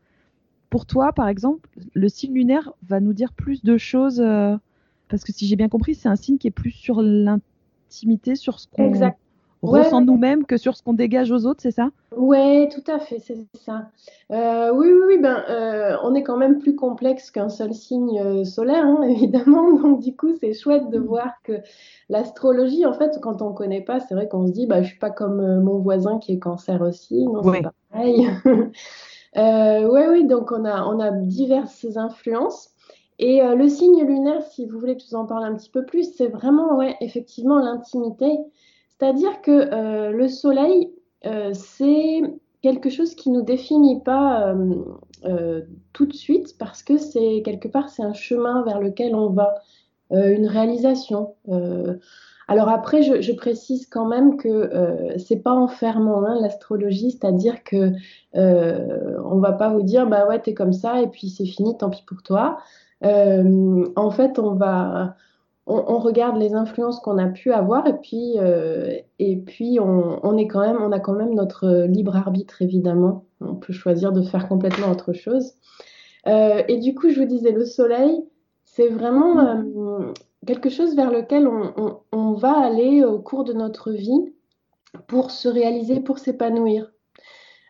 Pour 0.76 0.84
toi, 0.84 1.14
par 1.14 1.28
exemple, 1.28 1.70
le 1.94 2.06
signe 2.10 2.34
lunaire 2.34 2.70
va 2.86 3.00
nous 3.00 3.14
dire 3.14 3.32
plus 3.32 3.64
de 3.64 3.78
choses, 3.78 4.20
euh, 4.20 4.54
parce 5.08 5.24
que 5.24 5.32
si 5.32 5.46
j'ai 5.46 5.56
bien 5.56 5.70
compris, 5.70 5.94
c'est 5.94 6.10
un 6.10 6.16
signe 6.16 6.36
qui 6.36 6.48
est 6.48 6.50
plus 6.50 6.70
sur 6.70 7.00
l'intimité, 7.00 8.34
sur 8.36 8.60
ce 8.60 8.66
qu'on 8.70 9.14
ressent 9.62 10.00
ouais. 10.00 10.04
nous-mêmes 10.04 10.44
que 10.44 10.58
sur 10.58 10.76
ce 10.76 10.82
qu'on 10.82 10.92
dégage 10.92 11.30
aux 11.30 11.46
autres, 11.46 11.62
c'est 11.62 11.70
ça? 11.70 11.88
Ouais, 12.14 12.68
tout 12.70 12.84
à 12.92 12.98
fait, 12.98 13.20
c'est 13.20 13.38
ça. 13.54 13.90
Euh, 14.30 14.70
oui, 14.74 14.88
oui, 14.92 15.00
oui, 15.06 15.18
ben, 15.18 15.42
euh, 15.48 15.96
on 16.02 16.14
est 16.14 16.22
quand 16.22 16.36
même 16.36 16.58
plus 16.58 16.76
complexe 16.76 17.30
qu'un 17.30 17.48
seul 17.48 17.72
signe 17.72 18.44
solaire, 18.44 18.84
hein, 18.84 19.00
évidemment. 19.08 19.72
Donc, 19.72 20.00
du 20.02 20.14
coup, 20.14 20.36
c'est 20.38 20.52
chouette 20.52 20.90
de 20.90 20.98
voir 20.98 21.32
que 21.42 21.54
l'astrologie, 22.10 22.84
en 22.84 22.92
fait, 22.92 23.18
quand 23.22 23.40
on 23.40 23.54
connaît 23.54 23.80
pas, 23.80 24.00
c'est 24.00 24.14
vrai 24.14 24.28
qu'on 24.28 24.46
se 24.46 24.52
dit, 24.52 24.66
bah, 24.66 24.82
je 24.82 24.88
suis 24.88 24.98
pas 24.98 25.10
comme 25.10 25.62
mon 25.62 25.78
voisin 25.78 26.18
qui 26.18 26.34
est 26.34 26.38
cancer 26.38 26.82
aussi. 26.82 27.24
Non, 27.24 27.42
c'est 27.42 27.48
Ouais. 27.48 27.62
pareil. 27.90 28.28
Euh, 29.36 29.86
ouais, 29.88 30.08
oui, 30.08 30.26
donc 30.26 30.50
on 30.52 30.64
a, 30.64 30.84
on 30.86 30.98
a 30.98 31.10
diverses 31.10 31.96
influences. 31.96 32.70
Et 33.18 33.42
euh, 33.42 33.54
le 33.54 33.68
signe 33.68 34.04
lunaire, 34.04 34.42
si 34.42 34.66
vous 34.66 34.78
voulez 34.78 34.96
que 34.96 35.02
je 35.02 35.08
vous 35.08 35.16
en 35.16 35.26
parle 35.26 35.44
un 35.44 35.54
petit 35.54 35.70
peu 35.70 35.84
plus, 35.84 36.14
c'est 36.14 36.28
vraiment, 36.28 36.76
ouais, 36.76 36.96
effectivement, 37.00 37.58
l'intimité. 37.58 38.26
C'est-à-dire 38.88 39.40
que 39.42 39.50
euh, 39.50 40.10
le 40.10 40.28
soleil, 40.28 40.92
euh, 41.26 41.50
c'est 41.54 42.22
quelque 42.62 42.90
chose 42.90 43.14
qui 43.14 43.30
nous 43.30 43.42
définit 43.42 44.02
pas 44.02 44.54
tout 45.92 46.06
de 46.06 46.12
suite 46.12 46.56
parce 46.58 46.82
que 46.82 46.98
c'est 46.98 47.42
quelque 47.44 47.68
part 47.68 47.90
c'est 47.90 48.02
un 48.02 48.12
chemin 48.12 48.64
vers 48.64 48.80
lequel 48.80 49.14
on 49.14 49.30
va, 49.30 49.54
une 50.10 50.48
réalisation. 50.48 51.34
Alors 52.48 52.68
après, 52.68 53.02
je, 53.02 53.20
je 53.20 53.32
précise 53.32 53.86
quand 53.86 54.06
même 54.06 54.36
que 54.36 54.48
euh, 54.48 55.18
c'est 55.18 55.42
pas 55.42 55.52
enfermant 55.52 56.24
hein, 56.24 56.38
l'astrologie, 56.40 57.10
c'est-à-dire 57.10 57.64
que 57.64 57.92
euh, 58.36 59.18
on 59.24 59.38
va 59.38 59.52
pas 59.52 59.68
vous 59.70 59.82
dire 59.82 60.06
bah 60.06 60.28
ouais 60.28 60.40
t'es 60.40 60.54
comme 60.54 60.72
ça 60.72 61.02
et 61.02 61.08
puis 61.08 61.28
c'est 61.28 61.46
fini, 61.46 61.76
tant 61.76 61.90
pis 61.90 62.04
pour 62.06 62.22
toi. 62.22 62.58
Euh, 63.04 63.84
en 63.96 64.10
fait, 64.10 64.38
on 64.38 64.54
va 64.54 65.16
on, 65.66 65.84
on 65.88 65.98
regarde 65.98 66.36
les 66.38 66.54
influences 66.54 67.00
qu'on 67.00 67.18
a 67.18 67.26
pu 67.26 67.52
avoir 67.52 67.86
et 67.88 67.96
puis, 67.96 68.36
et 69.18 69.36
puis 69.38 69.80
on, 69.80 70.20
on 70.24 70.36
est 70.36 70.46
quand 70.46 70.60
même, 70.60 70.78
on 70.80 70.92
a 70.92 71.00
quand 71.00 71.14
même 71.14 71.34
notre 71.34 71.86
libre 71.88 72.16
arbitre, 72.16 72.62
évidemment. 72.62 73.24
On 73.40 73.56
peut 73.56 73.72
choisir 73.72 74.12
de 74.12 74.22
faire 74.22 74.48
complètement 74.48 74.92
autre 74.92 75.12
chose. 75.12 75.54
Et 76.24 76.78
du 76.78 76.94
coup, 76.94 77.10
je 77.10 77.18
vous 77.18 77.26
disais, 77.26 77.50
le 77.50 77.64
soleil, 77.64 78.24
c'est 78.76 78.88
vraiment 78.88 79.38
euh, 79.40 80.12
quelque 80.46 80.70
chose 80.70 80.96
vers 80.96 81.10
lequel 81.10 81.46
on, 81.46 82.32
va 82.32 82.52
aller 82.52 83.04
au 83.04 83.18
cours 83.18 83.44
de 83.44 83.52
notre 83.52 83.92
vie 83.92 84.32
pour 85.08 85.30
se 85.30 85.48
réaliser, 85.48 86.00
pour 86.00 86.18
s'épanouir. 86.18 86.92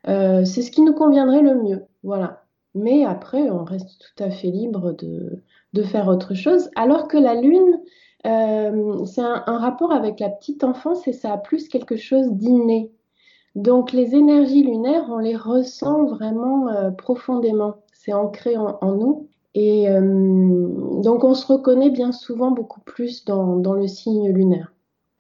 Euh, 0.08 0.44
c'est 0.44 0.62
ce 0.62 0.70
qui 0.70 0.82
nous 0.82 0.94
conviendrait 0.94 1.42
le 1.42 1.54
mieux, 1.54 1.82
voilà. 2.02 2.44
Mais 2.74 3.04
après, 3.04 3.50
on 3.50 3.64
reste 3.64 3.98
tout 3.98 4.22
à 4.22 4.30
fait 4.30 4.50
libre 4.50 4.92
de, 4.92 5.42
faire 5.82 6.08
autre 6.08 6.34
chose. 6.34 6.70
Alors 6.74 7.06
que 7.06 7.18
la 7.18 7.34
lune, 7.34 7.80
euh, 8.26 9.04
c'est 9.04 9.22
un, 9.22 9.58
rapport 9.58 9.92
avec 9.92 10.20
la 10.20 10.30
petite 10.30 10.64
enfance 10.64 11.06
et 11.06 11.12
ça 11.12 11.32
a 11.32 11.38
plus 11.38 11.68
quelque 11.68 11.96
chose 11.96 12.32
d'inné. 12.32 12.92
Donc 13.56 13.92
les 13.92 14.14
énergies 14.14 14.62
lunaires, 14.62 15.06
on 15.10 15.18
les 15.18 15.36
ressent 15.36 16.04
vraiment 16.04 16.68
euh, 16.68 16.90
profondément. 16.90 17.76
C'est 17.92 18.12
ancré 18.12 18.56
en 18.56 18.92
nous. 18.92 19.28
Et 19.56 19.88
euh, 19.90 20.00
donc 21.02 21.24
on 21.24 21.34
se 21.34 21.44
reconnaît 21.52 21.90
bien 21.90 22.12
souvent 22.12 22.52
beaucoup 22.52 22.80
plus 22.80 23.24
dans, 23.24 23.56
dans 23.56 23.74
le 23.74 23.88
signe 23.88 24.30
lunaire. 24.32 24.72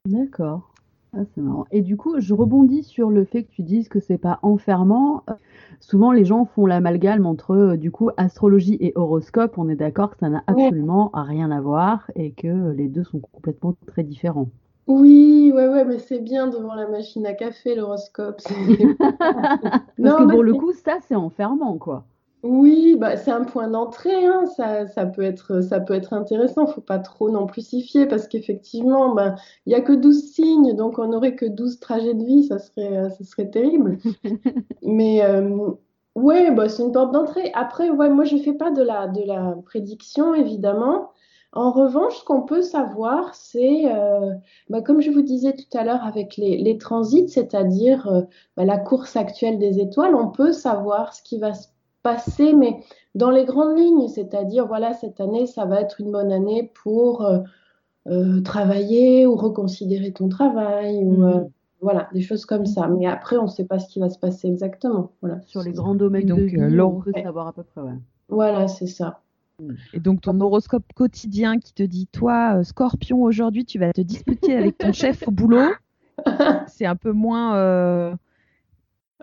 D'accord. 0.06 0.72
Ah, 1.12 1.24
c'est 1.34 1.40
marrant. 1.40 1.66
Et 1.70 1.82
du 1.82 1.96
coup, 1.96 2.18
je 2.20 2.34
rebondis 2.34 2.82
sur 2.82 3.10
le 3.10 3.24
fait 3.24 3.44
que 3.44 3.50
tu 3.50 3.62
dises 3.62 3.88
que 3.88 4.00
c'est 4.00 4.18
pas 4.18 4.38
enfermant. 4.42 5.24
Souvent, 5.80 6.12
les 6.12 6.24
gens 6.24 6.44
font 6.46 6.66
l'amalgame 6.66 7.26
entre 7.26 7.52
euh, 7.52 7.76
du 7.76 7.90
coup 7.90 8.10
astrologie 8.16 8.76
et 8.80 8.92
horoscope. 8.96 9.58
On 9.58 9.68
est 9.68 9.76
d'accord 9.76 10.10
que 10.12 10.18
ça 10.18 10.28
n'a 10.30 10.44
Ouais. 10.48 10.70
absolument 10.70 11.10
rien 11.14 11.50
à 11.50 11.60
voir 11.60 12.10
et 12.16 12.32
que 12.32 12.48
euh, 12.48 12.72
les 12.74 12.88
deux 12.88 13.04
sont 13.04 13.20
complètement 13.20 13.76
très 13.86 14.02
différents. 14.04 14.48
Oui, 14.88 15.52
ouais, 15.54 15.68
ouais, 15.68 15.84
mais 15.84 15.98
c'est 15.98 16.20
bien 16.20 16.46
devant 16.48 16.74
la 16.74 16.88
machine 16.88 17.26
à 17.26 17.34
café, 17.34 17.74
l'horoscope. 17.74 18.40
Parce 20.00 20.14
Non, 20.16 20.16
que 20.16 20.22
pour 20.24 20.42
le 20.42 20.54
coup, 20.54 20.72
ça, 20.72 20.98
c'est 21.08 21.14
enfermant, 21.16 21.78
quoi. 21.78 22.04
Oui, 22.42 22.96
bah, 22.98 23.16
c'est 23.16 23.30
un 23.32 23.44
point 23.44 23.68
d'entrée, 23.68 24.24
hein, 24.26 24.46
Ça, 24.56 24.86
ça 24.86 25.04
peut 25.06 25.22
être, 25.22 25.60
ça 25.62 25.80
peut 25.80 25.94
être 25.94 26.12
intéressant, 26.12 26.66
faut 26.66 26.80
pas 26.80 26.98
trop 27.00 27.28
non 27.30 27.46
plus 27.46 27.62
s'y 27.66 27.82
fier 27.82 28.06
parce 28.06 28.28
qu'effectivement, 28.28 29.14
bah, 29.14 29.34
il 29.66 29.72
y 29.72 29.74
a 29.74 29.80
que 29.80 29.92
12 29.92 30.32
signes, 30.32 30.74
donc 30.76 30.98
on 30.98 31.08
n'aurait 31.08 31.34
que 31.34 31.46
12 31.46 31.80
trajets 31.80 32.14
de 32.14 32.24
vie, 32.24 32.44
ça 32.44 32.58
serait, 32.58 32.96
euh, 32.96 33.10
ça 33.10 33.24
serait 33.24 33.50
terrible. 33.50 33.98
Mais 34.82 35.24
euh, 35.24 35.70
ouais, 36.14 36.50
bah, 36.52 36.68
c'est 36.68 36.82
une 36.84 36.92
porte 36.92 37.12
d'entrée. 37.12 37.50
Après, 37.54 37.90
ouais, 37.90 38.10
moi 38.10 38.24
je 38.24 38.36
fais 38.38 38.54
pas 38.54 38.70
de 38.70 38.82
la, 38.82 39.08
de 39.08 39.22
la 39.24 39.56
prédiction, 39.64 40.34
évidemment. 40.34 41.10
En 41.52 41.72
revanche, 41.72 42.18
ce 42.20 42.24
qu'on 42.24 42.42
peut 42.42 42.62
savoir, 42.62 43.34
c'est, 43.34 43.86
euh, 43.92 44.32
bah, 44.68 44.82
comme 44.82 45.00
je 45.00 45.10
vous 45.10 45.22
disais 45.22 45.54
tout 45.54 45.76
à 45.78 45.84
l'heure 45.84 46.04
avec 46.04 46.36
les, 46.36 46.58
les 46.58 46.78
transits, 46.78 47.28
c'est-à-dire 47.28 48.06
euh, 48.08 48.22
bah, 48.56 48.64
la 48.64 48.78
course 48.78 49.16
actuelle 49.16 49.58
des 49.58 49.80
étoiles, 49.80 50.14
on 50.14 50.28
peut 50.30 50.52
savoir 50.52 51.14
ce 51.14 51.22
qui 51.22 51.38
va 51.38 51.54
se 51.54 51.68
passer, 52.06 52.52
mais 52.54 52.80
dans 53.14 53.30
les 53.30 53.44
grandes 53.44 53.76
lignes, 53.78 54.08
c'est-à-dire, 54.08 54.66
voilà, 54.66 54.92
cette 54.94 55.20
année, 55.20 55.46
ça 55.46 55.64
va 55.64 55.80
être 55.80 56.00
une 56.00 56.12
bonne 56.12 56.30
année 56.32 56.70
pour 56.82 57.22
euh, 57.24 57.40
euh, 58.08 58.40
travailler 58.42 59.26
ou 59.26 59.34
reconsidérer 59.36 60.12
ton 60.12 60.28
travail, 60.28 60.94
ou 61.04 61.24
euh, 61.24 61.40
voilà, 61.80 62.08
des 62.12 62.20
choses 62.22 62.46
comme 62.46 62.66
ça. 62.66 62.86
Mais 62.88 63.06
après, 63.06 63.36
on 63.36 63.44
ne 63.44 63.48
sait 63.48 63.64
pas 63.64 63.78
ce 63.78 63.88
qui 63.88 63.98
va 64.00 64.08
se 64.10 64.18
passer 64.18 64.48
exactement. 64.48 65.10
Voilà, 65.20 65.40
Sur 65.46 65.62
les 65.62 65.72
grands 65.72 65.94
domaines 65.94 66.26
donc, 66.26 66.38
de 66.38 66.44
euh, 66.44 66.46
vie, 66.46 66.56
on 66.58 66.68
l'hor- 66.68 67.02
peut 67.04 67.12
Ouais. 67.14 67.22
savoir 67.22 67.48
à 67.48 67.52
peu 67.52 67.62
près, 67.64 67.80
ouais. 67.82 67.98
voilà, 68.28 68.68
c'est 68.68 68.86
ça. 68.86 69.20
Et 69.94 70.00
donc 70.00 70.20
ton 70.20 70.38
horoscope 70.40 70.84
quotidien 70.94 71.58
qui 71.58 71.72
te 71.72 71.82
dit, 71.82 72.06
toi, 72.08 72.62
Scorpion, 72.62 73.22
aujourd'hui, 73.22 73.64
tu 73.64 73.78
vas 73.78 73.92
te 73.92 74.02
disputer 74.02 74.54
avec 74.54 74.76
ton 74.78 74.92
chef 75.02 75.26
au 75.26 75.30
boulot, 75.30 75.70
c'est 76.66 76.86
un 76.86 76.96
peu 76.96 77.12
moins, 77.12 77.56
euh, 77.56 78.14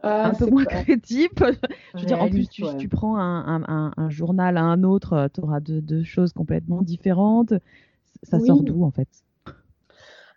Ah, 0.01 0.27
un 0.29 0.33
peu 0.33 0.45
moins 0.47 0.65
pas- 0.65 0.83
crédible. 0.83 1.57
Je 1.95 1.99
veux 2.01 2.05
dire, 2.05 2.21
en 2.21 2.27
plus, 2.29 2.47
tu, 2.49 2.63
ouais. 2.63 2.75
tu 2.77 2.89
prends 2.89 3.17
un, 3.17 3.45
un- 3.45 3.63
un- 3.67 3.91
un 3.95 4.09
journal 4.09 4.57
à 4.57 4.63
un 4.63 4.83
autre, 4.83 5.29
tu 5.33 5.41
auras 5.41 5.59
deux, 5.59 5.81
deux 5.81 6.03
choses 6.03 6.33
complètement 6.33 6.81
différentes. 6.81 7.53
Ça 8.23 8.39
Oui. 8.39 8.47
sort 8.47 8.63
d'où, 8.63 8.83
en 8.83 8.91
fait? 8.91 9.07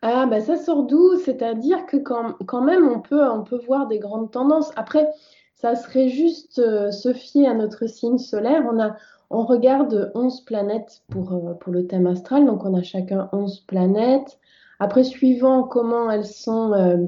Ah, 0.02 0.26
bah 0.26 0.40
ça 0.40 0.56
sort 0.56 0.84
d'où? 0.84 1.16
C'est-à-dire 1.24 1.86
que 1.86 1.96
quand, 1.96 2.34
quand 2.46 2.62
même, 2.62 2.86
on 2.88 3.00
peut, 3.00 3.28
on 3.28 3.42
peut 3.42 3.60
voir 3.66 3.86
des 3.88 3.98
grandes 3.98 4.30
tendances. 4.30 4.70
Après, 4.76 5.08
ça 5.54 5.74
serait 5.74 6.08
juste 6.08 6.58
euh, 6.58 6.90
se 6.92 7.12
fier 7.12 7.46
à 7.48 7.54
notre 7.54 7.86
signe 7.86 8.18
solaire. 8.18 8.62
On 8.70 8.78
a, 8.80 8.96
on 9.30 9.44
regarde 9.44 10.12
11 10.14 10.42
planètes 10.44 11.02
pour, 11.08 11.32
euh, 11.32 11.54
pour 11.54 11.72
le 11.72 11.86
thème 11.86 12.06
astral, 12.06 12.46
donc 12.46 12.64
on 12.64 12.74
a 12.74 12.82
chacun 12.82 13.28
11 13.32 13.60
planètes. 13.66 14.38
Après, 14.78 15.02
suivant 15.04 15.62
comment 15.64 16.10
elles 16.10 16.26
sont 16.26 16.72
euh, 16.74 17.06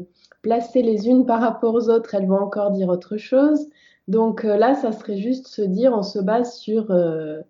placées 0.48 0.80
les 0.80 1.08
unes 1.08 1.26
par 1.26 1.40
rapport 1.40 1.74
aux 1.74 1.90
autres, 1.90 2.14
elles 2.14 2.26
vont 2.26 2.38
encore 2.40 2.70
dire 2.70 2.88
autre 2.88 3.18
chose. 3.18 3.68
Donc 4.08 4.46
euh, 4.46 4.56
là, 4.56 4.74
ça 4.74 4.92
serait 4.92 5.18
juste 5.18 5.46
se 5.46 5.60
dire, 5.60 5.92
on 5.92 6.02
se 6.02 6.18
base 6.18 6.56
sur 6.56 6.90
euh, 6.90 7.40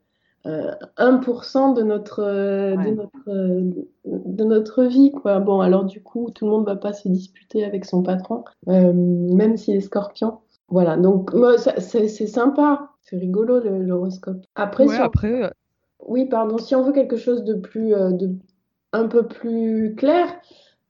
euh, 0.46 0.72
1% 0.96 1.74
de 1.74 1.82
notre, 1.82 2.24
euh, 2.24 2.74
de 2.76 2.90
notre, 2.90 3.28
euh, 3.28 3.70
de 4.04 4.44
notre 4.44 4.82
vie, 4.82 5.12
quoi. 5.12 5.38
Bon, 5.38 5.60
alors 5.60 5.84
du 5.84 6.02
coup, 6.02 6.32
tout 6.34 6.46
le 6.46 6.50
monde 6.50 6.66
va 6.66 6.74
pas 6.74 6.92
se 6.92 7.06
disputer 7.08 7.64
avec 7.64 7.84
son 7.84 8.02
patron, 8.02 8.42
euh, 8.66 8.92
même 8.92 9.56
s'il 9.56 9.76
est 9.76 9.80
scorpion. 9.80 10.38
Voilà, 10.66 10.96
donc 10.96 11.30
c'est 11.78 12.08
sympa, 12.08 12.90
c'est 13.02 13.16
rigolo 13.16 13.60
l'horoscope. 13.60 14.44
Après, 14.56 14.86
Ouais, 14.86 14.96
sur... 14.96 15.04
après, 15.04 15.44
euh, 15.44 15.50
oui, 16.04 16.26
pardon, 16.26 16.58
si 16.58 16.74
on 16.74 16.82
veut 16.82 16.92
quelque 16.92 17.16
chose 17.16 17.44
de 17.44 17.54
plus, 17.54 17.90
de 17.90 18.32
un 18.92 19.06
peu 19.06 19.24
plus 19.26 19.94
clair, 19.96 20.26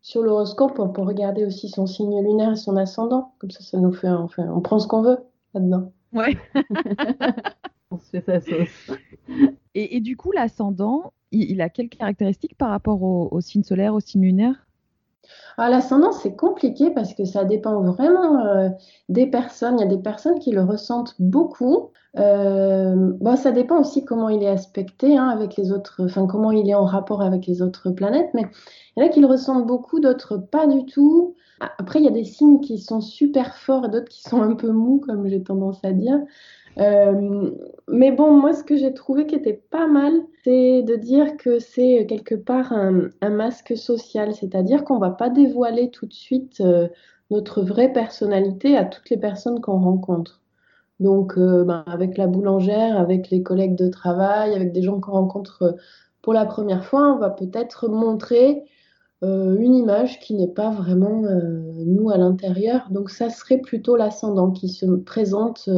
sur 0.09 0.23
l'horoscope, 0.23 0.79
on 0.79 0.89
peut 0.89 1.03
regarder 1.03 1.45
aussi 1.45 1.69
son 1.69 1.85
signe 1.85 2.25
lunaire 2.25 2.53
et 2.53 2.57
son 2.57 2.77
ascendant. 2.77 3.35
Comme 3.39 3.51
ça, 3.51 3.61
ça 3.61 3.79
nous 3.79 3.93
fait, 3.93 4.09
enfin, 4.09 4.49
on 4.51 4.63
prend 4.63 4.79
ce 4.79 4.87
qu'on 4.87 5.03
veut 5.03 5.19
là-dedans. 5.53 5.93
Ouais. 6.15 6.35
on 7.91 7.99
se 7.99 8.09
fait 8.13 8.23
sa 8.23 8.41
sauce. 8.41 8.97
Et, 9.75 10.01
du 10.01 10.17
coup, 10.17 10.33
l'ascendant, 10.33 11.13
il, 11.31 11.61
a 11.61 11.69
quelles 11.69 11.91
caractéristiques 11.91 12.57
par 12.57 12.71
rapport 12.71 13.03
au 13.03 13.39
signe 13.43 13.63
solaire, 13.63 13.93
au 13.93 14.01
signe 14.01 14.23
lunaire? 14.23 14.67
Ah, 15.57 15.69
l'ascendant, 15.69 16.13
c'est 16.13 16.37
compliqué 16.37 16.91
parce 16.91 17.15
que 17.15 17.25
ça 17.25 17.45
dépend 17.45 17.81
vraiment 17.83 18.47
euh, 18.47 18.69
des 19.09 19.27
personnes. 19.27 19.79
Il 19.79 19.83
y 19.83 19.87
a 19.87 19.89
des 19.89 20.03
personnes 20.03 20.39
qui 20.39 20.53
le 20.53 20.63
ressentent 20.63 21.15
beaucoup. 21.19 21.91
Euh, 22.19 23.13
ça 23.37 23.53
dépend 23.53 23.81
aussi 23.81 24.05
comment 24.05 24.29
il 24.29 24.43
est 24.43 24.49
aspecté 24.49 25.17
hein, 25.17 25.29
avec 25.29 25.57
les 25.57 25.73
autres, 25.73 26.03
enfin 26.05 26.27
comment 26.27 26.51
il 26.53 26.69
est 26.69 26.75
en 26.75 26.85
rapport 26.85 27.23
avec 27.23 27.47
les 27.47 27.63
autres 27.63 27.91
planètes. 27.91 28.31
Mais 28.35 28.47
il 28.97 29.03
y 29.03 29.07
en 29.07 29.09
a 29.09 29.11
qui 29.11 29.21
le 29.21 29.27
ressentent 29.27 29.67
beaucoup, 29.67 30.01
d'autres 30.01 30.37
pas 30.37 30.67
du 30.67 30.87
tout. 30.87 31.35
Après, 31.79 31.99
il 31.99 32.05
y 32.05 32.09
a 32.09 32.13
des 32.13 32.25
signes 32.25 32.61
qui 32.61 32.79
sont 32.79 33.01
super 33.01 33.57
forts 33.57 33.87
et 33.87 33.89
d'autres 33.89 34.09
qui 34.09 34.23
sont 34.23 34.41
un 34.43 34.55
peu 34.55 34.71
mous, 34.71 35.01
comme 35.05 35.27
j'ai 35.27 35.43
tendance 35.43 35.85
à 35.85 35.93
dire. 35.93 36.19
Euh, 36.81 37.51
mais 37.89 38.13
bon, 38.13 38.33
moi, 38.33 38.53
ce 38.53 38.63
que 38.63 38.77
j'ai 38.77 38.95
trouvé 38.95 39.27
qui 39.27 39.35
était 39.35 39.61
pas 39.71 39.87
mal, 39.89 40.13
c'est 40.45 40.83
de 40.83 40.95
dire 40.97 41.37
que 41.37 41.59
c'est 41.59 42.07
quelque 42.09 42.35
part 42.35 42.73
un, 42.73 43.11
masque 43.31 43.77
social, 43.77 44.35
c'est-à-dire 44.35 44.85
qu'on 44.85 44.99
va 44.99 45.11
pas 45.11 45.31
dévoiler 45.31 45.91
tout 45.91 46.07
de 46.07 46.13
suite 46.13 46.61
euh, 46.61 46.89
notre 47.31 47.63
vraie 47.63 47.93
personnalité 47.93 48.77
à 48.77 48.85
toutes 48.85 49.11
les 49.11 49.17
personnes 49.17 49.61
qu'on 49.61 49.81
rencontre. 49.81 50.41
Donc, 51.01 51.37
euh, 51.37 51.65
ben, 51.65 51.85
avec 51.87 52.17
la 52.17 52.27
boulangère, 52.27 52.97
avec 52.99 53.31
les 53.31 53.43
collègues 53.43 53.77
de 53.77 53.89
travail, 53.89 54.55
avec 54.55 54.73
des 54.73 54.83
gens 54.83 55.01
qu'on 55.01 55.13
rencontre 55.13 55.77
pour 56.23 56.33
la 56.33 56.47
première 56.47 56.85
fois, 56.85 57.13
on 57.15 57.19
va 57.19 57.31
peut-être 57.31 57.89
montrer 57.89 58.65
une 59.23 59.75
image 59.75 60.21
qui 60.21 60.35
n'est 60.35 60.47
pas 60.47 60.71
vraiment 60.71 61.23
nous 61.85 62.09
à 62.11 62.19
l'intérieur. 62.19 62.87
Donc, 62.93 63.11
ça 63.11 63.31
serait 63.31 63.59
plutôt 63.59 63.97
l'ascendant 63.97 64.53
qui 64.53 64.69
se 64.69 64.87
présente 64.87 65.69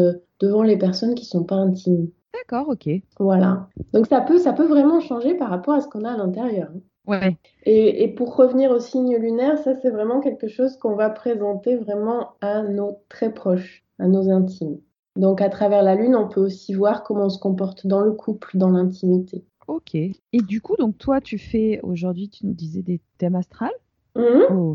devant 0.41 0.63
les 0.63 0.77
personnes 0.77 1.15
qui 1.15 1.25
sont 1.25 1.45
pas 1.45 1.57
intimes. 1.57 2.09
D'accord, 2.33 2.69
ok. 2.69 2.89
Voilà. 3.19 3.69
Donc 3.93 4.07
ça 4.07 4.21
peut, 4.21 4.39
ça 4.39 4.53
peut 4.53 4.67
vraiment 4.67 5.01
changer 5.01 5.35
par 5.35 5.51
rapport 5.51 5.75
à 5.75 5.81
ce 5.81 5.89
qu'on 5.89 6.05
a 6.05 6.13
à 6.13 6.17
l'intérieur. 6.17 6.71
Ouais. 7.07 7.37
Et, 7.65 8.05
et, 8.05 8.09
pour 8.09 8.37
revenir 8.37 8.71
au 8.71 8.79
signe 8.79 9.17
lunaire, 9.17 9.59
ça 9.59 9.75
c'est 9.75 9.91
vraiment 9.91 10.21
quelque 10.21 10.49
chose 10.49 10.77
qu'on 10.77 10.95
va 10.95 11.11
présenter 11.11 11.77
vraiment 11.77 12.31
à 12.41 12.63
nos 12.63 12.99
très 13.09 13.33
proches, 13.33 13.85
à 13.99 14.07
nos 14.07 14.31
intimes. 14.31 14.79
Donc 15.17 15.41
à 15.41 15.49
travers 15.49 15.83
la 15.83 15.95
lune, 15.95 16.15
on 16.15 16.29
peut 16.29 16.41
aussi 16.41 16.73
voir 16.75 17.03
comment 17.03 17.25
on 17.25 17.31
se 17.31 17.39
comporte 17.39 17.87
dans 17.87 18.01
le 18.01 18.13
couple, 18.13 18.57
dans 18.57 18.71
l'intimité. 18.71 19.45
Ok. 19.67 19.95
Et 19.95 20.13
du 20.33 20.61
coup, 20.61 20.77
donc 20.77 20.99
toi, 20.99 21.21
tu 21.21 21.39
fais 21.39 21.81
aujourd'hui, 21.83 22.29
tu 22.29 22.47
nous 22.47 22.55
disais 22.55 22.83
des 22.83 23.01
thèmes 23.19 23.37
astrales 23.37 23.71
mmh 24.17 24.75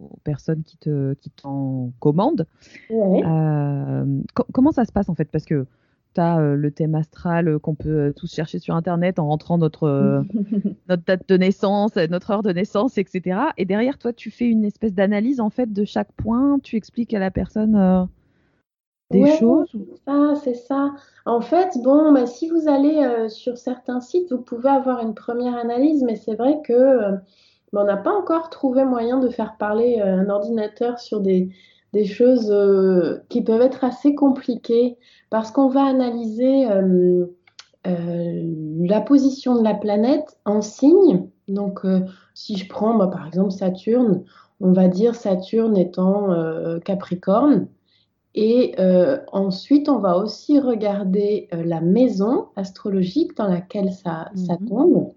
aux 0.00 0.18
personnes 0.24 0.62
qui 0.62 0.76
te 0.76 1.14
qui 1.14 1.30
t'en 1.30 1.92
commandent. 2.00 2.46
Euh, 2.90 4.04
comment 4.52 4.72
ça 4.72 4.84
se 4.84 4.92
passe 4.92 5.08
en 5.08 5.14
fait? 5.14 5.30
Parce 5.30 5.44
que 5.44 5.66
tu 6.14 6.20
as 6.20 6.38
euh, 6.38 6.56
le 6.56 6.70
thème 6.72 6.94
astral 6.94 7.48
euh, 7.48 7.58
qu'on 7.58 7.74
peut 7.74 8.12
tous 8.16 8.32
chercher 8.32 8.58
sur 8.58 8.74
Internet 8.74 9.18
en 9.18 9.28
rentrant 9.28 9.58
notre, 9.58 10.24
notre 10.88 11.04
date 11.04 11.28
de 11.28 11.36
naissance, 11.36 11.96
notre 11.96 12.30
heure 12.30 12.42
de 12.42 12.52
naissance, 12.52 12.98
etc. 12.98 13.38
Et 13.56 13.64
derrière, 13.64 13.98
toi, 13.98 14.12
tu 14.12 14.30
fais 14.30 14.46
une 14.46 14.64
espèce 14.64 14.94
d'analyse 14.94 15.40
en 15.40 15.50
fait 15.50 15.72
de 15.72 15.84
chaque 15.84 16.12
point. 16.12 16.58
Tu 16.60 16.76
expliques 16.76 17.14
à 17.14 17.18
la 17.18 17.30
personne 17.30 18.08
des 19.10 19.26
choses 19.38 19.76
c'est 20.42 20.54
ça. 20.54 20.94
En 21.26 21.40
fait, 21.40 21.76
bon, 21.82 22.12
bah, 22.12 22.26
si 22.26 22.48
vous 22.48 22.68
allez 22.68 23.28
sur 23.28 23.58
certains 23.58 24.00
sites, 24.00 24.30
vous 24.30 24.40
pouvez 24.40 24.68
avoir 24.68 25.02
une 25.02 25.14
première 25.14 25.56
analyse, 25.56 26.04
mais 26.04 26.14
c'est 26.14 26.36
vrai 26.36 26.60
que 26.64 27.18
on 27.72 27.84
n'a 27.84 27.96
pas 27.96 28.12
encore 28.12 28.50
trouvé 28.50 28.84
moyen 28.84 29.18
de 29.18 29.28
faire 29.28 29.56
parler 29.56 30.00
euh, 30.00 30.20
un 30.20 30.28
ordinateur 30.28 30.98
sur 30.98 31.20
des, 31.20 31.50
choses 32.04 32.50
euh, 32.50 33.18
qui 33.28 33.42
peuvent 33.42 33.60
être 33.60 33.84
assez 33.84 34.14
compliquées 34.14 34.96
parce 35.30 35.50
qu'on 35.50 35.68
va 35.68 35.84
analyser 35.84 36.68
euh, 36.70 37.26
la 37.84 39.00
position 39.00 39.56
de 39.56 39.62
la 39.62 39.74
planète 39.74 40.38
en 40.44 40.60
signe. 40.60 41.28
Donc, 41.48 41.80
si 42.34 42.56
je 42.56 42.68
prends 42.68 42.96
bah, 42.96 43.08
par 43.08 43.26
exemple 43.26 43.50
Saturne, 43.50 44.24
on 44.60 44.72
va 44.72 44.88
dire 44.88 45.14
Saturne 45.14 45.76
étant 45.76 46.28
Capricorne. 46.84 47.68
Et 48.34 48.76
ensuite, 49.32 49.88
on 49.88 49.98
va 49.98 50.18
aussi 50.18 50.60
regarder 50.60 51.48
la 51.52 51.80
maison 51.80 52.48
astrologique 52.54 53.36
dans 53.36 53.48
laquelle 53.48 53.92
ça, 53.92 54.30
ça 54.34 54.58
mhm. 54.60 54.68
tombe. 54.68 55.12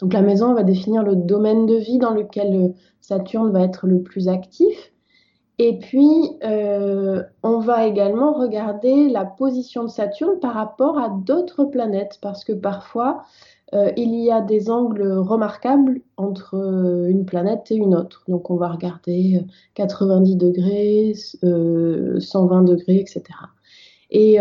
Donc 0.00 0.12
la 0.12 0.22
maison 0.22 0.54
va 0.54 0.62
définir 0.62 1.02
le 1.02 1.16
domaine 1.16 1.66
de 1.66 1.76
vie 1.76 1.98
dans 1.98 2.12
lequel 2.12 2.54
euh, 2.54 2.68
Saturne 3.00 3.50
va 3.52 3.62
être 3.62 3.86
le 3.86 4.02
plus 4.02 4.28
actif. 4.28 4.92
Et 5.58 5.78
puis, 5.78 6.30
euh, 6.42 7.22
on 7.44 7.60
va 7.60 7.86
également 7.86 8.32
regarder 8.32 9.08
la 9.08 9.24
position 9.24 9.84
de 9.84 9.88
Saturne 9.88 10.40
par 10.40 10.54
rapport 10.54 10.98
à 10.98 11.10
d'autres 11.10 11.64
planètes, 11.64 12.18
parce 12.20 12.44
que 12.44 12.52
parfois, 12.52 13.22
euh, 13.72 13.92
il 13.96 14.16
y 14.16 14.32
a 14.32 14.40
des 14.40 14.68
angles 14.68 15.12
remarquables 15.12 16.00
entre 16.16 16.56
une 17.08 17.24
planète 17.24 17.70
et 17.70 17.76
une 17.76 17.94
autre. 17.94 18.24
Donc, 18.26 18.50
on 18.50 18.56
va 18.56 18.68
regarder 18.68 19.44
90 19.74 20.34
degrés, 20.34 21.14
120 21.14 22.62
degrés, 22.64 22.96
etc. 22.96 23.22
Et, 24.10 24.40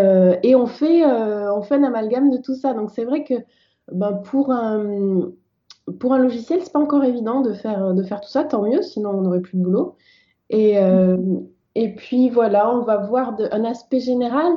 on, 0.55 0.65
fait, 0.65 1.05
on 1.05 1.61
fait 1.61 1.75
un 1.75 1.83
amalgame 1.83 2.31
de 2.31 2.37
tout 2.37 2.55
ça. 2.55 2.73
Donc, 2.73 2.89
c'est 2.89 3.05
vrai 3.05 3.23
que 3.23 3.35
ben, 3.91 4.13
pour 4.13 4.51
un 4.51 5.31
pour 5.99 6.13
un 6.13 6.19
logiciel, 6.19 6.59
c'est 6.63 6.71
pas 6.71 6.79
encore 6.79 7.03
évident 7.03 7.41
de 7.41 7.53
faire, 7.53 7.93
de 7.93 8.03
faire 8.03 8.21
tout 8.21 8.29
ça, 8.29 8.43
tant 8.43 8.63
mieux, 8.63 8.81
sinon 8.81 9.11
on 9.11 9.21
n'aurait 9.21 9.41
plus 9.41 9.57
de 9.57 9.63
boulot. 9.63 9.95
Et, 10.49 10.77
euh, 10.79 11.17
et 11.75 11.95
puis 11.95 12.29
voilà, 12.29 12.73
on 12.75 12.81
va 12.83 12.97
voir 12.97 13.35
un 13.51 13.65
aspect 13.65 13.99
général. 13.99 14.53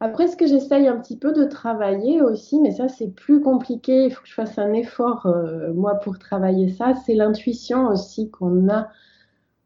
Après, 0.00 0.26
ce 0.28 0.36
que 0.36 0.46
j'essaye 0.46 0.88
un 0.88 0.98
petit 1.00 1.18
peu 1.18 1.32
de 1.32 1.44
travailler 1.44 2.20
aussi, 2.20 2.60
mais 2.60 2.70
ça 2.72 2.88
c'est 2.88 3.08
plus 3.08 3.40
compliqué, 3.40 4.06
il 4.06 4.10
faut 4.12 4.22
que 4.22 4.28
je 4.28 4.34
fasse 4.34 4.58
un 4.58 4.72
effort, 4.74 5.26
euh, 5.26 5.72
moi, 5.72 5.94
pour 5.96 6.18
travailler 6.18 6.68
ça, 6.68 6.94
c'est 7.06 7.14
l'intuition 7.14 7.88
aussi 7.88 8.30
qu'on 8.30 8.68
a 8.68 8.88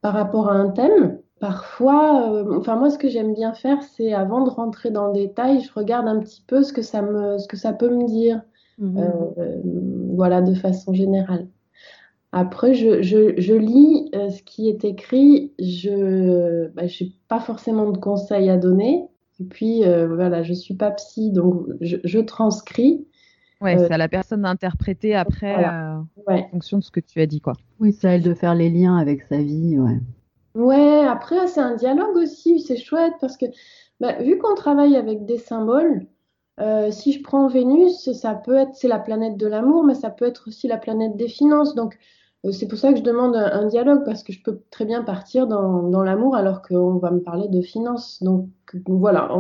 par 0.03 0.15
rapport 0.15 0.49
à 0.51 0.55
un 0.55 0.71
thème. 0.71 1.21
Parfois, 1.41 2.33
euh, 2.33 2.59
enfin 2.59 2.77
moi, 2.77 2.91
ce 2.91 2.99
que 2.99 3.09
j'aime 3.09 3.35
bien 3.35 3.55
faire, 3.55 3.83
c'est 3.83 4.13
avant 4.13 4.43
de 4.45 4.51
rentrer 4.51 4.91
dans 4.91 5.09
le 5.09 5.15
détail, 5.15 5.61
je 5.63 5.73
regarde 5.73 6.07
un 6.07 6.21
petit 6.21 6.45
peu 6.47 6.63
ce 6.63 6.73
que 6.73 6.83
ça, 6.83 7.01
ce 7.39 7.49
que 7.49 7.57
ça 7.57 7.73
peut 7.73 7.89
me 7.89 8.07
dire. 8.07 8.43
Mhm. 8.81 8.99
Euh, 8.99 9.61
voilà, 10.15 10.43
de 10.43 10.55
façon 10.55 10.93
générale. 10.93 11.47
Après, 12.33 12.75
je, 12.75 13.03
je, 13.03 13.55
lis 13.55 14.11
euh, 14.15 14.31
ce 14.31 14.43
qui 14.43 14.69
est 14.69 14.85
écrit. 14.85 15.53
Je 15.59 16.65
n'ai 16.65 16.69
bah, 16.69 16.83
pas 17.29 17.41
forcément 17.41 17.91
de 17.91 17.99
conseils 17.99 18.49
à 18.51 18.57
donner. 18.57 19.05
Et 19.41 19.45
puis, 19.45 19.85
euh, 19.85 20.07
voilà, 20.09 20.43
je 20.43 20.51
ne 20.51 20.57
suis 20.57 20.75
pas 20.75 20.91
psy, 20.93 21.31
donc 21.31 21.67
je, 21.81 22.19
transcris. 22.19 23.07
Ouais, 23.61 23.77
c'est 23.77 23.93
à 23.93 23.99
la 23.99 24.09
personne 24.09 24.43
d'interpréter 24.43 25.15
après 25.15 25.67
en 25.67 26.07
fonction 26.51 26.79
de 26.79 26.83
ce 26.83 26.91
que 26.91 27.01
tu 27.01 27.21
as 27.21 27.27
dit, 27.27 27.41
quoi. 27.41 27.55
Oui, 27.79 27.93
c'est 27.93 28.09
à 28.09 28.13
elle 28.13 28.23
de 28.23 28.33
faire 28.33 28.55
les 28.55 28.71
liens 28.71 28.97
avec 28.97 29.23
sa 29.23 29.39
vie, 29.39 29.79
ouais. 29.79 29.99
Ouais, 30.55 31.05
après, 31.07 31.47
c'est 31.47 31.61
un 31.61 31.77
dialogue 31.77 32.17
aussi, 32.17 32.61
c'est 32.61 32.77
chouette 32.77 33.13
parce 33.21 33.37
que 33.37 33.47
bah, 34.01 34.21
vu 34.23 34.39
qu'on 34.39 34.55
travaille 34.55 34.97
avec 34.97 35.25
des 35.25 35.39
symboles, 35.39 36.07
euh, 36.61 36.91
si 36.91 37.13
je 37.13 37.23
prends 37.23 37.49
Vénus, 37.49 38.13
ça 38.13 38.35
peut 38.35 38.57
être, 38.57 38.75
c'est 38.75 38.89
la 38.89 38.99
planète 38.99 39.37
de 39.37 39.47
l'amour, 39.47 39.85
mais 39.85 39.95
ça 39.95 40.11
peut 40.11 40.27
être 40.27 40.49
aussi 40.49 40.69
la 40.69 40.77
planète 40.77 41.17
des 41.17 41.29
finances. 41.29 41.75
Donc, 41.75 41.99
euh, 42.45 42.53
c'est 42.53 42.69
pour 42.69 42.79
ça 42.79 42.93
que 42.93 42.99
je 42.99 43.03
demande 43.03 43.35
un, 43.35 43.67
dialogue, 43.67 44.05
parce 44.05 44.23
que 44.23 44.33
je 44.33 44.43
peux 44.43 44.61
très 44.71 44.85
bien 44.85 45.03
partir 45.03 45.47
dans, 45.47 46.03
l'amour 46.03 46.37
alors 46.37 46.63
qu'on 46.63 46.99
va 46.99 47.11
me 47.11 47.21
parler 47.21 47.49
de 47.49 47.63
finances. 47.63 48.23
Donc, 48.23 48.49
voilà, 48.87 49.31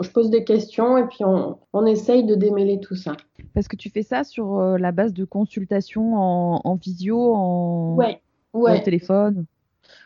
je 0.00 0.10
pose 0.10 0.30
des 0.30 0.44
questions 0.44 0.96
et 0.96 1.06
puis 1.06 1.24
on, 1.24 1.86
essaye 1.86 2.24
de 2.24 2.34
démêler 2.34 2.78
tout 2.80 2.96
ça. 2.96 3.12
Parce 3.54 3.68
que 3.68 3.76
tu 3.76 3.90
fais 3.90 4.02
ça 4.02 4.24
sur 4.24 4.58
euh, 4.58 4.78
la 4.78 4.92
base 4.92 5.12
de 5.12 5.24
consultation 5.24 6.14
en, 6.14 6.74
visio, 6.76 7.34
en, 7.34 7.96
ouais, 7.96 8.82
téléphone? 8.82 9.46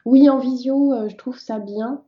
Oui, 0.04 0.28
en 0.28 0.38
visio, 0.38 1.08
je 1.08 1.16
trouve 1.16 1.38
ça 1.38 1.58
bien. 1.58 2.02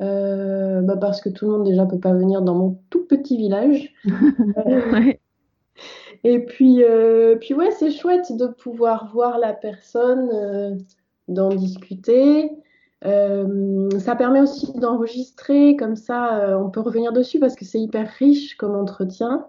Euh, 0.00 0.82
bah 0.82 0.96
parce 0.96 1.20
que 1.20 1.28
tout 1.28 1.46
le 1.46 1.52
monde 1.52 1.64
déjà 1.64 1.86
peut 1.86 1.98
pas 1.98 2.12
venir 2.12 2.42
dans 2.42 2.54
mon 2.54 2.78
tout 2.90 3.06
petit 3.06 3.36
village. 3.36 3.94
Et 6.24 6.44
puis, 6.44 6.82
euh, 6.82 7.36
puis 7.36 7.54
ouais, 7.54 7.70
c'est 7.70 7.90
chouette 7.90 8.36
de 8.36 8.46
pouvoir 8.46 9.10
voir 9.12 9.38
la 9.38 9.52
personne, 9.52 10.28
euh, 10.32 10.74
d'en 11.28 11.50
discuter. 11.50 12.50
ça 13.02 14.16
permet 14.16 14.40
aussi 14.40 14.72
d'enregistrer, 14.74 15.76
comme 15.76 15.96
ça 15.96 16.58
on 16.60 16.70
peut 16.70 16.80
revenir 16.80 17.12
dessus 17.12 17.38
parce 17.38 17.54
que 17.54 17.64
c'est 17.64 17.80
hyper 17.80 18.08
riche 18.08 18.56
comme 18.56 18.74
entretien. 18.74 19.46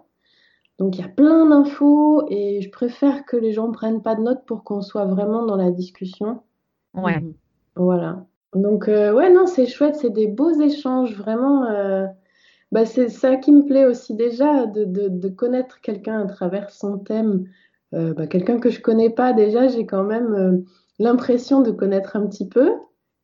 Donc 0.78 0.96
il 0.96 1.00
y 1.00 1.04
a 1.04 1.08
plein 1.08 1.46
d'infos 1.46 2.24
et 2.28 2.62
je 2.62 2.70
préfère 2.70 3.24
que 3.26 3.36
les 3.36 3.52
gens 3.52 3.72
prennent 3.72 4.02
pas 4.02 4.14
de 4.14 4.22
notes 4.22 4.44
pour 4.46 4.62
qu'on 4.62 4.80
soit 4.80 5.06
vraiment 5.06 5.44
dans 5.44 5.56
la 5.56 5.72
discussion. 5.72 6.42
Ouais. 6.94 7.20
Voilà. 7.74 8.24
Donc, 8.54 8.88
euh, 8.88 9.12
ouais, 9.12 9.30
non, 9.32 9.46
c'est 9.46 9.66
chouette, 9.66 9.96
c'est 9.96 10.10
des 10.10 10.26
beaux 10.26 10.50
échanges, 10.60 11.14
vraiment. 11.16 11.64
Euh, 11.66 12.06
Bah, 12.72 12.86
c'est 12.86 13.08
ça 13.10 13.36
qui 13.36 13.52
me 13.52 13.64
plaît 13.66 13.86
aussi 13.86 14.14
déjà, 14.16 14.66
de, 14.66 14.84
de- 14.84 15.08
de 15.08 15.28
connaître 15.30 15.80
quelqu'un 15.82 16.20
à 16.20 16.26
travers 16.26 16.70
son 16.70 16.98
thème. 16.98 17.46
Euh, 17.94 18.14
bah, 18.14 18.26
quelqu'un 18.26 18.58
que 18.60 18.70
je 18.70 18.80
connais 18.82 19.10
pas 19.10 19.32
déjà, 19.32 19.68
j'ai 19.68 19.86
quand 19.86 20.04
même 20.04 20.64
l'impression 20.98 21.62
de 21.62 21.70
connaître 21.72 22.16
un 22.16 22.26
petit 22.26 22.48
peu. 22.48 22.72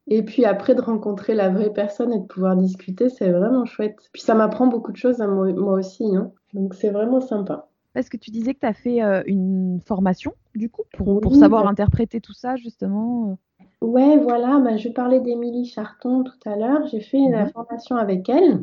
Et 0.06 0.22
puis 0.22 0.44
après, 0.44 0.74
de 0.74 0.82
rencontrer 0.82 1.34
la 1.34 1.48
vraie 1.50 1.72
personne 1.72 2.12
et 2.12 2.18
de 2.20 2.24
pouvoir 2.26 2.56
discuter, 2.56 3.08
c'est 3.08 3.30
vraiment 3.30 3.64
chouette. 3.64 3.96
Puis 4.12 4.22
ça 4.22 4.34
m'apprend 4.34 4.66
beaucoup 4.66 4.92
de 4.92 4.96
choses 4.98 5.20
à 5.20 5.26
moi, 5.26 5.52
moi 5.52 5.74
aussi, 5.74 6.04
hein. 6.16 6.32
Donc 6.52 6.74
c'est 6.74 6.90
vraiment 6.90 7.20
sympa. 7.20 7.68
Parce 7.94 8.08
que 8.08 8.16
tu 8.16 8.30
disais 8.30 8.54
que 8.54 8.60
tu 8.60 8.66
as 8.66 8.74
fait 8.74 9.00
une 9.26 9.80
formation, 9.84 10.32
du 10.54 10.68
coup, 10.70 10.82
pour, 10.92 11.20
pour 11.20 11.36
savoir 11.36 11.66
interpréter 11.68 12.20
tout 12.20 12.34
ça, 12.34 12.56
justement. 12.56 13.38
Ouais, 13.84 14.16
voilà, 14.16 14.58
bah, 14.60 14.76
je 14.78 14.88
parlais 14.88 15.20
d'Émilie 15.20 15.66
Charton 15.66 16.24
tout 16.24 16.48
à 16.48 16.56
l'heure. 16.56 16.86
J'ai 16.86 17.00
fait 17.00 17.18
la 17.30 17.44
Mhm. 17.44 17.50
formation 17.52 17.96
avec 17.96 18.28
elle. 18.28 18.60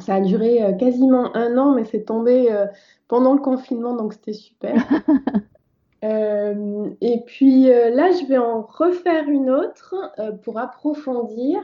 Ça 0.00 0.16
a 0.16 0.20
duré 0.20 0.62
euh, 0.64 0.72
quasiment 0.74 1.34
un 1.36 1.58
an, 1.58 1.74
mais 1.74 1.84
c'est 1.84 2.04
tombé 2.04 2.52
euh, 2.52 2.66
pendant 3.08 3.34
le 3.34 3.40
confinement, 3.40 3.94
donc 3.96 4.14
c'était 4.14 4.34
super. 4.34 4.74
Euh, 6.04 6.90
et 7.00 7.22
puis 7.26 7.64
là, 7.64 8.12
je 8.12 8.24
vais 8.26 8.38
en 8.38 8.62
refaire 8.62 9.28
une 9.28 9.50
autre 9.50 9.96
pour 10.44 10.58
approfondir. 10.58 11.58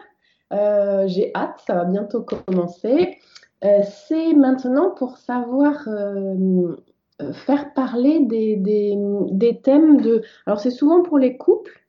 J'ai 0.51 1.30
hâte, 1.37 1.61
ça 1.66 1.74
va 1.74 1.85
bientôt 1.85 2.22
commencer. 2.22 3.18
C'est 3.62 4.35
maintenant 4.35 4.91
pour 4.91 5.18
savoir 5.18 5.87
faire 7.32 7.72
parler 7.74 8.20
des, 8.20 8.57
des, 8.57 8.95
des 9.30 9.61
thèmes 9.61 10.01
de... 10.01 10.22
Alors 10.47 10.61
c'est 10.61 10.70
souvent 10.70 11.03
pour 11.03 11.18
les 11.18 11.37
couples. 11.37 11.84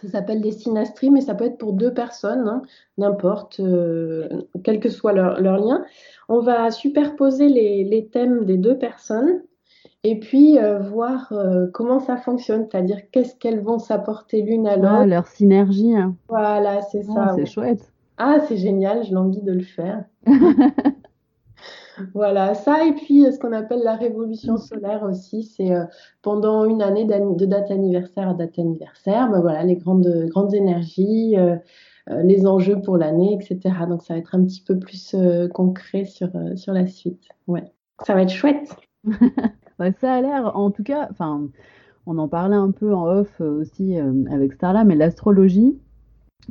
Ça 0.00 0.08
s'appelle 0.08 0.40
des 0.40 0.52
synastries, 0.52 1.10
mais 1.10 1.20
ça 1.20 1.34
peut 1.34 1.44
être 1.44 1.58
pour 1.58 1.72
deux 1.72 1.92
personnes, 1.94 2.48
hein, 2.48 2.62
n'importe, 2.98 3.60
euh, 3.60 4.28
quel 4.64 4.80
que 4.80 4.88
soit 4.88 5.12
leur, 5.12 5.40
leur 5.40 5.58
lien. 5.58 5.84
On 6.28 6.40
va 6.40 6.70
superposer 6.70 7.48
les, 7.48 7.84
les 7.84 8.06
thèmes 8.08 8.44
des 8.44 8.56
deux 8.56 8.76
personnes 8.78 9.42
et 10.02 10.18
puis 10.18 10.58
euh, 10.58 10.80
voir 10.80 11.32
euh, 11.32 11.66
comment 11.72 12.00
ça 12.00 12.16
fonctionne, 12.16 12.66
c'est-à-dire 12.70 13.10
qu'est-ce 13.10 13.36
qu'elles 13.36 13.60
vont 13.60 13.78
s'apporter 13.78 14.42
l'une 14.42 14.66
à 14.66 14.72
Ah, 14.72 14.76
l'autre. 14.76 15.04
leur 15.06 15.26
synergie. 15.28 15.94
hein. 15.96 16.14
Voilà, 16.28 16.82
c'est 16.82 17.02
Ah, 17.16 17.28
ça. 17.28 17.32
c'est 17.36 17.40
ouais. 17.40 17.46
chouette. 17.46 17.92
Ah, 18.18 18.38
c'est 18.46 18.56
génial, 18.56 19.02
j'ai 19.04 19.16
envie 19.16 19.42
de 19.42 19.52
le 19.52 19.62
faire. 19.62 20.04
Voilà, 22.14 22.54
ça 22.54 22.84
et 22.84 22.92
puis 22.92 23.24
euh, 23.24 23.30
ce 23.30 23.38
qu'on 23.38 23.52
appelle 23.52 23.82
la 23.82 23.96
révolution 23.96 24.56
solaire 24.56 25.02
aussi, 25.04 25.44
c'est 25.44 25.72
euh, 25.72 25.84
pendant 26.22 26.64
une 26.64 26.82
année 26.82 27.04
de 27.04 27.46
date 27.46 27.70
anniversaire 27.70 28.28
à 28.28 28.34
date 28.34 28.58
anniversaire, 28.58 29.30
ben 29.30 29.40
voilà, 29.40 29.62
les 29.64 29.76
grandes, 29.76 30.26
grandes 30.28 30.54
énergies, 30.54 31.36
euh, 31.38 31.56
les 32.08 32.46
enjeux 32.46 32.80
pour 32.80 32.96
l'année, 32.96 33.38
etc. 33.40 33.74
Donc 33.88 34.02
ça 34.02 34.14
va 34.14 34.20
être 34.20 34.34
un 34.34 34.44
petit 34.44 34.60
peu 34.60 34.78
plus 34.78 35.16
concret 35.52 36.04
sur, 36.04 36.30
sur 36.56 36.72
la 36.72 36.86
suite. 36.86 37.28
Ouais, 37.46 37.64
ça 38.04 38.14
va 38.14 38.22
être 38.22 38.30
chouette. 38.32 38.74
Ouais, 39.78 39.92
ça 40.00 40.14
a 40.14 40.20
l'air, 40.20 40.56
en 40.56 40.70
tout 40.70 40.82
cas, 40.82 41.08
enfin, 41.10 41.48
on 42.06 42.18
en 42.18 42.28
parlait 42.28 42.56
un 42.56 42.72
peu 42.72 42.94
en 42.94 43.06
off 43.06 43.40
aussi 43.40 43.96
avec 44.30 44.52
Starla, 44.52 44.84
mais 44.84 44.96
l'astrologie, 44.96 45.78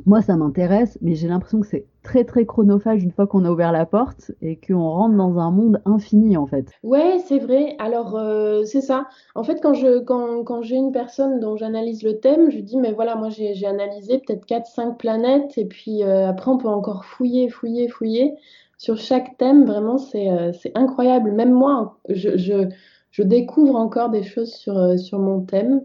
moi, 0.06 0.22
ça 0.22 0.36
m'intéresse, 0.36 0.98
mais 1.02 1.14
j'ai 1.14 1.28
l'impression 1.28 1.60
que 1.60 1.66
c'est 1.66 1.86
très, 2.04 2.24
très 2.24 2.46
chronophage 2.46 3.02
une 3.02 3.10
fois 3.10 3.26
qu'on 3.26 3.44
a 3.44 3.50
ouvert 3.50 3.72
la 3.72 3.86
porte 3.86 4.30
et 4.40 4.56
qu'on 4.56 4.88
rentre 4.88 5.16
dans 5.16 5.38
un 5.38 5.50
monde 5.50 5.80
infini, 5.84 6.36
en 6.36 6.46
fait. 6.46 6.70
Ouais, 6.84 7.18
c'est 7.26 7.40
vrai. 7.40 7.74
Alors, 7.80 8.14
euh, 8.14 8.62
c'est 8.64 8.82
ça. 8.82 9.06
En 9.34 9.42
fait, 9.42 9.60
quand 9.60 9.74
je, 9.74 9.98
quand, 9.98 10.44
quand 10.44 10.62
j'ai 10.62 10.76
une 10.76 10.92
personne 10.92 11.40
dont 11.40 11.56
j'analyse 11.56 12.04
le 12.04 12.20
thème, 12.20 12.50
je 12.50 12.60
dis, 12.60 12.76
mais 12.76 12.92
voilà, 12.92 13.16
moi, 13.16 13.30
j'ai, 13.30 13.66
analysé 13.66 14.18
peut-être 14.18 14.44
quatre 14.46 14.66
cinq 14.66 14.98
planètes, 14.98 15.58
et 15.58 15.64
puis 15.64 16.04
euh, 16.04 16.28
après, 16.28 16.50
on 16.50 16.58
peut 16.58 16.68
encore 16.68 17.04
fouiller, 17.04 17.48
fouiller, 17.48 17.88
fouiller. 17.88 18.34
Sur 18.78 18.98
chaque 18.98 19.36
thème, 19.38 19.64
vraiment, 19.64 19.98
c'est 19.98 20.30
euh, 20.30 20.52
c'est 20.52 20.76
incroyable. 20.76 21.32
Même 21.32 21.52
moi, 21.52 21.98
je, 22.08 22.36
je, 22.36 22.68
je 23.10 23.22
découvre 23.22 23.76
encore 23.76 24.10
des 24.10 24.22
choses 24.22 24.52
sur, 24.52 24.98
sur 24.98 25.18
mon 25.18 25.40
thème. 25.40 25.82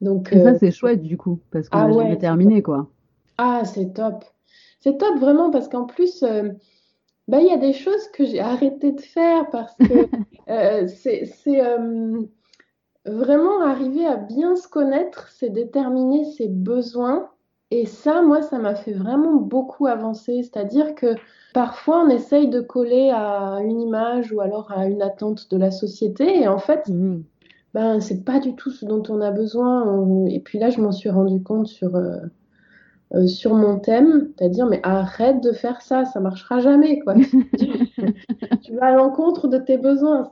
Donc, 0.00 0.32
Et 0.32 0.40
ça, 0.40 0.54
c'est 0.54 0.70
chouette, 0.70 1.02
du 1.02 1.18
coup, 1.18 1.40
parce 1.50 1.68
qu'on 1.68 1.78
ah 1.78 1.88
ouais, 1.88 2.16
terminé, 2.16 2.62
quoi. 2.62 2.88
ah, 3.36 3.62
c'est 3.64 3.92
top. 3.92 4.24
C'est 4.80 4.96
top 4.98 5.18
vraiment 5.18 5.50
parce 5.50 5.68
qu'en 5.68 5.84
plus, 5.84 6.22
euh, 6.22 6.50
bah, 7.28 7.40
il 7.40 7.46
y 7.46 7.52
a 7.52 7.58
des 7.58 7.72
choses 7.72 8.08
que 8.08 8.24
j'ai 8.24 8.40
arrêté 8.40 8.92
de 8.92 9.00
faire 9.00 9.48
parce 9.50 9.74
que 9.76 10.08
euh, 10.50 10.86
c'est 10.88 11.24
euh, 11.60 12.22
vraiment 13.06 13.62
arriver 13.62 14.06
à 14.06 14.16
bien 14.16 14.56
se 14.56 14.68
connaître, 14.68 15.28
c'est 15.28 15.50
déterminer 15.50 16.24
ses 16.24 16.48
besoins. 16.48 17.30
Et 17.70 17.86
ça, 17.86 18.20
moi, 18.22 18.42
ça 18.42 18.58
m'a 18.58 18.74
fait 18.74 18.92
vraiment 18.92 19.34
beaucoup 19.36 19.86
avancer. 19.86 20.42
C'est-à-dire 20.42 20.94
que 20.96 21.14
parfois, 21.54 22.02
on 22.04 22.08
essaye 22.08 22.48
de 22.48 22.60
coller 22.60 23.10
à 23.14 23.58
une 23.62 23.80
image 23.80 24.32
ou 24.32 24.40
alors 24.40 24.72
à 24.72 24.86
une 24.86 25.02
attente 25.02 25.50
de 25.50 25.56
la 25.56 25.70
société. 25.70 26.42
Et 26.42 26.48
en 26.48 26.58
fait, 26.58 26.88
Mhm. 26.88 27.22
ben, 27.74 28.00
c'est 28.00 28.24
pas 28.24 28.40
du 28.40 28.56
tout 28.56 28.70
ce 28.70 28.84
dont 28.86 29.02
on 29.08 29.20
a 29.20 29.30
besoin. 29.30 30.26
Et 30.26 30.40
puis 30.40 30.58
là, 30.58 30.70
je 30.70 30.80
m'en 30.80 30.90
suis 30.92 31.10
rendu 31.10 31.42
compte 31.42 31.68
sur, 31.68 31.94
euh, 31.94 32.16
euh, 33.14 33.26
sur 33.26 33.54
mon 33.54 33.78
thème, 33.80 34.30
c'est-à-dire, 34.38 34.66
mais 34.66 34.80
arrête 34.82 35.42
de 35.42 35.52
faire 35.52 35.82
ça, 35.82 36.04
ça 36.04 36.20
marchera 36.20 36.60
jamais, 36.60 37.00
quoi. 37.00 37.14
Tu 38.62 38.74
vas 38.76 38.86
à 38.86 38.92
l'encontre 38.92 39.48
de 39.48 39.58
tes 39.58 39.78
besoins, 39.78 40.30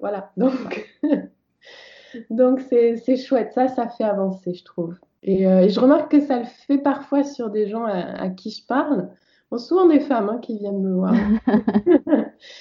voilà. 0.00 0.30
Donc, 0.36 0.88
donc 2.30 2.60
c'est, 2.60 2.96
c'est 2.96 3.16
chouette, 3.16 3.52
ça, 3.52 3.68
ça 3.68 3.88
fait 3.88 4.04
avancer, 4.04 4.54
je 4.54 4.64
trouve. 4.64 4.94
Et, 5.22 5.46
euh, 5.46 5.60
et 5.62 5.68
je 5.68 5.80
remarque 5.80 6.10
que 6.10 6.20
ça 6.20 6.38
le 6.38 6.44
fait 6.66 6.78
parfois 6.78 7.24
sur 7.24 7.50
des 7.50 7.68
gens 7.68 7.84
à, 7.84 7.92
à 8.22 8.28
qui 8.30 8.50
je 8.50 8.64
parle. 8.66 9.08
Bon, 9.50 9.58
souvent 9.58 9.86
des 9.86 10.00
femmes 10.00 10.28
hein, 10.28 10.38
qui 10.38 10.58
viennent 10.58 10.80
me 10.82 10.94
voir. 10.94 11.14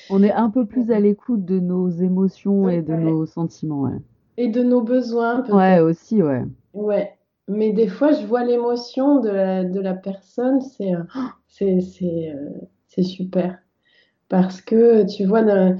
On 0.09 0.23
est 0.23 0.31
un 0.31 0.49
peu 0.49 0.65
plus 0.65 0.91
à 0.91 0.99
l'écoute 0.99 1.45
de 1.45 1.59
nos 1.59 1.89
émotions 1.89 2.69
et 2.69 2.81
de 2.81 2.93
Ouais. 2.93 2.99
nos 2.99 3.25
sentiments, 3.25 3.81
ouais. 3.81 3.97
Et 4.37 4.49
de 4.49 4.63
nos 4.63 4.81
besoins. 4.81 5.43
Ouais, 5.49 5.79
aussi, 5.79 6.21
ouais. 6.21 6.43
Ouais, 6.73 7.17
mais 7.47 7.73
des 7.73 7.87
fois, 7.87 8.11
je 8.13 8.25
vois 8.25 8.43
l'émotion 8.43 9.19
de 9.21 9.29
la, 9.29 9.63
de 9.63 9.79
la 9.79 9.93
personne, 9.93 10.61
c'est 10.61 10.93
euh, 10.95 11.03
c'est 11.47 11.81
c'est 11.81 12.31
euh, 12.35 12.49
c'est 12.87 13.03
super. 13.03 13.59
Parce 14.29 14.61
que 14.61 15.05
tu 15.05 15.25
vois, 15.25 15.41
euh, 15.43 15.75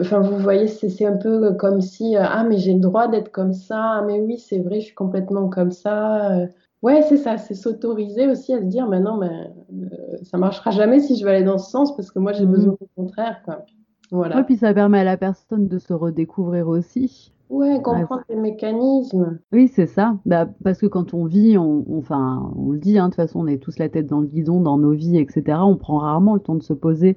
enfin, 0.00 0.20
vous 0.20 0.38
voyez, 0.38 0.68
c'est 0.68 0.88
c'est 0.88 1.06
un 1.06 1.16
peu 1.16 1.54
comme 1.54 1.80
si, 1.80 2.16
ah, 2.16 2.44
mais 2.44 2.58
j'ai 2.58 2.74
le 2.74 2.80
droit 2.80 3.08
d'être 3.08 3.30
comme 3.32 3.52
ça, 3.52 3.78
ah, 4.00 4.02
mais 4.06 4.20
oui, 4.20 4.38
c'est 4.38 4.58
vrai, 4.60 4.80
je 4.80 4.86
suis 4.86 4.94
complètement 4.94 5.48
comme 5.48 5.70
ça. 5.72 6.46
Ouais, 6.82 7.02
c'est 7.02 7.16
ça, 7.18 7.38
c'est 7.38 7.54
s'autoriser 7.54 8.28
aussi 8.28 8.52
à 8.54 8.58
se 8.60 8.64
dire, 8.66 8.88
mais 8.88 9.00
non, 9.00 9.16
mais 9.18 9.30
euh, 9.72 10.18
ça 10.24 10.38
marchera 10.38 10.70
jamais 10.72 11.00
si 11.00 11.16
je 11.18 11.24
vais 11.24 11.32
aller 11.36 11.44
dans 11.44 11.58
ce 11.58 11.70
sens, 11.70 11.96
parce 11.96 12.10
que 12.10 12.18
moi, 12.18 12.32
j'ai 12.32 12.46
Mhm. 12.46 12.46
besoin 12.46 12.76
du 12.80 12.88
contraire, 12.96 13.42
quoi. 13.44 13.64
Voilà. 14.10 14.40
Ouais, 14.40 14.44
puis 14.44 14.58
ça 14.58 14.74
permet 14.74 14.98
à 14.98 15.04
la 15.04 15.16
personne 15.16 15.66
de 15.66 15.78
se 15.78 15.94
redécouvrir 15.94 16.68
aussi. 16.68 17.32
Ouais, 17.48 17.80
comprendre 17.80 18.24
les 18.28 18.36
mécanismes. 18.36 19.40
Oui, 19.52 19.68
c'est 19.68 19.86
ça. 19.86 20.18
Bah, 20.26 20.48
parce 20.64 20.78
que 20.80 20.86
quand 20.86 21.14
on 21.14 21.26
vit, 21.26 21.56
on, 21.56 21.84
on- 21.88 21.98
enfin, 21.98 22.52
on 22.56 22.70
le 22.72 22.78
dit, 22.78 22.98
hein, 22.98 23.04
de 23.06 23.10
toute 23.10 23.16
façon, 23.16 23.40
on 23.40 23.46
est 23.46 23.58
tous 23.62 23.78
la 23.78 23.88
tête 23.88 24.06
dans 24.06 24.20
le 24.20 24.26
guidon 24.26 24.60
dans 24.60 24.78
nos 24.78 24.92
vies, 24.92 25.16
etc. 25.18 25.64
On 25.66 25.76
prend 25.76 25.98
rarement 25.98 26.34
le 26.34 26.40
temps 26.40 26.56
de 26.56 26.62
se 26.62 26.72
poser 26.72 27.16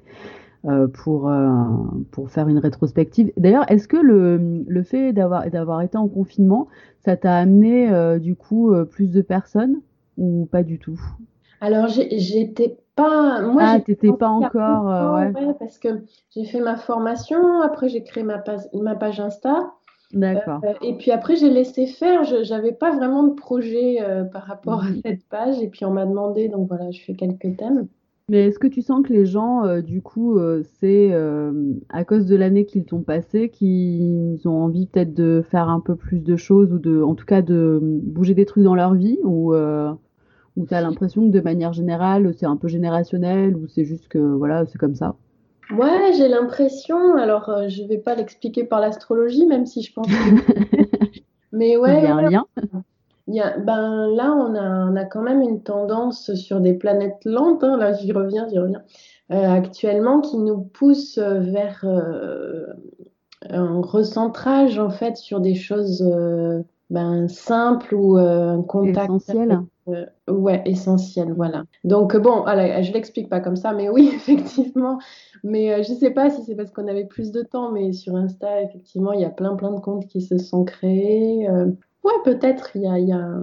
euh, 0.66 0.88
pour, 0.88 1.28
euh, 1.30 1.54
pour 2.12 2.30
faire 2.30 2.48
une 2.48 2.58
rétrospective. 2.58 3.32
D'ailleurs, 3.38 3.70
est-ce 3.70 3.88
que 3.88 3.96
le, 3.98 4.64
le 4.68 4.84
fait 4.84 5.12
d'avoir 5.12 5.50
d'avoir 5.50 5.82
été 5.82 5.98
en 5.98 6.08
confinement, 6.08 6.68
ça 7.04 7.16
t'a 7.16 7.36
amené 7.36 7.92
euh, 7.92 8.18
du 8.20 8.36
coup 8.36 8.74
plus 8.90 9.10
de 9.12 9.22
personnes 9.22 9.80
ou 10.18 10.48
pas 10.52 10.62
du 10.64 10.78
tout? 10.78 11.00
Alors, 11.60 11.88
j'étais 11.88 12.78
pas. 12.94 13.40
Moi, 13.42 13.64
Ah, 13.66 13.78
t'étais 13.84 14.12
pas 14.12 14.28
encore, 14.28 14.54
longtemps, 14.66 15.14
ouais. 15.16 15.34
ouais, 15.34 15.54
parce 15.58 15.78
que 15.78 15.88
j'ai 16.30 16.44
fait 16.44 16.60
ma 16.60 16.76
formation, 16.76 17.60
après 17.62 17.88
j'ai 17.88 18.02
créé 18.04 18.22
ma 18.24 18.38
page, 18.38 18.60
ma 18.74 18.94
page 18.96 19.20
Insta, 19.20 19.74
D'accord. 20.12 20.60
euh, 20.64 20.72
et 20.82 20.94
puis 20.94 21.10
après 21.10 21.36
j'ai 21.36 21.50
laissé 21.50 21.86
faire. 21.86 22.24
Je 22.24 22.42
j'avais 22.42 22.72
pas 22.72 22.94
vraiment 22.96 23.24
de 23.24 23.34
projet 23.34 23.98
euh, 24.00 24.24
par 24.24 24.44
rapport 24.44 24.82
à 24.82 24.88
cette 25.04 25.24
page, 25.28 25.60
et 25.60 25.68
puis 25.68 25.84
on 25.84 25.90
m'a 25.90 26.06
demandé, 26.06 26.48
donc 26.48 26.68
voilà, 26.68 26.90
je 26.90 27.00
fais 27.02 27.14
quelques 27.14 27.56
thèmes. 27.56 27.88
Mais 28.30 28.46
est-ce 28.46 28.58
que 28.58 28.66
tu 28.66 28.82
sens 28.82 29.06
que 29.06 29.12
les 29.12 29.24
gens, 29.24 29.64
euh, 29.64 29.80
du 29.80 30.02
coup, 30.02 30.38
c'est 30.80 31.14
à 31.88 32.04
cause 32.04 32.26
de 32.26 32.36
l'année 32.36 32.66
qu'ils 32.66 32.84
t'ont 32.84 33.02
passée, 33.02 33.48
qu'ils 33.48 34.40
ont 34.46 34.62
envie 34.62 34.86
peut-être 34.86 35.14
de 35.14 35.42
faire 35.50 35.68
un 35.68 35.80
peu 35.80 35.96
plus 35.96 36.20
de 36.20 36.36
choses 36.36 36.72
ou 36.72 36.78
de, 36.78 37.02
en 37.02 37.14
tout 37.14 37.24
cas, 37.26 37.42
de 37.42 37.78
bouger 37.82 38.34
des 38.34 38.44
trucs 38.44 38.64
dans 38.64 38.74
leur 38.74 38.94
vie 38.94 39.18
ou 39.24 39.54
ou 40.56 40.66
t'as 40.66 40.80
l'impression 40.80 41.24
que 41.26 41.32
de 41.32 41.40
manière 41.40 41.72
générale, 41.72 42.34
c'est 42.34 42.44
un 42.46 42.56
peu 42.56 42.66
générationnel 42.66 43.56
ou 43.56 43.68
c'est 43.68 43.84
juste 43.84 44.08
que 44.08 44.18
voilà, 44.18 44.66
c'est 44.66 44.76
comme 44.78 44.96
ça? 44.96 45.16
Ouais, 45.70 46.12
j'ai 46.16 46.28
l'impression, 46.28 47.16
alors 47.16 47.48
euh, 47.50 47.68
je 47.68 47.82
vais 47.84 47.98
pas 47.98 48.14
l'expliquer 48.14 48.64
par 48.64 48.80
l'astrologie, 48.80 49.46
même 49.46 49.66
si 49.66 49.82
je 49.82 49.92
pense 49.92 50.06
que. 50.06 50.12
Mais 51.52 51.72
Il 51.72 51.78
ouais, 51.78 52.02
y 52.02 52.06
a 52.06 52.14
un 52.14 52.30
lien. 52.30 52.46
Il 53.26 53.34
y 53.34 53.40
a, 53.40 53.58
ben 53.58 54.06
là, 54.08 54.32
on 54.32 54.54
a, 54.54 54.90
on 54.90 54.96
a 54.96 55.04
quand 55.04 55.20
même 55.20 55.42
une 55.42 55.62
tendance 55.62 56.34
sur 56.34 56.60
des 56.60 56.72
planètes 56.72 57.22
lentes, 57.26 57.62
hein, 57.62 57.76
là 57.76 57.92
j'y 57.92 58.10
reviens, 58.12 58.48
j'y 58.48 58.58
reviens, 58.58 58.82
euh, 59.30 59.50
actuellement, 59.50 60.22
qui 60.22 60.38
nous 60.38 60.62
pousse 60.62 61.18
euh, 61.18 61.38
vers 61.40 61.84
euh, 61.84 62.64
un 63.50 63.82
recentrage 63.82 64.78
en 64.78 64.88
fait 64.88 65.18
sur 65.18 65.40
des 65.40 65.54
choses 65.54 66.02
ben, 66.90 67.28
simple 67.28 67.94
ou 67.94 68.16
un 68.16 68.62
contact 68.62 69.10
essentiel. 69.10 69.60
ouais, 70.28 70.62
essentiel, 70.64 71.32
voilà. 71.32 71.64
Donc 71.84 72.16
bon, 72.16 72.42
allez, 72.44 72.82
je 72.82 72.92
l'explique 72.92 73.28
pas 73.28 73.40
comme 73.40 73.56
ça, 73.56 73.72
mais 73.72 73.88
oui, 73.88 74.10
effectivement. 74.14 74.98
Mais 75.44 75.82
je 75.82 75.92
sais 75.92 76.10
pas 76.10 76.30
si 76.30 76.42
c'est 76.44 76.54
parce 76.56 76.70
qu'on 76.70 76.88
avait 76.88 77.06
plus 77.06 77.30
de 77.30 77.42
temps, 77.42 77.70
mais 77.70 77.92
sur 77.92 78.16
Insta, 78.16 78.62
effectivement, 78.62 79.12
il 79.12 79.20
y 79.20 79.24
a 79.24 79.30
plein 79.30 79.54
plein 79.54 79.72
de 79.72 79.80
comptes 79.80 80.06
qui 80.06 80.20
se 80.22 80.38
sont 80.38 80.64
créés. 80.64 81.48
ouais, 81.50 82.12
peut-être 82.24 82.70
il 82.74 82.82
y 82.82 82.86
a, 82.86 82.98
y, 82.98 83.12
a, 83.12 83.38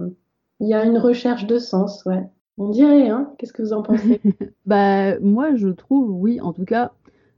y 0.60 0.74
a 0.74 0.84
une 0.84 0.98
recherche 0.98 1.46
de 1.46 1.58
sens, 1.58 2.04
ouais. 2.06 2.24
On 2.58 2.70
dirait, 2.70 3.08
hein 3.10 3.32
Qu'est-ce 3.38 3.52
que 3.52 3.62
vous 3.62 3.72
en 3.72 3.82
pensez? 3.82 4.20
Bah 4.66 5.18
moi, 5.20 5.54
je 5.54 5.68
trouve, 5.68 6.10
oui, 6.10 6.40
en 6.40 6.52
tout 6.52 6.64
cas, 6.64 6.92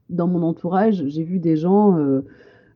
dans 0.08 0.26
mon 0.26 0.42
entourage, 0.42 1.04
j'ai 1.06 1.24
vu 1.24 1.38
des 1.40 1.56
gens. 1.56 1.96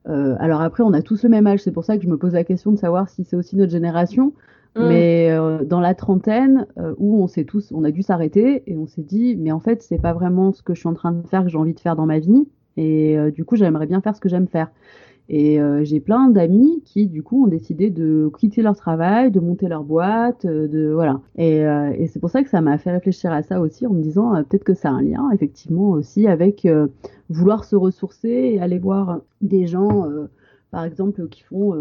Euh, 0.09 0.33
euh, 0.33 0.37
alors 0.41 0.61
après, 0.61 0.83
on 0.83 0.93
a 0.93 1.03
tous 1.03 1.23
le 1.23 1.29
même 1.29 1.47
âge, 1.47 1.61
c'est 1.61 1.73
pour 1.73 1.85
ça 1.85 1.97
que 1.97 2.03
je 2.03 2.09
me 2.09 2.17
pose 2.17 2.35
la 2.35 2.45
question 2.45 2.73
de 2.73 2.79
savoir 2.79 3.09
si 3.09 3.25
c'est 3.25 3.37
aussi 3.37 3.57
notre 3.57 3.73
génération. 3.73 4.33
Mm. 4.77 4.89
Mais 4.89 5.31
euh, 5.31 5.65
dans 5.65 5.81
la 5.81 5.95
trentaine, 5.95 6.67
où 6.99 7.23
on 7.23 7.27
s'est 7.27 7.45
tous, 7.45 7.73
on 7.73 7.85
a 7.85 7.91
dû 7.91 8.03
s'arrêter 8.03 8.63
et 8.67 8.77
on 8.77 8.87
s'est 8.87 9.03
dit, 9.03 9.37
mais 9.37 9.53
en 9.53 9.61
fait, 9.61 9.83
c'est 9.83 10.01
pas 10.01 10.13
vraiment 10.13 10.53
ce 10.53 10.63
que 10.63 10.75
je 10.75 10.81
suis 10.81 10.89
en 10.89 10.95
train 10.95 11.13
de 11.13 11.27
faire 11.27 11.45
que 11.45 11.51
j'ai 11.51 11.59
envie 11.59 11.75
de 11.75 11.81
faire 11.81 11.97
dans 11.97 12.07
ma 12.07 12.19
vie. 12.19 12.47
Et 12.79 13.19
du 13.35 13.45
coup, 13.45 13.57
j'aimerais 13.57 13.87
bien 13.87 14.01
faire 14.01 14.17
ce 14.17 14.21
que 14.21 14.31
j'aime 14.31 14.49
faire. 14.49 14.71
Et 15.29 15.61
euh, 15.61 15.85
j'ai 15.85 16.01
plein 16.01 16.29
d'amis 16.29 16.83
qui, 16.85 17.07
du 17.07 17.23
coup, 17.23 17.45
ont 17.45 17.49
décidé 17.49 17.91
de 17.91 18.31
quitter 18.39 18.61
leur 18.61 18.77
travail, 18.77 19.31
de 19.31 19.41
monter 19.41 19.69
leur 19.69 19.85
boîte, 19.85 20.45
euh, 20.45 20.69
de 20.69 20.91
voilà. 20.93 21.21
Et, 21.37 21.65
euh, 21.65 21.93
et 21.97 22.07
c'est 22.07 22.21
pour 22.21 22.31
ça 22.31 22.43
que 22.43 22.51
ça 22.51 22.61
m'a 22.61 22.77
fait 22.77 22.91
réfléchir 22.91 23.33
à 23.33 23.43
ça 23.43 23.61
aussi, 23.61 23.87
en 23.87 23.93
me 23.93 24.03
disant 24.03 24.35
peut-être 24.45 24.65
que 24.65 24.75
ça 24.75 24.91
a 24.91 24.93
un 24.93 25.03
lien, 25.03 25.31
effectivement, 25.33 25.91
aussi 25.91 26.27
avec 26.27 26.67
vouloir 27.31 27.65
se 27.65 27.77
ressourcer 27.77 28.29
et 28.29 28.61
aller 28.61 28.79
voir 28.79 29.21
des 29.41 29.67
gens, 29.67 30.07
par 30.71 30.85
exemple, 30.85 31.29
qui 31.29 31.43
font 31.43 31.75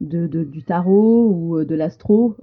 de, 0.00 0.26
du 0.26 0.62
tarot 0.62 1.28
ou 1.28 1.64
de 1.64 1.74
l'astro, 1.74 2.36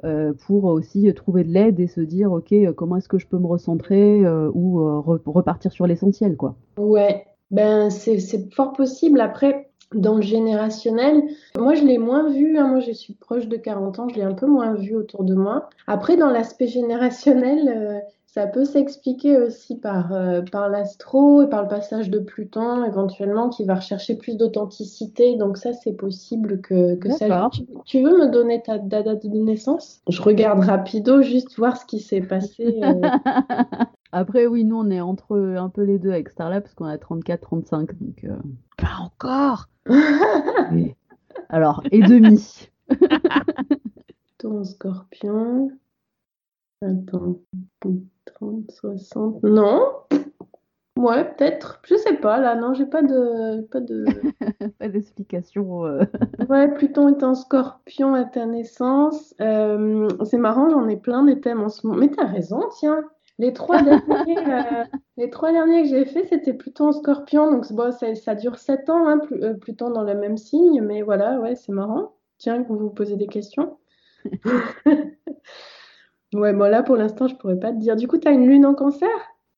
pour 0.45 0.65
aussi 0.65 1.11
trouver 1.13 1.43
de 1.43 1.51
l'aide 1.51 1.79
et 1.79 1.87
se 1.87 2.01
dire, 2.01 2.31
ok, 2.31 2.53
comment 2.75 2.97
est-ce 2.97 3.09
que 3.09 3.17
je 3.17 3.27
peux 3.27 3.39
me 3.39 3.47
recentrer 3.47 4.23
ou 4.53 4.79
repartir 5.25 5.71
sur 5.71 5.87
l'essentiel, 5.87 6.35
quoi. 6.35 6.55
Ouais. 6.77 7.25
Ben, 7.51 7.89
c'est 7.89 8.53
fort 8.53 8.73
possible. 8.73 9.21
Après, 9.21 9.69
dans 9.93 10.15
le 10.15 10.21
générationnel, 10.21 11.23
moi 11.57 11.73
je 11.75 11.83
l'ai 11.83 11.97
moins 11.97 12.29
vu, 12.29 12.57
hein. 12.57 12.67
moi 12.67 12.79
je 12.79 12.91
suis 12.91 13.13
proche 13.13 13.47
de 13.47 13.57
40 13.57 13.99
ans, 13.99 14.09
je 14.09 14.15
l'ai 14.15 14.23
un 14.23 14.33
peu 14.33 14.47
moins 14.47 14.73
vu 14.73 14.95
autour 14.95 15.23
de 15.23 15.35
moi. 15.35 15.69
Après 15.87 16.17
dans 16.17 16.29
l'aspect 16.29 16.67
générationnel, 16.67 17.69
euh, 17.69 17.99
ça 18.35 18.47
peut 18.47 18.65
s'expliquer 18.65 19.37
aussi 19.37 19.77
par, 19.77 20.11
euh, 20.11 20.41
par 20.51 20.67
l'astro 20.67 21.43
et 21.43 21.49
par 21.49 21.61
le 21.61 21.69
passage 21.69 22.09
de 22.09 22.19
Pluton 22.19 22.83
éventuellement 22.83 23.47
qui 23.47 23.63
va 23.63 23.75
rechercher 23.75 24.15
plus 24.17 24.35
d'authenticité. 24.35 25.37
Donc 25.37 25.57
ça 25.57 25.71
c'est 25.71 25.93
possible 25.93 26.59
que, 26.59 26.95
que 26.95 27.11
ça... 27.11 27.49
Tu, 27.53 27.61
tu, 27.85 28.01
veux 28.01 28.17
me 28.17 28.27
donner 28.27 28.61
ta, 28.61 28.77
date 28.77 29.25
de 29.25 29.37
naissance? 29.37 30.01
Je 30.09 30.21
regarde 30.21 30.59
rapido 30.59 31.21
juste 31.21 31.57
voir 31.57 31.77
ce 31.77 31.85
qui 31.85 32.01
s'est 32.01 32.19
passé. 32.19 32.77
Euh. 32.83 33.01
Après, 34.17 34.47
oui, 34.47 34.63
nous, 34.63 34.77
on 34.77 34.89
est 34.91 35.01
entre 35.01 35.37
un 35.37 35.67
peu 35.67 35.83
les 35.83 35.99
deux 35.99 36.11
avec 36.11 36.29
Starlab 36.29 36.63
parce 36.63 36.73
qu'on 36.73 36.85
a 36.85 36.95
34-35. 36.95 37.89
Donc, 37.99 38.25
Pas 38.77 38.95
encore 39.01 39.67
Alors, 41.49 41.83
et 41.91 41.99
demi. 41.99 42.69
Ton 44.37 44.63
scorpion. 44.63 45.69
Attends. 46.81 47.41
30, 48.23 48.71
60. 48.71 49.43
Non 49.43 49.81
Ouais, 50.97 51.25
peut-être. 51.25 51.81
Je 51.83 51.95
sais 51.95 52.15
pas, 52.15 52.39
là, 52.39 52.55
non, 52.55 52.73
j'ai 52.73 52.85
pas 52.85 53.01
de. 53.01 53.63
Pas 53.63 53.81
de. 53.81 54.05
pas 54.79 54.87
d'explication. 54.87 55.85
Euh. 55.87 56.05
ouais, 56.49 56.73
Pluton 56.73 57.09
est 57.09 57.21
en 57.21 57.35
scorpion 57.35 58.13
à 58.13 58.23
ta 58.23 58.45
naissance. 58.45 59.35
Euh, 59.41 60.07
c'est 60.23 60.37
marrant, 60.37 60.69
j'en 60.69 60.87
ai 60.87 60.95
plein 60.95 61.25
des 61.25 61.41
thèmes 61.41 61.61
en 61.61 61.67
ce 61.67 61.85
moment. 61.85 61.99
Mais 61.99 62.07
t'as 62.07 62.27
raison, 62.27 62.61
tiens. 62.79 63.03
Les 63.37 63.51
trois 63.53 63.81
derniers, 63.81 64.37
euh, 64.47 64.83
les 65.17 65.29
trois 65.29 65.51
derniers 65.51 65.83
que 65.83 65.89
j'ai 65.89 66.05
fait, 66.05 66.23
c'était 66.25 66.53
plutôt 66.53 66.85
en 66.87 66.91
scorpion. 66.93 67.51
Donc, 67.51 67.71
bon, 67.73 67.91
ça, 67.91 68.15
ça 68.15 68.35
dure 68.35 68.57
sept 68.57 68.89
ans, 68.89 69.07
hein, 69.07 69.19
plus, 69.19 69.43
euh, 69.43 69.53
plutôt 69.53 69.91
dans 69.91 70.03
le 70.03 70.15
même 70.15 70.37
signe. 70.37 70.81
Mais 70.81 71.01
voilà, 71.01 71.39
ouais, 71.39 71.55
c'est 71.55 71.71
marrant. 71.73 72.13
Tiens, 72.37 72.63
que 72.63 72.69
vous 72.69 72.77
vous 72.77 72.89
posez 72.89 73.17
des 73.17 73.27
questions. 73.27 73.77
ouais, 76.33 76.53
bon, 76.53 76.69
là, 76.69 76.83
pour 76.83 76.95
l'instant, 76.95 77.27
je 77.27 77.35
pourrais 77.35 77.59
pas 77.59 77.71
te 77.71 77.77
dire. 77.77 77.95
Du 77.95 78.07
coup, 78.07 78.17
tu 78.17 78.27
as 78.27 78.31
une 78.31 78.47
lune 78.47 78.65
en 78.65 78.73
cancer? 78.73 79.09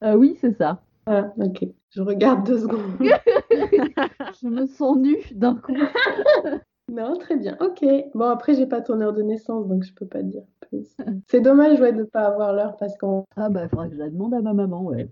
Euh, 0.04 0.16
Oui, 0.16 0.38
c'est 0.42 0.54
ça. 0.58 0.82
Ah, 1.06 1.32
ok. 1.38 1.66
Je 1.92 2.02
regarde 2.02 2.46
deux 2.46 2.60
secondes. 2.60 2.98
je 3.00 4.48
me 4.48 4.66
sens 4.66 4.98
nue 4.98 5.24
d'un 5.32 5.56
coup. 5.56 5.74
Non, 6.90 7.18
très 7.18 7.36
bien. 7.36 7.58
Ok. 7.60 7.86
Bon, 8.16 8.26
après, 8.26 8.54
j'ai 8.54 8.66
pas 8.66 8.82
ton 8.82 9.02
heure 9.02 9.14
de 9.14 9.22
naissance, 9.22 9.68
donc 9.68 9.84
je 9.84 9.94
peux 9.94 10.06
pas 10.06 10.24
dire 10.24 10.44
plus. 10.62 10.96
C'est 11.28 11.42
dommage, 11.42 11.80
ouais, 11.82 11.92
de 11.92 12.04
pas 12.04 12.28
avoir 12.28 12.54
l'heure 12.54 12.78
parce 12.78 12.98
qu'on. 12.98 13.26
Ah, 13.36 13.50
bah, 13.50 13.64
il 13.64 13.70
faudra 13.70 13.88
que 13.88 13.94
je 13.94 14.00
la 14.00 14.10
demande 14.10 14.34
à 14.34 14.42
ma 14.42 14.54
maman, 14.54 14.84
ouais. 14.84 15.10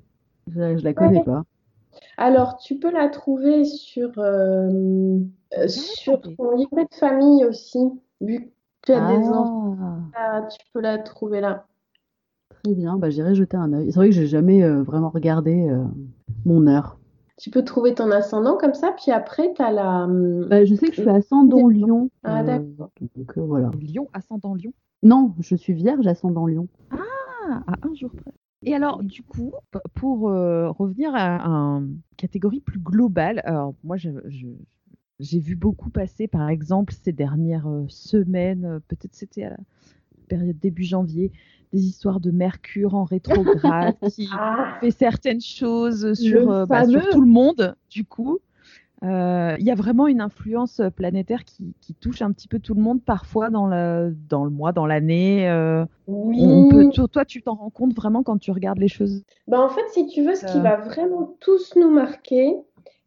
Je, 0.47 0.83
la 0.83 0.93
connais 0.93 1.23
pas. 1.23 1.43
Alors, 2.17 2.57
tu 2.57 2.77
peux 2.77 2.91
la 2.91 3.09
trouver 3.09 3.65
sur, 3.65 4.11
euh, 4.19 4.69
euh, 4.69 5.19
ah, 5.55 5.67
sur 5.67 6.21
ton 6.21 6.55
livret 6.55 6.85
de 6.85 6.95
famille 6.95 7.45
aussi, 7.45 7.79
vu 8.21 8.41
que 8.41 8.51
tu 8.83 8.91
as 8.93 9.17
des 9.17 9.27
ah. 9.27 9.39
enfants. 9.39 9.77
Ah, 10.15 10.41
tu 10.43 10.57
peux 10.73 10.81
la 10.81 10.97
trouver 10.99 11.41
là. 11.41 11.65
Très 12.63 12.73
bien, 12.73 12.97
bah, 12.97 13.09
j'irai 13.09 13.35
jeter 13.35 13.57
un 13.57 13.73
œil. 13.73 13.91
C'est 13.91 13.97
vrai 13.97 14.09
que 14.09 14.15
j'ai 14.15 14.27
jamais 14.27 14.63
euh, 14.63 14.83
vraiment 14.83 15.09
regardé 15.09 15.69
mon 16.45 16.67
heure. 16.67 16.99
Tu 17.37 17.49
peux 17.49 17.65
trouver 17.65 17.93
ton 17.93 18.11
ascendant 18.11 18.57
comme 18.57 18.73
ça, 18.73 18.93
puis 18.93 19.11
après, 19.11 19.53
tu 19.53 19.61
as 19.61 19.71
la. 19.71 20.03
Hum, 20.03 20.45
bah, 20.45 20.63
je 20.63 20.73
sais 20.75 20.87
que 20.87 20.95
je 20.95 21.01
suis 21.01 21.09
ascendant 21.09 21.67
Lion. 21.67 22.09
Ah, 22.23 22.41
euh, 22.41 22.43
d'accord. 22.43 22.91
donc 23.15 23.37
euh, 23.37 23.41
voilà. 23.41 23.71
Lion, 23.81 24.07
ascendant 24.13 24.55
Lion 24.55 24.71
Non, 25.03 25.33
je 25.39 25.55
suis 25.55 25.73
vierge, 25.73 26.07
ascendant 26.07 26.47
Lion. 26.47 26.67
Ah, 26.91 27.61
à 27.67 27.73
un 27.87 27.93
jour 27.93 28.09
près. 28.11 28.31
Et 28.63 28.73
alors, 28.73 29.03
du 29.03 29.21
coup, 29.21 29.53
pour 29.93 30.29
euh, 30.29 30.69
revenir 30.71 31.11
à, 31.13 31.45
une 31.45 31.99
catégorie 32.17 32.61
plus 32.61 32.79
globale, 32.79 33.41
alors 33.43 33.75
moi, 33.83 33.97
je, 33.97 34.09
j'ai 35.19 35.39
vu 35.39 35.55
beaucoup 35.55 35.89
passer, 35.89 36.27
par 36.27 36.49
exemple, 36.49 36.93
ces 36.93 37.11
dernières 37.11 37.67
semaines, 37.89 38.79
peut-être 38.87 39.13
c'était 39.13 39.43
à 39.43 39.49
la 39.51 39.57
période 40.29 40.57
début 40.57 40.83
janvier, 40.83 41.31
des 41.73 41.85
histoires 41.85 42.19
de 42.19 42.31
Mercure 42.31 42.95
en 42.95 43.03
rétrograde 43.03 43.95
qui 44.11 44.29
ah. 44.33 44.77
fait 44.79 44.91
certaines 44.91 45.41
choses 45.41 46.13
sur, 46.13 46.51
euh, 46.51 46.65
bah, 46.65 46.85
sur, 46.85 47.09
tout 47.09 47.21
le 47.21 47.27
monde, 47.27 47.75
du 47.89 48.05
coup. 48.05 48.39
Euh, 49.03 49.55
il 49.59 49.65
y 49.65 49.71
a 49.71 49.75
vraiment 49.75 50.07
une 50.07 50.21
influence 50.21 50.81
planétaire 50.95 51.43
qui, 51.43 51.75
qui, 51.81 51.93
touche 51.93 52.21
un 52.21 52.31
petit 52.31 52.47
peu 52.47 52.59
tout 52.59 52.73
le 52.73 52.81
monde, 52.81 53.03
parfois 53.03 53.49
dans 53.49 53.67
le, 53.67 54.15
dans 54.29 54.45
le 54.45 54.49
mois, 54.49 54.71
dans 54.71 54.85
l'année. 54.85 55.49
Euh, 55.49 55.85
oui. 56.07 56.89
toi, 57.11 57.25
tu 57.25 57.41
t'en 57.41 57.55
rends 57.55 57.69
compte 57.69 57.93
vraiment 57.93 58.23
quand 58.23 58.37
tu 58.37 58.51
regardes 58.51 58.79
les 58.79 58.87
choses? 58.87 59.23
Bah, 59.47 59.61
En 59.61 59.69
fait, 59.69 59.83
si 59.91 60.07
tu 60.07 60.23
veux, 60.23 60.33
ce 60.35 60.45
qui 60.45 60.59
va 60.59 60.77
vraiment 60.77 61.35
tous 61.39 61.75
nous 61.75 61.91
marquer, 61.91 62.55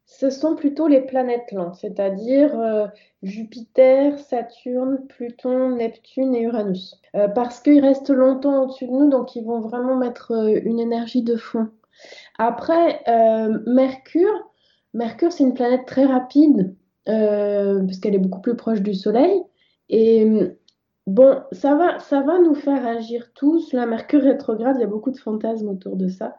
ce 0.09 0.31
sont 0.31 0.55
plutôt 0.55 0.87
les 0.87 1.01
planètes 1.01 1.51
lentes, 1.51 1.75
c'est-à-dire 1.75 2.59
euh, 2.59 2.87
Jupiter, 3.21 4.17
Saturne, 4.17 5.05
Pluton, 5.07 5.75
Neptune 5.75 6.33
et 6.33 6.41
Uranus. 6.41 6.99
Euh, 7.15 7.27
parce 7.27 7.59
qu'ils 7.59 7.79
restent 7.79 8.09
longtemps 8.09 8.63
au-dessus 8.63 8.87
de 8.87 8.91
nous, 8.91 9.09
donc 9.09 9.35
ils 9.35 9.45
vont 9.45 9.61
vraiment 9.61 9.95
mettre 9.95 10.31
euh, 10.31 10.59
une 10.65 10.79
énergie 10.79 11.21
de 11.21 11.35
fond. 11.35 11.69
Après, 12.39 13.03
Mercure, 13.67 14.51
Mercure 14.93 15.31
c'est 15.31 15.43
une 15.43 15.53
planète 15.53 15.85
très 15.85 16.05
rapide, 16.05 16.75
parce 17.05 17.99
qu'elle 17.99 18.15
est 18.15 18.19
beaucoup 18.19 18.41
plus 18.41 18.55
proche 18.55 18.81
du 18.81 18.93
Soleil. 18.93 19.43
Et 19.89 20.25
bon, 21.09 21.41
ça 21.51 21.75
va, 21.75 21.99
ça 21.99 22.21
va 22.21 22.39
nous 22.39 22.55
faire 22.55 22.85
agir 22.85 23.31
tous. 23.33 23.73
La 23.73 23.85
Mercure 23.85 24.21
rétrograde, 24.21 24.75
il 24.77 24.81
y 24.81 24.83
a 24.83 24.87
beaucoup 24.87 25.11
de 25.11 25.17
fantasmes 25.17 25.69
autour 25.69 25.95
de 25.95 26.07
ça. 26.07 26.37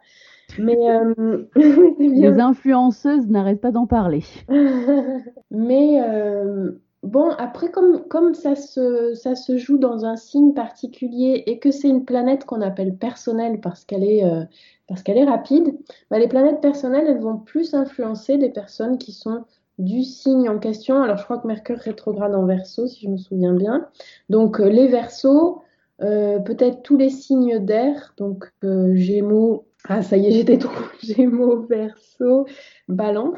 Mais 0.57 0.77
euh, 0.89 1.45
les 1.99 2.39
influenceuses 2.39 3.27
n'arrêtent 3.27 3.61
pas 3.61 3.71
d'en 3.71 3.87
parler. 3.87 4.23
Mais 5.51 6.01
euh, 6.01 6.71
bon, 7.03 7.29
après, 7.37 7.69
comme, 7.69 8.03
comme 8.07 8.33
ça, 8.33 8.55
se, 8.55 9.13
ça 9.13 9.35
se 9.35 9.57
joue 9.57 9.77
dans 9.77 10.05
un 10.05 10.15
signe 10.15 10.53
particulier 10.53 11.43
et 11.45 11.59
que 11.59 11.71
c'est 11.71 11.89
une 11.89 12.05
planète 12.05 12.45
qu'on 12.45 12.61
appelle 12.61 12.95
personnelle 12.95 13.59
parce 13.61 13.85
qu'elle 13.85 14.03
est, 14.03 14.25
euh, 14.25 14.43
parce 14.87 15.03
qu'elle 15.03 15.17
est 15.17 15.25
rapide, 15.25 15.77
bah, 16.09 16.19
les 16.19 16.27
planètes 16.27 16.61
personnelles, 16.61 17.07
elles 17.07 17.21
vont 17.21 17.37
plus 17.37 17.73
influencer 17.73 18.37
des 18.37 18.49
personnes 18.49 18.97
qui 18.97 19.11
sont 19.11 19.45
du 19.81 20.03
signe 20.03 20.49
en 20.49 20.59
question. 20.59 21.01
Alors, 21.01 21.17
je 21.17 21.23
crois 21.23 21.37
que 21.37 21.47
Mercure 21.47 21.77
rétrograde 21.77 22.35
en 22.35 22.45
verso, 22.45 22.87
si 22.87 23.05
je 23.05 23.09
me 23.09 23.17
souviens 23.17 23.53
bien. 23.53 23.87
Donc, 24.29 24.59
les 24.59 24.87
versos, 24.87 25.61
peut-être 25.99 26.81
tous 26.83 26.97
les 26.97 27.09
signes 27.09 27.59
d'air, 27.59 28.13
donc 28.17 28.51
Gémeaux, 28.63 29.65
ah, 29.87 30.01
ça 30.03 30.17
y 30.17 30.27
est, 30.27 30.31
j'étais 30.31 30.57
trop 30.57 30.83
Gémeaux, 31.01 31.61
Verseau, 31.61 32.45
Balance. 32.87 33.37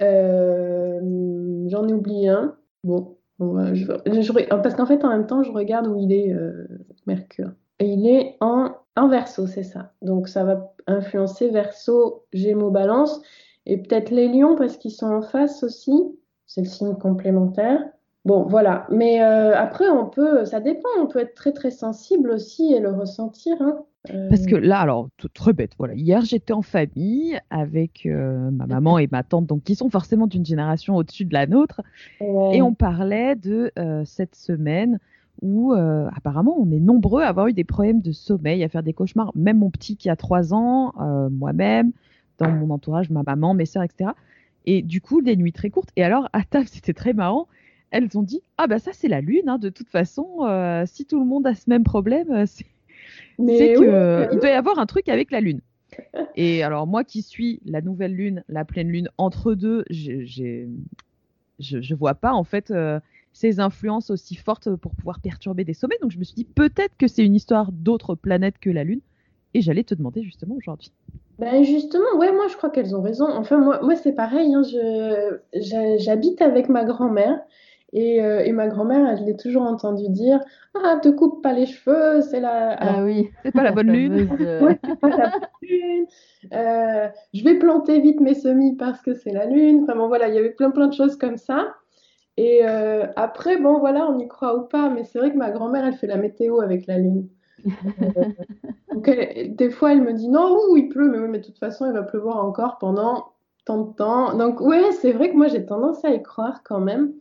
Euh, 0.00 1.00
j'en 1.68 1.88
ai 1.88 1.92
oublié 1.92 2.28
un. 2.28 2.56
Bon, 2.84 3.16
parce 3.38 4.74
qu'en 4.74 4.86
fait, 4.86 5.04
en 5.04 5.08
même 5.08 5.26
temps, 5.26 5.42
je 5.42 5.50
regarde 5.50 5.86
où 5.86 5.96
il 5.96 6.12
est, 6.12 6.32
euh, 6.32 6.66
Mercure. 7.06 7.50
Et 7.78 7.86
il 7.86 8.06
est 8.06 8.36
en, 8.40 8.76
en 8.96 9.10
c'est 9.26 9.62
ça. 9.62 9.92
Donc, 10.02 10.28
ça 10.28 10.44
va 10.44 10.74
influencer 10.86 11.48
Verseau, 11.48 12.24
Gémeaux, 12.32 12.70
Balance. 12.70 13.20
Et 13.70 13.76
peut-être 13.76 14.10
les 14.10 14.26
lions, 14.26 14.56
parce 14.56 14.76
qu'ils 14.76 14.90
sont 14.90 15.06
en 15.06 15.22
face 15.22 15.62
aussi. 15.62 15.92
C'est 16.46 16.62
le 16.62 16.66
signe 16.66 16.96
complémentaire. 16.96 17.80
Bon, 18.24 18.42
voilà. 18.42 18.84
Mais 18.90 19.22
euh, 19.22 19.56
après, 19.56 19.88
on 19.88 20.06
peut, 20.06 20.44
ça 20.44 20.58
dépend, 20.58 20.88
on 21.00 21.06
peut 21.06 21.20
être 21.20 21.34
très 21.34 21.52
très 21.52 21.70
sensible 21.70 22.30
aussi 22.30 22.74
et 22.74 22.80
le 22.80 22.90
ressentir. 22.90 23.54
Hein. 23.60 23.78
Parce 24.28 24.44
que 24.46 24.56
là, 24.56 24.80
alors, 24.80 25.08
tout, 25.18 25.28
très 25.28 25.52
bête, 25.52 25.70
voilà. 25.78 25.94
Hier, 25.94 26.24
j'étais 26.24 26.52
en 26.52 26.62
famille 26.62 27.38
avec 27.48 28.06
ma 28.06 28.66
maman 28.66 28.98
et 28.98 29.08
ma 29.12 29.22
tante, 29.22 29.46
donc 29.46 29.62
qui 29.62 29.76
sont 29.76 29.88
forcément 29.88 30.26
d'une 30.26 30.44
génération 30.44 30.96
au-dessus 30.96 31.24
de 31.24 31.32
la 31.32 31.46
nôtre. 31.46 31.80
Et 32.20 32.62
on 32.62 32.74
parlait 32.74 33.36
de 33.36 33.70
cette 34.04 34.34
semaine 34.34 34.98
où 35.42 35.74
apparemment 35.74 36.56
on 36.58 36.70
est 36.72 36.80
nombreux 36.80 37.22
à 37.22 37.28
avoir 37.28 37.48
eu 37.48 37.52
des 37.52 37.64
problèmes 37.64 38.00
de 38.00 38.12
sommeil, 38.12 38.64
à 38.64 38.70
faire 38.70 38.82
des 38.82 38.94
cauchemars. 38.94 39.32
Même 39.34 39.58
mon 39.58 39.70
petit 39.70 39.98
qui 39.98 40.08
a 40.08 40.16
3 40.16 40.54
ans, 40.54 40.94
moi-même, 41.30 41.92
dans 42.40 42.50
mon 42.50 42.70
entourage, 42.70 43.10
ma 43.10 43.22
maman, 43.22 43.54
mes 43.54 43.66
sœurs, 43.66 43.82
etc. 43.82 44.10
Et 44.66 44.82
du 44.82 45.00
coup, 45.00 45.22
des 45.22 45.36
nuits 45.36 45.52
très 45.52 45.70
courtes. 45.70 45.90
Et 45.96 46.04
alors, 46.04 46.28
à 46.32 46.42
table, 46.44 46.66
c'était 46.70 46.94
très 46.94 47.12
marrant. 47.12 47.48
Elles 47.90 48.08
ont 48.16 48.22
dit 48.22 48.42
Ah, 48.58 48.66
bah 48.66 48.78
ça, 48.78 48.92
c'est 48.92 49.08
la 49.08 49.20
lune. 49.20 49.48
Hein, 49.48 49.58
de 49.58 49.68
toute 49.68 49.88
façon, 49.88 50.24
si 50.86 51.06
tout 51.06 51.18
le 51.18 51.26
monde 51.26 51.46
a 51.46 51.54
ce 51.54 51.68
même 51.68 51.84
problème, 51.84 52.46
c'est 52.46 52.66
qu'il 53.38 54.38
doit 54.38 54.50
y 54.50 54.52
avoir 54.52 54.78
un 54.78 54.86
truc 54.86 55.08
avec 55.08 55.30
la 55.30 55.40
lune. 55.40 55.60
Et 56.36 56.62
alors, 56.62 56.86
moi 56.86 57.02
qui 57.02 57.22
suis 57.22 57.60
la 57.64 57.80
nouvelle 57.80 58.14
lune, 58.14 58.44
la 58.48 58.64
pleine 58.64 58.88
lune, 58.88 59.08
entre 59.18 59.54
deux, 59.54 59.84
je 59.90 60.66
ne 61.58 61.94
vois 61.94 62.14
pas 62.14 62.32
en 62.32 62.44
fait 62.44 62.72
ces 63.32 63.60
influences 63.60 64.10
aussi 64.10 64.34
fortes 64.34 64.74
pour 64.76 64.94
pouvoir 64.94 65.20
perturber 65.20 65.64
des 65.64 65.74
sommets. 65.74 65.98
Donc 66.02 66.10
je 66.10 66.18
me 66.18 66.24
suis 66.24 66.34
dit 66.34 66.44
peut-être 66.44 66.96
que 66.96 67.06
c'est 67.06 67.24
une 67.24 67.34
histoire 67.34 67.72
d'autres 67.72 68.14
planètes 68.14 68.58
que 68.58 68.70
la 68.70 68.84
Lune. 68.84 69.00
Et 69.54 69.60
j'allais 69.62 69.84
te 69.84 69.94
demander 69.94 70.22
justement 70.22 70.54
aujourd'hui. 70.54 70.92
Ben 71.38 71.62
justement, 71.64 72.16
ouais, 72.18 72.32
moi 72.32 72.46
je 72.48 72.56
crois 72.56 72.70
qu'elles 72.70 72.94
ont 72.94 73.02
raison. 73.02 73.26
Enfin, 73.28 73.58
moi, 73.58 73.80
moi 73.82 73.96
c'est 73.96 74.12
pareil. 74.12 74.54
Hein, 74.54 74.62
j'habite 75.98 76.42
avec 76.42 76.68
ma 76.68 76.84
grand-mère. 76.84 77.40
Et, 77.92 78.22
euh, 78.22 78.44
et, 78.44 78.52
ma 78.52 78.68
grand-mère, 78.68 79.16
je 79.16 79.24
l'ai 79.24 79.36
toujours 79.36 79.62
entendu 79.62 80.08
dire 80.08 80.38
Ah, 80.74 81.00
te 81.02 81.08
coupe 81.08 81.42
pas 81.42 81.52
les 81.52 81.66
cheveux, 81.66 82.20
c'est 82.20 82.38
la. 82.38 82.76
Ah 82.78 83.02
oui, 83.02 83.30
c'est 83.42 83.50
pas 83.50 83.64
la 83.64 83.72
bonne 83.72 83.90
lune. 83.90 84.28
ouais, 84.38 84.78
pas 85.00 85.08
la 85.08 85.30
bonne 85.30 85.48
lune. 85.62 86.06
Euh, 86.52 87.08
je 87.34 87.42
vais 87.42 87.58
planter 87.58 88.00
vite 88.00 88.20
mes 88.20 88.34
semis 88.34 88.76
parce 88.76 89.02
que 89.02 89.14
c'est 89.14 89.32
la 89.32 89.46
lune. 89.46 89.86
Vraiment, 89.86 90.06
voilà, 90.06 90.28
il 90.28 90.34
y 90.34 90.38
avait 90.38 90.50
plein 90.50 90.70
plein 90.70 90.86
de 90.86 90.94
choses 90.94 91.16
comme 91.16 91.36
ça. 91.36 91.74
Et 92.36 92.60
euh, 92.62 93.06
après, 93.16 93.58
bon, 93.58 93.80
voilà, 93.80 94.06
on 94.08 94.18
y 94.18 94.28
croit 94.28 94.56
ou 94.56 94.62
pas, 94.62 94.88
mais 94.88 95.02
c'est 95.04 95.18
vrai 95.18 95.32
que 95.32 95.36
ma 95.36 95.50
grand-mère, 95.50 95.84
elle 95.84 95.94
fait 95.94 96.06
la 96.06 96.16
météo 96.16 96.60
avec 96.60 96.86
la 96.86 96.96
lune. 96.96 97.28
Donc, 98.92 99.10
des 99.10 99.70
fois, 99.70 99.92
elle 99.92 100.02
me 100.02 100.12
dit 100.12 100.28
non, 100.28 100.56
ouh, 100.70 100.76
il 100.76 100.88
pleut, 100.88 101.10
mais, 101.10 101.18
mais 101.28 101.38
de 101.38 101.44
toute 101.44 101.58
façon, 101.58 101.86
il 101.86 101.92
va 101.92 102.02
pleuvoir 102.02 102.44
encore 102.44 102.78
pendant 102.78 103.32
tant 103.64 103.82
de 103.82 103.92
temps. 103.94 104.36
Donc, 104.36 104.60
ouais, 104.60 104.92
c'est 105.00 105.12
vrai 105.12 105.30
que 105.30 105.36
moi, 105.36 105.48
j'ai 105.48 105.64
tendance 105.64 106.04
à 106.04 106.10
y 106.10 106.22
croire 106.22 106.62
quand 106.64 106.80
même. 106.80 107.12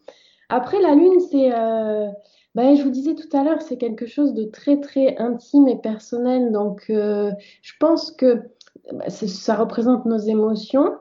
Après, 0.49 0.81
la 0.81 0.95
lune, 0.95 1.19
c'est. 1.31 1.51
Euh, 1.53 2.07
ben, 2.55 2.75
je 2.75 2.83
vous 2.83 2.89
disais 2.89 3.15
tout 3.15 3.29
à 3.37 3.43
l'heure, 3.43 3.61
c'est 3.61 3.77
quelque 3.77 4.07
chose 4.07 4.33
de 4.33 4.45
très, 4.45 4.79
très 4.79 5.17
intime 5.17 5.67
et 5.67 5.77
personnel. 5.77 6.51
Donc, 6.51 6.85
euh, 6.89 7.31
je 7.61 7.73
pense 7.79 8.11
que 8.11 8.41
bah, 8.93 9.09
ça 9.09 9.55
représente 9.55 10.05
nos 10.05 10.17
émotions. 10.17 10.97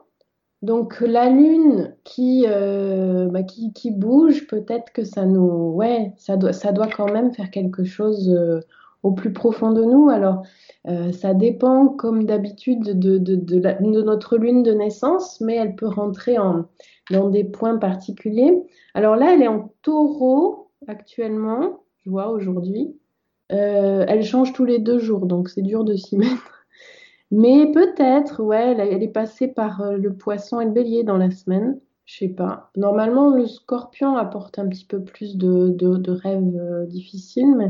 Donc 0.61 0.99
la 0.99 1.29
lune 1.29 1.95
qui, 2.03 2.45
euh, 2.47 3.27
bah, 3.29 3.43
qui, 3.43 3.71
qui, 3.71 3.91
bouge, 3.91 4.45
peut-être 4.47 4.91
que 4.91 5.05
ça 5.05 5.25
nous, 5.25 5.71
ouais, 5.71 6.13
ça 6.17 6.35
doit, 6.35 6.51
ça 6.51 6.73
doit 6.73 6.89
quand 6.89 7.09
même 7.11 7.33
faire 7.33 7.49
quelque 7.49 7.85
chose 7.85 8.29
euh, 8.29 8.59
au 9.03 9.11
plus 9.11 9.33
profond 9.33 9.71
de 9.71 9.83
nous. 9.83 10.09
Alors 10.09 10.43
euh, 10.87 11.11
ça 11.11 11.33
dépend, 11.33 11.87
comme 11.87 12.25
d'habitude, 12.25 12.81
de, 12.83 13.17
de, 13.17 13.35
de, 13.35 13.59
de, 13.59 14.01
notre 14.01 14.37
lune 14.37 14.63
de 14.63 14.73
naissance, 14.73 15.41
mais 15.41 15.55
elle 15.55 15.75
peut 15.75 15.87
rentrer 15.87 16.37
en, 16.37 16.65
dans 17.11 17.29
des 17.29 17.43
points 17.43 17.77
particuliers. 17.77 18.61
Alors 18.93 19.15
là, 19.15 19.33
elle 19.33 19.41
est 19.41 19.47
en 19.47 19.71
taureau 19.81 20.71
actuellement, 20.87 21.83
je 22.05 22.09
vois 22.09 22.29
aujourd'hui. 22.29 22.95
elle 23.49 24.23
change 24.23 24.53
tous 24.53 24.65
les 24.65 24.79
deux 24.79 24.99
jours, 24.99 25.25
donc 25.25 25.49
c'est 25.49 25.61
dur 25.61 25.83
de 25.83 25.95
s'y 25.95 26.17
mettre. 26.17 26.59
Mais 27.31 27.71
peut-être, 27.71 28.41
ouais, 28.41 28.75
elle, 28.77 29.03
est 29.03 29.07
passée 29.07 29.47
par 29.47 29.81
euh, 29.81 29.97
le 29.97 30.15
poisson 30.15 30.61
et 30.61 30.65
le 30.65 30.71
bélier 30.71 31.03
dans 31.03 31.17
la 31.17 31.29
semaine. 31.29 31.79
Je 32.05 32.17
sais 32.17 32.29
pas. 32.29 32.71
Normalement, 32.75 33.29
le 33.29 33.45
scorpion 33.45 34.17
apporte 34.17 34.57
un 34.57 34.67
petit 34.67 34.85
peu 34.85 35.03
plus 35.03 35.37
de, 35.37 36.09
rêves 36.09 36.55
euh, 36.55 36.87
difficiles, 36.87 37.53
mais 37.55 37.69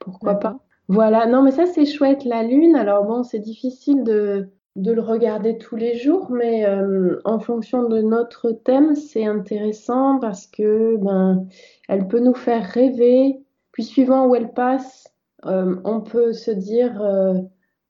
pourquoi 0.00 0.36
pas. 0.36 0.58
Voilà, 0.88 1.26
non, 1.26 1.42
mais 1.42 1.50
ça 1.50 1.66
c'est 1.66 1.86
chouette, 1.86 2.24
la 2.24 2.42
lune. 2.42 2.76
Alors 2.76 3.04
bon, 3.04 3.22
c'est 3.22 3.38
difficile 3.38 4.04
de, 4.04 4.48
de 4.76 4.92
le 4.92 5.00
regarder 5.00 5.56
tous 5.58 5.76
les 5.76 5.96
jours, 5.96 6.30
mais 6.30 6.66
euh, 6.66 7.20
en 7.24 7.38
fonction 7.38 7.88
de 7.88 8.02
notre 8.02 8.50
thème, 8.50 8.94
c'est 8.94 9.24
intéressant 9.24 10.18
parce 10.18 10.46
que 10.46 10.96
ben, 10.96 11.46
elle 11.88 12.06
peut 12.08 12.20
nous 12.20 12.34
faire 12.34 12.64
rêver. 12.64 13.40
Puis 13.72 13.84
suivant 13.84 14.26
où 14.26 14.34
elle 14.34 14.52
passe, 14.52 15.12
on 15.42 16.00
peut 16.00 16.32
se 16.32 16.50
dire 16.50 17.02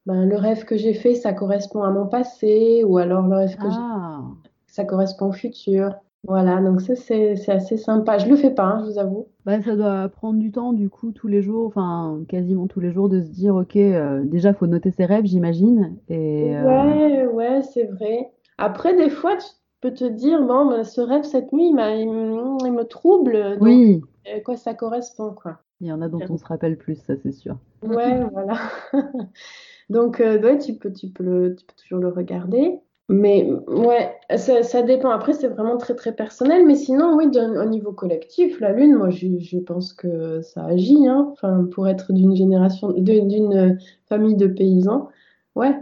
ben, 0.06 0.26
le 0.26 0.36
rêve 0.36 0.64
que 0.64 0.76
j'ai 0.76 0.94
fait, 0.94 1.14
ça 1.14 1.32
correspond 1.32 1.82
à 1.82 1.90
mon 1.90 2.06
passé, 2.06 2.84
ou 2.84 2.98
alors 2.98 3.26
le 3.26 3.36
rêve 3.36 3.56
que 3.56 3.70
j'ai 3.70 3.76
ah. 3.78 4.20
ça 4.66 4.84
correspond 4.84 5.28
au 5.28 5.32
futur. 5.32 5.94
Voilà, 6.26 6.60
donc 6.60 6.80
ça 6.80 6.94
c'est 6.96 7.48
assez 7.48 7.76
sympa. 7.76 8.18
Je 8.18 8.28
le 8.28 8.36
fais 8.36 8.50
pas, 8.50 8.64
hein, 8.64 8.82
je 8.84 8.92
vous 8.92 8.98
avoue. 8.98 9.28
Bah, 9.44 9.60
ça 9.62 9.76
doit 9.76 10.08
prendre 10.08 10.38
du 10.38 10.50
temps 10.50 10.72
du 10.72 10.88
coup 10.88 11.12
tous 11.12 11.28
les 11.28 11.42
jours, 11.42 11.66
enfin 11.66 12.20
quasiment 12.28 12.66
tous 12.66 12.80
les 12.80 12.92
jours, 12.92 13.08
de 13.08 13.20
se 13.20 13.28
dire 13.28 13.54
ok, 13.54 13.76
euh, 13.76 14.22
déjà 14.24 14.54
faut 14.54 14.66
noter 14.66 14.90
ses 14.90 15.04
rêves, 15.04 15.26
j'imagine. 15.26 15.96
Et 16.08 16.56
euh, 16.56 16.64
ouais, 16.64 17.26
ouais, 17.26 17.62
c'est 17.62 17.84
vrai. 17.84 18.30
Après 18.58 18.96
des 18.96 19.10
fois 19.10 19.36
tu 19.36 19.46
peux 19.80 19.92
te 19.92 20.04
dire 20.04 20.40
bon, 20.42 20.66
ben, 20.66 20.84
ce 20.84 21.00
rêve 21.00 21.24
cette 21.24 21.52
nuit, 21.52 21.68
il, 21.68 22.60
il, 22.64 22.72
me 22.72 22.84
trouble. 22.84 23.58
oui. 23.60 24.02
Euh, 24.26 24.40
quoi, 24.40 24.56
ça 24.56 24.72
correspond 24.72 25.32
quoi? 25.34 25.58
Il 25.80 25.88
y 25.88 25.92
en 25.92 26.00
a 26.00 26.08
dont 26.08 26.20
on 26.30 26.38
se 26.38 26.44
rappelle 26.46 26.78
plus, 26.78 26.96
ça 26.96 27.14
c'est 27.22 27.32
sûr. 27.32 27.58
Ouais, 27.82 28.24
voilà. 28.32 28.56
Donc, 29.90 30.20
euh, 30.20 30.58
tu 30.58 30.74
peux, 30.74 30.92
tu, 30.92 31.08
peux 31.08 31.54
tu 31.56 31.66
peux 31.66 31.74
toujours 31.76 31.98
le 32.00 32.08
regarder. 32.08 32.80
Mais 33.10 33.50
ouais, 33.66 34.16
ça, 34.36 34.82
dépend. 34.82 35.10
Après, 35.10 35.34
c'est 35.34 35.48
vraiment 35.48 35.76
très 35.76 35.94
très 35.94 36.14
personnel. 36.14 36.64
Mais 36.66 36.74
sinon, 36.74 37.16
oui, 37.16 37.26
au 37.36 37.64
niveau 37.66 37.92
collectif, 37.92 38.60
la 38.60 38.72
Lune, 38.72 38.94
moi, 38.94 39.10
je, 39.10 39.58
pense 39.58 39.92
que 39.92 40.40
ça 40.40 40.64
agit. 40.64 41.06
Hein. 41.06 41.28
Enfin, 41.32 41.68
pour 41.70 41.86
être 41.86 42.14
d'une 42.14 42.34
génération, 42.34 42.92
d'une 42.92 43.78
famille 44.08 44.36
de 44.36 44.46
paysans, 44.46 45.10
ouais. 45.54 45.78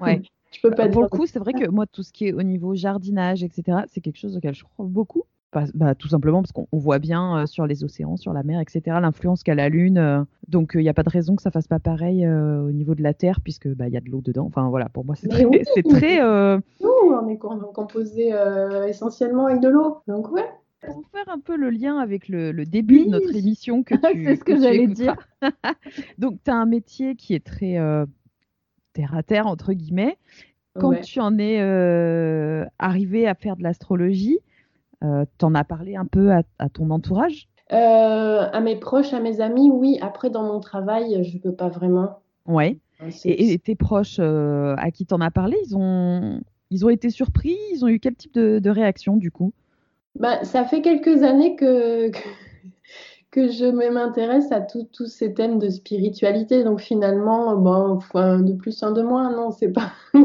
Ouais. 0.00 0.22
je 0.50 0.60
peux 0.60 0.70
pas. 0.70 0.88
Pour 0.88 1.02
le 1.02 1.08
coup, 1.08 1.26
c'est 1.26 1.38
vrai 1.38 1.52
que 1.52 1.68
moi, 1.68 1.86
tout 1.86 2.02
ce 2.02 2.12
qui 2.12 2.26
est 2.26 2.32
au 2.32 2.42
niveau 2.42 2.74
jardinage, 2.74 3.44
etc., 3.44 3.78
c'est 3.86 4.00
quelque 4.00 4.18
chose 4.18 4.36
auquel 4.36 4.54
je 4.54 4.64
crois 4.64 4.86
beaucoup. 4.88 5.22
Bah, 5.74 5.94
tout 5.94 6.08
simplement 6.08 6.40
parce 6.40 6.52
qu'on 6.52 6.66
voit 6.72 6.98
bien 6.98 7.36
euh, 7.36 7.46
sur 7.46 7.66
les 7.66 7.84
océans, 7.84 8.16
sur 8.16 8.32
la 8.32 8.42
mer, 8.42 8.58
etc., 8.58 8.96
l'influence 9.02 9.42
qu'a 9.42 9.54
la 9.54 9.68
Lune. 9.68 9.98
Euh, 9.98 10.24
donc, 10.48 10.72
il 10.74 10.80
n'y 10.80 10.88
a 10.88 10.94
pas 10.94 11.02
de 11.02 11.10
raison 11.10 11.36
que 11.36 11.42
ça 11.42 11.50
fasse 11.50 11.68
pas 11.68 11.78
pareil 11.78 12.24
euh, 12.24 12.62
au 12.62 12.72
niveau 12.72 12.94
de 12.94 13.02
la 13.02 13.12
Terre, 13.12 13.40
puisque 13.42 13.68
bah, 13.68 13.86
il 13.86 13.92
y 13.92 13.96
a 13.98 14.00
de 14.00 14.08
l'eau 14.08 14.22
dedans. 14.22 14.46
Enfin, 14.46 14.70
voilà, 14.70 14.88
pour 14.88 15.04
moi, 15.04 15.14
c'est 15.14 15.28
très. 15.28 15.44
c'est 15.74 15.82
très 15.82 16.22
on 16.22 17.28
est 17.28 17.38
composé 17.38 18.32
essentiellement 18.88 19.46
avec 19.46 19.60
de 19.60 19.68
l'eau. 19.68 19.98
Donc, 20.08 20.32
ouais. 20.32 20.48
Pour 20.86 21.04
faire 21.12 21.28
un 21.28 21.38
peu 21.38 21.56
le 21.56 21.70
lien 21.70 21.98
avec 21.98 22.28
le, 22.28 22.52
début 22.64 23.04
de 23.04 23.10
notre 23.10 23.36
émission 23.36 23.82
que 23.82 23.94
tu 24.12 24.24
C'est 24.24 24.36
ce 24.36 24.44
que, 24.44 24.58
j'allais 24.58 24.86
dire. 24.86 25.16
donc, 26.18 26.38
tu 26.42 26.50
as 26.50 26.56
un 26.56 26.66
métier 26.66 27.14
qui 27.14 27.34
est 27.34 27.44
très 27.44 27.76
terre 28.94 29.14
à 29.14 29.22
terre, 29.22 29.46
entre 29.46 29.74
guillemets. 29.74 30.16
Quand 30.80 30.98
tu 31.02 31.20
en 31.20 31.38
es 31.38 31.60
arrivé 32.78 33.28
à 33.28 33.34
faire 33.34 33.56
de 33.56 33.62
l'astrologie, 33.62 34.38
euh, 34.38 34.51
T'en 35.38 35.54
as 35.54 35.64
parlé 35.64 35.96
un 35.96 36.06
peu 36.06 36.30
à, 36.32 36.68
ton 36.68 36.90
entourage? 36.90 37.48
Euh, 37.72 38.48
À 38.52 38.60
mes 38.60 38.76
proches, 38.76 39.12
à 39.12 39.20
mes 39.20 39.40
amis, 39.40 39.70
oui. 39.70 39.98
Après, 40.00 40.30
dans 40.30 40.44
mon 40.44 40.60
travail, 40.60 41.24
je 41.24 41.36
ne 41.36 41.42
peux 41.42 41.54
pas 41.54 41.68
vraiment. 41.68 42.20
Ouais. 42.46 42.78
Et, 43.24 43.58
tes 43.58 43.74
proches 43.74 44.18
euh, 44.20 44.74
à 44.78 44.90
qui 44.90 45.06
t'en 45.06 45.20
as 45.20 45.30
parlé, 45.30 45.56
ils 45.66 45.76
ont, 45.76 46.40
ils 46.70 46.84
ont 46.84 46.88
été 46.88 47.10
surpris? 47.10 47.56
Ils 47.72 47.84
ont 47.84 47.88
eu 47.88 47.98
quel 47.98 48.14
type 48.14 48.34
de, 48.34 48.70
réaction 48.70 49.16
du 49.16 49.30
coup? 49.30 49.52
Bah, 50.18 50.44
Ça 50.44 50.64
fait 50.64 50.82
quelques 50.82 51.22
années 51.22 51.56
que, 51.56 52.10
que, 53.30 53.48
je 53.48 53.64
m'intéresse 53.90 54.52
à 54.52 54.60
tous 54.60 55.06
ces 55.06 55.34
thèmes 55.34 55.58
de 55.58 55.68
spiritualité. 55.68 56.64
Donc 56.64 56.80
finalement, 56.80 57.56
bon, 57.56 57.98
de 58.14 58.52
plus, 58.52 58.82
un 58.82 58.92
de 58.92 59.02
moins, 59.02 59.34
non, 59.34 59.50
c'est 59.50 59.72
pas. 59.72 59.92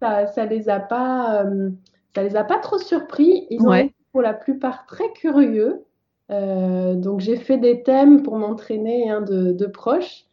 ça, 0.00 0.26
ça 0.26 0.46
les 0.46 0.68
a 0.68 0.80
pas. 0.80 1.44
Euh, 1.44 1.70
ça 2.14 2.22
les 2.22 2.36
a 2.36 2.44
pas 2.44 2.58
trop 2.58 2.78
surpris. 2.78 3.46
Ils 3.50 3.66
ont 3.66 3.74
été 3.74 3.94
pour 4.12 4.22
la 4.22 4.34
plupart 4.34 4.86
très 4.86 5.10
curieux. 5.12 5.84
Euh, 6.30 6.94
donc 6.94 7.20
j'ai 7.20 7.36
fait 7.36 7.58
des 7.58 7.82
thèmes 7.82 8.22
pour 8.22 8.36
m'entraîner 8.36 9.10
hein, 9.10 9.20
de, 9.20 9.66
proches. 9.66 10.24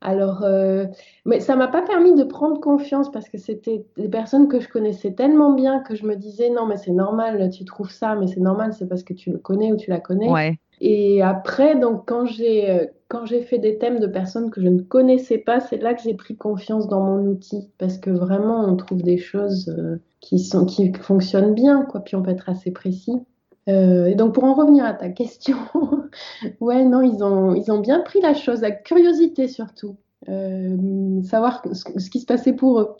Alors, 0.00 0.42
euh, 0.44 0.86
mais 1.26 1.40
ça 1.40 1.56
m'a 1.56 1.68
pas 1.68 1.82
permis 1.82 2.14
de 2.14 2.24
prendre 2.24 2.58
confiance 2.58 3.10
parce 3.12 3.28
que 3.28 3.36
c'était 3.36 3.84
des 3.98 4.08
personnes 4.08 4.48
que 4.48 4.58
je 4.58 4.68
connaissais 4.68 5.12
tellement 5.12 5.52
bien 5.52 5.80
que 5.80 5.94
je 5.94 6.06
me 6.06 6.16
disais 6.16 6.48
non 6.48 6.64
mais 6.64 6.78
c'est 6.78 6.90
normal, 6.90 7.50
tu 7.50 7.66
trouves 7.66 7.90
ça, 7.90 8.14
mais 8.14 8.26
c'est 8.26 8.40
normal, 8.40 8.72
c'est 8.72 8.88
parce 8.88 9.02
que 9.02 9.12
tu 9.12 9.30
le 9.30 9.36
connais 9.36 9.72
ou 9.72 9.76
tu 9.76 9.90
la 9.90 10.00
connais. 10.00 10.30
Ouais. 10.30 10.58
Et 10.80 11.20
après, 11.20 11.76
donc 11.76 12.08
quand 12.08 12.24
j'ai 12.24 12.70
euh, 12.70 12.86
quand 13.10 13.26
j'ai 13.26 13.42
fait 13.42 13.58
des 13.58 13.76
thèmes 13.76 13.98
de 13.98 14.06
personnes 14.06 14.50
que 14.50 14.62
je 14.62 14.68
ne 14.68 14.80
connaissais 14.80 15.36
pas, 15.36 15.60
c'est 15.60 15.78
là 15.78 15.94
que 15.94 16.02
j'ai 16.02 16.14
pris 16.14 16.36
confiance 16.36 16.88
dans 16.88 17.00
mon 17.00 17.26
outil 17.26 17.68
parce 17.76 17.98
que 17.98 18.08
vraiment 18.08 18.64
on 18.64 18.76
trouve 18.76 19.02
des 19.02 19.18
choses 19.18 19.76
qui, 20.20 20.38
sont, 20.38 20.64
qui 20.64 20.92
fonctionnent 20.94 21.52
bien, 21.52 21.82
quoi. 21.82 22.00
Puis 22.00 22.14
on 22.14 22.22
peut 22.22 22.30
être 22.30 22.48
assez 22.48 22.70
précis. 22.70 23.18
et 23.66 24.14
donc 24.14 24.34
pour 24.34 24.44
en 24.44 24.54
revenir 24.54 24.84
à 24.84 24.94
ta 24.94 25.08
question, 25.08 25.56
ouais, 26.60 26.84
non, 26.84 27.02
ils 27.02 27.22
ont, 27.24 27.54
ils 27.54 27.70
ont 27.72 27.80
bien 27.80 28.00
pris 28.00 28.20
la 28.20 28.32
chose, 28.32 28.62
avec 28.62 28.84
curiosité 28.84 29.48
surtout, 29.48 29.96
savoir 30.26 31.62
ce, 31.72 32.10
qui 32.10 32.20
se 32.20 32.26
passait 32.26 32.52
pour 32.52 32.80
eux. 32.80 32.96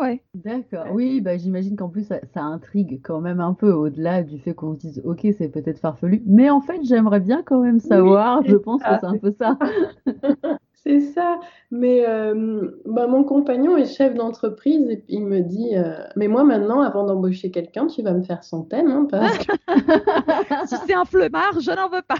Ouais. 0.00 0.22
D'accord. 0.34 0.86
Oui, 0.92 1.20
bah, 1.20 1.36
j'imagine 1.36 1.76
qu'en 1.76 1.88
plus, 1.88 2.04
ça, 2.04 2.42
intrigue 2.42 3.00
quand 3.02 3.20
même 3.20 3.40
un 3.40 3.52
peu 3.52 3.70
au-delà 3.70 4.22
du 4.22 4.38
fait 4.38 4.54
qu'on 4.54 4.74
se 4.74 4.78
dise, 4.78 5.02
OK, 5.04 5.26
c'est 5.36 5.48
peut-être 5.48 5.78
farfelu, 5.78 6.22
mais 6.26 6.48
en 6.48 6.60
fait, 6.60 6.80
j'aimerais 6.84 7.20
bien 7.20 7.42
quand 7.42 7.60
même 7.60 7.80
savoir. 7.80 8.42
Je 8.46 8.56
pense 8.56 8.82
que 8.82 8.88
c'est 9.00 9.06
un 9.06 9.18
peu 9.18 9.32
ça. 9.32 9.58
C'est 10.82 11.00
ça. 11.00 11.38
Mais 11.70 12.08
euh, 12.08 12.70
bah, 12.86 13.06
mon 13.06 13.22
compagnon 13.22 13.76
est 13.76 13.84
chef 13.84 14.14
d'entreprise 14.14 14.88
et 14.88 15.04
il 15.08 15.26
me 15.26 15.40
dit 15.40 15.76
euh, 15.76 15.92
Mais 16.16 16.26
moi, 16.26 16.42
maintenant, 16.42 16.80
avant 16.80 17.04
d'embaucher 17.04 17.50
quelqu'un, 17.50 17.86
tu 17.86 18.02
vas 18.02 18.14
me 18.14 18.22
faire 18.22 18.42
son 18.42 18.62
thème. 18.62 18.88
Hein, 18.88 19.06
parce 19.10 19.36
que... 19.36 19.52
si 20.66 20.76
c'est 20.86 20.94
un 20.94 21.04
flemmard, 21.04 21.60
je 21.60 21.70
n'en 21.70 21.90
veux 21.90 22.00
pas. 22.00 22.16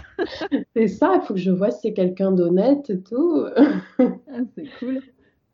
c'est 0.75 0.87
ça, 0.87 1.13
il 1.15 1.21
faut 1.21 1.33
que 1.33 1.39
je 1.39 1.49
vois 1.49 1.71
si 1.71 1.79
c'est 1.81 1.93
quelqu'un 1.93 2.31
d'honnête 2.31 2.87
et 2.91 3.01
tout. 3.01 3.45
Ah, 3.97 4.43
c'est 4.55 4.67
cool. 4.79 5.01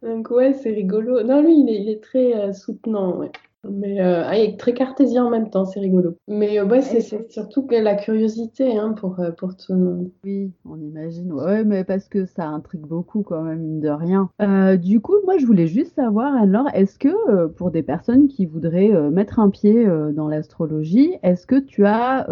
Donc 0.01 0.29
ouais, 0.29 0.53
c'est 0.53 0.71
rigolo. 0.71 1.23
Non, 1.23 1.41
lui, 1.41 1.59
il 1.59 1.89
est, 1.89 2.01
très 2.01 2.35
euh, 2.35 2.53
soutenant, 2.53 3.21
Mais 3.67 3.99
euh, 3.99 4.23
ah, 4.25 4.37
est 4.37 4.59
très 4.59 4.73
cartésien 4.73 5.25
en 5.25 5.29
même 5.29 5.49
temps, 5.49 5.65
c'est 5.65 5.79
rigolo. 5.79 6.15
Mais 6.27 6.59
euh, 6.59 6.65
ouais, 6.65 6.81
c'est 6.81 7.31
surtout 7.31 7.67
la 7.69 7.95
curiosité 7.95 8.77
hein, 8.77 8.93
pour, 8.93 9.19
euh, 9.19 9.31
pour 9.31 9.55
tout 9.57 9.73
le 9.73 9.79
monde. 9.79 10.11
Oui, 10.23 10.51
on 10.65 10.79
imagine. 10.79 11.33
Ouais, 11.33 11.63
mais 11.63 11.83
parce 11.83 12.07
que 12.07 12.25
ça 12.25 12.45
intrigue 12.45 12.85
beaucoup 12.85 13.23
quand 13.23 13.41
même, 13.41 13.59
mine 13.59 13.79
de 13.79 13.89
rien. 13.89 14.29
du 14.77 15.01
coup, 15.01 15.15
moi, 15.25 15.37
je 15.37 15.45
voulais 15.45 15.67
juste 15.67 15.95
savoir, 15.95 16.35
alors, 16.35 16.67
est-ce 16.73 16.99
que 16.99 17.47
pour 17.47 17.71
des 17.71 17.83
personnes 17.83 18.27
qui 18.27 18.45
voudraient 18.45 18.91
mettre 19.09 19.39
un 19.39 19.49
pied 19.49 19.85
dans 20.13 20.27
l'astrologie, 20.27 21.15
est-ce 21.23 21.47
que 21.47 21.59
tu 21.59 21.85
as 21.85 22.27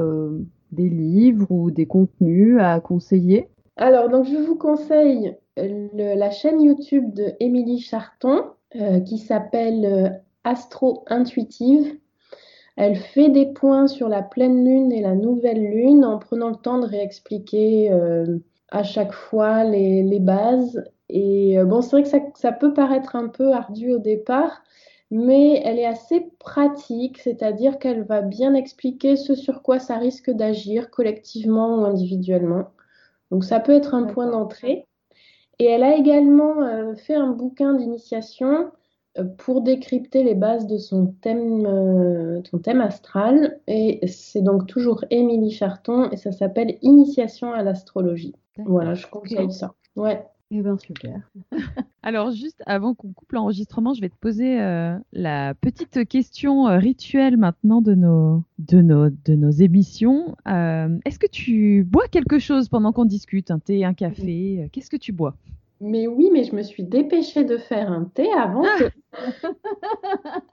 des 0.72 0.90
livres 0.90 1.52
ou 1.52 1.72
des 1.72 1.88
contenus 1.88 2.60
à 2.60 2.80
conseiller? 2.80 3.50
Alors, 3.78 4.10
donc, 4.10 4.26
je 4.26 4.38
vous 4.38 4.56
conseille 4.56 5.36
la 5.58 6.32
chaîne 6.32 6.62
YouTube 6.62 7.14
de 7.14 7.34
Émilie 7.40 7.80
Charton 7.80 8.46
euh, 8.76 9.00
qui 9.00 9.18
s'appelle 9.18 9.86
euh, 9.86 10.10
Astro 10.44 11.06
Intuitive. 11.08 11.98
Elle 12.76 12.98
fait 12.98 13.30
des 13.30 13.46
points 13.46 13.88
sur 13.88 14.10
la 14.10 14.22
pleine 14.22 14.66
lune 14.66 14.92
et 14.92 15.02
la 15.02 15.16
nouvelle 15.16 15.64
lune 15.64 16.04
en 16.04 16.20
prenant 16.20 16.50
le 16.50 16.58
temps 16.58 16.80
de 16.80 16.86
réexpliquer 16.86 17.90
euh, 17.92 18.40
à 18.70 18.84
chaque 18.84 19.14
fois 19.14 19.64
les, 19.64 20.20
bases. 20.20 20.84
Et 21.08 21.58
bon, 21.64 21.82
c'est 21.82 21.92
vrai 21.92 22.04
que 22.04 22.10
ça, 22.10 22.20
ça, 22.36 22.52
peut 22.52 22.74
paraître 22.74 23.16
un 23.16 23.30
peu 23.30 23.54
ardu 23.54 23.94
au 23.94 24.00
départ, 24.00 24.62
mais 25.10 25.62
elle 25.64 25.80
est 25.80 25.86
assez 25.86 26.28
pratique, 26.40 27.20
c'est-à-dire 27.20 27.80
qu'elle 27.80 28.04
va 28.04 28.22
bien 28.22 28.56
expliquer 28.56 29.16
ce 29.16 29.36
sur 29.36 29.62
quoi 29.62 29.80
ça 29.80 29.98
risque 29.98 30.32
d'agir 30.32 30.90
collectivement 30.90 31.80
ou 31.80 31.86
individuellement. 31.86 32.66
Donc 33.32 33.46
ça 33.46 33.62
peut 33.62 33.74
être 33.74 33.94
un 33.94 34.04
point 34.04 34.30
d'entrée. 34.30 34.88
Et 35.60 35.66
elle 35.66 35.84
a 35.84 35.96
également 35.96 36.62
euh, 36.62 36.96
fait 36.96 37.16
un 37.16 37.32
bouquin 37.32 37.74
d'initiation 37.74 38.72
euh, 39.18 39.24
pour 39.24 39.62
décrypter 39.62 40.24
les 40.24 40.36
bases 40.36 40.68
de 40.68 40.78
son 40.78 41.08
thème, 41.22 41.66
euh, 41.66 42.42
son 42.50 42.60
thème 42.60 42.82
astral. 42.82 43.60
Et 43.68 44.06
c'est 44.08 44.42
donc 44.42 44.68
toujours 44.68 45.06
Émilie 45.10 45.52
Charton 45.52 46.10
et 46.12 46.18
ça 46.18 46.32
s'appelle 46.32 46.78
Initiation 46.82 47.54
à 47.54 47.64
l'astrologie. 47.64 48.36
Voilà, 48.58 48.94
je 48.94 49.08
conseille 49.08 49.52
ça. 49.52 49.74
Ouais. 49.96 50.26
Eh 50.52 50.62
bien, 50.62 50.78
super. 50.78 51.20
Alors, 52.04 52.32
juste 52.32 52.62
avant 52.68 52.94
qu'on 52.94 53.12
coupe 53.12 53.32
l'enregistrement, 53.32 53.94
je 53.94 54.02
vais 54.02 54.10
te 54.10 54.16
poser 54.16 54.58
la 55.12 55.54
petite 55.56 56.08
question 56.08 56.66
rituelle 56.78 57.36
maintenant 57.36 57.82
de 57.82 57.96
nos, 57.96 58.44
de 58.60 58.82
nos, 58.82 59.10
de 59.10 59.34
nos 59.34 59.50
émissions. 59.50 60.36
Est-ce 60.46 61.18
que 61.18 61.28
tu 61.28 61.84
bois 61.84 62.08
quelque 62.08 62.38
chose 62.38 62.70
pendant 62.70 62.92
qu'on 62.92 63.06
discute? 63.06 63.50
Un 63.50 63.58
thé, 63.58 63.84
un 63.86 63.96
café? 63.96 64.70
Qu'est-ce 64.72 64.92
que 64.92 64.98
tu 64.98 65.14
bois? 65.14 65.36
Mais 65.82 66.08
oui, 66.08 66.30
mais 66.32 66.44
je 66.44 66.56
me 66.56 66.64
suis 66.64 66.84
dépêchée 66.84 67.44
de 67.44 67.58
faire 67.58 67.92
un 67.92 68.06
thé 68.06 68.32
avant 68.32 68.64
que... 68.64 68.90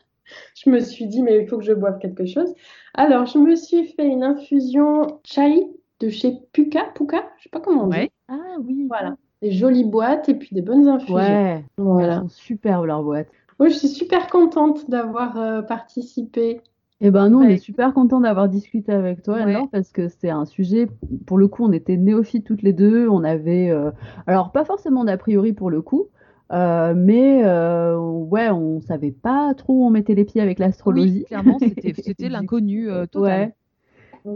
je 0.55 0.71
me 0.71 0.81
suis 0.81 1.07
dit, 1.07 1.23
mais 1.23 1.43
il 1.43 1.49
faut 1.49 1.59
que 1.59 1.65
je 1.65 1.73
boive 1.73 1.99
quelque 1.99 2.27
chose. 2.27 2.53
Alors, 2.95 3.27
je 3.27 3.39
me 3.39 3.55
suis 3.55 3.87
fait 3.87 4.07
une 4.07 4.23
infusion 4.25 5.21
chai 5.25 5.65
de 6.01 6.09
chez 6.09 6.33
Puka, 6.53 6.93
Puka, 6.95 7.31
je 7.39 7.45
sais 7.45 7.51
pas 7.51 7.61
comment 7.61 7.85
on 7.85 7.89
dit. 7.89 8.11
Ah 8.29 8.57
oui. 8.61 8.87
Voilà. 8.89 9.17
Des 9.43 9.53
jolies 9.53 9.85
boîtes 9.85 10.29
et 10.29 10.35
puis 10.35 10.55
des 10.55 10.63
bonnes 10.63 10.89
infusions. 10.89 11.17
Ouais, 11.17 11.65
voilà. 11.77 12.15
Elles 12.15 12.21
sont 12.21 12.29
superbes 12.29 12.87
leurs 12.87 13.03
boîtes. 13.03 13.29
Oui, 13.59 13.71
je 13.71 13.77
suis 13.77 13.89
super 13.89 14.29
contente 14.29 14.89
d'avoir 14.89 15.37
euh, 15.37 15.63
participé 15.63 16.63
eh 17.05 17.11
ben 17.11 17.29
nous, 17.29 17.41
on 17.41 17.49
est 17.49 17.57
super 17.57 17.93
contents 17.93 18.21
d'avoir 18.21 18.49
discuté 18.49 18.93
avec 18.93 19.23
toi, 19.23 19.43
ouais. 19.45 19.67
parce 19.73 19.91
que 19.91 20.07
c'est 20.07 20.31
un 20.31 20.45
sujet, 20.45 20.87
pour 21.27 21.37
le 21.37 21.49
coup, 21.49 21.65
on 21.65 21.73
était 21.73 21.97
néophytes 21.97 22.47
toutes 22.47 22.63
les 22.63 22.73
deux, 22.73 23.09
on 23.09 23.25
avait, 23.25 23.71
euh, 23.71 23.91
alors 24.29 24.53
pas 24.53 24.65
forcément 24.65 25.05
d'a 25.05 25.17
priori 25.17 25.53
pour 25.53 25.69
le 25.69 25.83
coup, 25.83 26.07
euh, 26.53 26.95
mais 26.97 27.43
euh, 27.45 27.99
ouais, 27.99 28.51
on 28.51 28.81
savait 28.83 29.11
pas 29.11 29.53
trop 29.55 29.73
où 29.73 29.85
on 29.85 29.91
mettait 29.91 30.15
les 30.15 30.25
pieds 30.25 30.41
avec 30.41 30.61
l'astrologie. 30.61 31.19
Oui, 31.19 31.25
clairement, 31.25 31.59
c'était 31.59 31.93
l'inconnu 32.29 32.89
total. 33.11 33.41
Ouais. 33.41 33.55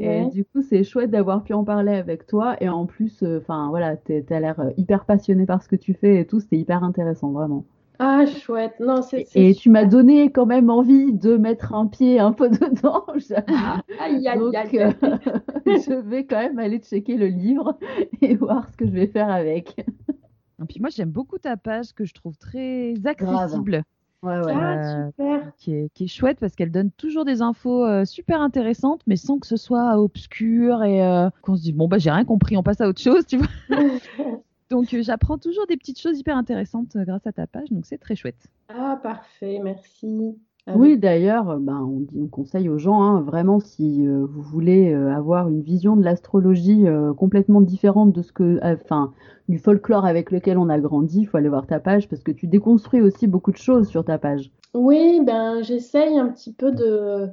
Et 0.00 0.26
du 0.26 0.44
coup, 0.44 0.62
c'est 0.62 0.84
chouette 0.84 1.10
d'avoir 1.10 1.42
pu 1.42 1.52
en 1.52 1.64
parler 1.64 1.92
avec 1.92 2.26
toi. 2.26 2.56
Et 2.60 2.68
en 2.68 2.86
plus, 2.86 3.22
enfin 3.22 3.68
voilà, 3.70 3.96
tu 3.96 4.22
as 4.28 4.40
l'air 4.40 4.60
hyper 4.76 5.04
passionné 5.04 5.46
par 5.46 5.62
ce 5.62 5.68
que 5.68 5.76
tu 5.76 5.94
fais 5.94 6.20
et 6.20 6.26
tout. 6.26 6.40
C'était 6.40 6.58
hyper 6.58 6.82
intéressant, 6.84 7.30
vraiment. 7.30 7.64
Ah, 7.98 8.26
chouette. 8.26 8.74
Non, 8.80 9.00
c'est, 9.02 9.26
et 9.34 9.54
tu 9.54 9.70
m'as 9.70 9.84
donné 9.84 10.30
quand 10.30 10.46
même 10.46 10.68
envie 10.68 11.12
de 11.12 11.36
mettre 11.36 11.74
un 11.74 11.86
pied 11.86 12.18
un 12.18 12.32
peu 12.32 12.48
dedans. 12.50 13.06
Ah, 13.48 13.80
aïe, 14.00 14.28
aïe, 14.28 14.38
Donc, 14.38 14.54
aïe. 14.54 14.78
Euh, 14.78 14.92
je 15.66 15.94
vais 15.94 16.26
quand 16.26 16.38
même 16.38 16.58
aller 16.58 16.78
checker 16.78 17.16
le 17.16 17.28
livre 17.28 17.78
et 18.20 18.34
voir 18.36 18.68
ce 18.70 18.76
que 18.76 18.86
je 18.86 18.92
vais 18.92 19.06
faire 19.06 19.30
avec. 19.30 19.78
Et 19.78 20.64
puis 20.68 20.80
moi, 20.80 20.90
j'aime 20.90 21.10
beaucoup 21.10 21.38
ta 21.38 21.56
page 21.56 21.92
que 21.94 22.04
je 22.04 22.12
trouve 22.14 22.36
très 22.36 22.94
accessible. 23.04 23.82
Ouais, 24.27 24.44
ouais. 24.44 24.55
Ah, 24.55 25.07
super. 25.09 25.47
Euh, 25.47 25.51
qui, 25.59 25.74
est, 25.74 25.89
qui, 25.94 26.05
est, 26.05 26.09
chouette 26.09 26.39
parce 26.40 26.55
qu'elle 26.55 26.73
donne 26.73 26.90
toujours 26.90 27.24
des 27.24 27.43
infos 27.43 27.85
euh, 27.85 28.05
super 28.05 28.40
intéressantes, 28.40 29.03
mais 29.07 29.16
sans 29.16 29.39
que 29.39 29.47
ce 29.47 29.57
soit 29.57 29.98
obscur 29.98 30.82
et 30.82 31.28
qu'on 31.43 31.57
se 31.57 31.62
dise 31.62 31.74
bon 31.74 31.89
bah 31.89 31.98
j'ai 31.98 32.11
rien 32.11 32.24
compris, 32.24 32.57
on 32.57 32.62
passe 32.62 32.81
à 32.81 32.89
autre 32.89 33.01
chose, 33.01 33.24
tu 33.28 33.39
vois. 33.39 33.48
Donc 34.70 34.93
euh, 34.94 35.03
j'apprends 35.03 35.39
toujours 35.39 35.66
des 35.66 35.77
petites 35.77 36.01
choses 36.01 36.19
hyper 36.19 36.36
intéressantes 36.36 36.97
euh, 36.97 37.05
grâce 37.05 37.27
à 37.27 37.32
ta 37.32 37.47
page, 37.47 37.70
donc 37.70 37.86
c'est 37.86 37.98
très 37.98 38.16
chouette. 38.16 38.48
Ah 38.69 38.98
parfait, 39.01 39.61
merci. 39.62 40.36
Ah 40.68 40.72
oui, 40.76 40.98
d'ailleurs, 40.98 41.51
euh, 41.51 41.59
ben, 41.60 41.80
on, 41.80 42.01
dit, 42.01 42.18
on 42.20 42.26
conseille 42.26 42.68
aux 42.68 42.78
gens, 42.78 43.01
hein, 43.01 43.20
vraiment, 43.20 43.60
si 43.60 44.06
vous 44.06 44.43
voulez 44.43 44.93
avoir 44.93 45.48
une 45.48 45.62
vision 45.62 45.97
de 45.97 46.02
l'astrologie 46.02 46.86
complètement 47.16 47.60
différente 47.60 48.12
de 48.12 48.22
ce 48.22 48.32
que, 48.32 48.59
enfin, 48.62 49.12
du 49.48 49.59
folklore 49.59 50.05
avec 50.05 50.30
lequel 50.30 50.59
on 50.59 50.68
a 50.68 50.78
grandi, 50.78 51.20
il 51.20 51.26
faut 51.26 51.36
aller 51.36 51.48
voir 51.48 51.66
ta 51.66 51.78
page 51.78 52.09
parce 52.09 52.22
que 52.22 52.32
tu 52.32 52.47
déconstruis 52.47 53.01
aussi 53.01 53.26
beaucoup 53.26 53.52
de 53.52 53.56
choses 53.56 53.88
sur 53.88 54.05
ta 54.05 54.18
page. 54.18 54.51
Oui, 54.74 55.20
ben 55.24 55.62
j'essaye 55.62 56.18
un 56.18 56.28
petit 56.28 56.52
peu 56.52 56.72
de, 56.72 57.28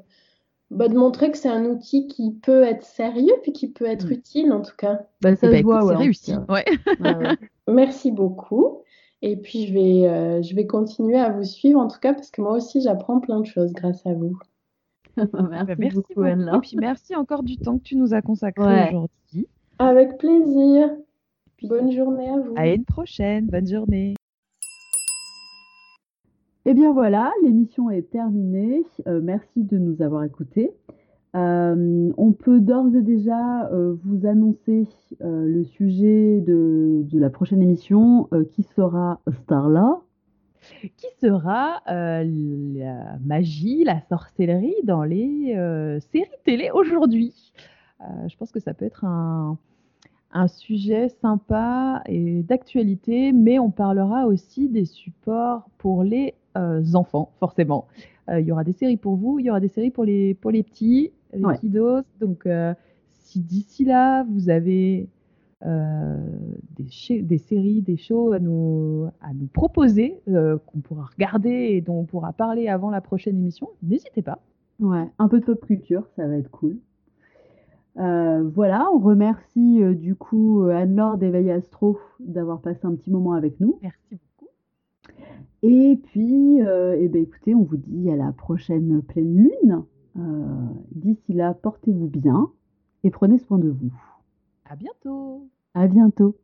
bah, 0.72 0.88
de 0.88 0.96
montrer 0.96 1.32
que 1.32 1.38
c'est 1.38 1.50
un 1.50 1.66
outil 1.66 2.08
qui 2.08 2.32
peut 2.32 2.64
être 2.64 2.84
sérieux 2.84 3.34
puis 3.42 3.52
qui 3.52 3.68
peut 3.68 3.86
être 3.86 4.08
mm. 4.08 4.14
utile 4.14 4.54
en 4.54 4.62
tout 4.62 4.76
cas. 4.78 5.02
Bah, 5.22 5.36
ça 5.36 5.48
eh 5.48 5.48
se 5.48 5.52
ben, 5.52 5.64
voit, 5.64 5.88
c'est 5.88 5.96
réussi. 5.96 6.34
Ouais. 6.50 6.66
Merci 7.68 8.12
beaucoup. 8.12 8.84
Et 9.26 9.38
puis 9.38 9.68
je 9.68 9.74
vais, 9.74 10.06
euh, 10.06 10.42
je 10.42 10.54
vais 10.54 10.68
continuer 10.68 11.16
à 11.16 11.30
vous 11.30 11.46
suivre 11.46 11.80
en 11.80 11.88
tout 11.88 12.00
cas 12.00 12.14
parce 12.14 12.30
que 12.30 12.42
moi 12.42 12.52
aussi 12.58 12.82
j'apprends 12.82 13.22
plein 13.22 13.40
de 13.40 13.46
choses 13.46 13.72
grâce 13.72 14.06
à 14.06 14.14
vous. 14.14 14.38
merci, 15.16 15.66
bah, 15.66 15.90
beaucoup, 15.94 16.24
Anne. 16.24 16.52
Et 16.54 16.60
puis 16.60 16.76
merci 16.76 17.16
encore 17.16 17.42
du 17.42 17.56
temps 17.58 17.78
que 17.78 17.84
tu 17.84 17.96
nous 17.96 18.14
as 18.14 18.22
consacré 18.22 18.90
aujourd'hui. 18.90 19.48
Avec 19.80 20.18
plaisir. 20.18 20.90
Bonne 21.64 21.94
journée 21.94 22.30
à 22.30 22.38
vous. 22.38 22.54
À 22.58 22.68
une 22.68 22.84
prochaine. 22.84 23.46
Bonne 23.46 23.68
journée. 23.68 24.14
Eh 26.66 26.74
bien 26.74 26.92
voilà, 26.92 27.32
l'émission 27.44 27.90
est 27.90 28.10
terminée. 28.10 28.84
Euh, 29.08 29.22
merci 29.24 29.64
de 29.64 29.78
nous 29.78 30.02
avoir 30.02 30.26
écoutés. 30.26 30.72
Euh, 31.36 32.12
on 32.18 32.32
peut 32.32 32.60
d'ores 32.60 32.96
et 32.96 33.02
déjà 33.02 33.68
euh, 33.72 33.96
vous 34.04 34.28
annoncer 34.28 34.88
le 35.20 35.64
sujet 35.64 36.42
de, 36.42 37.06
la 37.14 37.30
prochaine 37.30 37.62
émission 37.62 38.30
qui 38.52 38.64
sera 38.76 39.20
Starla. 39.44 40.00
Qui 40.82 41.08
sera 41.20 41.82
la 41.88 43.18
magie, 43.26 43.84
la 43.84 44.00
sorcellerie 44.08 44.76
dans 44.84 45.04
les 45.04 45.56
séries 46.12 46.30
télé 46.46 46.70
aujourd'hui. 46.74 47.54
je 48.28 48.36
pense 48.38 48.52
que 48.52 48.62
ça 48.62 48.74
peut 48.74 48.86
être 48.86 49.04
un, 49.04 49.58
sujet 50.48 51.10
sympa 51.22 52.02
et 52.08 52.44
d'actualité, 52.44 53.34
mais 53.34 53.60
on 53.60 53.72
parlera 53.72 54.26
aussi 54.26 54.70
des 54.70 54.86
supports 54.86 55.70
pour 55.78 56.04
les 56.04 56.34
euh, 56.56 56.84
enfants, 56.94 57.32
forcément. 57.40 57.88
Euh, 58.30 58.40
il 58.40 58.46
y 58.46 58.52
aura 58.52 58.64
des 58.64 58.74
séries 58.74 58.98
pour 58.98 59.16
vous, 59.16 59.40
il 59.40 59.46
y 59.46 59.50
aura 59.50 59.60
des 59.60 59.68
séries 59.68 59.90
pour 59.90 60.06
les, 60.06 60.36
pour 60.36 60.52
les 60.52 60.62
petits, 60.62 61.12
les 61.36 61.46
ouais. 61.46 62.02
Donc, 62.20 62.46
euh, 62.46 62.74
si 63.12 63.40
d'ici 63.40 63.86
là, 63.86 64.24
vous 64.24 64.50
avez 64.50 65.08
euh, 65.66 66.18
des, 66.78 67.38
séries, 67.38 67.82
des 67.82 67.98
shows 67.98 68.34
à 68.34 68.40
nous, 68.40 69.10
proposer, 69.54 70.22
euh, 70.28 70.58
qu'on 70.66 70.80
pourra 70.80 71.06
regarder 71.06 71.50
et 71.50 71.82
dont 71.82 72.00
on 72.00 72.06
pourra 72.06 72.34
parler 72.34 72.68
avant 72.68 72.90
la 72.90 73.02
prochaine 73.02 73.38
émission, 73.38 73.70
n'hésitez 73.82 74.22
pas. 74.22 74.40
Ouais, 74.80 75.10
un 75.20 75.28
peu 75.28 75.40
de 75.40 75.46
pop 75.46 75.66
culture, 75.66 76.08
ça 76.16 76.28
va 76.28 76.38
être 76.38 76.52
cool. 76.52 76.78
voilà, 77.96 78.88
on 78.94 79.00
remercie 79.00 79.82
du 79.96 80.16
coup 80.16 80.64
Anne-Laure 80.64 81.18
d'Éveil 81.18 81.52
Astro 81.52 82.00
d'avoir 82.20 82.60
passé 82.60 82.82
un 82.84 82.96
petit 82.96 83.12
moment 83.12 83.34
avec 83.34 83.60
nous. 83.60 83.80
Merci 83.82 84.00
beaucoup. 84.12 84.52
Et 85.62 85.98
puis, 86.04 86.58
eh 86.58 87.08
ben, 87.08 87.22
écoutez, 87.22 87.56
on 87.56 87.64
vous 87.64 87.78
dit 87.78 88.10
à 88.10 88.16
la 88.16 88.32
prochaine 88.34 89.02
pleine 89.04 89.36
lune. 89.36 89.84
Euh, 90.18 90.68
d'ici 90.92 91.34
là, 91.34 91.54
portez-vous 91.54 92.08
bien 92.08 92.52
et 93.04 93.10
prenez 93.10 93.40
soin 93.40 93.58
de 93.58 93.70
vous. 93.70 93.92
À 94.66 94.76
bientôt. 94.76 95.48
À 95.74 95.88
bientôt. 95.88 96.38